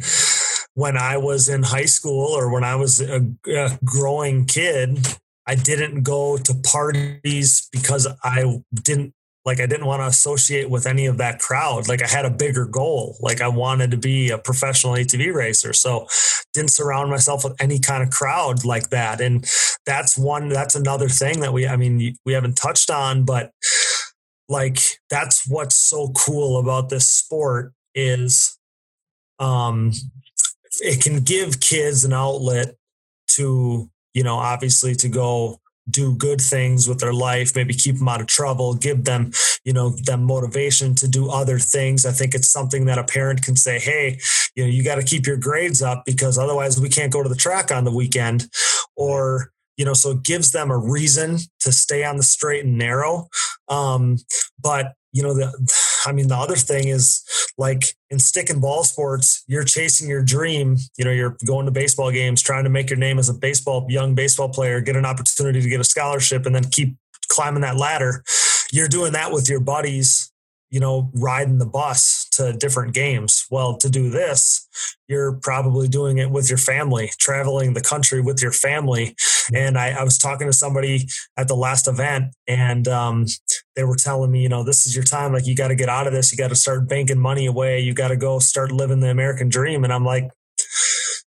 when 0.76 0.98
I 0.98 1.18
was 1.18 1.50
in 1.50 1.64
high 1.64 1.86
school 1.86 2.28
or 2.28 2.52
when 2.52 2.64
I 2.64 2.76
was 2.76 3.02
a, 3.02 3.26
a 3.48 3.80
growing 3.84 4.46
kid, 4.46 5.08
I 5.46 5.56
didn't 5.56 6.04
go 6.04 6.38
to 6.38 6.54
parties 6.64 7.68
because 7.72 8.08
I 8.24 8.62
didn't 8.74 9.14
like 9.46 9.60
I 9.60 9.66
didn't 9.66 9.88
want 9.88 10.02
to 10.02 10.08
associate 10.08 10.70
with 10.70 10.88
any 10.88 11.06
of 11.06 11.18
that 11.18 11.40
crowd. 11.40 11.90
Like 11.90 12.02
I 12.02 12.08
had 12.08 12.26
a 12.26 12.30
bigger 12.30 12.66
goal. 12.66 13.18
Like 13.20 13.42
I 13.42 13.50
wanted 13.50 13.92
to 13.92 13.98
be 13.98 14.30
a 14.30 14.38
professional 14.38 14.94
ATV 14.94 15.34
racer. 15.34 15.74
So 15.74 16.08
didn't 16.54 16.72
surround 16.72 17.10
myself 17.10 17.44
with 17.44 17.62
any 17.62 17.80
kind 17.80 18.04
of 18.04 18.10
crowd 18.10 18.64
like 18.64 18.90
that. 18.92 19.20
And 19.20 19.46
that's 19.86 20.18
one 20.18 20.48
that's 20.50 20.76
another 20.76 21.10
thing 21.10 21.42
that 21.42 21.52
we 21.52 21.68
I 21.68 21.76
mean 21.76 22.16
we 22.26 22.34
haven't 22.34 22.56
touched 22.56 22.90
on, 22.90 23.26
but 23.26 23.52
like 24.48 24.80
that's 25.10 25.48
what's 25.48 25.76
so 25.76 26.12
cool 26.16 26.58
about 26.58 26.90
this 26.90 27.08
sport 27.08 27.74
is 27.94 28.58
um 29.40 29.92
it 30.82 31.02
can 31.02 31.22
give 31.22 31.60
kids 31.60 32.04
an 32.06 32.14
outlet 32.14 32.76
to 33.30 33.90
you 34.14 34.24
know 34.24 34.36
obviously 34.36 34.96
to 34.96 35.10
go 35.10 35.60
do 35.90 36.16
good 36.16 36.40
things 36.40 36.88
with 36.88 37.00
their 37.00 37.14
life 37.14 37.56
maybe 37.56 37.74
keep 37.74 37.98
them 37.98 38.08
out 38.08 38.22
of 38.22 38.28
trouble 38.28 38.74
give 38.74 39.04
them 39.04 39.32
you 39.64 39.74
know 39.74 39.90
them 39.90 40.24
motivation 40.24 40.96
to 40.96 41.08
do 41.08 41.30
other 41.30 41.60
things. 41.60 42.06
I 42.06 42.12
think 42.12 42.34
it's 42.34 42.50
something 42.50 42.86
that 42.86 42.98
a 42.98 43.04
parent 43.04 43.42
can 43.42 43.56
say 43.56 43.80
hey 43.80 44.20
you 44.56 44.64
know 44.64 44.70
you 44.70 44.84
got 44.84 44.96
to 44.96 45.04
keep 45.04 45.26
your 45.26 45.38
grades 45.38 45.82
up 45.82 46.04
because 46.06 46.38
otherwise 46.38 46.80
we 46.80 46.90
can't 46.90 47.14
go 47.14 47.24
to 47.24 47.30
the 47.30 47.36
track 47.36 47.72
on 47.72 47.84
the 47.84 47.96
weekend. 47.96 48.48
Or 48.96 49.52
you 49.78 49.86
know 49.86 49.94
so 49.94 50.12
it 50.12 50.24
gives 50.24 50.52
them 50.52 50.70
a 50.70 50.78
reason 50.78 51.38
to 51.62 51.72
stay 51.72 52.04
on 52.04 52.18
the 52.18 52.24
straight 52.24 52.66
and 52.66 52.78
narrow. 52.78 53.28
Um, 53.70 54.18
but 54.62 54.94
you 55.12 55.24
know 55.24 55.34
the 55.34 55.52
i 56.06 56.12
mean 56.12 56.28
the 56.28 56.36
other 56.36 56.56
thing 56.56 56.88
is 56.88 57.24
like 57.58 57.96
in 58.10 58.20
stick 58.20 58.50
and 58.50 58.62
ball 58.62 58.84
sports 58.84 59.44
you're 59.48 59.64
chasing 59.64 60.10
your 60.10 60.24
dream 60.24 60.78
you 60.98 61.06
know 61.06 61.12
you're 61.12 61.38
going 61.46 61.66
to 61.66 61.72
baseball 61.72 62.12
games 62.12 62.42
trying 62.42 62.64
to 62.64 62.70
make 62.70 62.90
your 62.90 63.00
name 63.00 63.20
as 63.20 63.30
a 63.30 63.34
baseball 63.34 63.86
young 63.90 64.16
baseball 64.16 64.50
player 64.50 64.82
get 64.82 64.96
an 64.96 65.06
opportunity 65.06 65.62
to 65.62 65.70
get 65.70 65.80
a 65.80 65.84
scholarship 65.84 66.46
and 66.46 66.56
then 66.56 66.64
keep 66.66 66.96
climbing 67.34 67.62
that 67.62 67.78
ladder. 67.78 68.24
You're 68.72 68.88
doing 68.88 69.14
that 69.14 69.32
with 69.32 69.50
your 69.50 69.60
buddies 69.60 70.32
you 70.74 70.80
know, 70.80 71.12
riding 71.14 71.60
the 71.60 71.68
bus 71.68 72.28
to 72.32 72.52
different 72.52 72.96
games. 72.96 73.46
Well, 73.52 73.78
to 73.78 73.88
do 73.92 74.10
this, 74.10 74.68
you're 75.08 75.34
probably 75.34 75.88
doing 75.88 76.18
it 76.18 76.32
with 76.32 76.50
your 76.50 76.58
family, 76.58 77.12
traveling 77.20 77.76
the 77.76 77.82
country 77.82 78.22
with 78.22 78.42
your 78.42 78.52
family. 78.52 79.16
And 79.54 79.78
I, 79.78 79.92
I 79.92 80.04
was 80.04 80.18
talking 80.18 80.48
to 80.48 80.54
somebody 80.54 81.08
at 81.38 81.48
the 81.48 81.56
last 81.56 81.88
event, 81.88 82.34
and 82.48 82.88
um, 82.88 83.28
they 83.76 83.84
were 83.84 83.96
telling 83.96 84.32
me, 84.32 84.42
you 84.42 84.50
know, 84.50 84.64
this 84.64 84.88
is 84.88 84.96
your 84.96 85.04
time. 85.06 85.32
Like, 85.32 85.46
you 85.46 85.56
got 85.56 85.68
to 85.68 85.76
get 85.76 85.90
out 85.90 86.08
of 86.08 86.14
this. 86.14 86.32
You 86.32 86.40
got 86.40 86.50
to 86.50 86.56
start 86.56 86.90
banking 86.90 87.20
money 87.20 87.46
away. 87.46 87.80
You 87.80 87.94
got 87.94 88.08
to 88.08 88.18
go 88.18 88.40
start 88.40 88.72
living 88.72 89.00
the 89.00 89.12
American 89.12 89.50
dream. 89.50 89.84
And 89.84 89.94
I'm 89.94 90.04
like, 90.04 90.28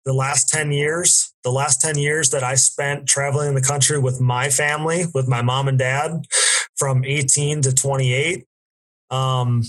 the 0.05 0.13
last 0.13 0.51
10 0.51 0.71
years, 0.71 1.33
the 1.45 1.53
last 1.53 1.81
10 1.81 1.97
years 1.97 2.29
that 2.31 2.43
I 2.43 2.57
spent 2.57 3.09
traveling 3.09 3.55
the 3.55 3.63
country 3.63 3.99
with 3.99 4.21
my 4.21 4.51
family, 4.51 5.05
with 5.15 5.29
my 5.29 5.41
mom 5.41 5.67
and 5.67 5.79
dad 5.79 6.27
from 6.77 7.05
18 7.07 7.63
to 7.63 7.75
28, 7.75 8.45
um, 9.11 9.63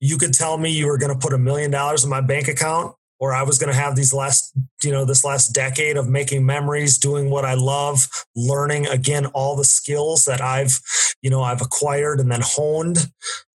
you 0.00 0.18
could 0.18 0.34
tell 0.34 0.58
me 0.58 0.70
you 0.70 0.86
were 0.86 0.98
going 0.98 1.12
to 1.12 1.18
put 1.18 1.32
a 1.32 1.38
million 1.38 1.70
dollars 1.70 2.04
in 2.04 2.10
my 2.10 2.20
bank 2.20 2.48
account 2.48 2.94
or 3.18 3.32
I 3.32 3.42
was 3.42 3.58
going 3.58 3.72
to 3.72 3.78
have 3.78 3.96
these 3.96 4.12
last, 4.12 4.52
you 4.82 4.92
know, 4.92 5.04
this 5.04 5.24
last 5.24 5.48
decade 5.48 5.96
of 5.96 6.08
making 6.08 6.44
memories, 6.44 6.98
doing 6.98 7.30
what 7.30 7.44
I 7.44 7.54
love, 7.54 8.06
learning 8.34 8.86
again 8.86 9.26
all 9.26 9.56
the 9.56 9.64
skills 9.64 10.24
that 10.26 10.40
I've, 10.40 10.80
you 11.22 11.30
know, 11.30 11.42
I've 11.42 11.62
acquired 11.62 12.20
and 12.20 12.30
then 12.30 12.42
honed 12.42 13.10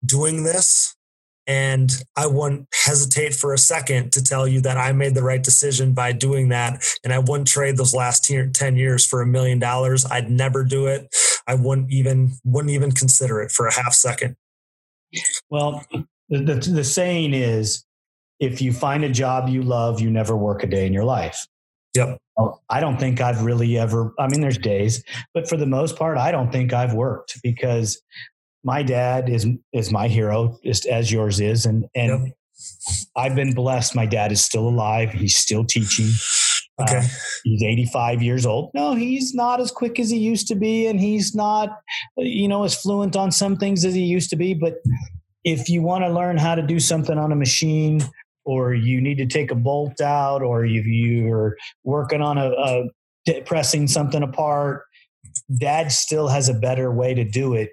doing 0.06 0.44
this. 0.44 0.96
And 1.46 1.92
I 2.16 2.28
wouldn't 2.28 2.68
hesitate 2.86 3.34
for 3.34 3.54
a 3.54 3.58
second 3.58 4.14
to 4.14 4.24
tell 4.24 4.48
you 4.48 4.62
that 4.62 4.78
I 4.78 4.92
made 4.92 5.16
the 5.16 5.24
right 5.24 5.42
decision 5.42 5.94
by 5.94 6.12
doing 6.12 6.50
that. 6.50 6.84
And 7.04 7.12
I 7.12 7.18
wouldn't 7.18 7.48
trade 7.48 7.76
those 7.76 7.94
last 7.94 8.32
10 8.54 8.76
years 8.76 9.06
for 9.06 9.22
a 9.22 9.26
million 9.26 9.58
dollars. 9.58 10.06
I'd 10.06 10.30
never 10.30 10.64
do 10.64 10.86
it. 10.86 11.14
I 11.48 11.56
wouldn't 11.56 11.92
even, 11.92 12.34
wouldn't 12.46 12.72
even 12.72 12.92
consider 12.92 13.42
it 13.42 13.52
for 13.52 13.66
a 13.66 13.74
half 13.74 13.94
second. 13.94 14.36
Well, 15.50 15.84
the, 16.30 16.40
the, 16.40 16.56
the 16.56 16.84
saying 16.84 17.34
is, 17.34 17.84
if 18.40 18.62
you 18.62 18.72
find 18.72 19.04
a 19.04 19.10
job 19.10 19.50
you 19.50 19.64
love, 19.64 20.00
you 20.00 20.10
never 20.10 20.38
work 20.38 20.64
a 20.64 20.68
day 20.68 20.88
in 20.88 20.94
your 20.94 21.04
life. 21.04 21.46
Yep. 21.96 22.20
I 22.70 22.80
don't 22.80 22.98
think 22.98 23.20
I've 23.20 23.42
really 23.44 23.78
ever, 23.78 24.14
I 24.18 24.28
mean, 24.28 24.40
there's 24.40 24.58
days, 24.58 25.04
but 25.34 25.50
for 25.50 25.58
the 25.58 25.66
most 25.66 25.98
part, 25.98 26.18
I 26.18 26.32
don't 26.32 26.52
think 26.52 26.72
I've 26.72 26.94
worked 26.94 27.38
because 27.44 28.02
my 28.64 28.82
dad 28.82 29.30
is, 29.30 29.46
is 29.74 29.92
my 29.92 30.08
hero, 30.08 30.58
just 30.64 30.86
as 30.86 31.12
yours 31.12 31.42
is. 31.42 31.66
And, 31.66 31.86
and 31.96 32.28
yep. 32.28 32.36
I've 33.16 33.36
been 33.36 33.54
blessed. 33.54 33.96
My 33.96 34.06
dad 34.06 34.32
is 34.32 34.42
still 34.42 34.70
alive. 34.70 35.12
He's 35.12 35.38
still 35.38 35.66
teaching. 35.66 36.12
Okay. 36.82 36.98
Uh, 36.98 37.04
he's 37.44 37.64
85 37.64 38.22
years 38.22 38.46
old. 38.46 38.72
No, 38.74 38.96
he's 38.96 39.34
not 39.34 39.60
as 39.60 39.72
quick 39.72 40.00
as 40.00 40.10
he 40.10 40.18
used 40.18 40.48
to 40.48 40.56
be. 40.56 40.88
And 40.88 41.00
he's 41.00 41.36
not, 41.36 41.70
you 42.18 42.48
know, 42.48 42.64
as 42.64 42.76
fluent 42.76 43.16
on 43.16 43.32
some 43.32 43.58
things 43.58 43.86
as 43.86 43.94
he 43.94 44.04
used 44.04 44.30
to 44.32 44.36
be. 44.36 44.54
But 44.54 44.76
if 45.44 45.70
you 45.70 45.82
want 45.82 46.04
to 46.04 46.10
learn 46.10 46.38
how 46.38 46.56
to 46.56 46.62
do 46.62 46.80
something 46.80 47.18
on 47.18 47.32
a 47.32 47.36
machine 47.36 48.02
or 48.46 48.74
you 48.74 49.02
need 49.02 49.18
to 49.18 49.26
take 49.26 49.52
a 49.52 49.56
bolt 49.56 50.02
out, 50.02 50.42
or 50.42 50.66
you, 50.66 50.82
you're 50.82 51.56
working 51.84 52.22
on 52.22 52.38
a, 52.38 52.50
a 52.50 53.42
pressing 53.46 53.88
something 53.88 54.24
apart, 54.24 54.86
Dad 55.56 55.92
still 55.92 56.28
has 56.30 56.50
a 56.50 56.54
better 56.54 56.92
way 56.92 57.14
to 57.14 57.24
do 57.24 57.54
it 57.54 57.72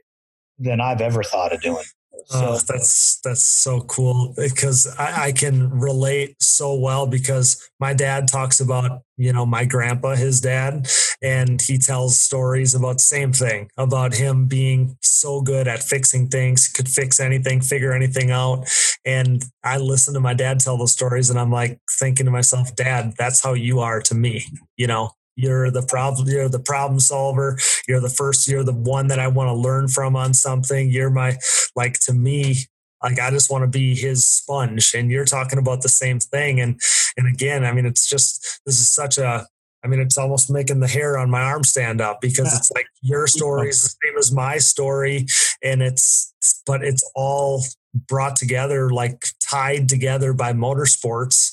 than 0.59 0.81
I've 0.81 1.01
ever 1.01 1.23
thought 1.23 1.53
of 1.53 1.63
doing. 1.63 1.85
Oh, 2.33 2.59
that's 2.67 3.21
that's 3.23 3.45
so 3.45 3.83
cool 3.83 4.35
because 4.37 4.93
I, 4.99 5.27
I, 5.27 5.33
can 5.33 5.71
relate 5.71 6.35
so 6.43 6.75
well 6.75 7.07
because 7.07 7.71
my 7.79 7.95
dad 7.95 8.27
talks 8.27 8.59
about 8.59 9.03
you 9.17 9.33
know 9.33 9.47
my 9.47 9.65
grandpa, 9.65 10.17
his 10.17 10.41
dad, 10.41 10.89
and 11.23 11.63
he 11.63 11.79
tells 11.79 12.19
stories 12.19 12.75
about 12.75 12.95
the 12.95 13.05
same 13.05 13.33
thing 13.33 13.71
about 13.77 14.15
him 14.15 14.47
being 14.47 14.97
so 15.03 15.41
good 15.41 15.69
at 15.69 15.85
fixing 15.85 16.27
things, 16.27 16.67
could 16.67 16.89
fix 16.89 17.21
anything, 17.21 17.61
figure 17.61 17.93
anything 17.93 18.33
out. 18.33 18.69
And 19.05 19.45
I 19.63 19.77
listen 19.77 20.13
to 20.15 20.21
my 20.21 20.35
dad 20.35 20.59
tell 20.59 20.77
those 20.77 20.93
stories, 20.93 21.31
and 21.31 21.39
I'm 21.39 21.53
like 21.53 21.79
thinking 21.89 22.27
to 22.27 22.33
myself, 22.33 22.75
Dad, 22.75 23.15
that's 23.17 23.41
how 23.41 23.53
you 23.55 23.79
are 23.81 24.01
to 24.03 24.15
me. 24.17 24.45
You 24.77 24.89
know, 24.89 25.11
you're 25.37 25.71
the 25.71 25.83
problem 25.83 26.29
you're 26.29 26.49
the 26.49 26.59
problem 26.59 26.99
solver. 26.99 27.59
You're 27.87 28.01
the 28.01 28.11
first 28.11 28.49
you're 28.49 28.65
the 28.65 28.73
one 28.73 29.07
that 29.09 29.21
i 29.21 29.29
want 29.29 29.49
to 29.49 29.55
learn 29.55 29.89
from 29.89 30.17
on 30.17 30.35
something. 30.35 30.91
You're 30.91 31.11
my 31.11 31.37
like 31.77 32.01
to 32.01 32.13
me 32.13 32.57
like 33.03 33.21
i 33.21 33.31
just 33.31 33.51
want 33.51 33.63
to 33.63 33.69
be 33.69 33.95
his 33.95 34.27
sponge 34.27 34.95
and 34.95 35.11
you're 35.11 35.27
talking 35.27 35.59
about 35.59 35.83
the 35.83 35.89
same 35.89 36.19
thing. 36.19 36.61
And 36.61 36.81
and 37.17 37.29
again 37.33 37.65
i 37.65 37.73
mean 37.73 37.87
it's 37.87 38.09
just 38.09 38.61
this 38.67 38.81
is 38.81 38.93
such 38.93 39.19
a 39.19 39.47
I 39.87 39.89
mean, 39.89 40.01
it's 40.01 40.19
almost 40.19 40.51
making 40.51 40.81
the 40.81 40.89
hair 40.89 41.17
on 41.17 41.31
my 41.31 41.43
arm 41.43 41.63
stand 41.63 42.01
up 42.01 42.21
because 42.21 42.53
it's 42.57 42.73
like 42.73 42.87
your 43.03 43.29
story 43.29 43.69
is 43.69 43.83
the 43.83 43.89
same 43.89 44.19
as 44.19 44.33
my 44.33 44.59
story, 44.59 45.27
and 45.63 45.81
it's 45.81 46.35
but 46.67 46.83
it's 46.83 47.09
all 47.15 47.63
brought 47.95 48.35
together, 48.35 48.91
like 48.91 49.27
tied 49.41 49.89
together 49.89 50.33
by 50.33 50.53
motorsports. 50.53 51.53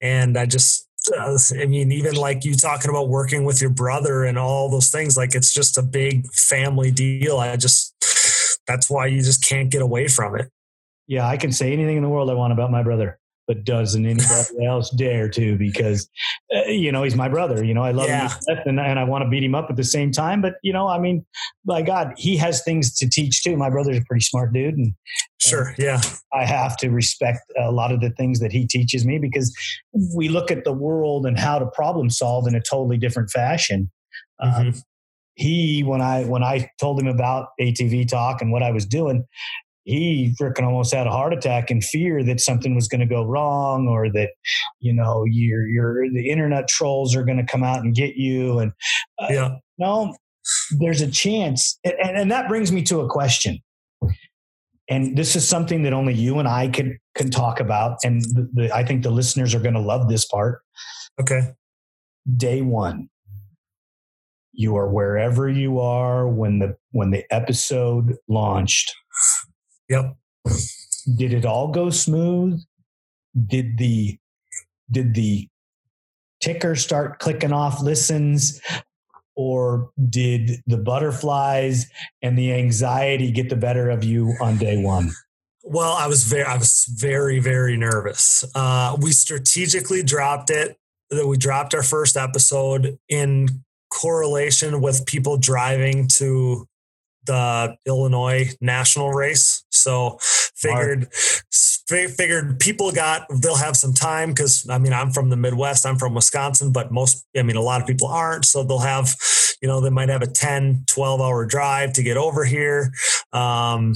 And 0.00 0.38
I 0.38 0.46
just 0.46 0.83
I 1.12 1.66
mean, 1.66 1.92
even 1.92 2.14
like 2.14 2.44
you 2.44 2.54
talking 2.54 2.90
about 2.90 3.08
working 3.08 3.44
with 3.44 3.60
your 3.60 3.70
brother 3.70 4.24
and 4.24 4.38
all 4.38 4.70
those 4.70 4.90
things, 4.90 5.16
like 5.16 5.34
it's 5.34 5.52
just 5.52 5.76
a 5.76 5.82
big 5.82 6.26
family 6.32 6.90
deal. 6.90 7.38
I 7.38 7.56
just, 7.56 7.94
that's 8.66 8.88
why 8.88 9.06
you 9.06 9.22
just 9.22 9.44
can't 9.44 9.70
get 9.70 9.82
away 9.82 10.08
from 10.08 10.36
it. 10.36 10.50
Yeah, 11.06 11.28
I 11.28 11.36
can 11.36 11.52
say 11.52 11.72
anything 11.72 11.96
in 11.96 12.02
the 12.02 12.08
world 12.08 12.30
I 12.30 12.34
want 12.34 12.52
about 12.52 12.70
my 12.70 12.82
brother 12.82 13.18
but 13.46 13.64
doesn't 13.64 14.06
anybody 14.06 14.64
else 14.66 14.90
dare 14.90 15.28
to 15.28 15.56
because 15.56 16.08
uh, 16.54 16.62
you 16.66 16.90
know 16.90 17.02
he's 17.02 17.14
my 17.14 17.28
brother 17.28 17.64
you 17.64 17.74
know 17.74 17.82
i 17.82 17.90
love 17.90 18.08
yeah. 18.08 18.28
him 18.28 18.58
and, 18.66 18.80
and 18.80 18.98
i 18.98 19.04
want 19.04 19.22
to 19.22 19.28
beat 19.28 19.42
him 19.42 19.54
up 19.54 19.68
at 19.70 19.76
the 19.76 19.84
same 19.84 20.10
time 20.10 20.40
but 20.40 20.54
you 20.62 20.72
know 20.72 20.88
i 20.88 20.98
mean 20.98 21.24
by 21.64 21.82
god 21.82 22.12
he 22.16 22.36
has 22.36 22.62
things 22.62 22.94
to 22.94 23.08
teach 23.08 23.42
too 23.42 23.56
my 23.56 23.70
brother's 23.70 23.98
a 23.98 24.04
pretty 24.04 24.22
smart 24.22 24.52
dude 24.52 24.76
and 24.76 24.94
sure 25.38 25.68
and 25.68 25.78
yeah 25.78 26.00
i 26.32 26.44
have 26.44 26.76
to 26.76 26.90
respect 26.90 27.40
a 27.60 27.70
lot 27.70 27.92
of 27.92 28.00
the 28.00 28.10
things 28.10 28.40
that 28.40 28.52
he 28.52 28.66
teaches 28.66 29.04
me 29.04 29.18
because 29.18 29.54
we 30.16 30.28
look 30.28 30.50
at 30.50 30.64
the 30.64 30.72
world 30.72 31.26
and 31.26 31.38
how 31.38 31.58
to 31.58 31.66
problem 31.66 32.10
solve 32.10 32.46
in 32.46 32.54
a 32.54 32.60
totally 32.60 32.96
different 32.96 33.30
fashion 33.30 33.90
mm-hmm. 34.42 34.68
um, 34.68 34.74
he 35.36 35.82
when 35.82 36.00
i 36.00 36.24
when 36.24 36.42
i 36.42 36.70
told 36.80 37.00
him 37.00 37.08
about 37.08 37.48
atv 37.60 38.08
talk 38.08 38.40
and 38.40 38.52
what 38.52 38.62
i 38.62 38.70
was 38.70 38.86
doing 38.86 39.24
he 39.84 40.34
freaking 40.40 40.64
almost 40.64 40.94
had 40.94 41.06
a 41.06 41.10
heart 41.10 41.32
attack 41.32 41.70
in 41.70 41.80
fear 41.80 42.24
that 42.24 42.40
something 42.40 42.74
was 42.74 42.88
going 42.88 43.00
to 43.00 43.06
go 43.06 43.24
wrong 43.24 43.86
or 43.86 44.10
that 44.12 44.30
you 44.80 44.92
know 44.92 45.24
your 45.24 45.66
your 45.66 46.10
the 46.10 46.30
internet 46.30 46.68
trolls 46.68 47.14
are 47.14 47.24
going 47.24 47.38
to 47.38 47.44
come 47.44 47.62
out 47.62 47.80
and 47.80 47.94
get 47.94 48.16
you 48.16 48.58
and 48.58 48.72
uh, 49.18 49.28
yeah. 49.30 49.56
no 49.78 50.14
there's 50.78 51.00
a 51.00 51.10
chance 51.10 51.78
and, 51.84 52.16
and 52.16 52.30
that 52.30 52.48
brings 52.48 52.72
me 52.72 52.82
to 52.82 53.00
a 53.00 53.08
question. 53.08 53.60
And 54.90 55.16
this 55.16 55.34
is 55.34 55.48
something 55.48 55.82
that 55.84 55.94
only 55.94 56.12
you 56.12 56.38
and 56.38 56.46
I 56.46 56.68
can 56.68 56.98
can 57.14 57.30
talk 57.30 57.60
about 57.60 57.98
and 58.04 58.20
the, 58.20 58.50
the, 58.52 58.74
I 58.74 58.84
think 58.84 59.02
the 59.02 59.10
listeners 59.10 59.54
are 59.54 59.60
going 59.60 59.74
to 59.74 59.80
love 59.80 60.08
this 60.08 60.26
part. 60.26 60.60
Okay. 61.20 61.52
Day 62.36 62.60
1 62.60 63.08
you 64.56 64.76
are 64.76 64.88
wherever 64.88 65.48
you 65.48 65.80
are 65.80 66.28
when 66.28 66.60
the 66.60 66.76
when 66.92 67.10
the 67.10 67.24
episode 67.30 68.16
launched 68.28 68.94
Yep. 69.88 70.16
Did 71.16 71.32
it 71.32 71.44
all 71.44 71.68
go 71.68 71.90
smooth? 71.90 72.62
Did 73.46 73.78
the 73.78 74.18
did 74.90 75.14
the 75.14 75.48
ticker 76.40 76.76
start 76.76 77.18
clicking 77.18 77.52
off 77.52 77.80
listens 77.80 78.60
or 79.34 79.90
did 80.08 80.62
the 80.66 80.76
butterflies 80.76 81.86
and 82.22 82.38
the 82.38 82.52
anxiety 82.52 83.32
get 83.32 83.48
the 83.48 83.56
better 83.56 83.90
of 83.90 84.04
you 84.04 84.34
on 84.40 84.56
day 84.58 84.76
one? 84.76 85.10
Well, 85.62 85.92
I 85.92 86.06
was 86.06 86.24
very, 86.24 86.44
I 86.44 86.58
was 86.58 86.86
very, 86.90 87.40
very 87.40 87.76
nervous. 87.76 88.44
Uh, 88.54 88.96
we 89.00 89.12
strategically 89.12 90.02
dropped 90.02 90.50
it. 90.50 90.76
That 91.10 91.26
we 91.26 91.36
dropped 91.36 91.74
our 91.74 91.82
first 91.82 92.16
episode 92.16 92.98
in 93.08 93.64
correlation 93.90 94.80
with 94.80 95.06
people 95.06 95.36
driving 95.36 96.08
to 96.08 96.66
the 97.24 97.76
Illinois 97.86 98.54
national 98.60 99.12
race. 99.12 99.63
So 99.84 100.18
figured 100.56 101.08
figured 101.12 102.58
people 102.58 102.90
got 102.90 103.26
they'll 103.42 103.56
have 103.56 103.76
some 103.76 103.92
time 103.92 104.30
because 104.30 104.66
I 104.68 104.78
mean 104.78 104.92
I'm 104.92 105.10
from 105.10 105.28
the 105.30 105.36
Midwest, 105.36 105.86
I'm 105.86 105.98
from 105.98 106.14
Wisconsin, 106.14 106.72
but 106.72 106.90
most 106.90 107.26
I 107.36 107.42
mean 107.42 107.56
a 107.56 107.60
lot 107.62 107.80
of 107.80 107.86
people 107.86 108.08
aren't. 108.08 108.46
So 108.46 108.64
they'll 108.64 108.78
have, 108.78 109.14
you 109.60 109.68
know, 109.68 109.80
they 109.80 109.90
might 109.90 110.08
have 110.08 110.22
a 110.22 110.26
10, 110.26 110.84
12 110.86 111.20
hour 111.20 111.44
drive 111.44 111.92
to 111.94 112.02
get 112.02 112.16
over 112.16 112.44
here. 112.44 112.92
Um, 113.32 113.94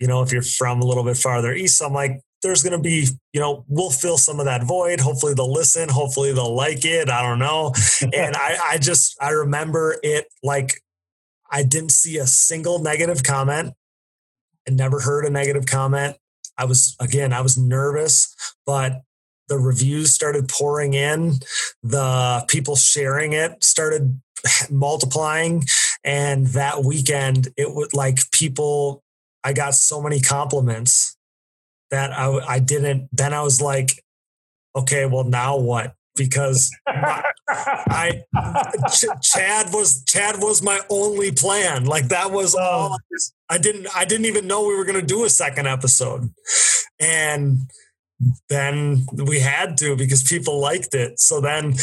you 0.00 0.06
know, 0.06 0.22
if 0.22 0.32
you're 0.32 0.42
from 0.42 0.80
a 0.80 0.86
little 0.86 1.04
bit 1.04 1.16
farther 1.16 1.52
east, 1.52 1.82
I'm 1.82 1.92
like, 1.92 2.20
there's 2.42 2.62
going 2.62 2.76
to 2.76 2.82
be, 2.82 3.06
you 3.32 3.40
know, 3.40 3.64
we'll 3.66 3.90
fill 3.90 4.18
some 4.18 4.38
of 4.40 4.46
that 4.46 4.62
void. 4.62 5.00
Hopefully 5.00 5.32
they'll 5.34 5.52
listen. 5.52 5.88
Hopefully 5.88 6.32
they'll 6.32 6.54
like 6.54 6.84
it. 6.84 7.08
I 7.08 7.22
don't 7.22 7.38
know. 7.38 7.72
and 8.02 8.36
I, 8.36 8.58
I 8.72 8.78
just, 8.78 9.16
I 9.20 9.30
remember 9.30 9.96
it 10.02 10.26
like 10.42 10.82
I 11.50 11.62
didn't 11.62 11.92
see 11.92 12.18
a 12.18 12.26
single 12.26 12.78
negative 12.78 13.22
comment. 13.22 13.72
I 14.68 14.72
never 14.72 15.00
heard 15.00 15.24
a 15.24 15.30
negative 15.30 15.66
comment. 15.66 16.16
I 16.58 16.64
was, 16.64 16.96
again, 17.00 17.32
I 17.32 17.40
was 17.40 17.58
nervous, 17.58 18.34
but 18.64 19.02
the 19.48 19.58
reviews 19.58 20.12
started 20.12 20.48
pouring 20.48 20.94
in. 20.94 21.34
The 21.82 22.44
people 22.48 22.76
sharing 22.76 23.32
it 23.32 23.62
started 23.62 24.20
multiplying. 24.70 25.64
And 26.02 26.46
that 26.48 26.84
weekend, 26.84 27.48
it 27.56 27.74
would 27.74 27.94
like 27.94 28.30
people, 28.30 29.02
I 29.44 29.52
got 29.52 29.74
so 29.74 30.00
many 30.00 30.20
compliments 30.20 31.16
that 31.90 32.12
I, 32.12 32.38
I 32.46 32.58
didn't, 32.58 33.08
then 33.12 33.32
I 33.32 33.42
was 33.42 33.60
like, 33.60 34.02
okay, 34.76 35.06
well, 35.06 35.24
now 35.24 35.56
what? 35.56 35.94
because 36.16 36.74
I 37.48 38.22
Ch- 38.92 39.04
Chad 39.22 39.72
was 39.72 40.04
Chad 40.04 40.36
was 40.40 40.62
my 40.62 40.80
only 40.90 41.32
plan. 41.32 41.84
Like 41.84 42.08
that 42.08 42.30
was 42.30 42.54
oh. 42.54 42.60
all. 42.60 42.98
I, 43.48 43.54
I 43.54 43.58
didn't 43.58 43.86
I 43.94 44.04
didn't 44.04 44.26
even 44.26 44.46
know 44.46 44.66
we 44.66 44.76
were 44.76 44.84
going 44.84 45.00
to 45.00 45.06
do 45.06 45.24
a 45.24 45.30
second 45.30 45.66
episode, 45.66 46.30
and 46.98 47.58
then 48.48 49.04
we 49.12 49.40
had 49.40 49.76
to 49.78 49.96
because 49.96 50.22
people 50.22 50.58
liked 50.58 50.94
it. 50.94 51.20
So 51.20 51.40
then, 51.40 51.74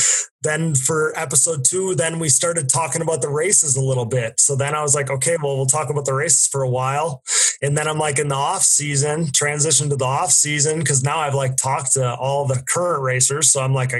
then 0.41 0.73
for 0.73 1.17
episode 1.17 1.63
two, 1.63 1.95
then 1.95 2.19
we 2.19 2.29
started 2.29 2.69
talking 2.69 3.01
about 3.01 3.21
the 3.21 3.29
races 3.29 3.75
a 3.75 3.81
little 3.81 4.05
bit. 4.05 4.39
So 4.39 4.55
then 4.55 4.73
I 4.73 4.81
was 4.81 4.95
like, 4.95 5.09
okay, 5.09 5.37
well, 5.41 5.55
we'll 5.55 5.65
talk 5.65 5.89
about 5.89 6.05
the 6.05 6.13
races 6.13 6.47
for 6.47 6.63
a 6.63 6.69
while. 6.69 7.21
And 7.61 7.77
then 7.77 7.87
I'm 7.87 7.99
like 7.99 8.19
in 8.19 8.29
the 8.29 8.35
off 8.35 8.63
season, 8.63 9.31
transition 9.31 9.89
to 9.89 9.95
the 9.95 10.05
off 10.05 10.31
season 10.31 10.79
because 10.79 11.03
now 11.03 11.19
I've 11.19 11.35
like 11.35 11.55
talked 11.55 11.93
to 11.93 12.15
all 12.15 12.47
the 12.47 12.63
current 12.67 13.03
racers. 13.03 13.51
So 13.51 13.61
I'm 13.61 13.73
like, 13.73 13.93
I 13.93 13.99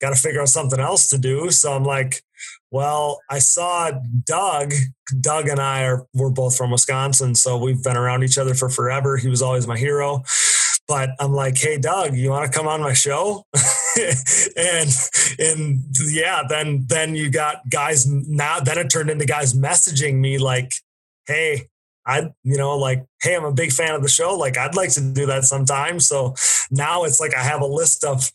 gotta 0.00 0.10
gotta 0.10 0.20
figure 0.20 0.40
out 0.40 0.48
something 0.48 0.80
else 0.80 1.08
to 1.08 1.18
do. 1.18 1.50
So 1.50 1.72
I'm 1.72 1.84
like, 1.84 2.22
well, 2.70 3.20
I 3.28 3.38
saw 3.38 3.90
Doug. 4.24 4.72
Doug 5.20 5.48
and 5.48 5.60
I 5.60 5.84
are 5.84 6.06
we're 6.14 6.30
both 6.30 6.56
from 6.56 6.70
Wisconsin, 6.70 7.34
so 7.34 7.58
we've 7.58 7.82
been 7.82 7.96
around 7.96 8.22
each 8.22 8.38
other 8.38 8.54
for 8.54 8.68
forever. 8.68 9.16
He 9.16 9.28
was 9.28 9.42
always 9.42 9.66
my 9.66 9.76
hero. 9.76 10.22
But 10.86 11.10
I'm 11.20 11.32
like, 11.32 11.56
hey 11.56 11.78
Doug, 11.78 12.16
you 12.16 12.30
want 12.30 12.50
to 12.50 12.56
come 12.56 12.68
on 12.68 12.80
my 12.80 12.92
show? 12.92 13.44
and 14.56 14.90
and 15.38 15.84
yeah, 16.08 16.42
then 16.48 16.84
then 16.88 17.14
you 17.14 17.30
got 17.30 17.68
guys 17.70 18.06
now 18.06 18.60
then 18.60 18.78
it 18.78 18.90
turned 18.90 19.10
into 19.10 19.26
guys 19.26 19.54
messaging 19.54 20.16
me 20.16 20.38
like, 20.38 20.74
hey, 21.26 21.68
I, 22.06 22.30
you 22.42 22.56
know, 22.56 22.76
like, 22.76 23.04
hey, 23.22 23.36
I'm 23.36 23.44
a 23.44 23.52
big 23.52 23.72
fan 23.72 23.94
of 23.94 24.02
the 24.02 24.08
show. 24.08 24.36
Like, 24.36 24.56
I'd 24.56 24.74
like 24.74 24.90
to 24.94 25.00
do 25.00 25.26
that 25.26 25.44
sometime. 25.44 26.00
So 26.00 26.34
now 26.70 27.04
it's 27.04 27.20
like 27.20 27.36
I 27.36 27.42
have 27.42 27.60
a 27.60 27.66
list 27.66 28.04
of 28.04 28.30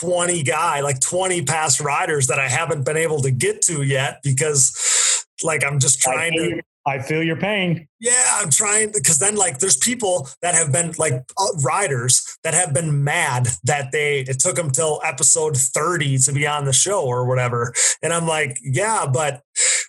20 0.00 0.42
guy, 0.42 0.80
like 0.80 1.00
20 1.00 1.42
past 1.42 1.80
riders 1.80 2.28
that 2.28 2.38
I 2.38 2.48
haven't 2.48 2.84
been 2.84 2.96
able 2.96 3.20
to 3.22 3.30
get 3.30 3.62
to 3.62 3.82
yet 3.82 4.20
because 4.22 5.26
like 5.42 5.64
I'm 5.64 5.78
just 5.78 6.00
trying 6.00 6.32
to 6.32 6.62
I 6.86 6.98
feel 6.98 7.22
your 7.22 7.36
pain. 7.36 7.86
Yeah, 8.00 8.24
I'm 8.36 8.50
trying 8.50 8.92
because 8.92 9.18
then 9.18 9.36
like 9.36 9.58
there's 9.58 9.76
people 9.76 10.28
that 10.40 10.54
have 10.54 10.72
been 10.72 10.94
like 10.98 11.12
uh, 11.12 11.52
riders 11.62 12.38
that 12.42 12.54
have 12.54 12.72
been 12.72 13.04
mad 13.04 13.48
that 13.64 13.92
they 13.92 14.20
it 14.20 14.38
took 14.40 14.56
them 14.56 14.70
till 14.70 15.00
episode 15.04 15.56
30 15.56 16.18
to 16.18 16.32
be 16.32 16.46
on 16.46 16.64
the 16.64 16.72
show 16.72 17.04
or 17.04 17.26
whatever. 17.26 17.74
And 18.02 18.12
I'm 18.12 18.26
like, 18.26 18.58
yeah, 18.62 19.06
but 19.12 19.42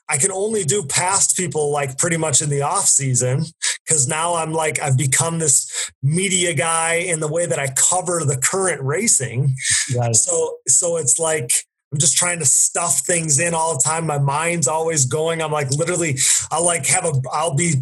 I 0.09 0.17
can 0.17 0.31
only 0.31 0.65
do 0.65 0.83
past 0.83 1.37
people 1.37 1.71
like 1.71 1.97
pretty 1.97 2.17
much 2.17 2.41
in 2.41 2.49
the 2.49 2.63
off 2.63 2.85
season 2.85 3.45
because 3.85 4.07
now 4.07 4.35
I'm 4.35 4.51
like 4.51 4.81
I've 4.81 4.97
become 4.97 5.39
this 5.39 5.91
media 6.03 6.53
guy 6.53 6.95
in 6.95 7.21
the 7.21 7.31
way 7.31 7.45
that 7.45 7.59
I 7.59 7.69
cover 7.77 8.25
the 8.25 8.37
current 8.37 8.81
racing. 8.81 9.55
Right. 9.95 10.15
So 10.15 10.57
so 10.67 10.97
it's 10.97 11.17
like 11.17 11.51
I'm 11.91 11.99
just 11.99 12.15
trying 12.15 12.39
to 12.39 12.45
stuff 12.45 12.99
things 12.99 13.39
in 13.39 13.53
all 13.53 13.73
the 13.73 13.83
time. 13.83 14.05
My 14.05 14.17
mind's 14.17 14.67
always 14.67 15.05
going. 15.05 15.41
I'm 15.41 15.51
like 15.51 15.69
literally, 15.71 16.17
I'll 16.49 16.65
like 16.65 16.85
have 16.85 17.05
a, 17.05 17.13
I'll 17.33 17.55
be, 17.55 17.75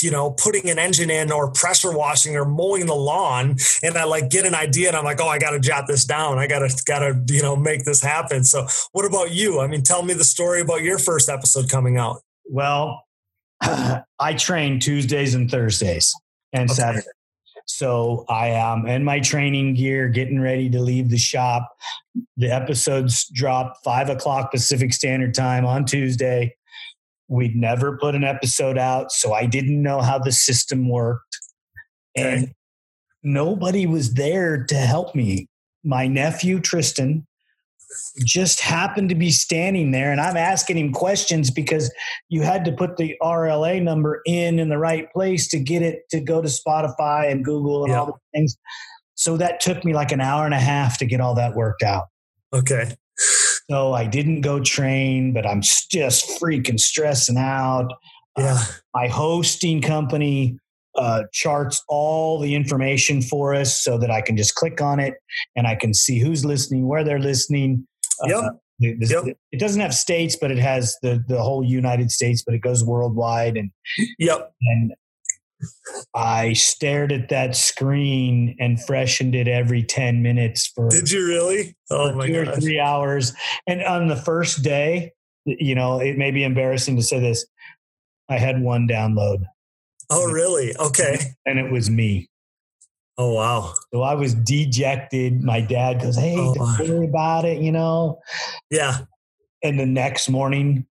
you 0.00 0.10
know, 0.10 0.30
putting 0.30 0.70
an 0.70 0.78
engine 0.78 1.10
in 1.10 1.32
or 1.32 1.50
pressure 1.50 1.92
washing 1.92 2.36
or 2.36 2.44
mowing 2.44 2.86
the 2.86 2.94
lawn. 2.94 3.56
And 3.82 3.96
I 3.96 4.04
like 4.04 4.30
get 4.30 4.46
an 4.46 4.54
idea 4.54 4.88
and 4.88 4.96
I'm 4.96 5.04
like, 5.04 5.20
oh, 5.20 5.28
I 5.28 5.38
got 5.38 5.50
to 5.50 5.60
jot 5.60 5.86
this 5.88 6.04
down. 6.04 6.38
I 6.38 6.46
got 6.46 6.60
to, 6.60 6.82
got 6.84 7.00
to, 7.00 7.20
you 7.28 7.42
know, 7.42 7.56
make 7.56 7.84
this 7.84 8.00
happen. 8.00 8.44
So 8.44 8.66
what 8.92 9.04
about 9.04 9.32
you? 9.32 9.60
I 9.60 9.66
mean, 9.66 9.82
tell 9.82 10.02
me 10.02 10.14
the 10.14 10.24
story 10.24 10.60
about 10.60 10.82
your 10.82 10.98
first 10.98 11.28
episode 11.28 11.68
coming 11.68 11.96
out. 11.96 12.20
Well, 12.44 13.04
I 13.60 14.34
train 14.36 14.78
Tuesdays 14.78 15.34
and 15.34 15.50
Thursdays 15.50 16.14
and 16.52 16.70
okay. 16.70 16.74
Saturdays. 16.74 17.08
So 17.66 18.24
I 18.28 18.48
am 18.48 18.86
in 18.86 19.04
my 19.04 19.20
training 19.20 19.74
gear, 19.74 20.08
getting 20.08 20.40
ready 20.40 20.68
to 20.70 20.80
leave 20.80 21.08
the 21.08 21.18
shop. 21.18 21.68
The 22.40 22.50
episodes 22.50 23.28
drop 23.34 23.76
five 23.84 24.08
o'clock 24.08 24.50
Pacific 24.50 24.94
Standard 24.94 25.34
Time 25.34 25.66
on 25.66 25.84
Tuesday. 25.84 26.56
We'd 27.28 27.54
never 27.54 27.98
put 27.98 28.14
an 28.14 28.24
episode 28.24 28.78
out, 28.78 29.12
so 29.12 29.34
I 29.34 29.44
didn't 29.44 29.82
know 29.82 30.00
how 30.00 30.18
the 30.18 30.32
system 30.32 30.88
worked. 30.88 31.38
And 32.16 32.52
nobody 33.22 33.84
was 33.84 34.14
there 34.14 34.64
to 34.64 34.74
help 34.74 35.14
me. 35.14 35.48
My 35.84 36.06
nephew, 36.06 36.60
Tristan, 36.60 37.26
just 38.24 38.60
happened 38.60 39.10
to 39.10 39.14
be 39.14 39.30
standing 39.30 39.90
there 39.90 40.10
and 40.10 40.20
I'm 40.20 40.36
asking 40.36 40.78
him 40.78 40.92
questions 40.92 41.50
because 41.50 41.92
you 42.30 42.40
had 42.40 42.64
to 42.64 42.72
put 42.72 42.96
the 42.96 43.16
RLA 43.20 43.82
number 43.82 44.22
in 44.24 44.58
in 44.58 44.70
the 44.70 44.78
right 44.78 45.12
place 45.12 45.48
to 45.48 45.58
get 45.58 45.82
it 45.82 46.08
to 46.10 46.20
go 46.20 46.40
to 46.40 46.48
Spotify 46.48 47.30
and 47.30 47.44
Google 47.44 47.84
and 47.84 47.92
yeah. 47.92 48.00
all 48.00 48.06
the 48.06 48.12
things. 48.32 48.56
So 49.14 49.36
that 49.36 49.60
took 49.60 49.84
me 49.84 49.92
like 49.92 50.12
an 50.12 50.22
hour 50.22 50.46
and 50.46 50.54
a 50.54 50.60
half 50.60 50.96
to 50.98 51.04
get 51.04 51.20
all 51.20 51.34
that 51.34 51.54
worked 51.54 51.82
out. 51.82 52.06
Okay. 52.52 52.94
So 53.70 53.92
I 53.92 54.06
didn't 54.06 54.40
go 54.40 54.60
train, 54.60 55.32
but 55.32 55.46
I'm 55.46 55.62
just 55.62 56.40
freaking 56.40 56.80
stressing 56.80 57.36
out. 57.36 57.88
Yeah. 58.38 58.54
Uh, 58.58 58.64
my 58.94 59.08
hosting 59.08 59.80
company 59.82 60.58
uh, 60.96 61.24
charts 61.32 61.82
all 61.88 62.40
the 62.40 62.54
information 62.54 63.22
for 63.22 63.54
us 63.54 63.82
so 63.82 63.98
that 63.98 64.10
I 64.10 64.20
can 64.20 64.36
just 64.36 64.54
click 64.54 64.80
on 64.80 64.98
it 64.98 65.14
and 65.54 65.66
I 65.66 65.74
can 65.76 65.94
see 65.94 66.18
who's 66.18 66.44
listening, 66.44 66.88
where 66.88 67.04
they're 67.04 67.20
listening. 67.20 67.86
Uh, 68.22 68.28
yep. 68.28 68.38
Uh, 68.38 68.50
yep. 68.80 69.36
It 69.52 69.60
doesn't 69.60 69.80
have 69.80 69.94
states, 69.94 70.36
but 70.40 70.50
it 70.50 70.58
has 70.58 70.96
the 71.02 71.22
the 71.28 71.40
whole 71.40 71.62
United 71.62 72.10
States, 72.10 72.42
but 72.44 72.54
it 72.54 72.60
goes 72.60 72.84
worldwide. 72.84 73.56
And 73.56 73.70
yep. 74.18 74.52
And 74.62 74.92
I 76.14 76.52
stared 76.54 77.12
at 77.12 77.28
that 77.28 77.56
screen 77.56 78.56
and 78.58 78.82
freshened 78.82 79.34
it 79.34 79.48
every 79.48 79.82
ten 79.82 80.22
minutes 80.22 80.66
for. 80.66 80.88
Did 80.88 81.10
you 81.10 81.26
really? 81.26 81.76
Oh 81.90 82.12
my 82.12 82.26
two 82.26 82.44
gosh. 82.44 82.56
or 82.56 82.60
three 82.60 82.80
hours. 82.80 83.32
And 83.66 83.82
on 83.82 84.08
the 84.08 84.16
first 84.16 84.62
day, 84.62 85.12
you 85.44 85.74
know, 85.74 86.00
it 86.00 86.16
may 86.16 86.30
be 86.30 86.44
embarrassing 86.44 86.96
to 86.96 87.02
say 87.02 87.20
this. 87.20 87.46
I 88.28 88.38
had 88.38 88.62
one 88.62 88.86
download. 88.86 89.44
Oh, 90.10 90.30
really? 90.30 90.76
Okay. 90.76 91.18
And 91.46 91.58
it 91.58 91.70
was 91.70 91.88
me. 91.88 92.28
Oh, 93.16 93.34
wow. 93.34 93.74
So 93.92 94.02
I 94.02 94.14
was 94.14 94.34
dejected. 94.34 95.42
My 95.42 95.60
dad 95.60 96.00
goes, 96.00 96.16
Hey, 96.16 96.36
oh, 96.36 96.54
don't 96.54 96.88
worry 96.88 97.06
about 97.06 97.44
it, 97.44 97.60
you 97.60 97.70
know? 97.70 98.20
Yeah. 98.70 99.00
And 99.62 99.78
the 99.78 99.86
next 99.86 100.28
morning, 100.28 100.86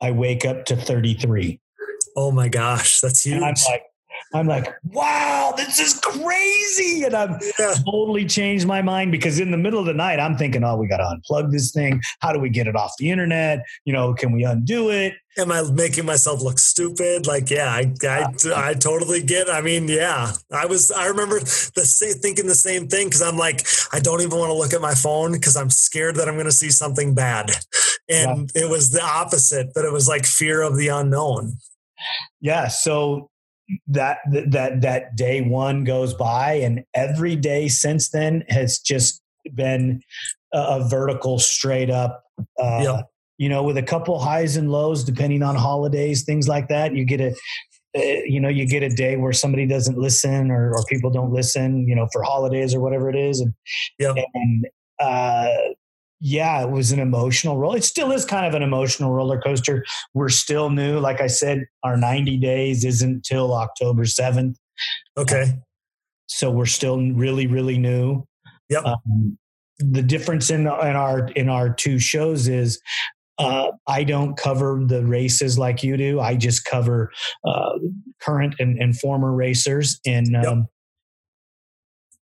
I 0.00 0.12
wake 0.12 0.44
up 0.44 0.64
to 0.66 0.76
33. 0.76 1.60
Oh 2.16 2.30
my 2.30 2.48
gosh, 2.48 3.00
that's 3.00 3.24
huge. 3.24 3.36
And 3.36 3.44
I'm 3.44 3.54
like, 3.68 3.82
I'm 4.32 4.48
like, 4.48 4.74
wow, 4.84 5.54
this 5.56 5.78
is 5.78 5.94
crazy. 6.00 7.04
And 7.04 7.14
I've 7.14 7.40
yeah. 7.58 7.74
totally 7.84 8.24
changed 8.24 8.66
my 8.66 8.82
mind 8.82 9.12
because 9.12 9.38
in 9.38 9.50
the 9.52 9.56
middle 9.56 9.78
of 9.78 9.86
the 9.86 9.94
night, 9.94 10.18
I'm 10.18 10.36
thinking, 10.36 10.64
oh, 10.64 10.76
we 10.76 10.88
got 10.88 10.96
to 10.96 11.04
unplug 11.04 11.52
this 11.52 11.70
thing. 11.70 12.02
How 12.20 12.32
do 12.32 12.40
we 12.40 12.48
get 12.48 12.66
it 12.66 12.74
off 12.74 12.92
the 12.98 13.10
internet? 13.10 13.64
You 13.84 13.92
know, 13.92 14.12
can 14.12 14.32
we 14.32 14.44
undo 14.44 14.90
it? 14.90 15.14
Am 15.38 15.52
I 15.52 15.62
making 15.62 16.04
myself 16.04 16.42
look 16.42 16.58
stupid? 16.58 17.26
Like, 17.26 17.50
yeah, 17.50 17.68
I, 17.68 17.92
I, 18.04 18.22
uh, 18.22 18.52
I 18.54 18.74
totally 18.74 19.22
get. 19.22 19.48
It. 19.48 19.52
I 19.52 19.60
mean, 19.60 19.88
yeah, 19.88 20.32
I 20.52 20.66
was. 20.66 20.92
I 20.92 21.06
remember 21.06 21.40
the 21.40 21.84
same, 21.84 22.14
thinking 22.14 22.46
the 22.46 22.54
same 22.54 22.86
thing 22.86 23.08
because 23.08 23.22
I'm 23.22 23.36
like, 23.36 23.66
I 23.92 23.98
don't 23.98 24.20
even 24.20 24.38
want 24.38 24.50
to 24.50 24.54
look 24.54 24.72
at 24.72 24.80
my 24.80 24.94
phone 24.94 25.32
because 25.32 25.56
I'm 25.56 25.70
scared 25.70 26.16
that 26.16 26.28
I'm 26.28 26.34
going 26.34 26.46
to 26.46 26.52
see 26.52 26.70
something 26.70 27.14
bad, 27.14 27.50
and 28.08 28.48
yeah. 28.54 28.62
it 28.62 28.70
was 28.70 28.90
the 28.90 29.02
opposite. 29.02 29.70
But 29.74 29.84
it 29.84 29.92
was 29.92 30.06
like 30.06 30.24
fear 30.24 30.62
of 30.62 30.76
the 30.76 30.88
unknown. 30.88 31.54
Yeah. 32.40 32.68
So 32.68 33.30
that 33.86 34.18
that 34.26 34.82
that 34.82 35.16
day 35.16 35.40
one 35.40 35.84
goes 35.84 36.14
by 36.14 36.52
and 36.52 36.84
every 36.94 37.34
day 37.34 37.68
since 37.68 38.10
then 38.10 38.44
has 38.48 38.78
just 38.78 39.22
been 39.54 40.02
a, 40.52 40.58
a 40.58 40.88
vertical 40.88 41.38
straight 41.38 41.90
up 41.90 42.24
uh, 42.62 42.80
yep. 42.82 43.06
you 43.38 43.48
know 43.48 43.62
with 43.62 43.76
a 43.76 43.82
couple 43.82 44.18
highs 44.18 44.56
and 44.56 44.70
lows 44.70 45.02
depending 45.02 45.42
on 45.42 45.56
holidays 45.56 46.24
things 46.24 46.46
like 46.46 46.68
that 46.68 46.94
you 46.94 47.04
get 47.04 47.20
a 47.20 47.34
uh, 47.96 48.00
you 48.26 48.38
know 48.38 48.48
you 48.48 48.68
get 48.68 48.82
a 48.82 48.88
day 48.88 49.16
where 49.16 49.32
somebody 49.32 49.66
doesn't 49.66 49.96
listen 49.96 50.50
or, 50.50 50.74
or 50.74 50.84
people 50.84 51.10
don't 51.10 51.32
listen 51.32 51.88
you 51.88 51.94
know 51.94 52.06
for 52.12 52.22
holidays 52.22 52.74
or 52.74 52.80
whatever 52.80 53.08
it 53.08 53.16
is 53.16 53.40
and, 53.40 53.54
yep. 53.98 54.14
and 54.34 54.66
uh, 55.00 55.48
yeah, 56.26 56.62
it 56.62 56.70
was 56.70 56.90
an 56.90 57.00
emotional 57.00 57.58
roll. 57.58 57.74
It 57.74 57.84
still 57.84 58.10
is 58.10 58.24
kind 58.24 58.46
of 58.46 58.54
an 58.54 58.62
emotional 58.62 59.10
roller 59.10 59.38
coaster. 59.38 59.84
We're 60.14 60.30
still 60.30 60.70
new. 60.70 60.98
Like 60.98 61.20
I 61.20 61.26
said, 61.26 61.66
our 61.82 61.98
90 61.98 62.38
days 62.38 62.82
isn't 62.82 63.26
till 63.26 63.52
October 63.52 64.04
7th. 64.04 64.54
Okay. 65.18 65.52
so 66.26 66.50
we're 66.50 66.64
still 66.64 66.98
really, 67.12 67.46
really 67.46 67.76
new. 67.76 68.24
Yep. 68.70 68.86
Um, 68.86 69.36
the 69.78 70.02
difference 70.02 70.48
in, 70.48 70.62
in 70.62 70.66
our 70.66 71.28
in 71.36 71.50
our 71.50 71.68
two 71.68 71.98
shows 71.98 72.48
is 72.48 72.80
uh, 73.36 73.72
I 73.86 74.02
don't 74.02 74.34
cover 74.38 74.80
the 74.82 75.04
races 75.04 75.58
like 75.58 75.82
you 75.82 75.98
do. 75.98 76.20
I 76.20 76.36
just 76.36 76.64
cover 76.64 77.10
uh, 77.46 77.72
current 78.22 78.54
and, 78.58 78.78
and, 78.78 78.98
former 78.98 79.34
racers. 79.34 80.00
And 80.06 80.34
um, 80.36 80.42
yep. 80.42 80.66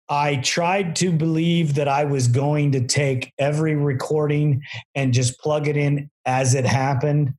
I 0.10 0.38
tried 0.38 0.96
to 0.98 1.12
believe 1.12 1.76
that 1.76 1.88
I 1.88 2.04
was 2.04 2.28
going 2.28 2.74
to 2.74 2.86
take 2.86 3.32
every 3.40 3.76
recording 3.76 4.62
and 4.96 5.14
just 5.14 5.40
plug 5.40 5.68
it 5.68 5.78
in 5.78 6.10
as 6.26 6.56
it 6.56 6.66
happened. 6.66 7.34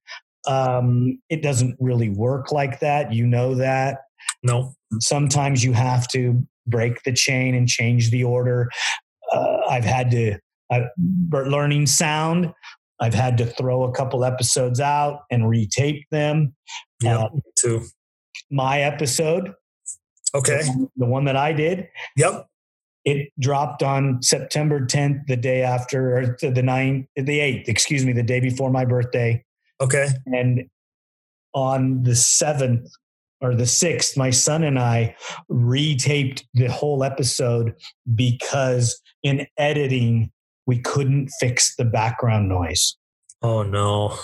Um, 0.46 1.18
it 1.28 1.42
doesn't 1.42 1.76
really 1.78 2.08
work 2.08 2.52
like 2.52 2.80
that. 2.80 3.12
You 3.12 3.26
know 3.26 3.54
that. 3.56 3.98
No. 4.42 4.74
Sometimes 5.00 5.62
you 5.62 5.72
have 5.72 6.08
to 6.08 6.42
break 6.66 7.02
the 7.02 7.12
chain 7.12 7.54
and 7.54 7.68
change 7.68 8.10
the 8.10 8.24
order. 8.24 8.70
Uh, 9.32 9.58
I've 9.68 9.84
had 9.84 10.10
to, 10.12 10.38
learning 11.30 11.86
sound, 11.86 12.52
I've 13.00 13.14
had 13.14 13.36
to 13.38 13.46
throw 13.46 13.84
a 13.84 13.92
couple 13.92 14.24
episodes 14.24 14.80
out 14.80 15.20
and 15.30 15.44
retape 15.44 16.04
them. 16.10 16.54
Yeah, 17.02 17.24
uh, 17.24 17.28
too. 17.58 17.82
My 18.50 18.80
episode. 18.80 19.52
Okay. 20.34 20.62
The 20.96 21.06
one 21.06 21.24
that 21.26 21.36
I 21.36 21.52
did. 21.52 21.88
Yep 22.16 22.48
it 23.04 23.30
dropped 23.38 23.82
on 23.82 24.22
September 24.22 24.80
10th, 24.80 25.26
the 25.26 25.36
day 25.36 25.62
after, 25.62 26.16
or 26.18 26.26
the 26.40 26.62
9th, 26.62 27.06
the 27.16 27.38
8th, 27.38 27.68
excuse 27.68 28.04
me, 28.04 28.12
the 28.12 28.22
day 28.22 28.40
before 28.40 28.70
my 28.70 28.84
birthday. 28.84 29.44
Okay. 29.80 30.08
And 30.26 30.64
on 31.54 32.02
the 32.02 32.12
7th 32.12 32.88
or 33.40 33.54
the 33.54 33.64
6th, 33.64 34.16
my 34.16 34.30
son 34.30 34.64
and 34.64 34.78
I 34.78 35.14
retaped 35.50 36.44
the 36.54 36.68
whole 36.68 37.04
episode 37.04 37.74
because 38.14 39.00
in 39.22 39.46
editing, 39.58 40.30
we 40.66 40.80
couldn't 40.80 41.28
fix 41.40 41.76
the 41.76 41.84
background 41.84 42.48
noise. 42.48 42.96
Oh 43.42 43.62
no. 43.62 44.16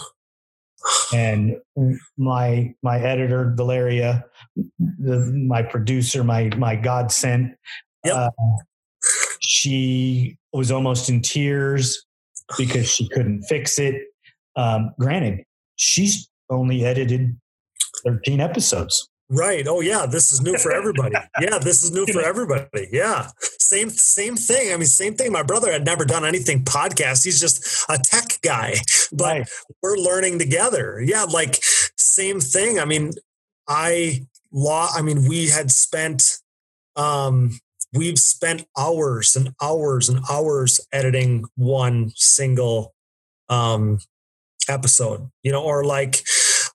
And 1.12 1.56
my 2.16 2.72
my 2.82 2.98
editor 2.98 3.52
Valeria, 3.54 4.24
the, 4.78 5.18
my 5.46 5.62
producer, 5.62 6.24
my 6.24 6.50
my 6.56 6.74
God 6.76 7.12
sent, 7.12 7.52
Yep. 8.06 8.16
uh, 8.16 8.30
she 9.50 10.36
was 10.52 10.70
almost 10.70 11.08
in 11.10 11.20
tears 11.20 12.06
because 12.56 12.88
she 12.88 13.08
couldn't 13.08 13.42
fix 13.42 13.80
it. 13.80 13.96
Um, 14.54 14.92
granted, 14.96 15.42
she's 15.74 16.28
only 16.50 16.84
edited 16.84 17.36
13 18.04 18.40
episodes. 18.40 19.08
Right. 19.28 19.66
Oh 19.66 19.80
yeah, 19.80 20.06
this 20.06 20.30
is 20.32 20.40
new 20.40 20.56
for 20.56 20.70
everybody. 20.72 21.16
yeah, 21.40 21.58
this 21.58 21.82
is 21.82 21.90
new 21.90 22.06
for 22.06 22.20
everybody. 22.20 22.88
Yeah. 22.92 23.28
Same 23.58 23.90
same 23.90 24.36
thing. 24.36 24.72
I 24.72 24.76
mean, 24.76 24.86
same 24.86 25.14
thing. 25.14 25.32
My 25.32 25.42
brother 25.42 25.72
had 25.72 25.84
never 25.84 26.04
done 26.04 26.24
anything 26.24 26.64
podcast. 26.64 27.24
He's 27.24 27.40
just 27.40 27.84
a 27.88 27.98
tech 27.98 28.38
guy. 28.42 28.74
But 29.12 29.24
Right. 29.40 29.48
we're 29.82 29.96
learning 29.96 30.38
together. 30.38 31.02
Yeah, 31.04 31.24
like 31.24 31.58
same 31.96 32.40
thing. 32.40 32.78
I 32.78 32.84
mean, 32.84 33.12
I 33.66 34.26
law 34.52 34.88
I 34.94 35.02
mean, 35.02 35.26
we 35.28 35.48
had 35.48 35.72
spent 35.72 36.38
um 36.94 37.58
we've 37.92 38.18
spent 38.18 38.66
hours 38.76 39.36
and 39.36 39.54
hours 39.62 40.08
and 40.08 40.20
hours 40.30 40.80
editing 40.92 41.44
one 41.56 42.12
single 42.14 42.94
um 43.48 43.98
episode. 44.68 45.30
You 45.42 45.52
know, 45.52 45.62
or 45.62 45.84
like 45.84 46.22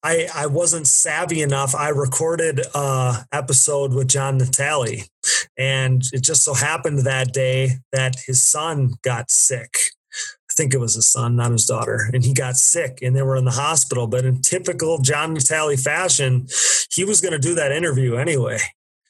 I, 0.04 0.28
I 0.36 0.46
wasn't 0.46 0.88
savvy 0.88 1.42
enough. 1.42 1.74
I 1.74 1.90
recorded 1.90 2.62
a 2.76 3.26
episode 3.32 3.94
with 3.94 4.08
John 4.08 4.40
Natali, 4.40 5.10
and 5.58 6.04
it 6.14 6.22
just 6.22 6.44
so 6.44 6.54
happened 6.54 7.00
that 7.00 7.34
day 7.34 7.80
that 7.92 8.16
his 8.28 8.48
son 8.48 8.94
got 9.04 9.32
sick. 9.32 9.76
I 10.14 10.54
think 10.56 10.74
it 10.74 10.80
was 10.80 10.94
his 10.94 11.12
son, 11.12 11.36
not 11.36 11.52
his 11.52 11.66
daughter, 11.66 12.10
and 12.14 12.24
he 12.24 12.34
got 12.34 12.56
sick, 12.56 13.00
and 13.02 13.16
they 13.16 13.24
were 13.24 13.36
in 13.36 13.46
the 13.46 13.52
hospital. 13.52 14.06
But 14.06 14.26
in 14.26 14.42
typical 14.42 15.00
John 15.00 15.36
Natali 15.36 15.82
fashion, 15.82 16.48
he 16.92 17.04
was 17.04 17.20
going 17.20 17.34
to 17.34 17.40
do 17.40 17.56
that 17.56 17.72
interview 17.72 18.16
anyway. 18.16 18.60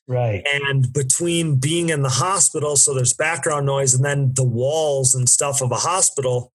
Right. 0.07 0.45
And 0.45 0.93
between 0.93 1.55
being 1.55 1.89
in 1.89 2.03
the 2.03 2.09
hospital, 2.09 2.75
so 2.75 2.93
there's 2.93 3.13
background 3.13 3.65
noise, 3.65 3.93
and 3.93 4.05
then 4.05 4.33
the 4.35 4.43
walls 4.43 5.15
and 5.15 5.27
stuff 5.27 5.61
of 5.61 5.71
a 5.71 5.77
hospital, 5.77 6.51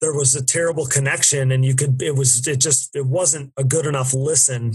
there 0.00 0.14
was 0.14 0.34
a 0.34 0.44
terrible 0.44 0.86
connection, 0.86 1.50
and 1.50 1.64
you 1.64 1.74
could, 1.74 2.00
it 2.00 2.14
was, 2.14 2.46
it 2.46 2.60
just, 2.60 2.94
it 2.94 3.06
wasn't 3.06 3.52
a 3.56 3.64
good 3.64 3.86
enough 3.86 4.14
listen. 4.14 4.74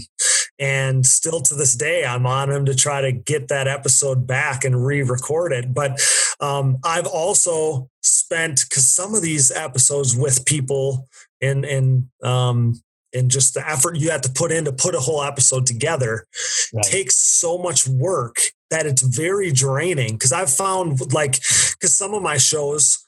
And 0.58 1.06
still 1.06 1.40
to 1.40 1.54
this 1.54 1.74
day, 1.74 2.04
I'm 2.04 2.26
on 2.26 2.50
him 2.50 2.66
to 2.66 2.74
try 2.74 3.00
to 3.00 3.12
get 3.12 3.48
that 3.48 3.66
episode 3.66 4.26
back 4.26 4.62
and 4.62 4.84
re 4.84 5.02
record 5.02 5.52
it. 5.52 5.72
But 5.72 6.00
um, 6.38 6.78
I've 6.84 7.06
also 7.06 7.88
spent, 8.02 8.66
because 8.68 8.86
some 8.88 9.14
of 9.14 9.22
these 9.22 9.50
episodes 9.50 10.14
with 10.14 10.44
people 10.44 11.08
in, 11.40 11.64
in, 11.64 12.10
um, 12.22 12.82
and 13.12 13.30
just 13.30 13.54
the 13.54 13.68
effort 13.68 13.96
you 13.96 14.10
have 14.10 14.20
to 14.22 14.30
put 14.30 14.52
in 14.52 14.64
to 14.64 14.72
put 14.72 14.94
a 14.94 15.00
whole 15.00 15.22
episode 15.22 15.66
together 15.66 16.26
Right. 16.72 16.84
takes 16.84 17.16
so 17.16 17.58
much 17.58 17.86
work 17.88 18.36
that 18.70 18.86
it's 18.86 19.02
very 19.02 19.50
draining 19.52 20.12
because 20.12 20.32
i've 20.32 20.52
found 20.52 21.12
like 21.12 21.32
because 21.32 21.96
some 21.96 22.14
of 22.14 22.22
my 22.22 22.36
shows 22.36 23.04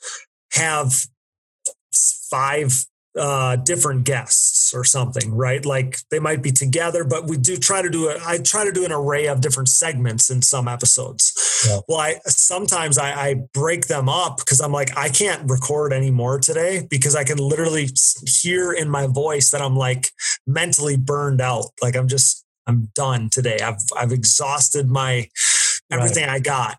have 0.52 0.92
five 2.30 2.86
uh 3.18 3.56
different 3.56 4.04
guests 4.04 4.72
or 4.74 4.84
something 4.84 5.34
right? 5.34 5.64
Like 5.64 5.98
they 6.10 6.18
might 6.18 6.42
be 6.42 6.52
together 6.52 7.04
but 7.04 7.28
we 7.28 7.36
do 7.36 7.56
try 7.56 7.82
to 7.82 7.90
do 7.90 8.08
it 8.08 8.20
i 8.26 8.38
try 8.38 8.64
to 8.64 8.72
do 8.72 8.84
an 8.84 8.92
array 8.92 9.26
of 9.26 9.40
different 9.40 9.68
segments 9.68 10.30
in 10.30 10.42
some 10.42 10.68
episodes. 10.68 11.32
Yeah. 11.68 11.80
well 11.88 12.00
i 12.00 12.14
sometimes 12.26 12.98
i, 12.98 13.10
I 13.10 13.34
break 13.52 13.86
them 13.86 14.08
up 14.08 14.38
because 14.38 14.60
i'm 14.60 14.72
like 14.72 14.96
i 14.96 15.08
can't 15.08 15.48
record 15.48 15.92
anymore 15.92 16.38
today 16.40 16.86
because 16.88 17.14
i 17.14 17.24
can 17.24 17.38
literally 17.38 17.88
hear 18.26 18.72
in 18.72 18.88
my 18.88 19.06
voice 19.06 19.50
that 19.50 19.60
i'm 19.60 19.76
like 19.76 20.10
mentally 20.46 20.96
burned 20.96 21.40
out. 21.40 21.66
Like 21.80 21.96
i'm 21.96 22.08
just 22.08 22.44
i'm 22.66 22.88
done 22.94 23.28
today. 23.30 23.58
I've 23.62 23.80
i've 23.96 24.12
exhausted 24.12 24.88
my 24.90 25.28
everything 25.90 26.28
i 26.28 26.38
got. 26.38 26.78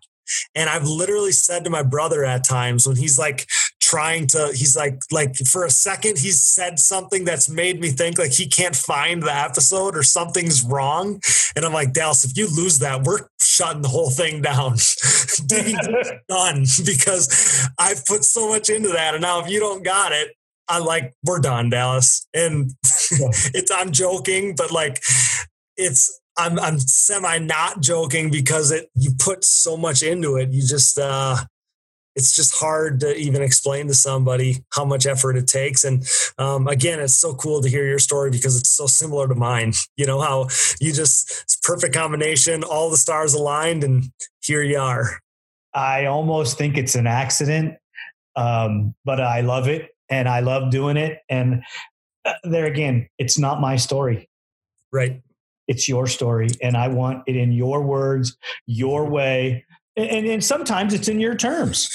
And 0.54 0.70
i've 0.70 0.86
literally 0.86 1.32
said 1.32 1.64
to 1.64 1.70
my 1.70 1.82
brother 1.82 2.24
at 2.24 2.44
times 2.44 2.86
when 2.86 2.96
he's 2.96 3.18
like 3.18 3.46
trying 3.94 4.26
to 4.26 4.50
he's 4.54 4.76
like 4.76 5.00
like 5.12 5.36
for 5.36 5.64
a 5.64 5.70
second 5.70 6.18
he's 6.18 6.40
said 6.40 6.80
something 6.80 7.24
that's 7.24 7.48
made 7.48 7.80
me 7.80 7.90
think 7.90 8.18
like 8.18 8.32
he 8.32 8.44
can't 8.44 8.74
find 8.74 9.22
the 9.22 9.32
episode 9.32 9.96
or 9.96 10.02
something's 10.02 10.64
wrong. 10.64 11.20
And 11.54 11.64
i'm 11.64 11.72
like 11.72 11.92
dallas 11.92 12.24
if 12.24 12.36
you 12.36 12.48
lose 12.48 12.80
that 12.80 13.04
we're 13.04 13.20
shutting 13.40 13.82
the 13.82 13.88
whole 13.88 14.10
thing 14.10 14.42
down. 14.42 14.72
Done 16.28 16.64
because 16.84 17.68
i've 17.78 18.04
put 18.04 18.24
so 18.24 18.48
much 18.48 18.68
into 18.68 18.88
that. 18.88 19.14
And 19.14 19.22
now 19.22 19.40
if 19.40 19.48
you 19.48 19.60
don't 19.60 19.84
got 19.84 20.10
it 20.10 20.34
i 20.68 20.78
like 20.78 21.14
we're 21.24 21.38
done 21.38 21.70
dallas. 21.70 22.26
And 22.34 22.72
it's 22.82 23.70
i'm 23.70 23.92
joking 23.92 24.54
but 24.56 24.72
like 24.72 25.02
it's 25.76 26.20
I'm 26.36 26.58
I'm 26.58 26.80
semi 26.80 27.38
not 27.38 27.80
joking 27.80 28.28
because 28.28 28.72
it 28.72 28.90
you 28.96 29.12
put 29.16 29.44
so 29.44 29.76
much 29.76 30.02
into 30.02 30.34
it. 30.36 30.50
You 30.50 30.66
just 30.66 30.98
uh 30.98 31.36
it's 32.16 32.34
just 32.34 32.54
hard 32.54 33.00
to 33.00 33.16
even 33.16 33.42
explain 33.42 33.88
to 33.88 33.94
somebody 33.94 34.64
how 34.72 34.84
much 34.84 35.06
effort 35.06 35.36
it 35.36 35.46
takes. 35.46 35.84
And 35.84 36.06
um, 36.38 36.68
again, 36.68 37.00
it's 37.00 37.14
so 37.14 37.34
cool 37.34 37.60
to 37.60 37.68
hear 37.68 37.86
your 37.86 37.98
story 37.98 38.30
because 38.30 38.58
it's 38.58 38.70
so 38.70 38.86
similar 38.86 39.28
to 39.28 39.34
mine. 39.34 39.72
You 39.96 40.06
know 40.06 40.20
how 40.20 40.48
you 40.80 40.92
just 40.92 41.30
it's 41.44 41.56
perfect 41.62 41.94
combination, 41.94 42.64
all 42.64 42.90
the 42.90 42.96
stars 42.96 43.32
aligned, 43.32 43.84
and 43.84 44.10
here 44.42 44.62
you 44.62 44.78
are. 44.78 45.20
I 45.72 46.06
almost 46.06 46.58
think 46.58 46.76
it's 46.76 46.94
an 46.96 47.06
accident, 47.06 47.76
um, 48.34 48.94
but 49.04 49.20
I 49.20 49.40
love 49.40 49.68
it 49.68 49.90
and 50.08 50.28
I 50.28 50.40
love 50.40 50.70
doing 50.70 50.96
it. 50.96 51.20
And 51.28 51.62
uh, 52.24 52.34
there 52.42 52.66
again, 52.66 53.08
it's 53.18 53.38
not 53.38 53.60
my 53.60 53.76
story. 53.76 54.28
Right. 54.92 55.22
It's 55.68 55.88
your 55.88 56.06
story, 56.06 56.48
and 56.60 56.76
I 56.76 56.88
want 56.88 57.22
it 57.26 57.36
in 57.36 57.52
your 57.52 57.82
words, 57.82 58.36
your 58.66 59.08
way, 59.08 59.64
and, 59.96 60.26
and 60.26 60.44
sometimes 60.44 60.94
it's 60.94 61.08
in 61.08 61.20
your 61.20 61.34
terms. 61.34 61.90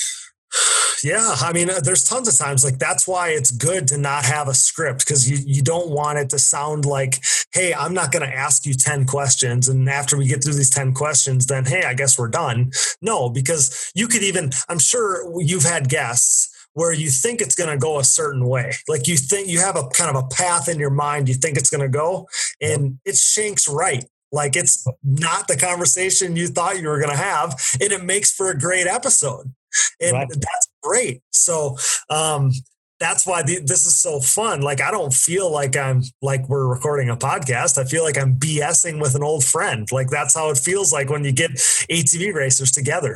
Yeah, 1.04 1.36
I 1.40 1.54
mean, 1.54 1.70
there's 1.84 2.04
tons 2.04 2.28
of 2.28 2.38
times 2.38 2.64
like 2.64 2.78
that's 2.78 3.08
why 3.08 3.30
it's 3.30 3.52
good 3.52 3.88
to 3.90 3.98
not 3.98 4.26
have 4.26 4.48
a 4.48 4.54
script 4.54 5.00
because 5.00 5.30
you 5.30 5.38
you 5.46 5.62
don't 5.62 5.90
want 5.90 6.18
it 6.18 6.30
to 6.32 6.40
sound 6.40 6.86
like, 6.86 7.22
hey, 7.54 7.74
I'm 7.74 7.94
not 7.94 8.12
going 8.12 8.28
to 8.28 8.36
ask 8.36 8.66
you 8.66 8.74
ten 8.74 9.06
questions, 9.06 9.70
and 9.70 9.88
after 9.90 10.18
we 10.18 10.28
get 10.28 10.44
through 10.44 10.56
these 10.56 10.70
ten 10.70 10.94
questions, 10.94 11.48
then 11.48 11.66
hey, 11.66 11.84
I 11.84 11.94
guess 11.94 12.18
we're 12.18 12.28
done. 12.28 12.72
No, 13.02 13.30
because 13.30 13.92
you 13.96 14.08
could 14.08 14.24
even, 14.24 14.52
I'm 14.68 14.80
sure 14.80 15.40
you've 15.40 15.64
had 15.64 15.88
guests 15.88 16.50
where 16.74 16.94
you 16.94 17.10
think 17.10 17.42
it's 17.42 17.56
going 17.56 17.70
to 17.70 17.78
go 17.78 18.00
a 18.00 18.04
certain 18.04 18.48
way, 18.48 18.74
like 18.88 19.08
you 19.08 19.18
think 19.18 19.48
you 19.48 19.60
have 19.60 19.76
a 19.76 19.88
kind 19.90 20.16
of 20.16 20.24
a 20.24 20.28
path 20.28 20.68
in 20.68 20.80
your 20.80 20.90
mind, 20.90 21.28
you 21.28 21.36
think 21.36 21.58
it's 21.58 21.70
going 21.70 21.82
to 21.82 21.90
go, 21.90 22.28
and 22.62 23.00
it 23.06 23.16
shanks 23.16 23.68
right. 23.68 24.06
Like 24.31 24.56
it's 24.56 24.85
not 25.03 25.47
the 25.47 25.57
conversation 25.57 26.35
you 26.35 26.47
thought 26.47 26.80
you 26.80 26.88
were 26.88 26.99
going 26.99 27.11
to 27.11 27.18
have, 27.18 27.56
and 27.81 27.91
it 27.91 28.03
makes 28.03 28.31
for 28.31 28.49
a 28.51 28.57
great 28.57 28.88
episode 28.88 29.53
and 29.99 30.14
Right. 30.14 30.27
that's 30.30 30.69
great. 30.81 31.22
So 31.31 31.77
um, 32.10 32.51
that's 32.99 33.26
why 33.26 33.43
the, 33.43 33.60
this 33.60 33.85
is 33.85 33.95
so 33.95 34.19
fun. 34.19 34.61
Like 34.61 34.81
I 34.81 34.91
don't 34.91 35.14
feel 35.14 35.51
like 35.51 35.76
I'm 35.77 36.01
like 36.22 36.47
we're 36.49 36.68
recording 36.68 37.10
a 37.10 37.15
podcast. 37.18 37.77
I 37.77 37.85
feel 37.85 38.03
like 38.03 38.18
I'm 38.18 38.35
BSing 38.35 39.01
with 39.01 39.15
an 39.15 39.23
old 39.23 39.43
friend. 39.43 39.88
Like 39.91 40.10
that's 40.10 40.35
how 40.35 40.49
it 40.49 40.57
feels 40.57 40.91
like 40.91 41.10
when 41.10 41.23
you 41.23 41.31
get 41.31 41.51
ATV 41.51 42.34
racers 42.34 42.72
together. 42.72 43.15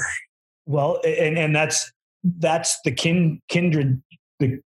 Well, 0.66 1.00
and 1.04 1.38
and 1.38 1.56
that's 1.56 1.92
that's 2.40 2.80
the 2.86 2.92
kin 2.92 3.42
kindred. 3.50 4.02
The 4.40 4.60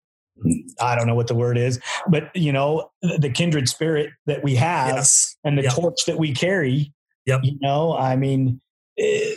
I 0.80 0.94
don't 0.96 1.06
know 1.06 1.14
what 1.14 1.26
the 1.28 1.34
word 1.34 1.56
is, 1.56 1.80
but 2.08 2.34
you 2.34 2.52
know 2.52 2.90
the 3.02 3.30
kindred 3.30 3.68
spirit 3.68 4.10
that 4.26 4.42
we 4.42 4.54
have 4.56 4.96
Yes. 4.96 5.36
and 5.44 5.56
the 5.58 5.62
Yep. 5.62 5.72
torch 5.72 6.04
that 6.06 6.18
we 6.18 6.32
carry. 6.34 6.92
Yep. 7.26 7.40
You 7.44 7.58
know, 7.60 7.96
I 7.96 8.16
mean, 8.16 8.60
eh, 8.98 9.34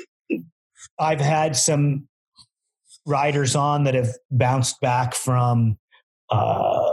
I've 0.99 1.22
had 1.22 1.56
some 1.56 2.07
riders 3.06 3.56
on 3.56 3.86
that 3.86 3.94
have 3.94 4.10
bounced 4.32 4.82
back 4.82 5.14
from 5.15 5.78
uh, 6.30 6.91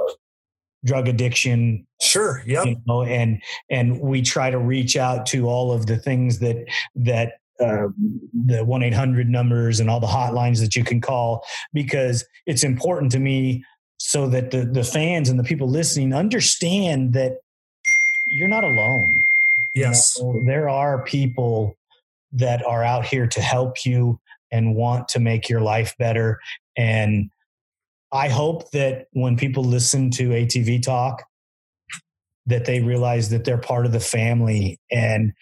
drug 0.85 1.09
addiction, 1.09 1.87
Sure. 2.01 2.43
Yep. 2.47 2.67
you 2.67 2.77
know, 2.87 3.03
and 3.03 3.43
and 3.71 4.01
we 4.01 4.23
try 4.23 4.51
to 4.51 4.59
reach 4.59 4.97
out 4.97 5.27
to 5.27 5.49
all 5.49 5.73
of 5.73 5.87
the 5.87 5.97
things 5.97 6.39
that 6.41 6.57
that 6.95 7.35
uh, 7.61 7.87
the 8.47 8.65
one 8.65 8.83
eight 8.83 8.95
hundred 8.95 9.29
numbers 9.29 9.81
and 9.81 9.89
all 9.89 10.01
the 10.01 10.07
hotlines 10.07 10.61
that 10.61 10.77
you 10.77 10.85
can 10.85 11.01
call 11.01 11.45
because 11.73 12.25
it's 12.47 12.63
important 12.65 13.11
to 13.13 13.19
me 13.19 13.65
so 14.07 14.29
that 14.29 14.51
the 14.51 14.67
the 14.67 14.85
fans 14.85 15.31
and 15.31 15.39
the 15.39 15.45
people 15.45 15.67
listening 15.67 16.13
understand 16.13 17.15
that 17.15 17.39
you're 18.27 18.49
not 18.49 18.63
alone. 18.63 19.25
You 19.75 19.83
Yes. 19.83 20.21
know, 20.21 20.43
there 20.47 20.69
are 20.69 21.03
people 21.05 21.75
that 22.33 22.65
are 22.67 22.85
out 22.85 23.07
here 23.07 23.27
to 23.27 23.41
help 23.41 23.87
you 23.87 24.21
and 24.53 24.75
want 24.77 25.09
to 25.09 25.21
make 25.21 25.49
your 25.49 25.63
life 25.63 25.95
better. 25.99 26.39
And 26.77 27.31
I 28.13 28.29
hope 28.29 28.71
that 28.73 29.07
when 29.13 29.39
people 29.39 29.65
listen 29.65 30.11
to 30.13 30.29
ATV 30.29 30.83
talk, 30.83 31.25
that 32.45 32.67
they 32.67 32.83
realize 32.83 33.31
that 33.31 33.45
they're 33.45 33.57
part 33.57 33.87
of 33.87 33.93
the 33.93 34.01
family. 34.01 34.79
And 34.93 35.33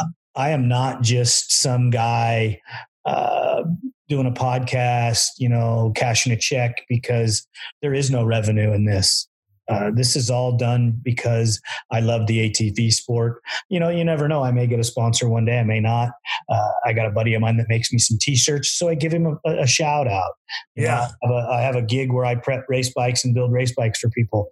uh, 0.00 0.04
I 0.36 0.50
am 0.50 0.68
not 0.68 1.02
just 1.02 1.50
some 1.50 1.90
guy 1.90 2.60
uh, 3.04 3.64
doing 4.08 4.26
a 4.26 4.32
podcast, 4.32 5.26
you 5.38 5.48
know, 5.48 5.92
cashing 5.94 6.32
a 6.32 6.36
check 6.36 6.84
because 6.88 7.46
there 7.82 7.94
is 7.94 8.10
no 8.10 8.24
revenue 8.24 8.72
in 8.72 8.84
this. 8.84 9.28
Uh, 9.68 9.90
this 9.94 10.16
is 10.16 10.30
all 10.30 10.56
done 10.56 10.98
because 11.02 11.60
I 11.90 12.00
love 12.00 12.26
the 12.26 12.48
ATV 12.48 12.90
sport. 12.90 13.42
You 13.68 13.78
know, 13.78 13.90
you 13.90 14.02
never 14.02 14.26
know. 14.26 14.42
I 14.42 14.50
may 14.50 14.66
get 14.66 14.80
a 14.80 14.84
sponsor 14.84 15.28
one 15.28 15.44
day. 15.44 15.58
I 15.58 15.64
may 15.64 15.78
not. 15.78 16.10
Uh, 16.48 16.70
I 16.86 16.94
got 16.94 17.06
a 17.06 17.10
buddy 17.10 17.34
of 17.34 17.42
mine 17.42 17.58
that 17.58 17.68
makes 17.68 17.92
me 17.92 17.98
some 17.98 18.16
T-shirts, 18.18 18.70
so 18.70 18.88
I 18.88 18.94
give 18.94 19.12
him 19.12 19.38
a, 19.44 19.58
a 19.58 19.66
shout 19.66 20.08
out. 20.08 20.32
You 20.74 20.84
yeah, 20.84 21.08
know, 21.22 21.36
I, 21.36 21.36
have 21.36 21.44
a, 21.44 21.52
I 21.52 21.60
have 21.60 21.76
a 21.76 21.82
gig 21.82 22.12
where 22.12 22.24
I 22.24 22.34
prep 22.34 22.64
race 22.68 22.92
bikes 22.94 23.24
and 23.24 23.34
build 23.34 23.52
race 23.52 23.74
bikes 23.74 23.98
for 24.00 24.08
people. 24.08 24.48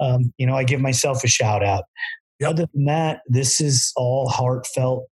Um, 0.00 0.34
you 0.36 0.46
know, 0.46 0.54
I 0.54 0.64
give 0.64 0.82
myself 0.82 1.24
a 1.24 1.28
shout 1.28 1.64
out. 1.64 1.84
Yep. 2.40 2.50
Other 2.50 2.66
than 2.74 2.84
that, 2.84 3.20
this 3.26 3.62
is 3.62 3.92
all 3.96 4.28
heartfelt 4.28 5.06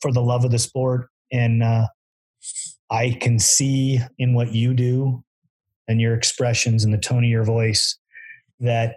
for 0.00 0.12
the 0.12 0.20
love 0.20 0.44
of 0.44 0.50
the 0.50 0.58
sport, 0.58 1.08
and 1.30 1.62
uh, 1.62 1.86
I 2.90 3.16
can 3.20 3.38
see 3.38 4.00
in 4.18 4.34
what 4.34 4.52
you 4.52 4.74
do 4.74 5.22
and 5.88 6.00
your 6.00 6.14
expressions 6.14 6.84
and 6.84 6.92
the 6.92 6.98
tone 6.98 7.24
of 7.24 7.30
your 7.30 7.44
voice 7.44 7.96
that 8.60 8.96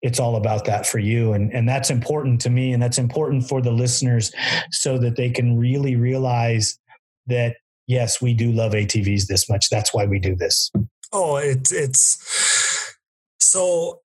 it's 0.00 0.18
all 0.18 0.36
about 0.36 0.64
that 0.64 0.86
for 0.86 0.98
you. 0.98 1.32
And 1.32 1.52
and 1.52 1.68
that's 1.68 1.90
important 1.90 2.40
to 2.42 2.50
me 2.50 2.72
and 2.72 2.82
that's 2.82 2.98
important 2.98 3.48
for 3.48 3.62
the 3.62 3.70
listeners 3.70 4.32
so 4.70 4.98
that 4.98 5.16
they 5.16 5.30
can 5.30 5.56
really 5.56 5.96
realize 5.96 6.78
that 7.26 7.56
yes 7.86 8.20
we 8.20 8.34
do 8.34 8.50
love 8.50 8.72
atvs 8.72 9.26
this 9.26 9.48
much. 9.48 9.70
That's 9.70 9.94
why 9.94 10.06
we 10.06 10.18
do 10.18 10.34
this. 10.34 10.70
Oh 11.12 11.36
it's 11.36 11.72
it's 11.72 12.96
so 13.40 14.00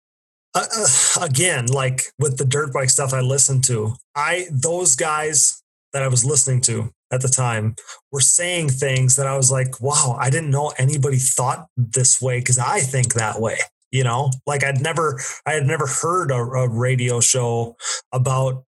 uh, 0.55 0.65
uh, 0.75 1.25
again 1.25 1.67
like 1.67 2.11
with 2.17 2.37
the 2.37 2.45
dirt 2.45 2.73
bike 2.73 2.89
stuff 2.89 3.13
i 3.13 3.19
listened 3.19 3.63
to 3.63 3.93
i 4.15 4.47
those 4.49 4.95
guys 4.95 5.61
that 5.91 6.01
i 6.01 6.07
was 6.07 6.23
listening 6.23 6.61
to 6.61 6.89
at 7.11 7.21
the 7.21 7.27
time 7.27 7.75
were 8.11 8.19
saying 8.19 8.69
things 8.69 9.15
that 9.15 9.27
i 9.27 9.37
was 9.37 9.51
like 9.51 9.79
wow 9.81 10.17
i 10.19 10.29
didn't 10.29 10.49
know 10.49 10.73
anybody 10.77 11.17
thought 11.17 11.67
this 11.77 12.21
way 12.21 12.39
because 12.39 12.59
i 12.59 12.79
think 12.79 13.13
that 13.13 13.39
way 13.39 13.57
you 13.95 14.03
know? 14.03 14.29
Like 14.45 14.63
i'd 14.63 14.81
never 14.81 15.19
i 15.45 15.53
had 15.53 15.65
never 15.65 15.87
heard 15.87 16.29
a, 16.29 16.35
a 16.35 16.69
radio 16.69 17.19
show 17.19 17.77
about 18.11 18.65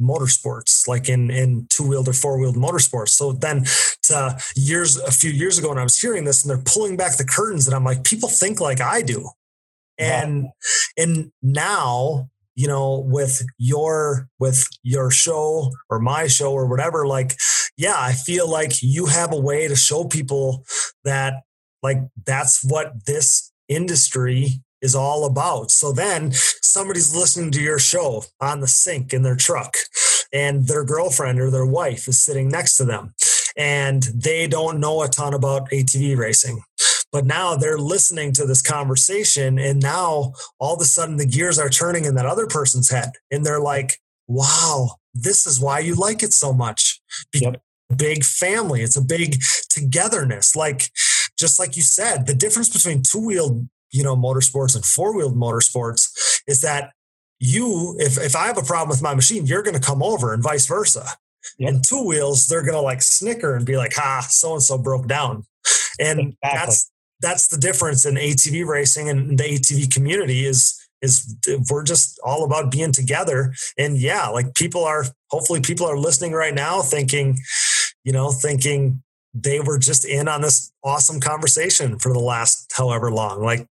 motorsports 0.00 0.88
like 0.88 1.08
in 1.08 1.30
in 1.30 1.66
two-wheeled 1.70 2.08
or 2.08 2.12
four-wheeled 2.12 2.56
motorsports. 2.56 3.10
So 3.10 3.32
then 3.32 3.64
to 4.04 4.36
years 4.56 4.96
a 4.96 5.12
few 5.12 5.30
years 5.30 5.58
ago 5.58 5.68
when 5.68 5.78
i 5.78 5.84
was 5.84 5.98
hearing 6.00 6.24
this 6.24 6.42
and 6.42 6.50
they're 6.50 6.64
pulling 6.64 6.96
back 6.96 7.16
the 7.16 7.24
curtains 7.24 7.66
and 7.66 7.76
i'm 7.76 7.84
like 7.84 8.02
people 8.02 8.28
think 8.28 8.60
like 8.60 8.80
i 8.80 9.00
do. 9.02 9.30
And 9.96 10.48
and 10.96 11.30
now 11.40 12.28
you 12.56 12.66
know 12.66 13.04
with 13.06 13.42
your 13.58 14.28
with 14.40 14.66
your 14.82 15.12
show 15.12 15.70
or 15.88 16.00
my 16.00 16.26
show 16.26 16.52
or 16.52 16.66
whatever 16.66 17.06
like 17.06 17.36
yeah 17.76 17.96
i 17.98 18.12
feel 18.12 18.48
like 18.50 18.82
you 18.82 19.06
have 19.06 19.32
a 19.32 19.40
way 19.40 19.68
to 19.68 19.76
show 19.76 20.04
people 20.04 20.64
that 21.04 21.42
like 21.82 21.98
that's 22.24 22.64
what 22.64 23.06
this 23.06 23.52
industry 23.68 24.60
is 24.84 24.94
all 24.94 25.24
about. 25.24 25.70
So 25.70 25.92
then 25.92 26.32
somebody's 26.60 27.14
listening 27.16 27.50
to 27.52 27.62
your 27.62 27.78
show 27.78 28.24
on 28.40 28.60
the 28.60 28.68
sink 28.68 29.14
in 29.14 29.22
their 29.22 29.34
truck, 29.34 29.74
and 30.32 30.68
their 30.68 30.84
girlfriend 30.84 31.40
or 31.40 31.50
their 31.50 31.66
wife 31.66 32.06
is 32.06 32.22
sitting 32.22 32.48
next 32.48 32.76
to 32.76 32.84
them, 32.84 33.14
and 33.56 34.02
they 34.14 34.46
don't 34.46 34.80
know 34.80 35.02
a 35.02 35.08
ton 35.08 35.32
about 35.32 35.70
ATV 35.70 36.16
racing. 36.16 36.62
But 37.10 37.24
now 37.24 37.56
they're 37.56 37.78
listening 37.78 38.32
to 38.34 38.46
this 38.46 38.60
conversation, 38.60 39.58
and 39.58 39.80
now 39.80 40.34
all 40.58 40.74
of 40.74 40.80
a 40.80 40.84
sudden 40.84 41.16
the 41.16 41.26
gears 41.26 41.58
are 41.58 41.70
turning 41.70 42.04
in 42.04 42.14
that 42.16 42.26
other 42.26 42.46
person's 42.46 42.90
head, 42.90 43.12
and 43.30 43.44
they're 43.44 43.60
like, 43.60 44.00
wow, 44.28 44.96
this 45.14 45.46
is 45.46 45.60
why 45.60 45.78
you 45.78 45.94
like 45.94 46.22
it 46.22 46.32
so 46.32 46.52
much. 46.52 47.00
Yep. 47.34 47.62
Big 47.96 48.24
family. 48.24 48.82
It's 48.82 48.96
a 48.96 49.02
big 49.02 49.36
togetherness. 49.70 50.56
Like, 50.56 50.90
just 51.38 51.58
like 51.58 51.76
you 51.76 51.82
said, 51.82 52.26
the 52.26 52.34
difference 52.34 52.68
between 52.68 53.02
two 53.02 53.24
wheeled 53.24 53.68
you 53.94 54.02
know 54.02 54.16
motorsports 54.16 54.74
and 54.74 54.84
four 54.84 55.16
wheeled 55.16 55.36
motorsports 55.36 56.42
is 56.48 56.60
that 56.62 56.90
you 57.38 57.96
if 57.98 58.18
if 58.18 58.34
I 58.34 58.46
have 58.46 58.58
a 58.58 58.62
problem 58.62 58.88
with 58.88 59.02
my 59.02 59.14
machine, 59.14 59.46
you're 59.46 59.62
going 59.62 59.78
to 59.78 59.86
come 59.86 60.02
over 60.02 60.34
and 60.34 60.42
vice 60.42 60.66
versa. 60.66 61.06
Yep. 61.58 61.68
And 61.68 61.84
two 61.86 62.02
wheels, 62.04 62.46
they're 62.46 62.62
going 62.62 62.74
to 62.74 62.80
like 62.80 63.02
snicker 63.02 63.54
and 63.54 63.66
be 63.66 63.76
like, 63.76 63.92
"Ha, 63.94 64.26
so 64.28 64.54
and 64.54 64.62
so 64.62 64.78
broke 64.78 65.06
down," 65.06 65.44
and 66.00 66.20
exactly. 66.20 66.36
that's 66.42 66.90
that's 67.20 67.48
the 67.48 67.58
difference 67.58 68.04
in 68.04 68.14
ATV 68.14 68.66
racing 68.66 69.08
and 69.08 69.38
the 69.38 69.44
ATV 69.44 69.92
community 69.92 70.44
is 70.44 70.80
is 71.04 71.36
we're 71.70 71.84
just 71.84 72.18
all 72.24 72.44
about 72.44 72.70
being 72.70 72.92
together 72.92 73.52
and 73.78 73.98
yeah 73.98 74.28
like 74.28 74.54
people 74.54 74.84
are 74.84 75.04
hopefully 75.30 75.60
people 75.60 75.86
are 75.86 75.98
listening 75.98 76.32
right 76.32 76.54
now 76.54 76.80
thinking 76.80 77.36
you 78.04 78.12
know 78.12 78.32
thinking 78.32 79.02
they 79.34 79.58
were 79.60 79.78
just 79.78 80.04
in 80.04 80.28
on 80.28 80.40
this 80.40 80.72
awesome 80.84 81.20
conversation 81.20 81.98
for 81.98 82.12
the 82.12 82.20
last 82.20 82.72
however 82.76 83.10
long. 83.10 83.42
Like 83.42 83.66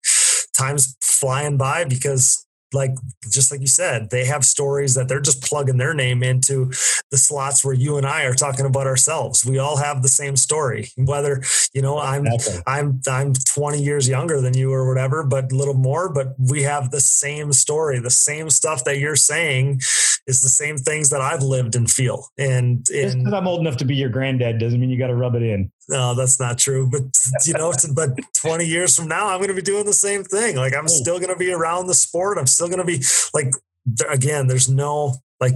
time's 0.57 0.97
flying 1.03 1.57
by 1.57 1.85
because 1.85 2.47
like 2.73 2.93
just 3.31 3.51
like 3.51 3.61
you 3.61 3.67
said, 3.67 4.11
they 4.11 4.25
have 4.25 4.45
stories 4.45 4.95
that 4.95 5.09
they're 5.09 5.21
just 5.21 5.43
plugging 5.43 5.77
their 5.77 5.95
name 5.95 6.23
into 6.23 6.71
the 7.11 7.19
slots 7.19 7.65
where 7.65 7.75
you 7.75 7.97
and 7.97 8.07
I 8.07 8.25
are 8.25 8.35
talking 8.35 8.67
about 8.67 8.87
ourselves. 8.87 9.45
We 9.45 9.59
all 9.59 9.77
have 9.77 10.03
the 10.03 10.09
same 10.09 10.37
story. 10.37 10.91
Whether, 10.97 11.43
you 11.73 11.83
know, 11.83 11.99
I'm 11.99 12.27
okay. 12.27 12.59
I'm 12.67 13.01
I'm 13.09 13.33
20 13.33 13.83
years 13.83 14.09
younger 14.09 14.41
than 14.41 14.57
you 14.57 14.73
or 14.73 14.89
whatever, 14.89 15.25
but 15.25 15.53
a 15.53 15.55
little 15.55 15.75
more, 15.75 16.13
but 16.13 16.35
we 16.39 16.63
have 16.63 16.91
the 16.91 17.01
same 17.01 17.53
story. 17.53 18.01
The 18.01 18.11
same 18.11 18.51
stuff 18.51 18.85
that 18.85 18.99
you're 18.99 19.17
saying 19.17 19.81
is 20.27 20.43
the 20.43 20.49
same 20.49 20.77
things 20.77 21.11
that 21.11 21.21
I've 21.21 21.43
lived 21.43 21.75
and 21.75 21.91
feel. 21.91 22.29
And, 22.37 22.87
and 22.91 23.35
I'm 23.35 23.47
old 23.47 23.61
enough 23.61 23.79
to 23.79 23.85
be 23.85 23.95
your 23.95 24.11
granddad 24.11 24.59
doesn't 24.59 24.79
mean 24.79 24.91
you 24.91 24.99
got 24.99 25.09
to 25.09 25.15
rub 25.15 25.35
it 25.35 25.43
in. 25.43 25.71
No, 25.89 26.15
that's 26.15 26.39
not 26.39 26.59
true. 26.59 26.89
But 26.91 27.03
you 27.47 27.55
know, 27.55 27.73
but 27.95 28.11
20 28.35 28.65
years 28.65 28.97
from 28.97 29.09
now, 29.09 29.29
I'm 29.29 29.39
going 29.39 29.49
to 29.49 29.55
be 29.55 29.63
doing 29.63 29.87
the 29.87 29.93
same 29.93 30.25
thing. 30.25 30.57
Like 30.57 30.75
I'm 30.75 30.89
still 30.89 31.19
going 31.19 31.33
to 31.33 31.37
be 31.37 31.53
around 31.53 31.87
the 31.87 31.95
sport. 31.95 32.39
I'm 32.39 32.47
still 32.47 32.69
going 32.69 32.79
to 32.79 32.85
be 32.85 33.03
like, 33.35 33.53
again, 34.11 34.47
there's 34.47 34.69
no 34.69 35.15
like 35.41 35.55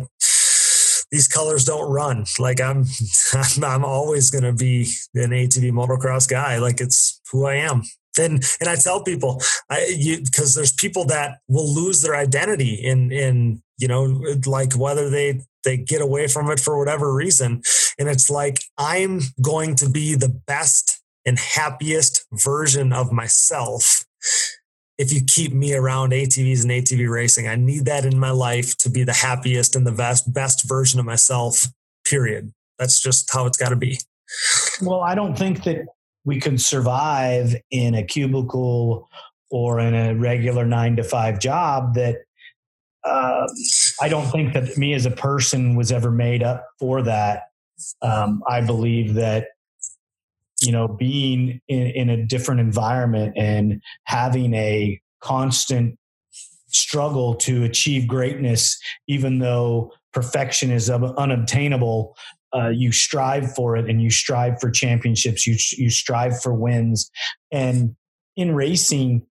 these 1.11 1.29
colors 1.29 1.65
don't 1.65 1.91
run. 1.91 2.25
Like 2.39 2.61
I'm, 2.61 2.85
I'm, 3.35 3.65
I'm 3.65 3.85
always 3.85 4.31
going 4.31 4.45
to 4.45 4.53
be 4.53 4.93
an 5.15 5.31
ATV 5.31 5.73
motocross 5.73 6.29
guy. 6.29 6.59
Like 6.59 6.81
it's 6.81 7.21
who 7.31 7.47
I 7.47 7.57
am 7.57 7.83
and 8.19 8.45
and 8.61 8.69
I 8.69 8.77
tell 8.77 9.03
people, 9.03 9.43
I 9.71 9.87
you 9.87 10.21
because 10.23 10.55
there's 10.55 10.73
people 10.73 11.05
that 11.07 11.39
will 11.49 11.73
lose 11.73 12.03
their 12.03 12.17
identity 12.17 12.75
in 12.75 13.11
in 13.11 13.63
you 13.79 13.89
know 13.89 14.23
like 14.47 14.75
whether 14.75 15.09
they 15.09 15.41
they 15.65 15.77
get 15.77 16.01
away 16.01 16.29
from 16.29 16.51
it 16.51 16.61
for 16.61 16.79
whatever 16.79 17.13
reason, 17.13 17.63
and 17.99 18.09
it's 18.09 18.31
like 18.31 18.65
I'm 18.79 19.21
going 19.41 19.75
to 19.77 19.89
be 19.89 20.15
the 20.15 20.29
best 20.29 21.01
and 21.25 21.39
happiest 21.39 22.27
version 22.33 22.93
of 22.93 23.13
myself 23.13 24.05
if 24.99 25.13
you 25.13 25.21
keep 25.27 25.53
me 25.53 25.75
around 25.75 26.13
ATVs 26.13 26.63
and 26.63 26.71
ATV 26.71 27.09
racing. 27.09 27.49
I 27.49 27.57
need 27.57 27.87
that 27.87 28.05
in 28.05 28.19
my 28.19 28.31
life 28.31 28.77
to 28.79 28.91
be 28.91 29.05
the 29.05 29.13
happiest 29.13 29.75
and 29.75 29.87
the 29.87 29.93
best 29.93 30.33
best 30.33 30.69
version 30.69 31.01
of 31.01 31.07
myself. 31.07 31.67
Period. 32.05 32.53
That's 32.79 33.01
just 33.01 33.33
how 33.33 33.47
it's 33.47 33.59
got 33.59 33.71
to 33.71 33.77
be. 33.77 33.99
Well, 34.81 35.01
I 35.01 35.15
don't 35.15 35.37
think 35.37 35.65
that 35.65 35.87
we 36.25 36.41
could 36.41 36.61
survive 36.61 37.57
in 37.71 37.95
a 37.95 38.03
cubicle 38.03 39.09
or 39.51 39.81
in 39.81 39.95
a 39.95 40.15
regular 40.15 40.65
nine 40.65 40.97
to 40.97 41.03
five 41.03 41.39
job 41.39 41.95
that 41.95 42.19
uh, 43.05 43.49
I 44.01 44.09
don't 44.09 44.31
think 44.31 44.53
that 44.55 44.77
me 44.77 44.95
as 44.95 45.07
a 45.07 45.11
person 45.11 45.75
was 45.75 45.91
ever 45.91 46.11
made 46.11 46.43
up 46.43 46.67
for 46.79 47.03
that. 47.03 47.45
Um, 48.01 48.43
I 48.49 48.61
believe 48.61 49.15
that 49.15 49.49
you 50.61 50.73
know 50.73 50.87
being 50.87 51.61
in, 51.69 51.87
in 51.89 52.11
a 52.11 52.25
different 52.25 52.61
environment 52.61 53.35
and 53.37 53.83
having 54.05 54.55
a 54.55 55.01
constant 55.21 55.99
struggle 56.69 57.35
to 57.35 57.65
achieve 57.65 58.07
greatness, 58.07 58.81
even 59.09 59.39
though 59.39 59.93
perfection 60.13 60.71
is 60.71 60.89
unobtainable, 60.89 62.17
uh, 62.55 62.69
you 62.69 62.93
strive 62.93 63.55
for 63.55 63.77
it 63.77 63.89
and 63.89 64.03
you 64.03 64.11
strive 64.11 64.61
for 64.61 64.71
championships 64.71 65.47
you 65.47 65.57
you 65.73 65.91
strive 65.91 66.41
for 66.41 66.53
wins 66.53 67.11
and 67.51 67.97
in 68.37 68.55
racing 68.55 69.27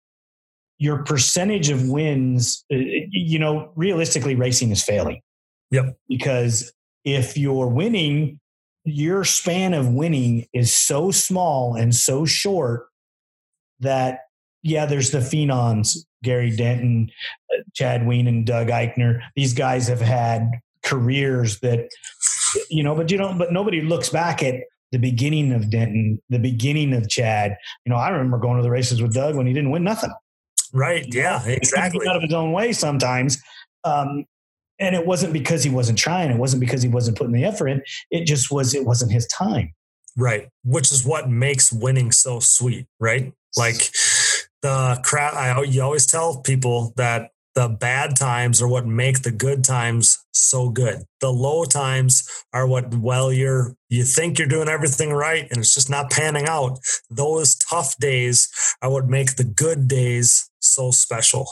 your 0.82 1.04
percentage 1.04 1.70
of 1.70 1.88
wins 1.90 2.66
uh, 2.74 2.78
you 3.12 3.40
know 3.40 3.72
realistically 3.76 4.36
racing 4.36 4.72
is 4.72 4.84
failing 4.84 5.22
yep 5.70 5.96
because 6.10 6.72
if 7.06 7.38
you're 7.38 7.68
winning 7.68 8.40
your 8.84 9.24
span 9.24 9.74
of 9.74 9.88
winning 9.90 10.48
is 10.54 10.76
so 10.76 11.12
small 11.12 11.76
and 11.76 11.94
so 11.94 12.26
short 12.26 12.88
that 13.80 14.22
yeah 14.64 14.86
there's 14.86 15.12
the 15.12 15.20
phenoms 15.20 15.98
gary 16.24 16.56
denton 16.56 17.10
uh, 17.54 17.62
chad 17.74 18.02
and 18.02 18.46
doug 18.46 18.68
eichner 18.68 19.22
these 19.36 19.54
guys 19.54 19.88
have 19.88 20.02
had 20.02 20.50
careers 20.84 21.60
that 21.60 21.88
you 22.70 22.84
know, 22.84 22.96
but 22.96 23.12
you 23.12 23.18
know, 23.18 23.34
but 23.38 23.52
nobody 23.52 23.82
looks 23.82 24.10
back 24.10 24.44
at 24.44 24.56
the 24.92 24.98
beginning 24.98 25.54
of 25.54 25.70
Denton, 25.70 26.22
the 26.30 26.40
beginning 26.40 26.94
of 26.94 27.10
Chad. 27.10 27.56
You 27.86 27.92
know, 27.92 27.98
I 27.98 28.10
remember 28.10 28.38
going 28.38 28.58
to 28.58 28.64
the 28.64 28.72
races 28.72 29.02
with 29.02 29.14
Doug 29.14 29.36
when 29.36 29.48
he 29.48 29.54
didn't 29.54 29.72
win 29.72 29.84
nothing. 29.84 30.12
Right. 30.74 31.06
Yeah. 31.14 31.44
Exactly. 31.46 32.08
Out 32.08 32.16
of 32.16 32.24
his 32.24 32.34
own 32.34 32.52
way 32.52 32.74
sometimes. 32.74 33.42
Um, 33.84 34.26
and 34.80 34.96
it 34.96 35.06
wasn't 35.06 35.34
because 35.34 35.64
he 35.64 35.70
wasn't 35.70 35.98
trying. 35.98 36.32
It 36.32 36.38
wasn't 36.38 36.60
because 36.60 36.82
he 36.82 36.90
wasn't 36.90 37.18
putting 37.18 37.34
the 37.34 37.44
effort 37.44 37.68
in. 37.68 37.84
It 38.10 38.26
just 38.26 38.52
was. 38.52 38.74
It 38.74 38.86
wasn't 38.86 39.12
his 39.12 39.28
time. 39.28 39.74
Right. 40.18 40.50
Which 40.64 40.92
is 40.92 41.06
what 41.06 41.30
makes 41.30 41.72
winning 41.72 42.12
so 42.12 42.40
sweet. 42.40 42.88
Right. 43.00 43.32
Like 43.56 43.92
the 44.62 45.00
crowd. 45.04 45.36
I 45.36 45.62
you 45.64 45.82
always 45.82 46.08
tell 46.08 46.42
people 46.42 46.94
that 46.98 47.30
the 47.56 47.68
bad 47.68 48.16
times 48.16 48.62
are 48.62 48.68
what 48.68 48.86
make 48.86 49.24
the 49.24 49.32
good 49.32 49.64
times 49.64 50.18
so 50.32 50.70
good. 50.70 51.04
The 51.20 51.32
low 51.32 51.66
times 51.66 52.28
are 52.54 52.66
what 52.66 52.94
well 52.96 53.32
you're 53.32 53.76
you 53.90 54.04
think 54.04 54.40
you're 54.40 54.48
doing 54.48 54.70
everything 54.70 55.12
right 55.12 55.48
and 55.50 55.60
it's 55.60 55.74
just 55.74 55.90
not 55.90 56.12
panning 56.12 56.48
out. 56.48 56.80
Those 57.10 57.56
tough 57.56 57.98
days 57.98 58.50
are 58.82 58.90
what 58.90 59.08
make 59.08 59.36
the 59.36 59.44
good 59.44 59.88
days 59.88 60.50
so 60.60 60.92
special. 60.92 61.48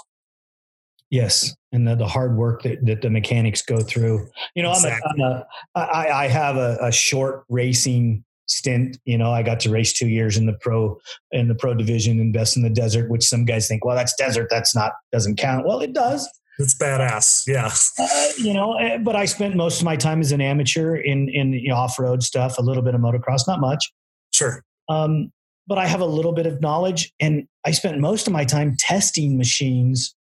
Yes, 1.09 1.55
and 1.71 1.87
the, 1.87 1.95
the 1.95 2.07
hard 2.07 2.37
work 2.37 2.61
that, 2.63 2.85
that 2.85 3.01
the 3.01 3.09
mechanics 3.09 3.63
go 3.63 3.79
through. 3.79 4.29
You 4.53 4.61
know, 4.61 4.71
exactly. 4.71 5.23
I'm 5.23 5.31
a, 5.31 5.47
I'm 5.75 5.83
a 5.83 5.91
I, 5.91 6.25
I 6.25 6.27
have 6.27 6.55
a, 6.55 6.77
a 6.81 6.91
short 6.91 7.45
racing 7.49 8.23
stint. 8.49 8.97
You 9.05 9.17
know, 9.17 9.31
I 9.31 9.43
got 9.43 9.59
to 9.61 9.69
race 9.69 9.93
two 9.93 10.07
years 10.07 10.37
in 10.37 10.45
the 10.45 10.53
pro 10.53 10.97
in 11.31 11.47
the 11.47 11.55
pro 11.55 11.73
division, 11.73 12.19
in 12.19 12.31
Best 12.31 12.57
in 12.57 12.63
the 12.63 12.69
desert, 12.69 13.09
which 13.09 13.23
some 13.23 13.45
guys 13.45 13.67
think, 13.67 13.85
well, 13.85 13.95
that's 13.95 14.15
desert, 14.15 14.47
that's 14.49 14.75
not 14.75 14.93
doesn't 15.11 15.37
count. 15.37 15.65
Well, 15.65 15.79
it 15.79 15.93
does. 15.93 16.27
It's 16.57 16.75
badass, 16.75 17.47
yeah. 17.47 17.71
Uh, 17.97 18.31
you 18.37 18.53
know, 18.53 18.73
eh, 18.77 18.97
but 18.97 19.15
I 19.15 19.23
spent 19.23 19.55
most 19.55 19.79
of 19.79 19.85
my 19.85 19.95
time 19.95 20.19
as 20.19 20.33
an 20.33 20.41
amateur 20.41 20.95
in 20.97 21.29
in 21.29 21.53
you 21.53 21.69
know, 21.69 21.75
off 21.75 21.97
road 21.97 22.21
stuff, 22.21 22.57
a 22.57 22.61
little 22.61 22.83
bit 22.83 22.95
of 22.95 23.01
motocross, 23.01 23.47
not 23.47 23.61
much. 23.61 23.89
Sure. 24.33 24.63
Um, 24.89 25.31
but 25.67 25.77
I 25.77 25.85
have 25.85 26.01
a 26.01 26.05
little 26.05 26.33
bit 26.33 26.47
of 26.47 26.61
knowledge, 26.61 27.13
and 27.19 27.47
I 27.65 27.71
spent 27.71 27.99
most 27.99 28.27
of 28.27 28.33
my 28.33 28.43
time 28.43 28.75
testing 28.77 29.37
machines 29.37 30.15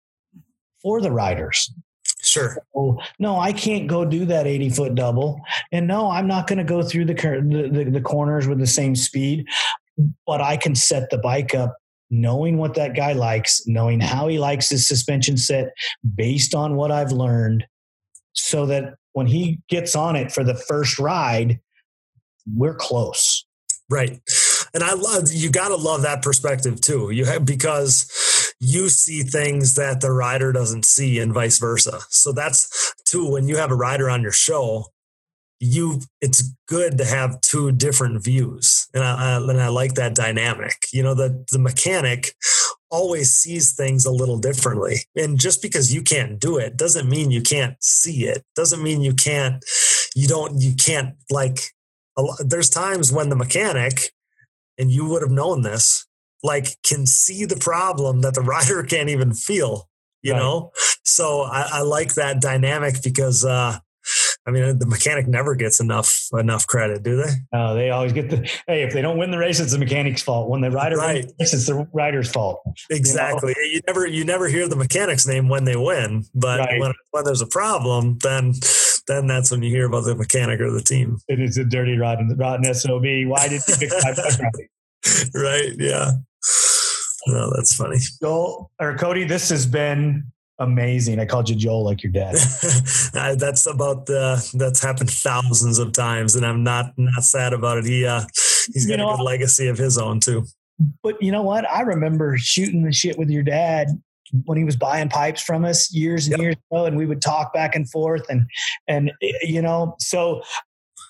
for 0.83 1.01
the 1.01 1.11
riders. 1.11 1.73
Sure. 2.37 2.59
So, 2.75 2.99
no, 3.19 3.39
I 3.39 3.53
can't 3.53 3.87
go 3.87 4.05
do 4.05 4.25
that 4.27 4.47
80 4.47 4.71
foot 4.71 4.95
double. 4.95 5.41
And 5.73 5.87
no, 5.87 6.11
I'm 6.11 6.27
not 6.27 6.47
going 6.47 6.59
to 6.59 6.65
go 6.65 6.83
through 6.83 7.07
the, 7.07 7.15
the, 7.15 7.91
the 7.91 8.01
corners 8.01 8.47
with 8.47 8.59
the 8.59 8.67
same 8.67 8.95
speed, 8.95 9.47
but 10.27 10.41
I 10.41 10.57
can 10.57 10.75
set 10.75 11.11
the 11.11 11.19
bike 11.19 11.55
up 11.55 11.77
knowing 12.11 12.57
what 12.59 12.75
that 12.75 12.95
guy 12.95 13.13
likes, 13.13 13.67
knowing 13.67 14.01
how 14.01 14.29
he 14.29 14.39
likes 14.39 14.71
his 14.71 14.87
suspension 14.87 15.37
set 15.37 15.73
based 16.15 16.55
on 16.55 16.77
what 16.77 16.93
I've 16.93 17.13
learned 17.13 17.67
so 18.33 18.67
that 18.67 18.95
when 19.13 19.27
he 19.27 19.61
gets 19.69 19.97
on 19.97 20.15
it 20.15 20.31
for 20.31 20.45
the 20.45 20.55
first 20.55 20.99
ride, 20.99 21.59
we're 22.55 22.75
close. 22.75 23.45
Right. 23.89 24.21
And 24.75 24.83
I 24.83 24.95
love 24.95 25.33
you 25.33 25.51
got 25.51 25.69
to 25.69 25.77
love 25.77 26.03
that 26.03 26.23
perspective 26.23 26.81
too. 26.81 27.11
You 27.11 27.25
have 27.25 27.45
because 27.45 28.11
you 28.61 28.89
see 28.89 29.23
things 29.23 29.75
that 29.75 30.01
the 30.01 30.11
rider 30.11 30.53
doesn't 30.53 30.85
see 30.85 31.19
and 31.19 31.33
vice 31.33 31.59
versa. 31.59 32.01
So 32.09 32.33
that's 32.33 32.95
too 33.05 33.31
when 33.31 33.49
you 33.49 33.57
have 33.57 33.71
a 33.71 33.77
rider 33.77 34.09
on 34.09 34.23
your 34.23 34.33
show, 34.33 34.87
you 35.61 36.01
it's 36.21 36.55
good 36.69 36.99
to 36.99 37.05
have 37.05 37.41
two 37.41 37.73
different 37.73 38.23
views. 38.23 38.89
And 38.95 39.03
I, 39.03 39.37
I, 39.37 39.37
and 39.37 39.61
I 39.61 39.69
like 39.69 39.95
that 39.95 40.15
dynamic. 40.15 40.87
You 40.93 41.03
know 41.03 41.15
that 41.15 41.49
the 41.49 41.59
mechanic 41.59 42.35
always 42.91 43.33
sees 43.33 43.75
things 43.75 44.05
a 44.05 44.11
little 44.11 44.39
differently. 44.39 44.97
And 45.17 45.39
just 45.39 45.61
because 45.61 45.93
you 45.93 46.03
can't 46.03 46.39
do 46.39 46.59
it 46.59 46.77
doesn't 46.77 47.09
mean 47.09 47.31
you 47.31 47.43
can't 47.43 47.77
see 47.83 48.27
it. 48.27 48.45
Doesn't 48.55 48.83
mean 48.83 49.01
you 49.01 49.15
can't 49.15 49.65
you 50.15 50.27
don't 50.27 50.61
you 50.61 50.75
can't 50.75 51.15
like 51.31 51.61
there's 52.39 52.71
times 52.71 53.13
when 53.13 53.29
the 53.29 53.37
mechanic 53.37 54.13
and 54.79 54.91
you 54.91 55.07
would 55.07 55.23
have 55.23 55.31
known 55.31 55.63
this 55.63 56.07
like 56.43 56.77
can 56.83 57.07
see 57.07 57.45
the 57.45 57.57
problem 57.57 58.21
that 58.21 58.35
the 58.35 58.41
rider 58.43 58.83
can't 58.83 59.09
even 59.09 59.35
feel 59.35 59.89
you 60.23 60.33
right. 60.33 60.39
know 60.39 60.71
so 61.05 61.43
I, 61.43 61.69
I, 61.73 61.81
like 61.83 62.15
that 62.15 62.41
dynamic 62.41 63.03
because 63.03 63.45
uh 63.45 63.79
I 64.47 64.53
mean, 64.53 64.79
the 64.79 64.87
mechanic 64.87 65.27
never 65.27 65.55
gets 65.55 65.81
enough 65.81 66.29
enough 66.33 66.67
credit, 66.67 67.03
do 67.03 67.17
they? 67.17 67.33
No, 67.53 67.75
they 67.75 67.91
always 67.91 68.13
get 68.13 68.31
the. 68.31 68.49
Hey, 68.69 68.83
if 68.83 68.93
they 68.93 69.03
don't 69.03 69.19
win 69.19 69.33
the 69.33 69.39
race, 69.39 69.59
it's 69.59 69.73
the 69.73 69.79
mechanic's 69.79 70.23
fault. 70.23 70.49
When 70.49 70.61
the 70.61 70.71
rider 70.71 70.97
right. 70.97 71.25
wins, 71.25 71.53
it's 71.53 71.67
the 71.67 71.89
rider's 71.93 72.31
fault. 72.31 72.63
Exactly. 72.89 73.55
You, 73.57 73.63
know? 73.63 73.73
you, 73.73 73.81
never 73.87 74.07
you 74.07 74.25
never 74.25 74.49
hear 74.49 74.69
the 74.69 74.77
mechanic's 74.77 75.27
name 75.27 75.49
when 75.49 75.65
they 75.65 75.77
win, 75.77 76.25
but 76.35 76.61
right. 76.61 76.81
when 76.81 76.93
when 77.11 77.25
there's 77.25 77.41
a 77.41 77.47
problem, 77.47 78.19
then 78.23 78.55
then 79.09 79.27
that's 79.27 79.51
when 79.51 79.63
you 79.63 79.71
hear 79.71 79.87
about 79.87 80.05
the 80.05 80.15
mechanic 80.15 80.61
or 80.61 80.71
the 80.71 80.83
team. 80.83 81.19
It 81.27 81.41
is 81.41 81.59
a 81.59 81.65
dirty 81.65 81.97
rotten 81.97 82.37
rotten 82.37 82.73
sob. 82.75 83.03
Why 83.03 83.49
did 83.49 83.63
you 83.67 83.75
fix 83.75 83.95
my 84.05 84.51
right? 85.35 85.73
Yeah. 85.79 86.13
No, 87.27 87.51
that's 87.55 87.75
funny. 87.75 87.99
Joel 88.23 88.71
or 88.81 88.97
Cody, 88.97 89.25
this 89.25 89.49
has 89.49 89.67
been 89.67 90.25
amazing. 90.59 91.19
I 91.19 91.27
called 91.27 91.49
you 91.49 91.57
Joel 91.57 91.85
like 91.85 92.03
your 92.03 92.13
dad. 92.13 92.35
that's 93.13 93.67
about 93.67 94.07
the 94.07 94.49
that's 94.55 94.81
happened 94.81 95.11
thousands 95.11 95.79
of 95.79 95.93
times, 95.93 96.37
and 96.37 96.47
I'm 96.47 96.63
not 96.63 96.93
not 96.97 97.25
sad 97.25 97.53
about 97.53 97.79
it. 97.79 97.85
He 97.85 98.07
uh, 98.07 98.23
he's 98.73 98.87
got 98.87 98.93
you 98.93 98.97
know, 98.99 99.15
a 99.15 99.17
good 99.17 99.25
legacy 99.25 99.69
of 99.69 99.79
his 99.79 99.99
own 99.99 100.21
too. 100.21 100.45
But 101.03 101.21
you 101.23 101.33
know 101.33 101.43
what? 101.43 101.69
I 101.71 101.81
remember 101.83 102.37
shooting 102.39 102.83
the 102.83 102.93
shit 102.93 103.19
with 103.19 103.31
your 103.31 103.43
dad 103.43 103.89
when 104.45 104.59
he 104.59 104.65
was 104.65 104.77
buying 104.77 105.09
pipes 105.09 105.41
from 105.41 105.65
us 105.65 105.93
years 105.93 106.27
and 106.27 106.33
yep. 106.33 106.41
years 106.41 106.57
ago, 106.71 106.87
and 106.87 106.97
we 106.97 107.07
would 107.07 107.23
talk 107.23 107.53
back 107.53 107.75
and 107.75 107.89
forth, 107.91 108.29
and 108.29 108.47
and 108.89 109.13
eh, 109.23 109.33
you 109.43 109.63
know, 109.63 109.97
so 109.99 110.43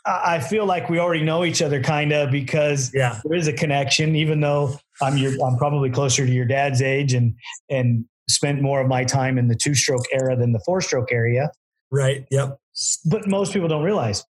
I 0.06 0.38
feel 0.38 0.66
like 0.66 0.88
we 0.88 1.00
already 1.00 1.24
know 1.24 1.44
each 1.44 1.60
other 1.60 1.82
kind 1.82 2.12
of 2.12 2.30
because 2.30 2.92
yeah. 2.94 3.20
there 3.24 3.36
is 3.36 3.48
a 3.48 3.52
connection, 3.52 4.14
even 4.14 4.40
though 4.40 4.78
I'm 5.02 5.16
your, 5.16 5.32
I'm 5.44 5.56
probably 5.56 5.90
closer 5.90 6.24
to 6.24 6.32
your 6.32 6.44
dad's 6.44 6.80
age 6.80 7.12
and, 7.12 7.34
and 7.68 8.04
spent 8.28 8.62
more 8.62 8.80
of 8.80 8.86
my 8.86 9.04
time 9.04 9.36
in 9.36 9.48
the 9.48 9.56
two 9.56 9.74
stroke 9.74 10.04
era 10.12 10.36
than 10.36 10.52
the 10.52 10.60
four 10.60 10.80
stroke 10.80 11.10
area. 11.10 11.50
Right. 11.90 12.24
Yep. 12.30 12.58
But 13.06 13.26
most 13.26 13.52
people 13.52 13.68
don't 13.68 13.82
realize 13.82 14.24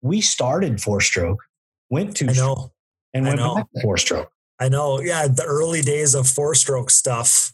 we 0.00 0.20
started 0.20 0.80
four 0.80 1.00
stroke, 1.00 1.42
went 1.90 2.16
two 2.16 2.32
stroke, 2.32 2.72
and 3.12 3.26
went 3.26 3.38
back 3.38 3.66
to 3.74 3.82
four 3.82 3.98
stroke. 3.98 4.30
I 4.58 4.68
know. 4.68 5.00
Yeah. 5.00 5.26
The 5.28 5.44
early 5.44 5.82
days 5.82 6.14
of 6.14 6.26
four 6.26 6.54
stroke 6.54 6.90
stuff, 6.90 7.52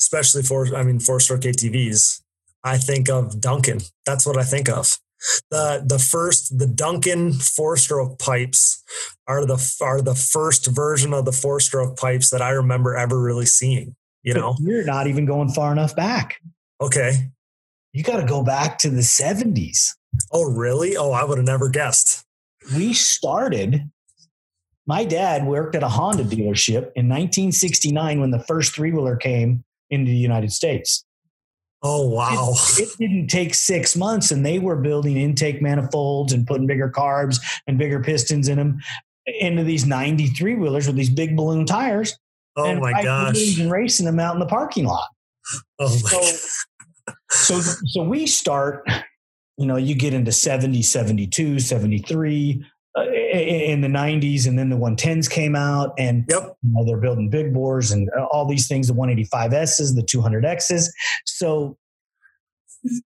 especially 0.00 0.42
for, 0.42 0.74
I 0.74 0.82
mean, 0.82 0.98
four 0.98 1.20
stroke 1.20 1.42
ATVs, 1.42 2.22
I 2.64 2.78
think 2.78 3.10
of 3.10 3.40
Duncan. 3.40 3.80
That's 4.06 4.26
what 4.26 4.38
I 4.38 4.44
think 4.44 4.68
of. 4.68 4.98
The 5.50 5.84
the 5.86 5.98
first 5.98 6.58
the 6.58 6.66
Duncan 6.66 7.32
four 7.32 7.76
stroke 7.76 8.18
pipes 8.18 8.82
are 9.26 9.44
the 9.44 9.76
are 9.80 10.00
the 10.00 10.14
first 10.14 10.66
version 10.66 11.12
of 11.12 11.24
the 11.24 11.32
four 11.32 11.60
stroke 11.60 11.98
pipes 11.98 12.30
that 12.30 12.42
I 12.42 12.50
remember 12.50 12.96
ever 12.96 13.20
really 13.20 13.46
seeing. 13.46 13.96
You 14.22 14.34
but 14.34 14.40
know, 14.40 14.56
you're 14.60 14.84
not 14.84 15.06
even 15.06 15.24
going 15.24 15.50
far 15.50 15.72
enough 15.72 15.94
back. 15.94 16.40
Okay. 16.80 17.30
You 17.96 18.02
got 18.02 18.20
to 18.20 18.26
go 18.26 18.42
back 18.42 18.76
to 18.80 18.90
the 18.90 19.00
70s. 19.00 19.88
Oh, 20.30 20.44
really? 20.44 20.98
Oh, 20.98 21.12
I 21.12 21.24
would 21.24 21.38
have 21.38 21.46
never 21.46 21.70
guessed. 21.70 22.26
We 22.74 22.92
started, 22.92 23.90
my 24.86 25.04
dad 25.04 25.46
worked 25.46 25.74
at 25.74 25.82
a 25.82 25.88
Honda 25.88 26.24
dealership 26.24 26.92
in 26.94 27.08
1969 27.08 28.20
when 28.20 28.32
the 28.32 28.40
first 28.40 28.74
three 28.74 28.92
wheeler 28.92 29.16
came 29.16 29.64
into 29.88 30.10
the 30.10 30.16
United 30.18 30.52
States. 30.52 31.05
Oh, 31.82 32.08
wow. 32.08 32.54
It, 32.78 32.88
it, 32.88 32.98
didn't 32.98 33.28
take 33.28 33.54
six 33.54 33.96
months, 33.96 34.30
and 34.30 34.44
they 34.44 34.58
were 34.58 34.76
building 34.76 35.16
intake 35.16 35.60
manifolds 35.60 36.32
and 36.32 36.46
putting 36.46 36.66
bigger 36.66 36.90
carbs 36.90 37.38
and 37.66 37.78
bigger 37.78 38.02
pistons 38.02 38.48
in 38.48 38.56
them 38.56 38.80
into 39.26 39.62
these 39.62 39.86
93 39.86 40.54
wheelers 40.54 40.86
with 40.86 40.96
these 40.96 41.10
big 41.10 41.36
balloon 41.36 41.66
tires. 41.66 42.18
Oh 42.56 42.64
and 42.64 42.80
my 42.80 43.02
gosh! 43.02 43.58
And 43.58 43.70
racing 43.70 44.06
them 44.06 44.18
out 44.18 44.34
in 44.34 44.40
the 44.40 44.46
parking 44.46 44.86
lot. 44.86 45.08
Oh 45.78 46.00
my 46.02 46.10
so, 46.10 46.22
so, 47.30 47.60
so 47.60 48.02
we 48.02 48.26
start. 48.26 48.88
You 49.58 49.66
know, 49.66 49.76
you 49.76 49.94
get 49.94 50.12
into 50.12 50.32
70, 50.32 50.82
72, 50.82 51.60
73 51.60 52.62
uh, 52.62 52.66
Uh, 52.96 53.04
in 53.12 53.82
the 53.82 53.88
90s, 53.88 54.46
and 54.46 54.58
then 54.58 54.70
the 54.70 54.76
110s 54.76 55.28
came 55.28 55.54
out, 55.54 55.92
and 55.98 56.24
yep. 56.30 56.56
you 56.62 56.72
know, 56.72 56.82
they're 56.86 56.96
building 56.96 57.28
big 57.28 57.52
bores 57.52 57.92
and 57.92 58.08
all 58.32 58.46
these 58.48 58.66
things. 58.68 58.88
The 58.88 58.94
185s, 58.94 59.94
the 59.94 60.02
200x's. 60.02 60.90
So 61.26 61.76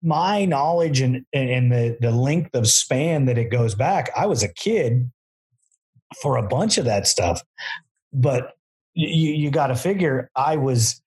my 0.04 0.46
knowledge 0.46 1.02
and 1.02 1.26
and 1.34 1.72
the 1.72 1.98
the 2.02 2.12
length 2.12 2.54
of 2.54 2.68
span 2.68 3.26
that 3.26 3.40
it 3.40 3.46
goes 3.46 3.74
back, 3.74 4.12
I 4.16 4.28
was 4.28 4.44
a 4.44 4.54
kid 4.54 5.10
for 6.22 6.38
a 6.38 6.44
bunch 6.44 6.78
of 6.78 6.86
that 6.86 7.08
stuff, 7.08 7.44
but 8.14 8.54
you, 8.94 9.34
you 9.34 9.52
got 9.52 9.68
to 9.68 9.76
figure 9.76 10.30
I 10.36 10.58
was 10.58 11.02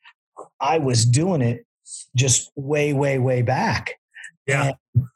I 0.60 0.78
was 0.78 1.04
doing 1.04 1.40
it 1.40 1.66
just 2.16 2.50
way 2.56 2.92
way 2.92 3.18
way 3.18 3.42
back. 3.42 3.94
Yeah. 4.46 4.72
And 4.94 5.06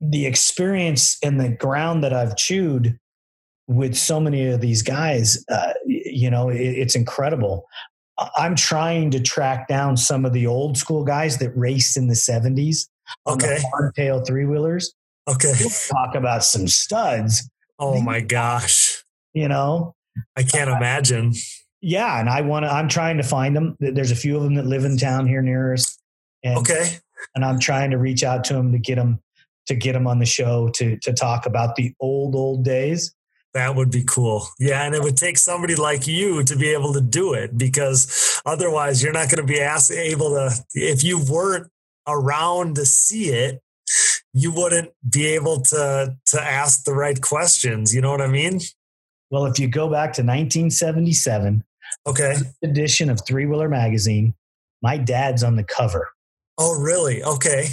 the 0.00 0.26
experience 0.26 1.16
and 1.22 1.40
the 1.40 1.48
ground 1.48 2.04
that 2.04 2.12
I've 2.12 2.36
chewed 2.36 2.98
with 3.68 3.96
so 3.96 4.20
many 4.20 4.46
of 4.46 4.60
these 4.60 4.82
guys, 4.82 5.44
uh, 5.50 5.72
you 5.86 6.30
know, 6.30 6.48
it, 6.48 6.60
it's 6.60 6.94
incredible. 6.94 7.66
I'm 8.36 8.54
trying 8.54 9.10
to 9.10 9.20
track 9.20 9.68
down 9.68 9.96
some 9.96 10.24
of 10.24 10.32
the 10.32 10.46
old 10.46 10.78
school 10.78 11.04
guys 11.04 11.38
that 11.38 11.50
raced 11.56 11.96
in 11.96 12.08
the 12.08 12.14
70s 12.14 12.86
okay. 13.26 13.58
hardtail 13.74 14.26
three 14.26 14.46
wheelers. 14.46 14.94
Okay. 15.28 15.52
We'll 15.58 15.70
talk 15.70 16.14
about 16.14 16.44
some 16.44 16.68
studs 16.68 17.48
Oh 17.78 18.00
my 18.00 18.20
gosh. 18.20 19.02
You 19.34 19.48
know, 19.48 19.94
I 20.36 20.42
can't 20.42 20.70
imagine. 20.70 21.32
Yeah, 21.82 22.18
and 22.18 22.28
I 22.28 22.40
want 22.40 22.64
to. 22.64 22.72
I'm 22.72 22.88
trying 22.88 23.18
to 23.18 23.22
find 23.22 23.54
them. 23.54 23.76
There's 23.78 24.10
a 24.10 24.16
few 24.16 24.36
of 24.36 24.42
them 24.42 24.54
that 24.54 24.66
live 24.66 24.84
in 24.84 24.96
town 24.96 25.26
here 25.26 25.42
near 25.42 25.74
us. 25.74 25.98
And, 26.42 26.58
Okay. 26.58 26.96
and 27.34 27.44
I'm 27.44 27.58
trying 27.58 27.90
to 27.90 27.98
reach 27.98 28.24
out 28.24 28.44
to 28.44 28.54
them 28.54 28.72
to 28.72 28.78
get 28.78 28.96
them 28.96 29.20
to 29.66 29.74
get 29.74 29.92
them 29.92 30.06
on 30.06 30.18
the 30.18 30.26
show 30.26 30.68
to 30.70 30.96
to 30.98 31.12
talk 31.12 31.46
about 31.46 31.76
the 31.76 31.94
old 32.00 32.34
old 32.34 32.64
days. 32.64 33.14
That 33.54 33.74
would 33.74 33.90
be 33.90 34.04
cool. 34.04 34.46
Yeah. 34.58 34.84
And 34.84 34.94
it 34.94 35.02
would 35.02 35.16
take 35.16 35.38
somebody 35.38 35.76
like 35.76 36.06
you 36.06 36.42
to 36.44 36.56
be 36.56 36.68
able 36.74 36.92
to 36.92 37.00
do 37.00 37.32
it 37.32 37.56
because 37.56 38.38
otherwise 38.44 39.02
you're 39.02 39.14
not 39.14 39.30
going 39.30 39.46
to 39.46 39.50
be 39.50 39.60
asked, 39.62 39.90
able 39.90 40.28
to, 40.34 40.50
if 40.74 41.02
you 41.02 41.24
weren't 41.24 41.66
around 42.06 42.76
to 42.76 42.84
see 42.84 43.30
it, 43.30 43.62
you 44.34 44.52
wouldn't 44.52 44.90
be 45.10 45.28
able 45.28 45.62
to, 45.62 46.14
to 46.26 46.42
ask 46.42 46.84
the 46.84 46.92
right 46.92 47.18
questions. 47.22 47.94
You 47.94 48.02
know 48.02 48.10
what 48.10 48.20
I 48.20 48.26
mean? 48.26 48.60
Well, 49.30 49.46
if 49.46 49.58
you 49.58 49.68
go 49.68 49.86
back 49.86 50.12
to 50.14 50.22
1977 50.22 51.64
Okay. 52.06 52.36
edition 52.62 53.10
of 53.10 53.20
Three 53.26 53.46
Wheeler 53.46 53.68
Magazine, 53.68 54.34
my 54.82 54.96
dad's 54.96 55.42
on 55.42 55.56
the 55.56 55.64
cover. 55.64 56.08
Oh, 56.58 56.78
really? 56.78 57.22
Okay. 57.22 57.68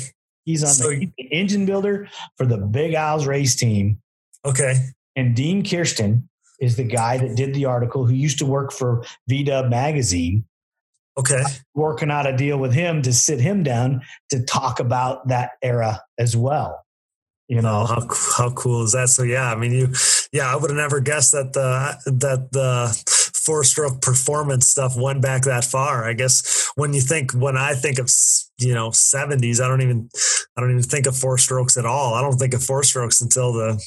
He's 0.46 0.64
on 0.64 0.70
So- 0.74 0.90
the 0.90 1.10
engine 1.32 1.66
builder 1.66 2.10
for 2.38 2.46
the 2.46 2.58
Big 2.58 2.96
Isles 2.96 3.26
race 3.26 3.56
team. 3.56 4.00
Okay. 4.46 4.76
And 5.16 5.36
Dean 5.36 5.64
Kirsten 5.68 6.30
is 6.60 6.76
the 6.76 6.84
guy 6.84 7.18
that 7.18 7.36
did 7.36 7.54
the 7.54 7.66
article 7.66 8.06
who 8.06 8.14
used 8.14 8.40
to 8.40 8.46
work 8.46 8.72
for 8.72 9.04
VW 9.30 9.70
magazine, 9.70 10.46
Okay. 11.18 11.42
working 11.76 12.10
out 12.12 12.26
a 12.28 12.36
deal 12.36 12.58
with 12.58 12.74
him 12.74 13.02
to 13.04 13.14
sit 13.14 13.40
him 13.40 13.64
down 13.64 14.02
to 14.30 14.44
talk 14.44 14.80
about 14.80 15.28
that 15.28 15.52
era 15.62 16.02
as 16.18 16.36
well. 16.36 16.86
You 17.50 17.60
Oh, 17.60 17.62
know, 17.62 17.86
how 17.86 18.08
how 18.38 18.50
cool 18.52 18.84
is 18.84 18.94
that? 18.94 19.10
So 19.10 19.24
yeah, 19.24 19.52
I 19.52 19.56
mean, 19.56 19.74
you, 19.74 19.94
yeah, 20.32 20.52
I 20.52 20.56
would 20.56 20.70
have 20.72 20.78
never 20.78 21.00
guessed 21.02 21.34
that 21.34 21.54
the 21.54 22.00
that 22.06 22.52
the 22.52 23.23
four 23.46 23.64
stroke 23.64 24.02
performance 24.02 24.68
stuff 24.68 24.96
went 24.96 25.22
back 25.22 25.44
that 25.44 25.66
far. 25.66 26.06
I 26.06 26.14
guess 26.14 26.70
when 26.76 26.94
you 26.94 27.02
think 27.02 27.32
when 27.34 27.58
I 27.58 27.74
think 27.74 28.00
of 28.00 28.10
you 28.58 28.74
know 28.74 28.92
seventies, 28.92 29.60
I 29.62 29.68
don't 29.68 29.82
even 29.82 30.10
I 30.58 30.62
don't 30.62 30.72
even 30.72 30.84
think 30.84 31.08
of 31.08 31.16
four 31.18 31.38
strokes 31.38 31.78
at 31.78 31.86
all. 31.86 32.14
I 32.14 32.22
don't 32.22 32.38
think 32.38 32.54
of 32.54 32.64
four 32.64 32.84
strokes 32.84 33.22
until 33.22 33.54
the 33.54 33.82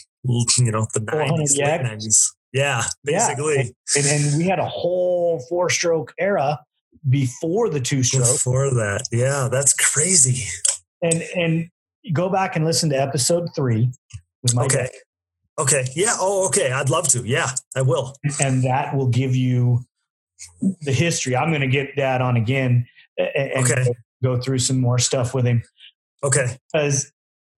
you 0.59 0.73
know 0.73 0.87
the 0.95 1.01
nineties, 1.01 1.57
late 1.57 1.83
nineties. 1.83 2.35
Yeah, 2.53 2.85
Yeah. 3.05 3.27
basically 3.29 3.75
and, 3.97 4.07
and 4.07 4.39
we 4.39 4.45
had 4.45 4.59
a 4.59 4.67
whole 4.69 5.45
four 5.49 5.69
stroke 5.69 6.15
era 6.19 6.59
before 7.09 7.69
the 7.69 7.81
two 7.81 8.03
stroke. 8.03 8.25
before 8.25 8.71
that. 8.71 9.07
Yeah, 9.13 9.49
that's 9.51 9.73
crazy. 9.75 10.45
And 11.03 11.23
and 11.37 11.69
go 12.13 12.29
back 12.29 12.57
and 12.57 12.65
listen 12.65 12.89
to 12.91 12.97
episode 13.01 13.49
three 13.55 13.91
my 14.55 14.69
Okay. 15.59 15.87
Yeah. 15.95 16.15
Oh, 16.19 16.47
okay. 16.49 16.71
I'd 16.71 16.91
love 16.91 17.09
to. 17.09 17.23
Yeah, 17.27 17.51
I 17.75 17.83
will. 17.83 18.15
and 18.41 18.63
that 18.65 18.95
will 18.97 19.09
give 19.09 19.35
you 19.35 19.81
the 20.83 20.93
history. 20.93 21.35
I'm 21.35 21.49
going 21.51 21.63
to 21.63 21.67
get 21.69 21.97
Dad 21.97 22.21
on 22.21 22.37
again 22.37 22.87
and 23.19 23.65
Okay. 23.65 23.87
go 24.23 24.39
through 24.41 24.59
some 24.59 24.81
more 24.81 24.99
stuff 24.99 25.33
with 25.35 25.47
him 25.47 25.63
Okay. 26.23 26.59
because 26.73 27.11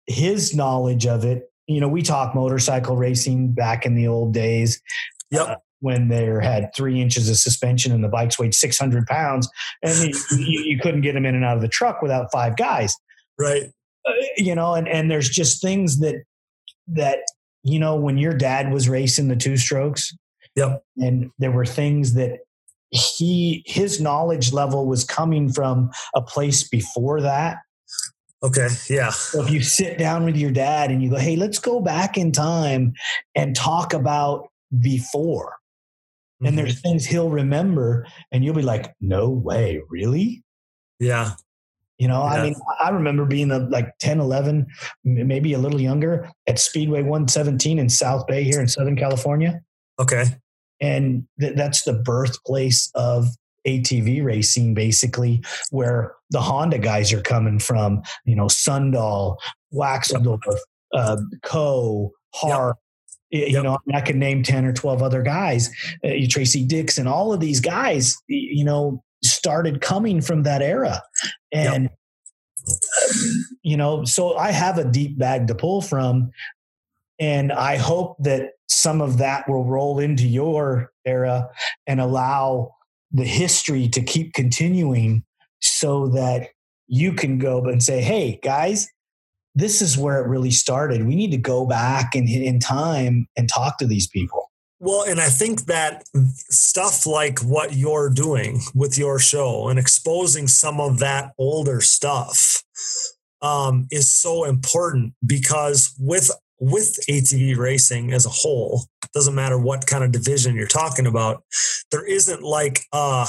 his 0.05 0.55
knowledge 0.55 1.05
of 1.07 1.25
it. 1.25 1.51
You 1.69 1.81
know, 1.81 1.87
we 1.89 2.01
talk 2.01 2.33
motorcycle 2.33 2.95
racing 2.95 3.51
back 3.51 3.85
in 3.85 3.95
the 3.95 4.07
old 4.07 4.33
days 4.33 4.81
Yep. 5.31 5.61
when 5.81 6.07
there 6.07 6.39
had 6.39 6.69
three 6.73 7.01
inches 7.01 7.27
of 7.29 7.35
suspension 7.37 7.91
and 7.91 8.01
the 8.03 8.07
bikes 8.07 8.39
weighed 8.39 8.53
600 8.55 9.05
pounds, 9.05 9.49
and 9.83 9.97
you, 10.07 10.17
you, 10.37 10.61
you 10.61 10.79
couldn't 10.79 11.01
get 11.01 11.11
them 11.13 11.25
in 11.25 11.35
and 11.35 11.43
out 11.43 11.57
of 11.57 11.61
the 11.61 11.67
truck 11.67 12.01
without 12.01 12.31
five 12.31 12.55
guys. 12.55 12.95
Right. 13.37 13.63
Uh, 14.07 14.11
you 14.37 14.55
know, 14.55 14.75
and 14.75 14.87
and 14.87 15.11
there's 15.11 15.27
just 15.27 15.61
things 15.61 15.99
that 15.99 16.23
that 16.87 17.19
you 17.63 17.79
know 17.79 17.95
when 17.95 18.17
your 18.17 18.33
dad 18.33 18.71
was 18.71 18.87
racing 18.89 19.27
the 19.27 19.35
two 19.35 19.57
strokes. 19.57 20.15
Yep. 20.55 20.83
and 20.97 21.29
there 21.37 21.51
were 21.51 21.67
things 21.67 22.15
that 22.15 22.39
he 22.89 23.63
his 23.67 24.01
knowledge 24.01 24.51
level 24.53 24.87
was 24.87 25.03
coming 25.03 25.51
from 25.51 25.91
a 26.15 26.21
place 26.21 26.67
before 26.67 27.21
that 27.21 27.57
Okay. 28.43 28.67
Yeah. 28.89 29.09
so 29.11 29.43
if 29.43 29.51
you 29.51 29.61
sit 29.61 29.97
down 29.99 30.23
with 30.25 30.35
your 30.37 30.49
dad 30.51 30.89
and 30.89 31.03
you 31.03 31.09
go 31.11 31.17
hey 31.17 31.35
let's 31.35 31.59
go 31.59 31.79
back 31.79 32.17
in 32.17 32.31
time 32.31 32.93
and 33.35 33.55
talk 33.55 33.93
about 33.93 34.47
before 34.81 35.53
Mhm. 36.41 36.47
and 36.47 36.57
there's 36.57 36.81
things 36.81 37.05
he'll 37.05 37.29
remember 37.29 38.07
and 38.31 38.43
you'll 38.43 38.55
be 38.55 38.61
like 38.63 38.93
no 38.99 39.29
way 39.29 39.81
really 39.89 40.43
Yeah. 40.99 41.31
You 41.97 42.07
know 42.07 42.21
i 42.23 42.41
mean 42.43 42.55
i 42.83 42.89
remember 42.89 43.25
being 43.25 43.49
a, 43.51 43.59
like 43.59 43.97
10 43.99 44.19
11 44.19 44.65
maybe 45.03 45.53
a 45.53 45.57
little 45.57 45.81
younger 45.81 46.29
at 46.47 46.59
speedway 46.59 47.01
117 47.01 47.79
in 47.79 47.89
south 47.89 48.25
bay 48.27 48.43
here 48.43 48.59
in 48.61 48.67
southern 48.67 48.95
california 48.95 49.61
Okay. 49.99 50.25
and 50.79 51.25
th- 51.39 51.55
that's 51.55 51.83
the 51.83 51.93
birthplace 51.93 52.91
of 52.93 53.27
ATV 53.67 54.23
racing, 54.23 54.73
basically, 54.75 55.41
where 55.71 56.13
the 56.29 56.39
Honda 56.39 56.77
guys 56.77 57.11
are 57.11 57.19
coming 57.21 57.59
from. 57.59 58.01
You 58.23 58.37
know, 58.37 58.45
Sundal, 58.45 59.35
Waxeldorf, 59.73 60.39
uh, 60.93 61.17
Co, 61.43 62.13
Hart. 62.33 62.77
y- 63.31 63.39
You 63.39 63.45
Yep. 63.47 63.63
know, 63.63 63.77
I, 63.93 63.99
could 63.99 64.15
name 64.15 64.41
ten 64.41 64.63
or 64.63 64.71
twelve 64.71 65.01
other 65.03 65.21
guys. 65.21 65.69
Uh, 66.01 66.11
Tracy 66.29 66.63
Dixon, 66.63 67.07
all 67.07 67.33
of 67.33 67.41
these 67.41 67.59
guys. 67.59 68.15
You 68.29 68.63
know, 68.63 69.03
started 69.23 69.81
coming 69.81 70.21
from 70.21 70.43
that 70.43 70.61
era, 70.61 71.01
Yep. 71.51 71.73
and 71.73 71.89
you 73.63 73.77
know, 73.77 74.03
so 74.03 74.35
I 74.35 74.51
have 74.51 74.77
a 74.77 74.83
deep 74.83 75.17
bag 75.17 75.47
to 75.47 75.55
pull 75.55 75.81
from, 75.81 76.31
and 77.19 77.51
I 77.51 77.77
hope 77.77 78.17
that 78.23 78.51
some 78.69 79.01
of 79.01 79.17
that 79.19 79.47
will 79.49 79.63
roll 79.65 79.99
into 79.99 80.27
your 80.27 80.91
era 81.05 81.49
and 81.85 82.01
allow 82.01 82.71
the 83.11 83.23
history 83.23 83.87
to 83.89 84.01
keep 84.01 84.33
continuing 84.33 85.23
so 85.61 86.07
that 86.09 86.49
you 86.87 87.13
can 87.13 87.37
go 87.37 87.63
and 87.65 87.81
say, 87.81 88.01
hey, 88.01 88.39
guys, 88.43 88.87
this 89.55 89.81
is 89.81 89.97
where 89.97 90.23
it 90.23 90.27
really 90.27 90.51
started. 90.51 91.07
We 91.07 91.15
need 91.15 91.31
to 91.31 91.37
go 91.37 91.65
back 91.65 92.15
in, 92.15 92.27
in 92.27 92.59
time 92.59 93.27
and 93.37 93.49
talk 93.49 93.77
to 93.79 93.87
these 93.87 94.07
people. 94.07 94.51
Well, 94.79 95.03
and 95.03 95.19
I 95.19 95.29
think 95.29 95.65
that 95.65 96.03
stuff 96.49 97.07
like 97.07 97.39
what 97.39 97.75
you're 97.75 98.09
doing 98.09 98.61
with 98.75 98.97
your 98.97 99.17
show 99.17 99.69
and 99.69 99.79
exposing 99.79 100.47
some 100.47 100.79
of 100.79 100.99
that 100.99 101.33
older 101.39 101.81
stuff 101.81 102.63
um, 103.41 103.87
is 103.91 104.09
so 104.09 104.43
important 104.43 105.13
because 105.25 105.95
with 105.99 106.31
with 106.59 106.97
ATV 107.07 107.55
racing 107.55 108.13
as 108.13 108.25
a 108.25 108.29
whole, 108.29 108.85
doesn't 109.13 109.35
matter 109.35 109.57
what 109.57 109.85
kind 109.85 110.03
of 110.03 110.11
division 110.11 110.55
you're 110.55 110.67
talking 110.67 111.05
about, 111.05 111.43
there 111.91 112.05
isn't 112.05 112.41
like 112.41 112.81
a 112.93 113.27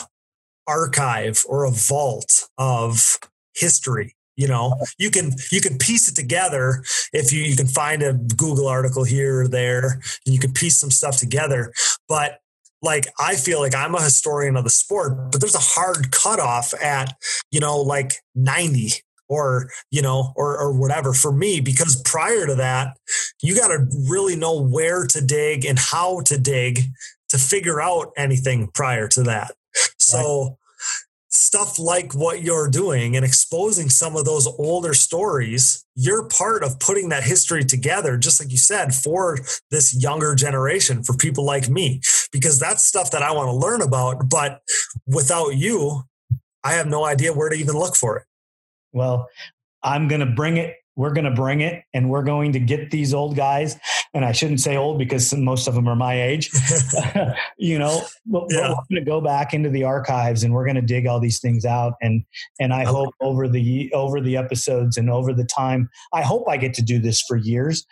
archive 0.66 1.44
or 1.48 1.64
a 1.64 1.70
vault 1.70 2.48
of 2.58 3.18
history. 3.54 4.14
You 4.38 4.46
know, 4.46 4.76
you 4.98 5.10
can 5.10 5.32
you 5.50 5.60
can 5.60 5.78
piece 5.78 6.08
it 6.08 6.14
together 6.14 6.84
if 7.12 7.32
you 7.32 7.42
you 7.42 7.56
can 7.56 7.66
find 7.66 8.04
a 8.04 8.12
Google 8.12 8.68
article 8.68 9.02
here 9.02 9.42
or 9.42 9.48
there, 9.48 10.00
and 10.24 10.32
you 10.34 10.38
can 10.38 10.52
piece 10.52 10.78
some 10.78 10.92
stuff 10.92 11.16
together. 11.16 11.72
But 12.08 12.38
like 12.80 13.08
I 13.18 13.34
feel 13.34 13.58
like 13.58 13.74
I'm 13.74 13.96
a 13.96 14.00
historian 14.00 14.56
of 14.56 14.62
the 14.62 14.70
sport, 14.70 15.32
but 15.32 15.40
there's 15.40 15.56
a 15.56 15.58
hard 15.58 16.12
cutoff 16.12 16.72
at 16.80 17.14
you 17.50 17.58
know 17.58 17.80
like 17.80 18.14
90 18.36 18.92
or 19.28 19.70
you 19.90 20.02
know 20.02 20.32
or 20.36 20.56
or 20.56 20.72
whatever 20.72 21.12
for 21.12 21.32
me 21.32 21.60
because 21.60 22.00
prior 22.02 22.46
to 22.46 22.54
that 22.54 22.96
you 23.42 23.56
got 23.56 23.68
to 23.68 23.86
really 24.08 24.36
know 24.36 24.60
where 24.60 25.04
to 25.06 25.20
dig 25.20 25.64
and 25.64 25.80
how 25.80 26.20
to 26.20 26.38
dig 26.38 26.82
to 27.28 27.38
figure 27.38 27.80
out 27.80 28.12
anything 28.16 28.68
prior 28.72 29.08
to 29.08 29.22
that 29.22 29.52
so 29.98 30.57
stuff 31.30 31.78
like 31.78 32.14
what 32.14 32.42
you're 32.42 32.68
doing 32.68 33.16
and 33.16 33.24
exposing 33.24 33.90
some 33.90 34.16
of 34.16 34.24
those 34.24 34.46
older 34.58 34.94
stories 34.94 35.84
you're 35.94 36.26
part 36.28 36.62
of 36.62 36.78
putting 36.80 37.10
that 37.10 37.22
history 37.22 37.64
together 37.64 38.16
just 38.16 38.40
like 38.40 38.50
you 38.50 38.56
said 38.56 38.94
for 38.94 39.38
this 39.70 39.94
younger 40.00 40.34
generation 40.34 41.02
for 41.02 41.14
people 41.14 41.44
like 41.44 41.68
me 41.68 42.00
because 42.32 42.58
that's 42.58 42.84
stuff 42.84 43.10
that 43.10 43.22
I 43.22 43.32
want 43.32 43.48
to 43.48 43.52
learn 43.52 43.82
about 43.82 44.30
but 44.30 44.62
without 45.06 45.50
you 45.50 46.04
I 46.64 46.72
have 46.72 46.86
no 46.86 47.04
idea 47.04 47.32
where 47.32 47.48
to 47.48 47.56
even 47.56 47.74
look 47.74 47.94
for 47.94 48.16
it 48.16 48.24
Well, 48.92 49.28
I'm 49.82 50.08
going 50.08 50.20
to 50.20 50.26
bring 50.26 50.56
it. 50.56 50.76
We're 50.96 51.12
going 51.12 51.24
to 51.24 51.30
bring 51.30 51.60
it 51.60 51.84
and 51.94 52.10
we're 52.10 52.24
going 52.24 52.52
to 52.52 52.58
get 52.58 52.90
these 52.90 53.14
old 53.14 53.36
guys. 53.36 53.78
And 54.14 54.24
I 54.24 54.32
shouldn't 54.32 54.60
say 54.60 54.76
old 54.76 54.98
because 54.98 55.34
most 55.34 55.68
of 55.68 55.74
them 55.74 55.86
are 55.88 55.96
my 55.96 56.20
age, 56.20 56.50
you 57.58 57.78
know, 57.78 58.06
but, 58.26 58.48
but 58.48 58.50
Yeah. 58.50 58.68
we're 58.70 58.74
going 58.74 59.04
to 59.04 59.10
go 59.10 59.20
back 59.20 59.52
into 59.54 59.68
the 59.70 59.84
archives 59.84 60.42
and 60.42 60.52
we're 60.54 60.64
going 60.64 60.76
to 60.76 60.82
dig 60.82 61.06
all 61.06 61.20
these 61.20 61.40
things 61.40 61.64
out. 61.64 61.94
And, 62.00 62.24
and 62.58 62.72
I 62.72 62.82
Okay. 62.82 62.90
hope 62.90 63.14
over 63.20 63.48
the, 63.48 63.92
over 63.92 64.20
the 64.20 64.36
episodes 64.36 64.96
and 64.96 65.10
over 65.10 65.32
the 65.32 65.44
time, 65.44 65.88
I 66.12 66.22
hope 66.22 66.48
I 66.48 66.56
get 66.56 66.74
to 66.74 66.82
do 66.82 66.98
this 66.98 67.20
for 67.22 67.36
years. 67.36 67.86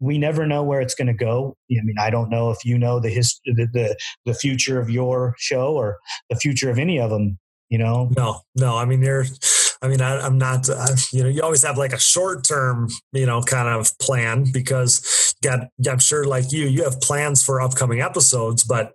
We 0.00 0.18
never 0.18 0.46
know 0.46 0.62
where 0.64 0.80
it's 0.80 0.94
going 0.94 1.06
to 1.06 1.14
go. 1.14 1.56
I 1.70 1.80
mean, 1.84 1.96
I 1.98 2.10
don't 2.10 2.28
know 2.28 2.50
if 2.50 2.64
you 2.64 2.76
know 2.76 2.98
the 3.00 3.08
history, 3.08 3.54
the, 3.54 3.68
the, 3.72 3.96
the 4.26 4.34
future 4.34 4.80
of 4.80 4.90
your 4.90 5.34
show 5.38 5.74
or 5.74 5.98
the 6.28 6.36
future 6.36 6.70
of 6.70 6.78
any 6.78 6.98
of 6.98 7.10
them, 7.10 7.38
you 7.68 7.78
know? 7.78 8.10
No, 8.16 8.40
no. 8.56 8.76
I 8.76 8.84
mean, 8.84 9.00
you're. 9.02 9.24
I 9.82 9.88
mean, 9.88 10.00
I, 10.00 10.24
am 10.24 10.38
not, 10.38 10.70
I, 10.70 10.86
you 11.12 11.24
know, 11.24 11.28
you 11.28 11.42
always 11.42 11.64
have 11.64 11.76
like 11.76 11.92
a 11.92 11.98
short 11.98 12.44
term, 12.44 12.88
you 13.12 13.26
know, 13.26 13.42
kind 13.42 13.68
of 13.68 13.98
plan 13.98 14.46
because 14.52 15.34
got, 15.42 15.68
I'm 15.90 15.98
sure 15.98 16.24
like 16.24 16.52
you, 16.52 16.66
you 16.66 16.84
have 16.84 17.00
plans 17.00 17.42
for 17.42 17.60
upcoming 17.60 18.00
episodes, 18.00 18.62
but 18.62 18.94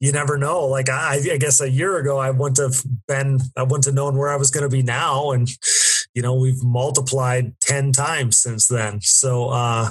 you 0.00 0.10
never 0.10 0.38
know. 0.38 0.66
Like 0.66 0.88
I, 0.88 1.20
I 1.32 1.36
guess 1.36 1.60
a 1.60 1.70
year 1.70 1.98
ago, 1.98 2.18
I 2.18 2.30
wouldn't 2.30 2.58
have 2.58 2.82
been, 3.06 3.40
I 3.58 3.62
wouldn't 3.62 3.84
have 3.84 3.94
known 3.94 4.16
where 4.16 4.30
I 4.30 4.36
was 4.36 4.50
going 4.50 4.62
to 4.62 4.74
be 4.74 4.82
now. 4.82 5.32
And, 5.32 5.50
you 6.14 6.22
know, 6.22 6.34
we've 6.34 6.62
multiplied 6.62 7.52
10 7.60 7.92
times 7.92 8.38
since 8.38 8.68
then. 8.68 9.02
So, 9.02 9.50
uh, 9.50 9.90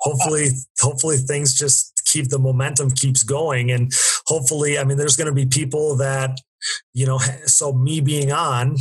hopefully, 0.00 0.48
hopefully 0.80 1.18
things 1.18 1.54
just 1.54 2.02
keep 2.04 2.28
the 2.28 2.38
momentum 2.38 2.90
keeps 2.90 3.22
going. 3.22 3.70
And 3.70 3.92
hopefully, 4.26 4.76
I 4.76 4.84
mean, 4.84 4.98
there's 4.98 5.16
going 5.16 5.26
to 5.26 5.32
be 5.32 5.46
people 5.46 5.96
that, 5.96 6.40
you 6.94 7.06
know, 7.06 7.18
so 7.46 7.72
me 7.72 8.00
being 8.00 8.32
on, 8.32 8.76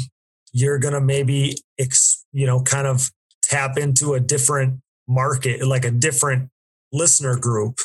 you're 0.54 0.80
going 0.80 0.94
to 0.94 1.02
maybe, 1.02 1.58
ex, 1.78 2.26
you 2.32 2.46
know, 2.46 2.62
kind 2.62 2.88
of 2.88 3.12
tap 3.42 3.78
into 3.78 4.14
a 4.14 4.20
different 4.20 4.82
market, 5.08 5.66
like 5.66 5.86
a 5.86 5.92
different 5.92 6.50
listener 6.92 7.38
group 7.38 7.80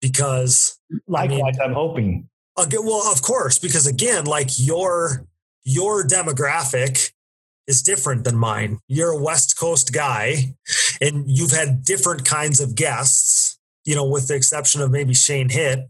because 0.00 0.78
likewise, 1.06 1.58
I 1.60 1.64
am 1.64 1.72
hoping. 1.72 2.28
Okay, 2.58 2.78
well, 2.78 3.10
of 3.10 3.22
course, 3.22 3.58
because 3.58 3.86
again, 3.86 4.24
like 4.24 4.48
your 4.58 5.26
your 5.64 6.04
demographic 6.04 7.12
is 7.66 7.82
different 7.82 8.24
than 8.24 8.36
mine. 8.36 8.80
You're 8.88 9.12
a 9.12 9.22
West 9.22 9.58
Coast 9.58 9.92
guy, 9.92 10.54
and 11.00 11.24
you've 11.26 11.52
had 11.52 11.84
different 11.84 12.24
kinds 12.24 12.60
of 12.60 12.74
guests. 12.74 13.58
You 13.84 13.96
know, 13.96 14.06
with 14.06 14.28
the 14.28 14.34
exception 14.34 14.80
of 14.80 14.90
maybe 14.90 15.14
Shane 15.14 15.48
Hitt, 15.48 15.88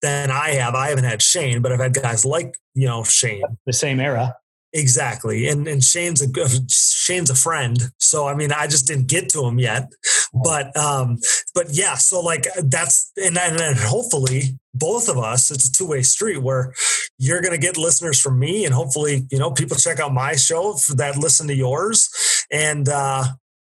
than 0.00 0.30
I 0.30 0.50
have. 0.50 0.74
I 0.74 0.88
haven't 0.88 1.04
had 1.04 1.22
Shane, 1.22 1.62
but 1.62 1.72
I've 1.72 1.80
had 1.80 1.94
guys 1.94 2.24
like 2.24 2.56
you 2.74 2.86
know 2.86 3.04
Shane. 3.04 3.42
The 3.66 3.72
same 3.72 4.00
era. 4.00 4.36
Exactly, 4.74 5.48
and 5.48 5.68
and 5.68 5.84
Shane's 5.84 6.22
a 6.22 6.28
Shane's 6.70 7.28
a 7.28 7.34
friend, 7.34 7.78
so 7.98 8.26
I 8.26 8.34
mean 8.34 8.52
I 8.52 8.66
just 8.66 8.86
didn't 8.86 9.08
get 9.08 9.28
to 9.30 9.44
him 9.44 9.58
yet, 9.58 9.92
but 10.32 10.74
um, 10.76 11.18
but 11.54 11.66
yeah, 11.70 11.96
so 11.96 12.20
like 12.20 12.46
that's 12.64 13.12
and 13.18 13.36
and, 13.36 13.60
and 13.60 13.78
hopefully 13.78 14.58
both 14.74 15.10
of 15.10 15.18
us, 15.18 15.50
it's 15.50 15.68
a 15.68 15.72
two 15.72 15.86
way 15.86 16.00
street 16.00 16.38
where 16.38 16.72
you're 17.18 17.42
going 17.42 17.52
to 17.52 17.58
get 17.58 17.76
listeners 17.76 18.18
from 18.18 18.38
me, 18.38 18.64
and 18.64 18.72
hopefully 18.72 19.26
you 19.30 19.38
know 19.38 19.50
people 19.50 19.76
check 19.76 20.00
out 20.00 20.14
my 20.14 20.36
show 20.36 20.74
that 20.96 21.18
listen 21.18 21.48
to 21.48 21.54
yours, 21.54 22.08
and 22.50 22.88
uh, 22.88 23.24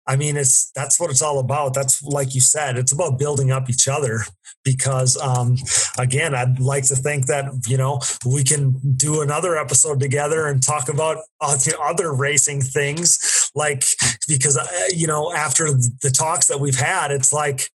I 0.07 0.15
mean, 0.15 0.35
it's 0.37 0.71
that's 0.75 0.99
what 0.99 1.09
it's 1.09 1.21
all 1.21 1.39
about. 1.39 1.73
That's 1.73 2.03
like 2.03 2.35
you 2.35 2.41
said, 2.41 2.77
it's 2.77 2.91
about 2.91 3.19
building 3.19 3.51
up 3.51 3.69
each 3.69 3.87
other. 3.87 4.21
Because 4.63 5.17
um, 5.17 5.57
again, 5.97 6.33
I'd 6.33 6.59
like 6.59 6.85
to 6.85 6.95
think 6.95 7.25
that 7.27 7.51
you 7.67 7.77
know 7.77 7.99
we 8.25 8.43
can 8.43 8.79
do 8.95 9.21
another 9.21 9.57
episode 9.57 9.99
together 9.99 10.47
and 10.47 10.63
talk 10.63 10.89
about 10.89 11.17
other 11.41 12.13
racing 12.13 12.61
things. 12.61 13.51
Like 13.55 13.83
because 14.27 14.57
uh, 14.57 14.67
you 14.93 15.07
know 15.07 15.33
after 15.33 15.71
the 15.71 16.13
talks 16.15 16.47
that 16.47 16.59
we've 16.59 16.79
had, 16.79 17.11
it's 17.11 17.33
like 17.33 17.69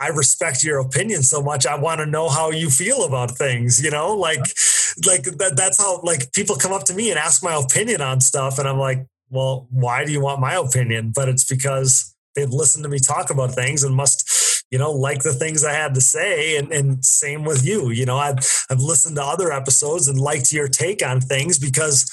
I 0.00 0.08
respect 0.08 0.64
your 0.64 0.80
opinion 0.80 1.22
so 1.22 1.40
much. 1.40 1.64
I 1.64 1.76
want 1.76 2.00
to 2.00 2.06
know 2.06 2.28
how 2.28 2.50
you 2.50 2.70
feel 2.70 3.04
about 3.04 3.30
things. 3.30 3.82
You 3.82 3.90
know, 3.90 4.14
like 4.14 4.40
like 5.06 5.22
that, 5.22 5.54
that's 5.56 5.78
how 5.78 6.00
like 6.02 6.32
people 6.32 6.56
come 6.56 6.72
up 6.72 6.84
to 6.84 6.94
me 6.94 7.10
and 7.10 7.18
ask 7.18 7.42
my 7.42 7.54
opinion 7.54 8.00
on 8.00 8.20
stuff, 8.20 8.58
and 8.58 8.68
I'm 8.68 8.78
like, 8.78 9.06
well, 9.30 9.66
why 9.70 10.04
do 10.04 10.12
you 10.12 10.20
want 10.20 10.40
my 10.40 10.54
opinion? 10.54 11.12
But 11.14 11.28
it's 11.28 11.44
because 11.44 12.14
they've 12.36 12.50
listened 12.50 12.84
to 12.84 12.90
me 12.90 12.98
talk 12.98 13.30
about 13.30 13.54
things 13.54 13.82
and 13.82 13.94
must, 13.94 14.28
you 14.72 14.78
know, 14.78 14.90
like 14.90 15.22
the 15.22 15.34
things 15.34 15.64
I 15.64 15.74
had 15.74 15.94
to 15.94 16.00
say. 16.00 16.56
And, 16.56 16.72
and 16.72 17.04
same 17.04 17.44
with 17.44 17.64
you. 17.64 17.90
You 17.90 18.06
know, 18.06 18.16
I've, 18.16 18.38
I've 18.70 18.80
listened 18.80 19.16
to 19.16 19.22
other 19.22 19.52
episodes 19.52 20.08
and 20.08 20.18
liked 20.18 20.50
your 20.50 20.66
take 20.66 21.06
on 21.06 21.20
things 21.20 21.58
because 21.58 22.10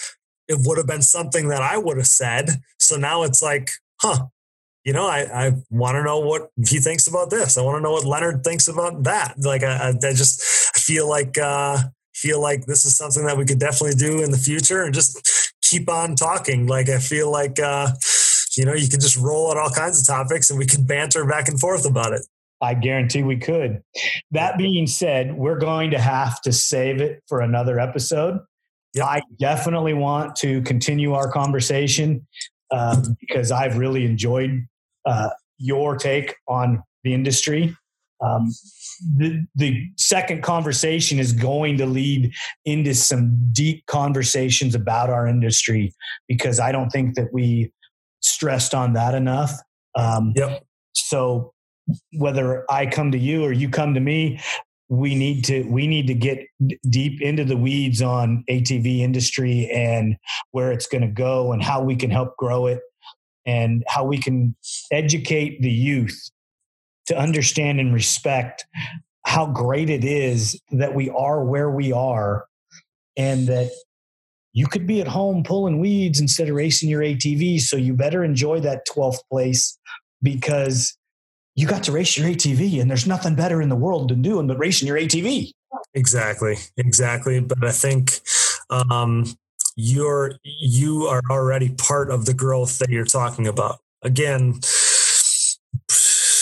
it 0.49 0.60
would 0.65 0.77
have 0.77 0.86
been 0.86 1.02
something 1.02 1.48
that 1.48 1.61
I 1.61 1.77
would 1.77 1.98
have 1.98 2.06
said. 2.06 2.49
So 2.77 2.98
now 2.98 3.23
it's 3.23 3.41
like, 3.41 3.72
huh, 4.02 4.26
you 4.84 4.91
know, 4.91 5.07
I, 5.07 5.48
I 5.48 5.52
want 5.69 5.95
to 5.95 6.03
know 6.03 6.19
what 6.19 6.49
he 6.68 6.80
thinks 6.80 7.07
about 7.07 7.30
this. 7.30 7.57
I 7.57 7.61
want 7.61 7.77
to 7.77 7.81
know 7.81 7.94
what 7.94 8.06
Leonard 8.06 8.44
thinks 8.44 8.68
about 8.68 9.03
that. 9.03 9.36
Like, 9.40 9.64
I, 9.64 9.90
I 9.90 10.14
just 10.14 10.41
feel 10.76 11.07
like, 11.07 11.38
uh, 11.38 11.77
feel 12.14 12.41
like 12.41 12.65
this 12.65 12.84
is 12.84 12.98
something 12.98 13.26
that 13.26 13.38
we 13.38 13.45
could 13.45 13.60
definitely 13.60 13.95
do 13.95 14.22
in 14.22 14.31
the 14.31 14.38
future 14.38 14.84
and 14.84 14.94
just 14.94 15.49
keep 15.61 15.90
on 15.90 16.15
talking. 16.15 16.68
Like 16.68 16.90
I 16.90 16.99
feel 16.99 17.31
like 17.31 17.60
uh, 17.60 17.88
you 18.57 18.65
know 18.65 18.73
you 18.73 18.90
can 18.90 18.99
just 18.99 19.15
roll 19.15 19.49
out 19.49 19.57
all 19.57 19.69
kinds 19.69 20.02
of 20.02 20.06
topics 20.06 20.49
and 20.49 20.60
we 20.60 20.65
can 20.65 20.86
banter 20.86 21.26
back 21.26 21.48
and 21.48 21.57
forth 21.57 21.86
about 21.86 22.11
it. 22.11 22.22
I 22.61 22.73
guarantee 22.73 23.23
we 23.23 23.38
could. 23.38 23.81
That 24.31 24.57
being 24.57 24.88
said, 24.88 25.36
we're 25.36 25.57
going 25.57 25.91
to 25.91 25.99
have 25.99 26.41
to 26.41 26.52
save 26.52 27.02
it 27.02 27.23
for 27.27 27.41
another 27.41 27.80
episode. 27.80 28.40
Yep. 28.95 29.06
I 29.06 29.22
definitely 29.40 29.94
want 29.94 30.36
to 30.38 30.61
continue 30.64 31.14
our 31.14 31.31
conversation 31.31 32.27
um, 32.72 33.15
because 33.19 33.52
I've 33.52 33.77
really 33.77 34.06
enjoyed 34.06 34.65
uh, 35.06 35.30
your 35.57 35.95
take 35.95 36.36
on 36.48 36.81
the 37.03 37.14
industry. 37.14 37.76
Um, 38.22 38.52
the, 39.15 39.45
the 39.56 39.86
second 39.98 40.44
conversation 40.44 41.19
is 41.19 41.31
going 41.31 41.77
to 41.77 41.86
lead 41.86 42.34
into 42.65 42.94
some 42.94 43.38
deep 43.53 43.86
conversations 43.86 44.76
about 44.76 45.10
our 45.10 45.26
industry 45.27 45.94
because 46.27 46.60
I 46.60 46.72
don't 46.72 46.90
think 46.90 47.15
that 47.15 47.30
we 47.31 47.72
stressed 48.22 48.73
on 48.73 48.94
that 48.94 49.15
enough. 49.15 49.53
Um, 49.95 50.34
yep. 50.36 50.64
So 50.94 51.53
whether 52.13 52.65
I 52.71 52.85
come 52.85 53.11
to 53.11 53.17
you 53.17 53.43
or 53.43 53.51
you 53.51 53.69
come 53.69 53.93
to 53.93 53.99
me, 53.99 54.39
we 54.89 55.13
need 55.13 55.45
to 55.45 55.63
we 55.63 55.85
need 55.85 56.07
to 56.07 56.15
get 56.15 56.39
deep 56.89 57.21
into 57.21 57.43
the 57.43 57.57
weeds 57.57 58.01
on 58.01 58.43
ATV 58.49 58.99
industry 58.99 59.69
and 59.71 60.17
where 60.51 60.71
it's 60.71 60.87
going 60.87 61.01
to 61.01 61.07
go 61.07 61.51
and 61.51 61.63
how 61.63 61.81
we 61.81 61.95
can 61.95 62.09
help 62.09 62.35
grow 62.37 62.65
it 62.65 62.81
and 63.45 63.83
how 63.87 64.03
we 64.03 64.17
can 64.17 64.55
educate 64.91 65.61
the 65.61 65.71
youth 65.71 66.29
to 67.07 67.17
understand 67.17 67.79
and 67.79 67.93
respect 67.93 68.65
how 69.25 69.45
great 69.45 69.89
it 69.89 70.03
is 70.03 70.59
that 70.71 70.95
we 70.95 71.09
are 71.11 71.43
where 71.43 71.69
we 71.69 71.91
are 71.91 72.45
and 73.15 73.47
that 73.47 73.71
you 74.53 74.65
could 74.67 74.87
be 74.87 75.01
at 75.01 75.07
home 75.07 75.43
pulling 75.43 75.79
weeds 75.79 76.19
instead 76.19 76.49
of 76.49 76.55
racing 76.55 76.89
your 76.89 77.01
ATV. 77.01 77.61
So 77.61 77.77
you 77.77 77.93
better 77.93 78.23
enjoy 78.23 78.59
that 78.61 78.87
12th 78.87 79.19
place 79.31 79.77
because 80.21 80.97
you 81.60 81.68
got 81.68 81.84
to 81.84 81.91
race 81.91 82.18
your 82.18 82.30
ATV 82.30 82.80
and 82.80 82.90
there's 82.90 83.06
nothing 83.06 83.36
better 83.36 83.61
in 83.61 83.68
the 83.68 83.76
world 83.76 84.10
than 84.10 84.22
doing 84.22 84.48
but 84.48 84.57
racing 84.57 84.88
your 84.88 84.98
ATV. 84.98 85.52
Exactly. 85.94 86.56
Exactly. 86.77 87.41
But 87.41 87.65
I 87.65 87.72
think 87.72 88.22
um, 88.69 89.26
you're 89.76 90.36
you 90.44 91.07
are 91.07 91.22
already 91.30 91.69
part 91.69 92.11
of 92.11 92.26
the 92.26 92.34
growth 92.34 92.80
that 92.80 92.90
you're 92.90 93.03
talking 93.03 93.45
about. 93.45 93.80
Again, 94.03 94.61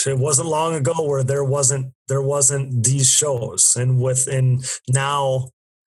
it 0.06 0.18
wasn't 0.18 0.48
long 0.48 0.76
ago 0.76 0.94
where 1.04 1.24
there 1.24 1.44
wasn't 1.44 1.92
there 2.06 2.22
wasn't 2.22 2.84
these 2.84 3.10
shows 3.10 3.74
and 3.76 4.00
within 4.00 4.60
now 4.88 5.48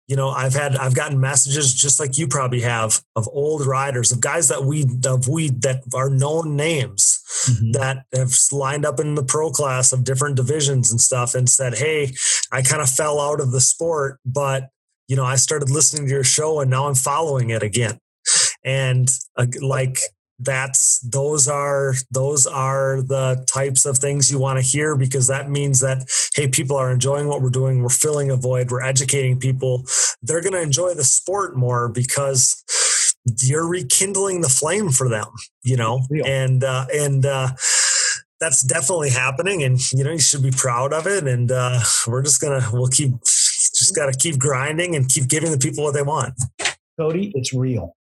you 0.06 0.16
know 0.16 0.30
i've 0.30 0.54
had 0.54 0.76
i've 0.76 0.94
gotten 0.94 1.18
messages 1.20 1.72
just 1.72 1.98
like 1.98 2.18
you 2.18 2.26
probably 2.26 2.60
have 2.60 3.02
of 3.16 3.28
old 3.32 3.66
riders 3.66 4.12
of 4.12 4.20
guys 4.20 4.48
that 4.48 4.64
we 4.64 4.84
of 5.06 5.28
we 5.28 5.50
that 5.50 5.82
are 5.94 6.10
known 6.10 6.56
names 6.56 7.22
mm-hmm. 7.48 7.72
that 7.72 8.04
have 8.14 8.32
lined 8.52 8.84
up 8.84 9.00
in 9.00 9.14
the 9.14 9.24
pro 9.24 9.50
class 9.50 9.92
of 9.92 10.04
different 10.04 10.36
divisions 10.36 10.90
and 10.90 11.00
stuff 11.00 11.34
and 11.34 11.48
said 11.48 11.74
hey 11.74 12.12
i 12.52 12.62
kind 12.62 12.82
of 12.82 12.88
fell 12.88 13.20
out 13.20 13.40
of 13.40 13.50
the 13.50 13.60
sport 13.60 14.18
but 14.24 14.68
you 15.08 15.16
know 15.16 15.24
i 15.24 15.36
started 15.36 15.70
listening 15.70 16.06
to 16.06 16.12
your 16.12 16.24
show 16.24 16.60
and 16.60 16.70
now 16.70 16.86
i'm 16.86 16.94
following 16.94 17.50
it 17.50 17.62
again 17.62 17.98
and 18.64 19.08
uh, 19.36 19.46
like 19.60 19.98
that's 20.38 20.98
those 21.00 21.46
are 21.46 21.94
those 22.10 22.46
are 22.46 23.02
the 23.02 23.44
types 23.48 23.86
of 23.86 23.98
things 23.98 24.30
you 24.30 24.38
want 24.38 24.58
to 24.58 24.62
hear 24.62 24.96
because 24.96 25.28
that 25.28 25.48
means 25.48 25.80
that 25.80 26.06
hey 26.34 26.48
people 26.48 26.76
are 26.76 26.90
enjoying 26.90 27.28
what 27.28 27.40
we're 27.40 27.50
doing 27.50 27.82
we're 27.82 27.88
filling 27.88 28.30
a 28.30 28.36
void 28.36 28.70
we're 28.70 28.82
educating 28.82 29.38
people. 29.38 29.84
They're 30.22 30.40
going 30.40 30.54
to 30.54 30.62
enjoy 30.62 30.94
the 30.94 31.04
sport 31.04 31.56
more 31.56 31.88
because 31.88 32.62
you're 33.42 33.66
rekindling 33.66 34.40
the 34.40 34.48
flame 34.48 34.90
for 34.90 35.08
them 35.08 35.26
you 35.64 35.76
know? 35.76 36.02
And 36.26 36.62
uh, 36.62 36.86
and 36.92 37.24
uh, 37.26 37.48
that's 38.40 38.62
definitely 38.62 39.10
happening 39.10 39.62
and 39.64 39.80
you 39.92 40.04
know 40.04 40.12
you 40.12 40.18
should 40.18 40.42
be 40.42 40.50
proud 40.50 40.92
of 40.92 41.06
it 41.06 41.26
and 41.26 41.50
uh, 41.50 41.80
we're 42.06 42.22
just 42.22 42.40
gonna 42.40 42.68
we'll 42.72 42.88
keep 42.88 43.10
just 43.20 43.96
got 43.96 44.12
to 44.12 44.18
keep 44.18 44.38
grinding 44.38 44.94
and 44.94 45.08
keep 45.08 45.28
giving 45.28 45.50
the 45.50 45.58
people 45.58 45.84
what 45.84 45.94
they 45.94 46.02
want. 46.02 46.34
Cody 46.98 47.32
it's 47.34 47.52
real 47.52 47.96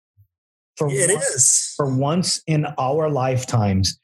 for 0.77 0.89
it 0.91 1.11
once, 1.13 1.25
is. 1.27 1.75
for 1.77 1.95
once 1.95 2.43
in 2.47 2.67
our 2.79 3.11
lifetimes 3.11 3.99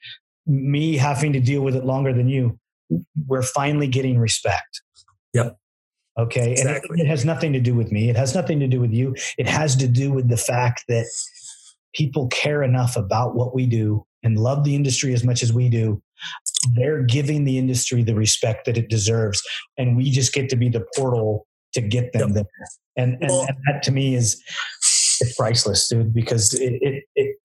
me 0.47 0.97
having 0.97 1.32
to 1.32 1.40
deal 1.40 1.62
with 1.62 1.77
it 1.77 1.85
longer 1.85 2.12
than 2.12 2.28
you 2.28 2.59
we're 3.27 3.43
finally 3.43 3.86
getting 3.86 4.19
respect. 4.19 4.82
Yep. 5.35 5.57
Okay? 6.19 6.53
Exactly. 6.53 6.89
and 6.90 7.01
it, 7.01 7.05
it 7.05 7.09
has 7.09 7.24
nothing 7.24 7.53
to 7.53 7.61
do 7.61 7.74
with 7.74 7.93
me. 7.93 8.09
It 8.09 8.16
has 8.16 8.35
nothing 8.35 8.61
to 8.61 8.66
do 8.66 8.81
with 8.81 8.93
you. 8.93 9.15
It 9.36 9.49
has 9.49 9.77
to 9.77 9.89
do 9.89 10.12
with 10.12 10.28
the 10.28 10.36
fact 10.36 10.85
that 10.89 11.07
people 11.95 12.28
care 12.28 12.62
enough 12.62 12.97
about 12.97 13.35
what 13.35 13.55
we 13.55 13.66
do 13.66 14.05
and 14.23 14.39
love 14.39 14.65
the 14.65 14.74
industry 14.74 15.15
as 15.15 15.24
much 15.24 15.43
as 15.43 15.53
we 15.53 15.69
do. 15.69 16.03
They're 16.74 17.03
giving 17.03 17.45
the 17.45 17.59
industry 17.59 18.03
the 18.03 18.15
respect 18.15 18.65
that 18.66 18.77
it 18.77 18.89
deserves 18.89 19.43
and 19.77 19.97
we 19.97 20.11
just 20.11 20.32
get 20.32 20.49
to 20.51 20.57
be 20.57 20.69
the 20.69 20.85
portal 20.97 21.47
to 21.74 21.81
get 21.81 22.12
them 22.12 22.35
yep. 22.35 22.35
there. 22.35 22.69
And, 22.97 23.16
and, 23.20 23.31
well, 23.31 23.47
and 23.49 23.57
that 23.66 23.82
to 23.85 23.93
me 23.93 24.16
is 24.16 24.43
it's 25.20 25.35
priceless, 25.36 25.89
dude, 25.89 26.12
because 26.15 26.55
it, 26.55 26.78
it, 26.81 27.05
it, 27.15 27.36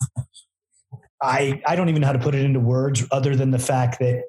I 1.22 1.62
I 1.66 1.76
don't 1.76 1.90
even 1.90 2.02
know 2.02 2.08
how 2.08 2.14
to 2.14 2.20
put 2.20 2.36
it 2.36 2.44
into 2.44 2.60
words 2.60 3.06
other 3.12 3.36
than 3.36 3.52
the 3.52 3.60
fact 3.60 4.00
that 4.00 4.24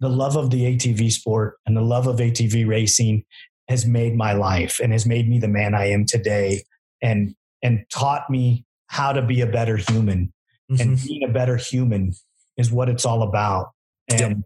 the 0.00 0.08
love 0.08 0.36
of 0.36 0.50
the 0.50 0.62
ATV 0.64 1.12
sport 1.12 1.56
and 1.66 1.76
the 1.76 1.82
love 1.82 2.06
of 2.06 2.16
ATV 2.16 2.66
racing 2.66 3.24
has 3.68 3.86
made 3.86 4.14
my 4.14 4.32
life 4.32 4.78
and 4.82 4.92
has 4.92 5.06
made 5.06 5.28
me 5.28 5.38
the 5.38 5.48
man 5.48 5.74
I 5.74 5.86
am 5.86 6.04
today 6.04 6.62
and 7.02 7.34
and 7.62 7.84
taught 7.90 8.28
me 8.28 8.64
how 8.88 9.12
to 9.12 9.22
be 9.22 9.40
a 9.40 9.46
better 9.46 9.76
human. 9.76 10.32
Mm-hmm. 10.70 10.80
And 10.80 11.02
being 11.02 11.24
a 11.24 11.32
better 11.32 11.56
human 11.56 12.12
is 12.56 12.70
what 12.70 12.88
it's 12.88 13.04
all 13.04 13.22
about. 13.22 13.72
And 14.08 14.20
yep. 14.20 14.36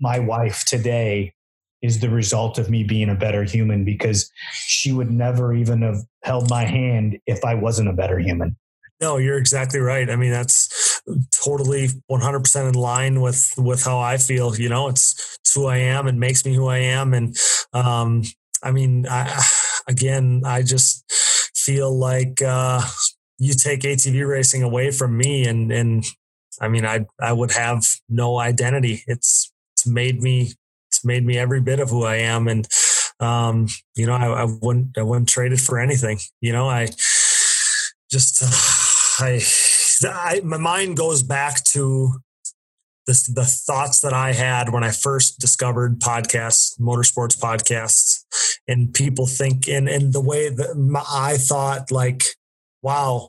my 0.00 0.18
wife 0.18 0.64
today 0.64 1.34
is 1.86 2.00
the 2.00 2.10
result 2.10 2.58
of 2.58 2.68
me 2.68 2.82
being 2.82 3.08
a 3.08 3.14
better 3.14 3.44
human 3.44 3.84
because 3.84 4.30
she 4.66 4.92
would 4.92 5.10
never 5.10 5.54
even 5.54 5.82
have 5.82 6.02
held 6.22 6.50
my 6.50 6.64
hand 6.64 7.18
if 7.26 7.44
I 7.44 7.54
wasn't 7.54 7.88
a 7.88 7.92
better 7.92 8.18
human. 8.18 8.56
No, 9.00 9.18
you're 9.18 9.38
exactly 9.38 9.80
right. 9.80 10.08
I 10.08 10.16
mean, 10.16 10.30
that's 10.30 11.00
totally 11.32 11.88
100% 12.10 12.68
in 12.68 12.74
line 12.74 13.20
with 13.20 13.52
with 13.56 13.82
how 13.84 13.98
I 13.98 14.16
feel. 14.16 14.56
You 14.56 14.68
know, 14.68 14.88
it's, 14.88 15.38
it's 15.40 15.54
who 15.54 15.66
I 15.66 15.78
am 15.78 16.06
and 16.06 16.18
makes 16.18 16.44
me 16.44 16.54
who 16.54 16.66
I 16.68 16.78
am. 16.78 17.12
And 17.12 17.36
um, 17.72 18.22
I 18.62 18.72
mean, 18.72 19.06
I, 19.08 19.42
again, 19.88 20.42
I 20.44 20.62
just 20.62 21.04
feel 21.54 21.96
like 21.96 22.40
uh, 22.40 22.80
you 23.38 23.52
take 23.52 23.80
ATV 23.80 24.26
racing 24.26 24.62
away 24.62 24.90
from 24.90 25.16
me, 25.16 25.46
and 25.46 25.70
and 25.70 26.04
I 26.60 26.68
mean, 26.68 26.86
I 26.86 27.06
I 27.20 27.32
would 27.32 27.52
have 27.52 27.84
no 28.08 28.38
identity. 28.38 29.02
It's 29.06 29.52
it's 29.74 29.86
made 29.86 30.22
me 30.22 30.52
it's 30.96 31.04
made 31.04 31.24
me 31.24 31.38
every 31.38 31.60
bit 31.60 31.80
of 31.80 31.90
who 31.90 32.04
I 32.04 32.16
am, 32.16 32.48
and 32.48 32.66
um, 33.20 33.68
you 33.94 34.06
know, 34.06 34.14
I, 34.14 34.42
I 34.42 34.44
wouldn't 34.44 34.96
I 34.98 35.02
wouldn't 35.02 35.28
trade 35.28 35.52
it 35.52 35.60
for 35.60 35.78
anything. 35.78 36.18
You 36.40 36.52
know, 36.52 36.68
I 36.68 36.88
just 38.10 38.42
uh, 38.42 39.24
I, 39.24 39.40
I 40.04 40.40
my 40.40 40.58
mind 40.58 40.96
goes 40.96 41.22
back 41.22 41.62
to 41.64 42.20
this, 43.06 43.26
the 43.26 43.44
thoughts 43.44 44.00
that 44.00 44.12
I 44.12 44.32
had 44.32 44.72
when 44.72 44.82
I 44.82 44.90
first 44.90 45.38
discovered 45.38 46.00
podcasts, 46.00 46.78
motorsports 46.80 47.38
podcasts, 47.38 48.24
and 48.66 48.92
people 48.92 49.26
think, 49.26 49.68
and, 49.68 49.88
and 49.88 50.12
the 50.12 50.20
way 50.20 50.48
that 50.48 50.76
my, 50.76 51.04
I 51.08 51.36
thought, 51.36 51.92
like, 51.92 52.24
wow, 52.82 53.28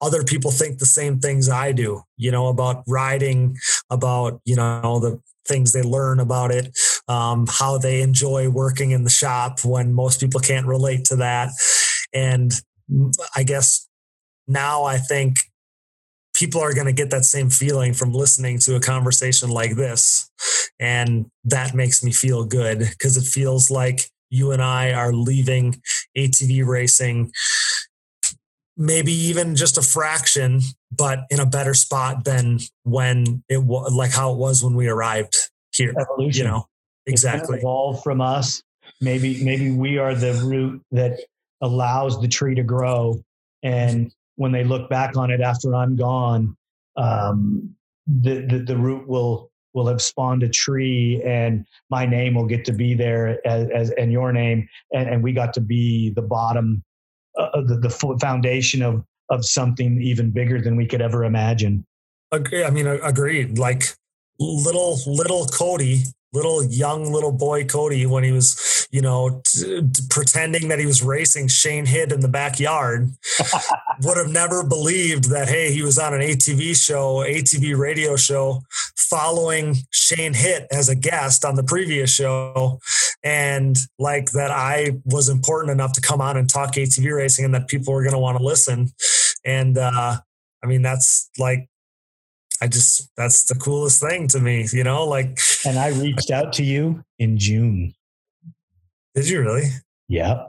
other 0.00 0.24
people 0.24 0.50
think 0.50 0.78
the 0.78 0.86
same 0.86 1.20
things 1.20 1.48
I 1.48 1.70
do, 1.70 2.02
you 2.16 2.32
know, 2.32 2.48
about 2.48 2.82
riding, 2.88 3.56
about, 3.90 4.40
you 4.44 4.56
know, 4.56 4.80
all 4.82 4.98
the 4.98 5.20
things 5.46 5.72
they 5.72 5.82
learn 5.82 6.20
about 6.20 6.50
it, 6.50 6.76
um, 7.08 7.46
how 7.48 7.78
they 7.78 8.02
enjoy 8.02 8.48
working 8.48 8.90
in 8.92 9.04
the 9.04 9.10
shop 9.10 9.64
when 9.64 9.92
most 9.92 10.20
people 10.20 10.40
can't 10.40 10.66
relate 10.66 11.04
to 11.06 11.16
that. 11.16 11.50
And 12.12 12.52
I 13.36 13.42
guess 13.42 13.88
now 14.46 14.84
I 14.84 14.98
think 14.98 15.38
people 16.34 16.60
are 16.60 16.74
going 16.74 16.86
to 16.86 16.92
get 16.92 17.10
that 17.10 17.24
same 17.24 17.50
feeling 17.50 17.92
from 17.92 18.12
listening 18.12 18.58
to 18.58 18.76
a 18.76 18.80
conversation 18.80 19.50
like 19.50 19.76
this. 19.76 20.30
And 20.80 21.26
that 21.44 21.74
makes 21.74 22.02
me 22.02 22.12
feel 22.12 22.44
good 22.44 22.78
because 22.78 23.16
it 23.16 23.24
feels 23.24 23.70
like 23.70 24.10
you 24.30 24.50
and 24.52 24.62
I 24.62 24.92
are 24.92 25.12
leaving 25.12 25.80
ATV 26.16 26.66
racing, 26.66 27.32
maybe 28.84 29.12
even 29.12 29.54
just 29.56 29.78
a 29.78 29.82
fraction, 29.82 30.60
but 30.90 31.20
in 31.30 31.40
a 31.40 31.46
better 31.46 31.74
spot 31.74 32.24
than 32.24 32.58
when 32.84 33.42
it 33.48 33.62
was 33.62 33.92
like 33.92 34.12
how 34.12 34.32
it 34.32 34.38
was 34.38 34.62
when 34.62 34.74
we 34.74 34.88
arrived 34.88 35.50
here. 35.72 35.94
Evolution. 35.98 36.44
You 36.44 36.50
know, 36.50 36.66
exactly. 37.06 37.58
Evolved 37.58 38.02
from 38.02 38.20
us. 38.20 38.62
Maybe, 39.00 39.42
maybe 39.42 39.70
we 39.70 39.98
are 39.98 40.14
the 40.14 40.34
root 40.44 40.82
that 40.92 41.20
allows 41.60 42.20
the 42.20 42.28
tree 42.28 42.54
to 42.54 42.62
grow 42.62 43.22
and 43.62 44.12
when 44.36 44.52
they 44.52 44.64
look 44.64 44.88
back 44.88 45.16
on 45.16 45.30
it 45.30 45.40
after 45.40 45.74
I'm 45.74 45.96
gone, 45.96 46.56
um, 46.96 47.74
the, 48.06 48.46
the, 48.46 48.58
the 48.58 48.76
root 48.76 49.06
will 49.08 49.50
will 49.74 49.86
have 49.86 50.02
spawned 50.02 50.42
a 50.42 50.48
tree, 50.50 51.22
and 51.24 51.64
my 51.88 52.04
name 52.04 52.34
will 52.34 52.44
get 52.44 52.62
to 52.66 52.72
be 52.72 52.92
there 52.92 53.38
as, 53.46 53.70
as 53.70 53.90
and 53.92 54.12
your 54.12 54.30
name, 54.30 54.68
and, 54.92 55.08
and 55.08 55.22
we 55.22 55.32
got 55.32 55.54
to 55.54 55.62
be 55.62 56.10
the 56.10 56.20
bottom, 56.20 56.82
uh, 57.38 57.60
the, 57.62 57.76
the 57.76 58.18
foundation 58.20 58.82
of 58.82 59.04
of 59.30 59.44
something 59.44 60.00
even 60.02 60.30
bigger 60.30 60.60
than 60.60 60.76
we 60.76 60.86
could 60.86 61.00
ever 61.00 61.24
imagine. 61.24 61.86
Agree. 62.32 62.64
I 62.64 62.70
mean, 62.70 62.86
agreed. 62.86 63.58
Like 63.58 63.84
little 64.38 64.98
little 65.06 65.46
Cody 65.46 66.04
little 66.32 66.64
young 66.64 67.12
little 67.12 67.32
boy 67.32 67.64
Cody 67.64 68.06
when 68.06 68.24
he 68.24 68.32
was, 68.32 68.88
you 68.90 69.02
know, 69.02 69.42
t- 69.44 69.82
t- 69.82 70.02
pretending 70.08 70.68
that 70.68 70.78
he 70.78 70.86
was 70.86 71.02
racing 71.02 71.48
Shane 71.48 71.84
Hitt 71.84 72.10
in 72.10 72.20
the 72.20 72.28
backyard, 72.28 73.10
would 74.02 74.16
have 74.16 74.30
never 74.30 74.64
believed 74.64 75.30
that 75.30 75.48
hey, 75.48 75.72
he 75.72 75.82
was 75.82 75.98
on 75.98 76.14
an 76.14 76.20
ATV 76.20 76.74
show, 76.76 77.16
ATV 77.16 77.76
radio 77.76 78.16
show, 78.16 78.62
following 78.96 79.76
Shane 79.90 80.34
Hitt 80.34 80.66
as 80.70 80.88
a 80.88 80.94
guest 80.94 81.44
on 81.44 81.56
the 81.56 81.64
previous 81.64 82.10
show, 82.10 82.80
and 83.22 83.76
like 83.98 84.32
that 84.32 84.50
I 84.50 84.92
was 85.04 85.28
important 85.28 85.70
enough 85.70 85.92
to 85.92 86.00
come 86.00 86.20
on 86.20 86.36
and 86.36 86.48
talk 86.48 86.74
ATV 86.74 87.14
racing, 87.14 87.44
and 87.44 87.54
that 87.54 87.68
people 87.68 87.92
were 87.92 88.02
going 88.02 88.14
to 88.14 88.18
want 88.18 88.38
to 88.38 88.44
listen, 88.44 88.90
and 89.44 89.76
uh, 89.76 90.16
I 90.62 90.66
mean 90.66 90.80
that's 90.80 91.28
like 91.38 91.68
I 92.62 92.68
just 92.68 93.10
that's 93.16 93.42
the 93.46 93.56
coolest 93.56 94.00
thing 94.00 94.28
to 94.28 94.40
me, 94.40 94.68
you 94.72 94.84
know, 94.84 95.04
like 95.04 95.36
and 95.66 95.76
I 95.76 95.88
reached 95.88 96.30
out 96.30 96.52
to 96.54 96.62
you 96.62 97.02
in 97.18 97.36
June. 97.36 97.92
Did 99.16 99.28
you 99.28 99.40
really? 99.40 99.64
Yeah. 100.08 100.44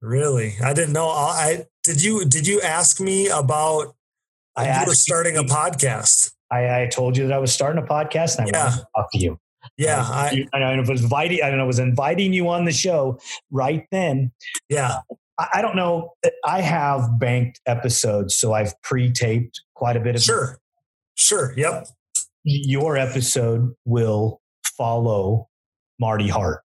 Really? 0.00 0.54
I 0.64 0.72
didn't 0.72 0.94
know. 0.94 1.08
I 1.08 1.66
did 1.82 2.02
you 2.02 2.24
did 2.24 2.46
you 2.46 2.62
ask 2.62 2.98
me 2.98 3.28
about 3.28 3.94
I 4.56 4.80
you 4.80 4.86
were 4.86 4.94
starting 4.94 5.34
you, 5.34 5.42
a 5.42 5.44
podcast? 5.44 6.32
I, 6.50 6.82
I, 6.82 6.86
told 6.86 7.16
you 7.16 7.28
that 7.28 7.34
I 7.34 7.38
was 7.38 7.52
starting 7.52 7.80
a 7.80 7.86
podcast 7.86 8.38
and 8.38 8.46
I 8.46 8.58
yeah. 8.58 8.64
wanted 8.64 8.78
to 8.78 8.86
talk 8.96 9.12
to 9.12 9.18
you. 9.18 9.38
Yeah, 9.76 10.00
I, 10.00 10.46
I, 10.54 10.58
I, 10.58 10.80
was 10.80 11.02
inviting. 11.02 11.42
I 11.42 11.50
don't 11.50 11.58
know. 11.58 11.66
Was 11.66 11.78
inviting 11.78 12.32
you 12.32 12.48
on 12.48 12.64
the 12.64 12.72
show 12.72 13.20
right 13.50 13.86
then. 13.92 14.32
Yeah, 14.70 15.00
I, 15.38 15.48
I 15.54 15.62
don't 15.62 15.76
know. 15.76 16.14
I 16.44 16.62
have 16.62 17.18
banked 17.18 17.60
episodes, 17.66 18.34
so 18.36 18.54
I've 18.54 18.80
pre-taped 18.82 19.60
quite 19.74 19.96
a 19.96 20.00
bit 20.00 20.16
of. 20.16 20.22
Sure, 20.22 20.58
Sure. 21.20 21.52
Yep. 21.56 21.86
Your 22.44 22.96
episode 22.96 23.74
will 23.84 24.40
follow 24.64 25.48
Marty 26.00 26.28
Hart. 26.28 26.62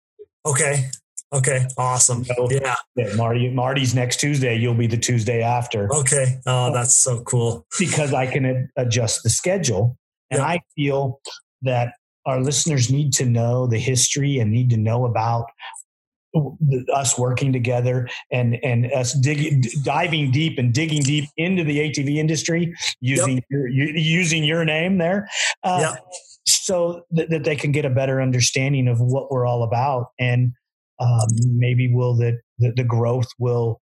Okay. 0.45 0.89
Okay. 1.33 1.65
Awesome. 1.77 2.25
So, 2.25 2.51
yeah. 2.51 2.75
yeah. 2.97 3.15
Marty. 3.15 3.49
Marty's 3.49 3.95
next 3.95 4.19
Tuesday. 4.19 4.57
You'll 4.57 4.75
be 4.75 4.87
the 4.87 4.97
Tuesday 4.97 5.41
after. 5.41 5.91
Okay. 5.93 6.39
Oh, 6.45 6.67
oh. 6.67 6.73
that's 6.73 6.95
so 6.95 7.21
cool. 7.21 7.65
Because 7.79 8.13
I 8.13 8.27
can 8.27 8.69
adjust 8.75 9.23
the 9.23 9.29
schedule, 9.29 9.97
and 10.29 10.39
yep. 10.39 10.47
I 10.47 10.59
feel 10.75 11.21
that 11.61 11.93
our 12.25 12.41
listeners 12.41 12.91
need 12.91 13.13
to 13.13 13.25
know 13.25 13.67
the 13.67 13.79
history 13.79 14.39
and 14.39 14.51
need 14.51 14.69
to 14.71 14.77
know 14.77 15.05
about 15.05 15.45
us 16.93 17.17
working 17.17 17.51
together 17.51 18.07
and 18.31 18.57
and 18.63 18.91
us 18.93 19.13
digging 19.13 19.63
diving 19.83 20.31
deep 20.31 20.57
and 20.57 20.73
digging 20.73 21.01
deep 21.01 21.25
into 21.37 21.63
the 21.63 21.79
ATV 21.79 22.17
industry 22.17 22.73
using 23.01 23.35
yep. 23.35 23.43
your, 23.49 23.67
using 23.67 24.43
your 24.43 24.63
name 24.63 24.97
there 24.97 25.27
uh, 25.63 25.93
yep. 25.93 26.05
so 26.45 27.03
that, 27.11 27.29
that, 27.29 27.43
they 27.43 27.55
can 27.55 27.71
get 27.73 27.83
a 27.83 27.89
better 27.89 28.21
understanding 28.21 28.87
of 28.87 29.01
what 29.01 29.29
we're 29.29 29.45
all 29.45 29.63
about 29.63 30.07
and 30.19 30.53
um, 30.99 31.27
maybe 31.47 31.93
will 31.93 32.15
that 32.15 32.39
the, 32.59 32.71
the 32.77 32.83
growth 32.83 33.27
will 33.37 33.81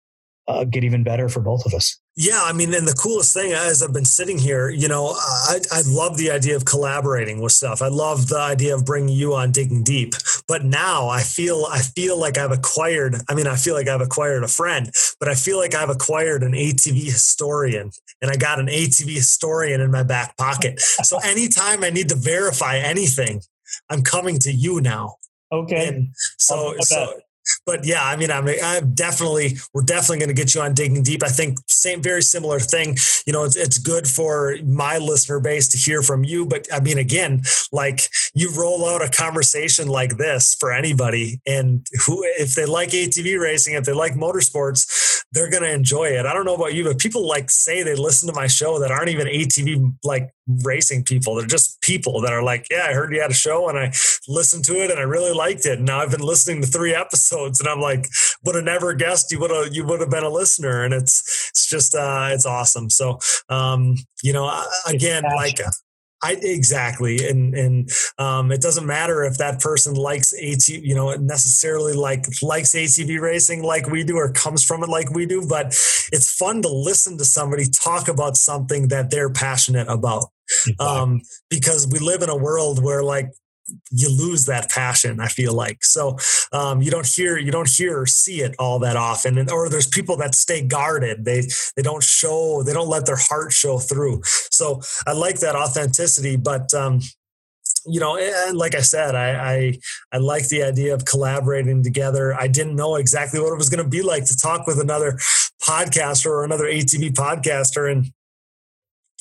uh, 0.46 0.64
get 0.64 0.84
even 0.84 1.02
better 1.02 1.28
for 1.28 1.40
both 1.40 1.66
of 1.66 1.74
us 1.74 1.98
yeah, 2.18 2.40
I 2.42 2.54
mean, 2.54 2.72
and 2.72 2.88
the 2.88 2.94
coolest 2.94 3.34
thing 3.34 3.52
as 3.52 3.82
I've 3.82 3.92
been 3.92 4.06
sitting 4.06 4.38
here, 4.38 4.70
you 4.70 4.88
know, 4.88 5.08
I, 5.08 5.60
I 5.70 5.82
love 5.86 6.16
the 6.16 6.30
idea 6.30 6.56
of 6.56 6.64
collaborating 6.64 7.42
with 7.42 7.52
stuff. 7.52 7.82
I 7.82 7.88
love 7.88 8.28
the 8.28 8.38
idea 8.38 8.74
of 8.74 8.86
bringing 8.86 9.14
you 9.14 9.34
on 9.34 9.52
digging 9.52 9.84
deep. 9.84 10.14
But 10.48 10.64
now 10.64 11.08
I 11.08 11.20
feel 11.20 11.66
I 11.70 11.80
feel 11.80 12.18
like 12.18 12.38
I've 12.38 12.52
acquired. 12.52 13.16
I 13.28 13.34
mean, 13.34 13.46
I 13.46 13.56
feel 13.56 13.74
like 13.74 13.86
I've 13.86 14.00
acquired 14.00 14.44
a 14.44 14.48
friend, 14.48 14.90
but 15.20 15.28
I 15.28 15.34
feel 15.34 15.58
like 15.58 15.74
I've 15.74 15.90
acquired 15.90 16.42
an 16.42 16.52
ATV 16.52 17.04
historian, 17.04 17.90
and 18.22 18.30
I 18.30 18.36
got 18.36 18.60
an 18.60 18.68
ATV 18.68 19.14
historian 19.14 19.82
in 19.82 19.90
my 19.90 20.02
back 20.02 20.38
pocket. 20.38 20.80
So 20.80 21.18
anytime 21.18 21.84
I 21.84 21.90
need 21.90 22.08
to 22.08 22.16
verify 22.16 22.78
anything, 22.78 23.42
I'm 23.90 24.02
coming 24.02 24.38
to 24.38 24.52
you 24.52 24.80
now. 24.80 25.16
Okay. 25.52 25.88
And 25.88 26.08
so 26.38 26.76
so 26.80 27.20
but 27.66 27.84
yeah, 27.84 28.04
I 28.04 28.14
mean, 28.16 28.30
I'm, 28.30 28.48
I'm 28.62 28.94
definitely, 28.94 29.56
we're 29.74 29.82
definitely 29.82 30.18
going 30.18 30.28
to 30.28 30.40
get 30.40 30.54
you 30.54 30.60
on 30.60 30.72
digging 30.72 31.02
deep. 31.02 31.24
I 31.24 31.28
think 31.28 31.58
same, 31.66 32.00
very 32.00 32.22
similar 32.22 32.60
thing. 32.60 32.96
You 33.26 33.32
know, 33.32 33.42
it's, 33.42 33.56
it's 33.56 33.78
good 33.78 34.06
for 34.06 34.56
my 34.64 34.98
listener 34.98 35.40
base 35.40 35.66
to 35.68 35.76
hear 35.76 36.00
from 36.00 36.22
you. 36.22 36.46
But 36.46 36.68
I 36.72 36.78
mean, 36.78 36.98
again, 36.98 37.42
like 37.72 38.08
you 38.34 38.52
roll 38.56 38.88
out 38.88 39.02
a 39.02 39.08
conversation 39.08 39.88
like 39.88 40.16
this 40.16 40.54
for 40.58 40.72
anybody, 40.72 41.40
and 41.44 41.84
who, 42.06 42.22
if 42.38 42.54
they 42.54 42.66
like 42.66 42.90
ATV 42.90 43.38
racing, 43.40 43.74
if 43.74 43.84
they 43.84 43.92
like 43.92 44.14
motorsports, 44.14 45.24
they're 45.32 45.50
going 45.50 45.64
to 45.64 45.72
enjoy 45.72 46.04
it. 46.04 46.24
I 46.24 46.32
don't 46.32 46.44
know 46.44 46.54
about 46.54 46.74
you, 46.74 46.84
but 46.84 46.98
people 46.98 47.26
like 47.26 47.50
say 47.50 47.82
they 47.82 47.96
listen 47.96 48.28
to 48.28 48.34
my 48.34 48.46
show 48.46 48.78
that 48.78 48.92
aren't 48.92 49.08
even 49.08 49.26
ATV 49.26 49.96
like 50.04 50.30
racing 50.62 51.04
people. 51.04 51.34
They're 51.34 51.46
just 51.46 51.80
people 51.80 52.20
that 52.20 52.32
are 52.32 52.42
like, 52.42 52.66
yeah, 52.70 52.86
I 52.88 52.92
heard 52.92 53.12
you 53.12 53.20
had 53.20 53.30
a 53.30 53.34
show 53.34 53.68
and 53.68 53.78
I 53.78 53.92
listened 54.28 54.64
to 54.66 54.74
it 54.82 54.90
and 54.90 54.98
I 55.00 55.02
really 55.02 55.32
liked 55.32 55.66
it. 55.66 55.78
And 55.78 55.86
now 55.86 56.00
I've 56.00 56.10
been 56.10 56.20
listening 56.20 56.62
to 56.62 56.66
three 56.66 56.94
episodes 57.06 57.55
and 57.60 57.68
I'm 57.68 57.80
like, 57.80 58.06
would 58.44 58.54
have 58.54 58.64
never 58.64 58.94
guessed 58.94 59.32
you 59.32 59.40
would 59.40 59.50
have 59.50 59.74
you 59.74 59.84
would 59.86 60.00
have 60.00 60.10
been 60.10 60.24
a 60.24 60.30
listener. 60.30 60.84
And 60.84 60.94
it's 60.94 61.06
it's 61.06 61.50
it's 61.50 61.66
just 61.68 61.94
uh, 61.94 62.28
it's 62.32 62.46
awesome. 62.46 62.90
So 62.90 63.18
um, 63.48 63.96
you 64.22 64.32
know, 64.32 64.64
again, 64.86 65.22
like 65.34 65.58
I 66.22 66.36
exactly, 66.40 67.28
and 67.28 67.54
and 67.54 67.90
um, 68.18 68.50
it 68.50 68.60
doesn't 68.60 68.86
matter 68.86 69.24
if 69.24 69.38
that 69.38 69.60
person 69.60 69.94
likes 69.94 70.34
ATV, 70.34 70.82
you 70.82 70.94
know, 70.94 71.14
necessarily 71.14 71.92
like 71.92 72.26
likes 72.42 72.74
ATV 72.74 73.20
racing 73.20 73.62
like 73.62 73.88
we 73.88 74.04
do 74.04 74.16
or 74.16 74.32
comes 74.32 74.64
from 74.64 74.82
it 74.82 74.88
like 74.88 75.10
we 75.10 75.26
do, 75.26 75.46
but 75.48 75.66
it's 76.12 76.32
fun 76.32 76.62
to 76.62 76.68
listen 76.68 77.18
to 77.18 77.24
somebody 77.24 77.64
talk 77.66 78.08
about 78.08 78.36
something 78.36 78.88
that 78.88 79.10
they're 79.10 79.30
passionate 79.30 79.88
about. 79.88 80.24
Exactly. 80.66 80.86
Um, 80.86 81.22
because 81.50 81.88
we 81.90 81.98
live 81.98 82.22
in 82.22 82.28
a 82.28 82.36
world 82.36 82.82
where 82.82 83.02
like 83.02 83.30
you 83.90 84.08
lose 84.08 84.46
that 84.46 84.70
passion 84.70 85.20
i 85.20 85.28
feel 85.28 85.52
like. 85.52 85.84
So 85.84 86.16
um, 86.52 86.82
you 86.82 86.90
don't 86.90 87.06
hear 87.06 87.36
you 87.36 87.52
don't 87.52 87.68
hear 87.68 88.00
or 88.00 88.06
see 88.06 88.40
it 88.40 88.54
all 88.58 88.78
that 88.80 88.96
often. 88.96 89.38
And 89.38 89.50
or 89.50 89.68
there's 89.68 89.86
people 89.86 90.16
that 90.18 90.34
stay 90.34 90.62
guarded. 90.62 91.24
They 91.24 91.42
they 91.76 91.82
don't 91.82 92.02
show 92.02 92.62
they 92.62 92.72
don't 92.72 92.88
let 92.88 93.06
their 93.06 93.16
heart 93.16 93.52
show 93.52 93.78
through. 93.78 94.22
So 94.24 94.80
i 95.06 95.12
like 95.12 95.40
that 95.40 95.56
authenticity 95.56 96.36
but 96.36 96.72
um, 96.74 97.00
you 97.88 98.00
know, 98.00 98.16
and 98.16 98.56
like 98.56 98.74
I 98.74 98.80
said, 98.80 99.14
I, 99.14 99.54
I, 99.54 99.78
I 100.12 100.18
like 100.18 100.48
the 100.48 100.64
idea 100.64 100.92
of 100.92 101.04
collaborating 101.04 101.84
together. 101.84 102.34
I 102.34 102.48
didn't 102.48 102.74
know 102.74 102.96
exactly 102.96 103.38
what 103.38 103.52
it 103.52 103.58
was 103.58 103.68
going 103.68 103.84
to 103.84 103.88
be 103.88 104.02
like 104.02 104.24
to 104.24 104.36
talk 104.36 104.66
with 104.66 104.80
another 104.80 105.12
podcaster 105.62 106.26
or 106.26 106.44
another 106.44 106.64
ATV 106.64 107.12
podcaster, 107.12 107.90
and 107.90 108.06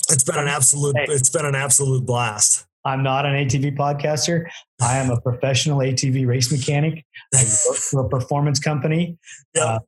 it's 0.10 0.24
been 0.24 0.40
an 0.40 0.48
absolute 0.48 0.96
it's 0.98 1.30
been 1.30 1.46
an 1.46 1.54
absolute 1.54 2.06
blast. 2.06 2.66
I'm 2.86 3.02
not 3.02 3.26
an 3.26 3.34
ATV 3.34 3.76
podcaster. 3.76 4.48
I 4.80 4.98
am 4.98 5.10
a 5.10 5.20
professional 5.20 5.80
ATV 5.80 6.28
race 6.28 6.52
mechanic. 6.52 7.04
I 7.34 7.44
work 7.68 7.78
for 7.78 8.06
a 8.06 8.10
performance 8.10 8.60
company. 8.60 9.18
Yeah. 9.56 9.64
Uh, 9.64 9.80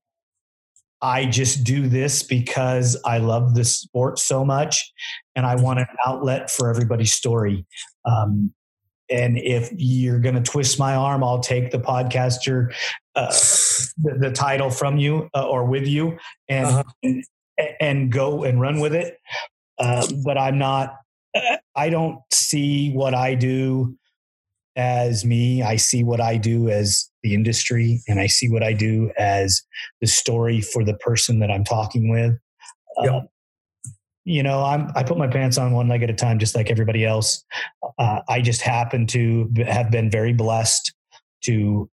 I 1.00 1.26
just 1.26 1.64
do 1.64 1.88
this 1.88 2.24
because 2.24 3.00
I 3.06 3.20
love 3.20 3.54
the 3.54 3.64
sport 3.64 4.18
so 4.18 4.44
much 4.44 4.92
and 5.36 5.46
I 5.46 5.56
want 5.56 5.80
an 5.80 5.86
outlet 6.06 6.50
for 6.50 6.72
everybody's 6.72 7.14
story. 7.14 7.68
Um, 8.06 8.52
and 9.10 9.38
if 9.38 9.70
you're 9.76 10.20
going 10.20 10.36
to 10.36 10.42
twist 10.42 10.80
my 10.80 10.96
arm, 10.96 11.24
I'll 11.24 11.40
take 11.40 11.70
the 11.70 11.78
podcaster, 11.78 12.74
uh, 13.16 13.32
the, 13.98 14.18
the, 14.20 14.32
title 14.32 14.70
from 14.70 14.98
you 14.98 15.30
uh, 15.34 15.48
or 15.48 15.66
with 15.66 15.88
you 15.88 16.18
and, 16.50 16.66
uh-huh. 16.66 16.84
and, 17.04 17.24
and, 17.80 18.12
go 18.12 18.44
and 18.44 18.60
run 18.60 18.80
with 18.80 18.94
it. 18.94 19.18
Uh, 19.78 20.06
but 20.26 20.38
I'm 20.38 20.58
not 20.58 20.98
I 21.76 21.90
don't 21.90 22.20
see 22.32 22.92
what 22.92 23.14
I 23.14 23.36
do 23.36 23.98
as 24.76 25.26
me. 25.26 25.64
I 25.64 25.76
see 25.76 26.04
what 26.04 26.22
I 26.22 26.38
do 26.38 26.70
as 26.70 27.10
the 27.24 27.34
industry, 27.34 28.02
and 28.08 28.20
I 28.20 28.28
see 28.28 28.50
what 28.50 28.64
I 28.64 28.74
do 28.74 29.12
as 29.18 29.62
the 30.02 30.08
story 30.08 30.62
for 30.62 30.84
the 30.84 30.96
person 30.96 31.40
that 31.40 31.52
I'm 31.52 31.64
talking 31.64 32.10
with. 32.10 32.34
Yep. 33.04 33.14
Uh, 33.14 33.22
you 34.26 34.44
know, 34.44 34.64
I'm 34.64 34.92
I 34.94 35.04
put 35.04 35.18
my 35.18 35.28
pants 35.28 35.58
on 35.58 35.72
one 35.72 35.88
leg 35.88 36.04
at 36.04 36.10
a 36.10 36.14
time, 36.14 36.38
just 36.38 36.54
like 36.54 36.70
everybody 36.70 37.06
else. 37.06 37.44
Uh, 37.98 38.20
I 38.28 38.42
just 38.42 38.62
happen 38.62 39.08
to 39.08 39.50
have 39.66 39.90
been 39.90 40.12
very 40.12 40.34
blessed 40.34 40.94
to 41.46 41.90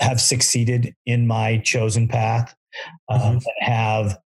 have 0.00 0.20
succeeded 0.20 0.94
in 1.06 1.26
my 1.26 1.58
chosen 1.58 2.08
path, 2.08 2.54
uh, 3.08 3.18
mm-hmm. 3.18 3.38
have 3.60 4.18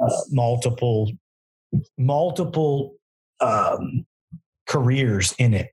uh, 0.00 0.20
multiple 0.30 1.10
multiple 1.96 2.97
um, 3.40 4.06
careers 4.66 5.34
in 5.38 5.54
it 5.54 5.70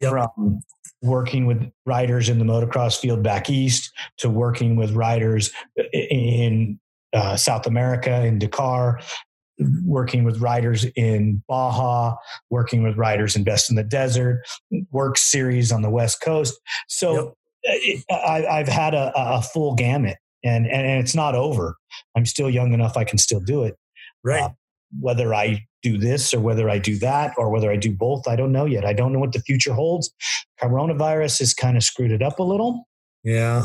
yep. 0.00 0.10
from 0.10 0.60
working 1.02 1.46
with 1.46 1.70
riders 1.86 2.28
in 2.28 2.38
the 2.38 2.44
motocross 2.44 2.98
field 2.98 3.22
back 3.22 3.48
east 3.48 3.92
to 4.18 4.28
working 4.28 4.76
with 4.76 4.92
riders 4.92 5.50
in 5.92 6.78
uh, 7.12 7.36
South 7.36 7.66
America 7.66 8.24
in 8.24 8.38
Dakar, 8.38 9.00
working 9.84 10.24
with 10.24 10.40
riders 10.40 10.84
in 10.96 11.42
Baja, 11.48 12.16
working 12.50 12.82
with 12.82 12.96
riders 12.96 13.34
in 13.34 13.44
Best 13.44 13.70
in 13.70 13.76
the 13.76 13.82
Desert, 13.82 14.42
work 14.90 15.18
series 15.18 15.72
on 15.72 15.82
the 15.82 15.90
West 15.90 16.20
Coast. 16.20 16.58
So 16.88 17.34
yep. 17.64 18.02
I, 18.10 18.58
have 18.58 18.68
had 18.68 18.94
a, 18.94 19.12
a, 19.16 19.42
full 19.42 19.74
gamut, 19.74 20.16
and, 20.44 20.66
and 20.66 21.00
it's 21.00 21.14
not 21.14 21.34
over. 21.34 21.76
I'm 22.16 22.26
still 22.26 22.48
young 22.48 22.72
enough; 22.72 22.96
I 22.96 23.04
can 23.04 23.18
still 23.18 23.40
do 23.40 23.64
it. 23.64 23.76
Right. 24.24 24.42
Uh, 24.42 24.50
whether 24.98 25.34
I 25.34 25.66
do 25.82 25.98
this 25.98 26.32
or 26.34 26.40
whether 26.40 26.68
I 26.68 26.78
do 26.78 26.98
that 26.98 27.34
or 27.36 27.50
whether 27.50 27.70
I 27.70 27.76
do 27.76 27.92
both. 27.92 28.28
I 28.28 28.36
don't 28.36 28.52
know 28.52 28.64
yet. 28.64 28.84
I 28.84 28.92
don't 28.92 29.12
know 29.12 29.18
what 29.18 29.32
the 29.32 29.40
future 29.40 29.72
holds. 29.72 30.12
Coronavirus 30.60 31.40
has 31.40 31.54
kind 31.54 31.76
of 31.76 31.82
screwed 31.82 32.10
it 32.10 32.22
up 32.22 32.38
a 32.38 32.42
little. 32.42 32.86
Yeah. 33.24 33.64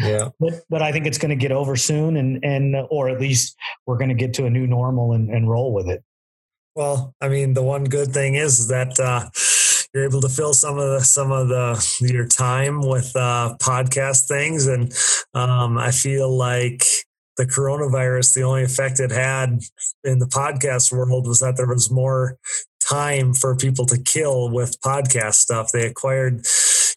Yeah. 0.00 0.28
But, 0.38 0.62
but 0.70 0.82
I 0.82 0.92
think 0.92 1.06
it's 1.06 1.18
going 1.18 1.30
to 1.30 1.36
get 1.36 1.52
over 1.52 1.76
soon 1.76 2.16
and, 2.16 2.44
and, 2.44 2.76
or 2.90 3.08
at 3.08 3.20
least 3.20 3.56
we're 3.86 3.98
going 3.98 4.08
to 4.08 4.14
get 4.14 4.34
to 4.34 4.46
a 4.46 4.50
new 4.50 4.66
normal 4.66 5.12
and, 5.12 5.30
and 5.30 5.48
roll 5.48 5.72
with 5.72 5.88
it. 5.88 6.02
Well, 6.76 7.14
I 7.20 7.28
mean, 7.28 7.54
the 7.54 7.62
one 7.62 7.84
good 7.84 8.12
thing 8.12 8.36
is 8.36 8.68
that, 8.68 8.98
uh, 9.00 9.28
you're 9.92 10.04
able 10.04 10.20
to 10.20 10.28
fill 10.28 10.54
some 10.54 10.78
of 10.78 10.88
the 10.88 11.00
some 11.00 11.32
of 11.32 11.48
the 11.48 11.96
your 12.00 12.26
time 12.26 12.80
with 12.80 13.10
uh, 13.16 13.56
podcast 13.60 14.28
things, 14.28 14.68
and 14.68 14.92
um, 15.34 15.78
I 15.78 15.90
feel 15.90 16.30
like 16.30 16.84
the 17.40 17.46
coronavirus, 17.46 18.34
the 18.34 18.42
only 18.42 18.62
effect 18.62 19.00
it 19.00 19.10
had 19.10 19.60
in 20.04 20.18
the 20.18 20.26
podcast 20.26 20.92
world 20.92 21.26
was 21.26 21.40
that 21.40 21.56
there 21.56 21.66
was 21.66 21.90
more 21.90 22.36
time 22.86 23.32
for 23.32 23.56
people 23.56 23.86
to 23.86 23.98
kill 23.98 24.50
with 24.50 24.78
podcast 24.82 25.34
stuff. 25.34 25.72
They 25.72 25.86
acquired, 25.86 26.44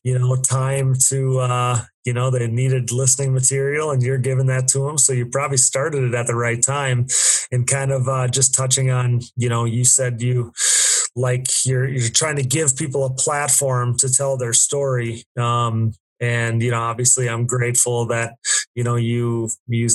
you 0.03 0.19
know, 0.19 0.35
time 0.35 0.95
to, 1.07 1.39
uh, 1.39 1.81
you 2.03 2.11
know, 2.11 2.29
they 2.29 2.45
needed 2.47 2.91
listening 2.91 3.33
material 3.33 3.91
and 3.91 4.03
you're 4.03 4.17
giving 4.17 4.47
that 4.47 4.67
to 4.69 4.79
them. 4.79 4.97
So 4.97 5.13
you 5.13 5.27
probably 5.27 5.57
started 5.57 6.03
it 6.03 6.13
at 6.13 6.27
the 6.27 6.35
right 6.35 6.61
time 6.61 7.07
and 7.49 7.65
kind 7.65 7.93
of 7.93 8.09
uh, 8.09 8.27
just 8.27 8.53
touching 8.53 8.91
on, 8.91 9.21
you 9.37 9.47
know, 9.47 9.63
you 9.63 9.85
said 9.85 10.21
you, 10.21 10.51
like 11.15 11.65
you're 11.65 11.87
you're 11.87 12.09
trying 12.09 12.37
to 12.37 12.43
give 12.43 12.75
people 12.75 13.05
a 13.05 13.13
platform 13.13 13.95
to 13.95 14.11
tell 14.11 14.35
their 14.35 14.51
story 14.51 15.23
um, 15.37 15.93
and 16.23 16.63
you 16.63 16.71
know 16.71 16.79
obviously 16.79 17.27
i'm 17.27 17.45
grateful 17.45 18.05
that 18.05 18.35
you 18.75 18.83
know 18.83 18.95
you 18.95 19.49
you 19.67 19.89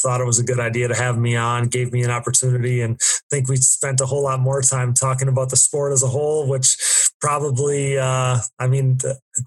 thought 0.00 0.20
it 0.20 0.26
was 0.26 0.38
a 0.38 0.44
good 0.44 0.60
idea 0.60 0.88
to 0.88 0.94
have 0.94 1.18
me 1.18 1.36
on 1.36 1.68
gave 1.68 1.92
me 1.92 2.02
an 2.02 2.10
opportunity 2.10 2.80
and 2.80 2.98
I 3.00 3.22
think 3.30 3.48
we 3.48 3.56
spent 3.56 4.00
a 4.00 4.06
whole 4.06 4.24
lot 4.24 4.40
more 4.40 4.62
time 4.62 4.94
talking 4.94 5.28
about 5.28 5.50
the 5.50 5.56
sport 5.56 5.92
as 5.92 6.02
a 6.02 6.08
whole 6.08 6.48
which 6.48 6.76
probably 7.20 7.98
uh, 7.98 8.38
i 8.58 8.66
mean 8.66 8.98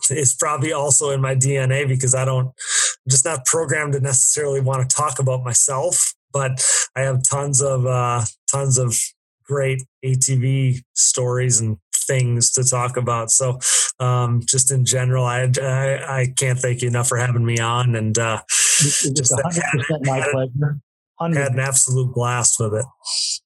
it's 0.10 0.36
probably 0.36 0.72
also 0.72 1.10
in 1.10 1.22
my 1.22 1.36
dna 1.36 1.88
because 1.88 2.16
i 2.16 2.26
don't 2.26 2.48
I'm 2.48 3.10
just 3.10 3.26
not 3.26 3.46
programmed 3.46 3.94
to 3.94 4.00
necessarily 4.00 4.62
want 4.62 4.88
to 4.88 4.96
talk 4.96 5.20
about 5.20 5.44
myself 5.44 6.14
but 6.32 6.66
i 6.96 7.02
have 7.02 7.24
tons 7.24 7.62
of 7.62 7.86
uh, 7.86 8.24
tons 8.50 8.78
of 8.78 8.98
great 9.44 9.84
atv 10.06 10.82
stories 10.94 11.60
and 11.60 11.78
things 12.06 12.52
to 12.52 12.64
talk 12.64 12.98
about. 12.98 13.32
So, 13.32 13.60
um, 14.00 14.42
just 14.46 14.72
in 14.72 14.86
general, 14.86 15.26
I, 15.26 15.50
I, 15.62 16.22
I 16.22 16.34
can't 16.36 16.60
thank 16.60 16.82
you 16.82 16.88
enough 16.88 17.08
for 17.08 17.18
having 17.18 17.46
me 17.46 17.60
on, 17.60 17.96
and 17.96 18.18
uh, 18.18 18.42
just 18.80 19.32
100% 19.32 20.06
my 20.06 20.22
pleasure. 20.32 20.80
100 21.18 21.40
Had 21.40 21.54
an 21.54 21.60
absolute 21.60 22.14
blast 22.14 22.60
with 22.60 22.74
it. 22.74 22.86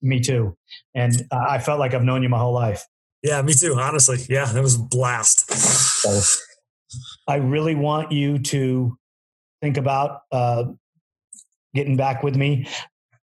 Me 0.01 0.19
too, 0.19 0.55
and 0.95 1.25
uh, 1.31 1.45
I 1.49 1.59
felt 1.59 1.79
like 1.79 1.93
I've 1.93 2.03
known 2.03 2.23
you 2.23 2.29
my 2.29 2.39
whole 2.39 2.53
life. 2.53 2.83
Yeah, 3.23 3.41
me 3.41 3.53
too. 3.53 3.75
Honestly, 3.75 4.17
yeah, 4.29 4.55
it 4.55 4.61
was 4.61 4.75
a 4.75 4.79
blast. 4.79 5.51
So, 5.51 6.21
I 7.27 7.35
really 7.35 7.75
want 7.75 8.11
you 8.11 8.39
to 8.39 8.97
think 9.61 9.77
about 9.77 10.21
uh, 10.31 10.65
getting 11.73 11.97
back 11.97 12.23
with 12.23 12.35
me 12.35 12.67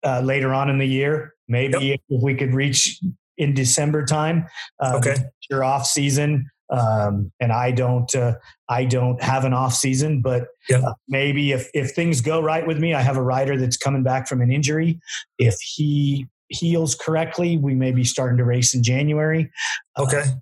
uh, 0.04 0.20
later 0.20 0.52
on 0.52 0.70
in 0.70 0.78
the 0.78 0.86
year. 0.86 1.34
Maybe 1.48 1.86
yep. 1.86 2.00
if 2.08 2.22
we 2.22 2.34
could 2.34 2.52
reach 2.52 3.00
in 3.38 3.54
December 3.54 4.04
time. 4.04 4.46
Um, 4.80 4.96
okay, 4.96 5.16
your 5.48 5.64
off 5.64 5.86
season, 5.86 6.50
um, 6.70 7.32
and 7.40 7.52
I 7.52 7.70
don't 7.70 8.12
uh, 8.14 8.34
I 8.68 8.84
don't 8.84 9.22
have 9.22 9.44
an 9.44 9.52
off 9.52 9.74
season, 9.74 10.22
but 10.22 10.48
yep. 10.68 10.82
uh, 10.82 10.94
maybe 11.08 11.52
if 11.52 11.68
if 11.74 11.92
things 11.92 12.20
go 12.20 12.40
right 12.40 12.66
with 12.66 12.78
me, 12.78 12.94
I 12.94 13.02
have 13.02 13.16
a 13.16 13.22
rider 13.22 13.56
that's 13.56 13.76
coming 13.76 14.02
back 14.02 14.28
from 14.28 14.40
an 14.40 14.50
injury. 14.50 15.00
If 15.38 15.56
he 15.60 16.26
heals 16.48 16.94
correctly, 16.94 17.56
we 17.56 17.74
may 17.74 17.92
be 17.92 18.04
starting 18.04 18.38
to 18.38 18.44
race 18.44 18.74
in 18.74 18.82
January. 18.82 19.50
Uh, 19.96 20.02
okay. 20.02 20.20
Uh, 20.20 20.34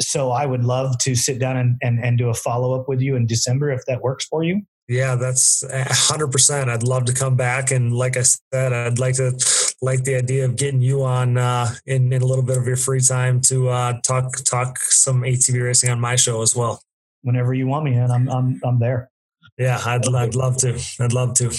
so 0.00 0.30
I 0.30 0.46
would 0.46 0.64
love 0.64 0.96
to 0.98 1.16
sit 1.16 1.40
down 1.40 1.56
and, 1.56 1.76
and, 1.82 1.98
and 2.04 2.16
do 2.18 2.28
a 2.28 2.34
follow 2.34 2.78
up 2.78 2.88
with 2.88 3.00
you 3.00 3.16
in 3.16 3.26
December 3.26 3.70
if 3.70 3.84
that 3.86 4.00
works 4.00 4.24
for 4.26 4.44
you. 4.44 4.62
Yeah, 4.88 5.16
that's 5.16 5.62
hundred 6.08 6.28
percent. 6.28 6.70
I'd 6.70 6.82
love 6.82 7.04
to 7.06 7.12
come 7.12 7.36
back, 7.36 7.70
and 7.70 7.94
like 7.94 8.16
I 8.16 8.22
said, 8.22 8.72
I'd 8.72 8.98
like 8.98 9.16
to 9.16 9.32
like 9.80 10.04
the 10.04 10.16
idea 10.16 10.44
of 10.44 10.56
getting 10.56 10.80
you 10.80 11.04
on 11.04 11.36
uh, 11.36 11.68
in 11.86 12.12
in 12.12 12.22
a 12.22 12.26
little 12.26 12.44
bit 12.44 12.56
of 12.56 12.66
your 12.66 12.76
free 12.76 13.00
time 13.00 13.40
to 13.42 13.68
uh, 13.68 14.00
talk 14.02 14.36
talk 14.44 14.78
some 14.78 15.22
ATV 15.22 15.62
racing 15.62 15.90
on 15.90 16.00
my 16.00 16.16
show 16.16 16.42
as 16.42 16.54
well. 16.54 16.82
Whenever 17.22 17.54
you 17.54 17.66
want 17.66 17.84
me, 17.84 17.94
and 17.94 18.12
I'm 18.12 18.28
I'm 18.28 18.60
I'm 18.64 18.78
there. 18.78 19.10
Yeah, 19.56 19.80
I'd 19.84 20.06
I'd 20.14 20.34
love 20.34 20.56
to. 20.58 20.80
I'd 21.00 21.12
love 21.12 21.34
to. 21.34 21.56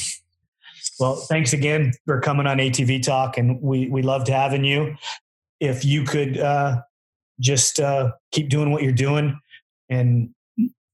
Well, 0.99 1.15
thanks 1.15 1.53
again 1.53 1.93
for 2.05 2.19
coming 2.19 2.47
on 2.47 2.57
ATV 2.57 3.03
Talk, 3.03 3.37
and 3.37 3.61
we 3.61 3.89
we 3.89 4.01
loved 4.01 4.27
having 4.27 4.63
you. 4.63 4.95
If 5.59 5.83
you 5.83 6.03
could 6.03 6.37
uh, 6.37 6.81
just 7.39 7.79
uh, 7.79 8.11
keep 8.31 8.49
doing 8.49 8.71
what 8.71 8.83
you're 8.83 8.91
doing 8.91 9.39
and 9.89 10.29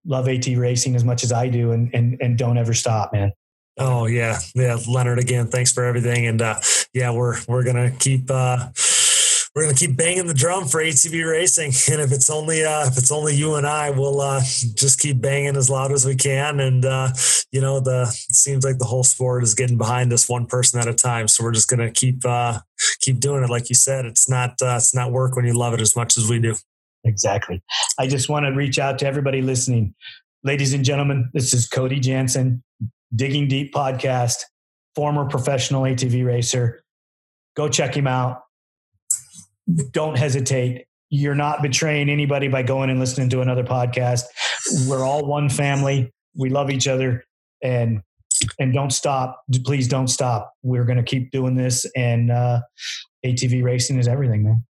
love 0.05 0.27
AT 0.27 0.47
racing 0.47 0.95
as 0.95 1.03
much 1.03 1.23
as 1.23 1.31
I 1.31 1.47
do 1.47 1.71
and, 1.71 1.93
and, 1.93 2.17
and 2.21 2.37
don't 2.37 2.57
ever 2.57 2.73
stop, 2.73 3.11
man. 3.11 3.31
Oh 3.77 4.05
yeah, 4.05 4.39
yeah, 4.53 4.77
Leonard 4.87 5.19
again. 5.19 5.47
Thanks 5.47 5.71
for 5.71 5.83
everything, 5.83 6.27
and 6.27 6.41
uh, 6.41 6.59
yeah, 6.93 7.11
we're 7.11 7.37
we're 7.47 7.63
gonna 7.63 7.91
keep 7.91 8.31
uh, 8.31 8.69
we're 9.53 9.63
gonna 9.63 9.75
keep 9.75 9.97
banging 9.97 10.27
the 10.27 10.33
drum 10.33 10.65
for 10.65 10.81
ATV 10.81 11.29
racing, 11.29 11.73
and 11.91 12.01
if 12.01 12.13
it's 12.13 12.29
only 12.29 12.63
uh, 12.63 12.87
if 12.87 12.97
it's 12.97 13.11
only 13.11 13.35
you 13.35 13.55
and 13.55 13.67
I, 13.67 13.89
we'll 13.89 14.21
uh, 14.21 14.41
just 14.75 14.99
keep 14.99 15.21
banging 15.21 15.57
as 15.57 15.69
loud 15.69 15.91
as 15.91 16.05
we 16.05 16.15
can. 16.15 16.61
And 16.61 16.85
uh, 16.85 17.09
you 17.51 17.59
know, 17.59 17.81
the 17.81 18.03
it 18.03 18.35
seems 18.35 18.63
like 18.63 18.77
the 18.77 18.85
whole 18.85 19.03
sport 19.03 19.43
is 19.43 19.53
getting 19.53 19.77
behind 19.77 20.13
us 20.13 20.29
one 20.29 20.45
person 20.45 20.79
at 20.79 20.87
a 20.87 20.93
time. 20.93 21.27
So 21.27 21.43
we're 21.43 21.51
just 21.51 21.69
gonna 21.69 21.91
keep 21.91 22.25
uh, 22.25 22.59
keep 23.01 23.19
doing 23.19 23.43
it. 23.43 23.49
Like 23.49 23.67
you 23.67 23.75
said, 23.75 24.05
it's 24.05 24.29
not 24.29 24.51
uh, 24.61 24.75
it's 24.77 24.95
not 24.95 25.11
work 25.11 25.35
when 25.35 25.45
you 25.45 25.53
love 25.53 25.73
it 25.73 25.81
as 25.81 25.95
much 25.95 26.17
as 26.17 26.29
we 26.29 26.39
do. 26.39 26.55
Exactly. 27.03 27.61
I 27.99 28.07
just 28.07 28.29
want 28.29 28.45
to 28.45 28.51
reach 28.51 28.79
out 28.79 28.99
to 28.99 29.07
everybody 29.07 29.41
listening. 29.41 29.95
Ladies 30.43 30.73
and 30.73 30.83
gentlemen, 30.83 31.29
this 31.33 31.53
is 31.53 31.67
Cody 31.67 31.99
Jansen, 31.99 32.63
Digging 33.13 33.47
Deep 33.47 33.73
podcast, 33.73 34.43
former 34.95 35.25
professional 35.25 35.83
ATV 35.83 36.25
racer. 36.25 36.83
Go 37.55 37.69
check 37.69 37.95
him 37.95 38.07
out. 38.07 38.41
Don't 39.91 40.17
hesitate. 40.17 40.85
You're 41.09 41.35
not 41.35 41.61
betraying 41.61 42.09
anybody 42.09 42.47
by 42.47 42.63
going 42.63 42.89
and 42.89 42.99
listening 42.99 43.29
to 43.29 43.41
another 43.41 43.63
podcast. 43.63 44.23
We're 44.87 45.03
all 45.03 45.25
one 45.25 45.49
family. 45.49 46.11
We 46.35 46.49
love 46.49 46.69
each 46.69 46.87
other 46.87 47.23
and 47.61 48.01
and 48.59 48.73
don't 48.73 48.91
stop. 48.91 49.41
Please 49.63 49.87
don't 49.87 50.07
stop. 50.07 50.53
We're 50.61 50.83
going 50.83 50.97
to 50.97 51.03
keep 51.03 51.31
doing 51.31 51.55
this 51.55 51.85
and 51.95 52.31
uh 52.31 52.61
ATV 53.25 53.63
racing 53.63 53.97
is 53.97 54.07
everything, 54.07 54.43
man. 54.43 54.65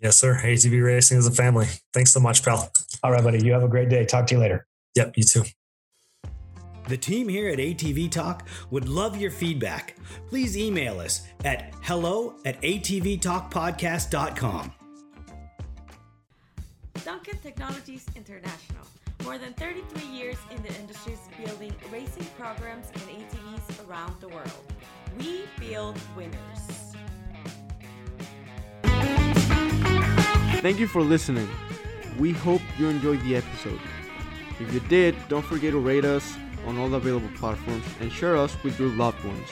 Yes, 0.00 0.16
sir. 0.16 0.40
ATV 0.42 0.84
racing 0.84 1.18
is 1.18 1.26
a 1.26 1.30
family. 1.30 1.66
Thanks 1.92 2.12
so 2.12 2.20
much, 2.20 2.44
pal. 2.44 2.70
All 3.02 3.12
right, 3.12 3.22
buddy. 3.22 3.44
You 3.44 3.52
have 3.52 3.62
a 3.62 3.68
great 3.68 3.88
day. 3.88 4.04
Talk 4.04 4.26
to 4.28 4.34
you 4.34 4.40
later. 4.40 4.66
Yep, 4.94 5.12
you 5.16 5.24
too. 5.24 5.44
The 6.88 6.96
team 6.96 7.28
here 7.28 7.48
at 7.50 7.58
ATV 7.58 8.10
Talk 8.10 8.48
would 8.70 8.88
love 8.88 9.18
your 9.18 9.30
feedback. 9.30 9.96
Please 10.26 10.56
email 10.56 11.00
us 11.00 11.26
at 11.44 11.74
hello 11.82 12.36
at 12.46 12.58
atvtalkpodcast.com. 12.62 14.72
Duncan 17.04 17.38
Technologies 17.42 18.06
International. 18.16 18.86
More 19.22 19.36
than 19.36 19.52
33 19.54 20.06
years 20.06 20.38
in 20.50 20.62
the 20.62 20.74
industry 20.76 21.18
building 21.44 21.74
racing 21.92 22.26
programs 22.38 22.86
and 22.94 23.02
ATVs 23.02 23.86
around 23.86 24.18
the 24.22 24.28
world. 24.28 24.72
We 25.18 25.42
build 25.60 25.98
winners. 26.16 26.38
Thank 30.62 30.78
you 30.78 30.86
for 30.86 31.02
listening. 31.02 31.50
We 32.18 32.32
hope 32.32 32.62
you 32.78 32.88
enjoyed 32.88 33.20
the 33.24 33.36
episode. 33.36 33.80
If 34.58 34.72
you 34.72 34.80
did, 34.80 35.14
don't 35.28 35.44
forget 35.44 35.72
to 35.72 35.78
rate 35.78 36.06
us 36.06 36.38
on 36.68 36.78
all 36.78 36.94
available 36.94 37.30
platforms 37.36 37.84
and 38.00 38.12
share 38.12 38.36
us 38.36 38.56
with 38.62 38.78
your 38.78 38.90
loved 38.90 39.24
ones. 39.24 39.48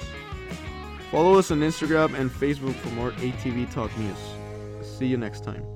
Follow 1.11 1.39
us 1.39 1.51
on 1.51 1.61
Instagram 1.61 2.15
and 2.15 2.31
Facebook 2.31 2.75
for 2.75 2.91
more 2.91 3.13
ATV 3.13 3.73
Talk 3.73 3.97
news. 3.99 4.19
See 4.83 5.07
you 5.07 5.17
next 5.17 5.43
time. 5.43 5.76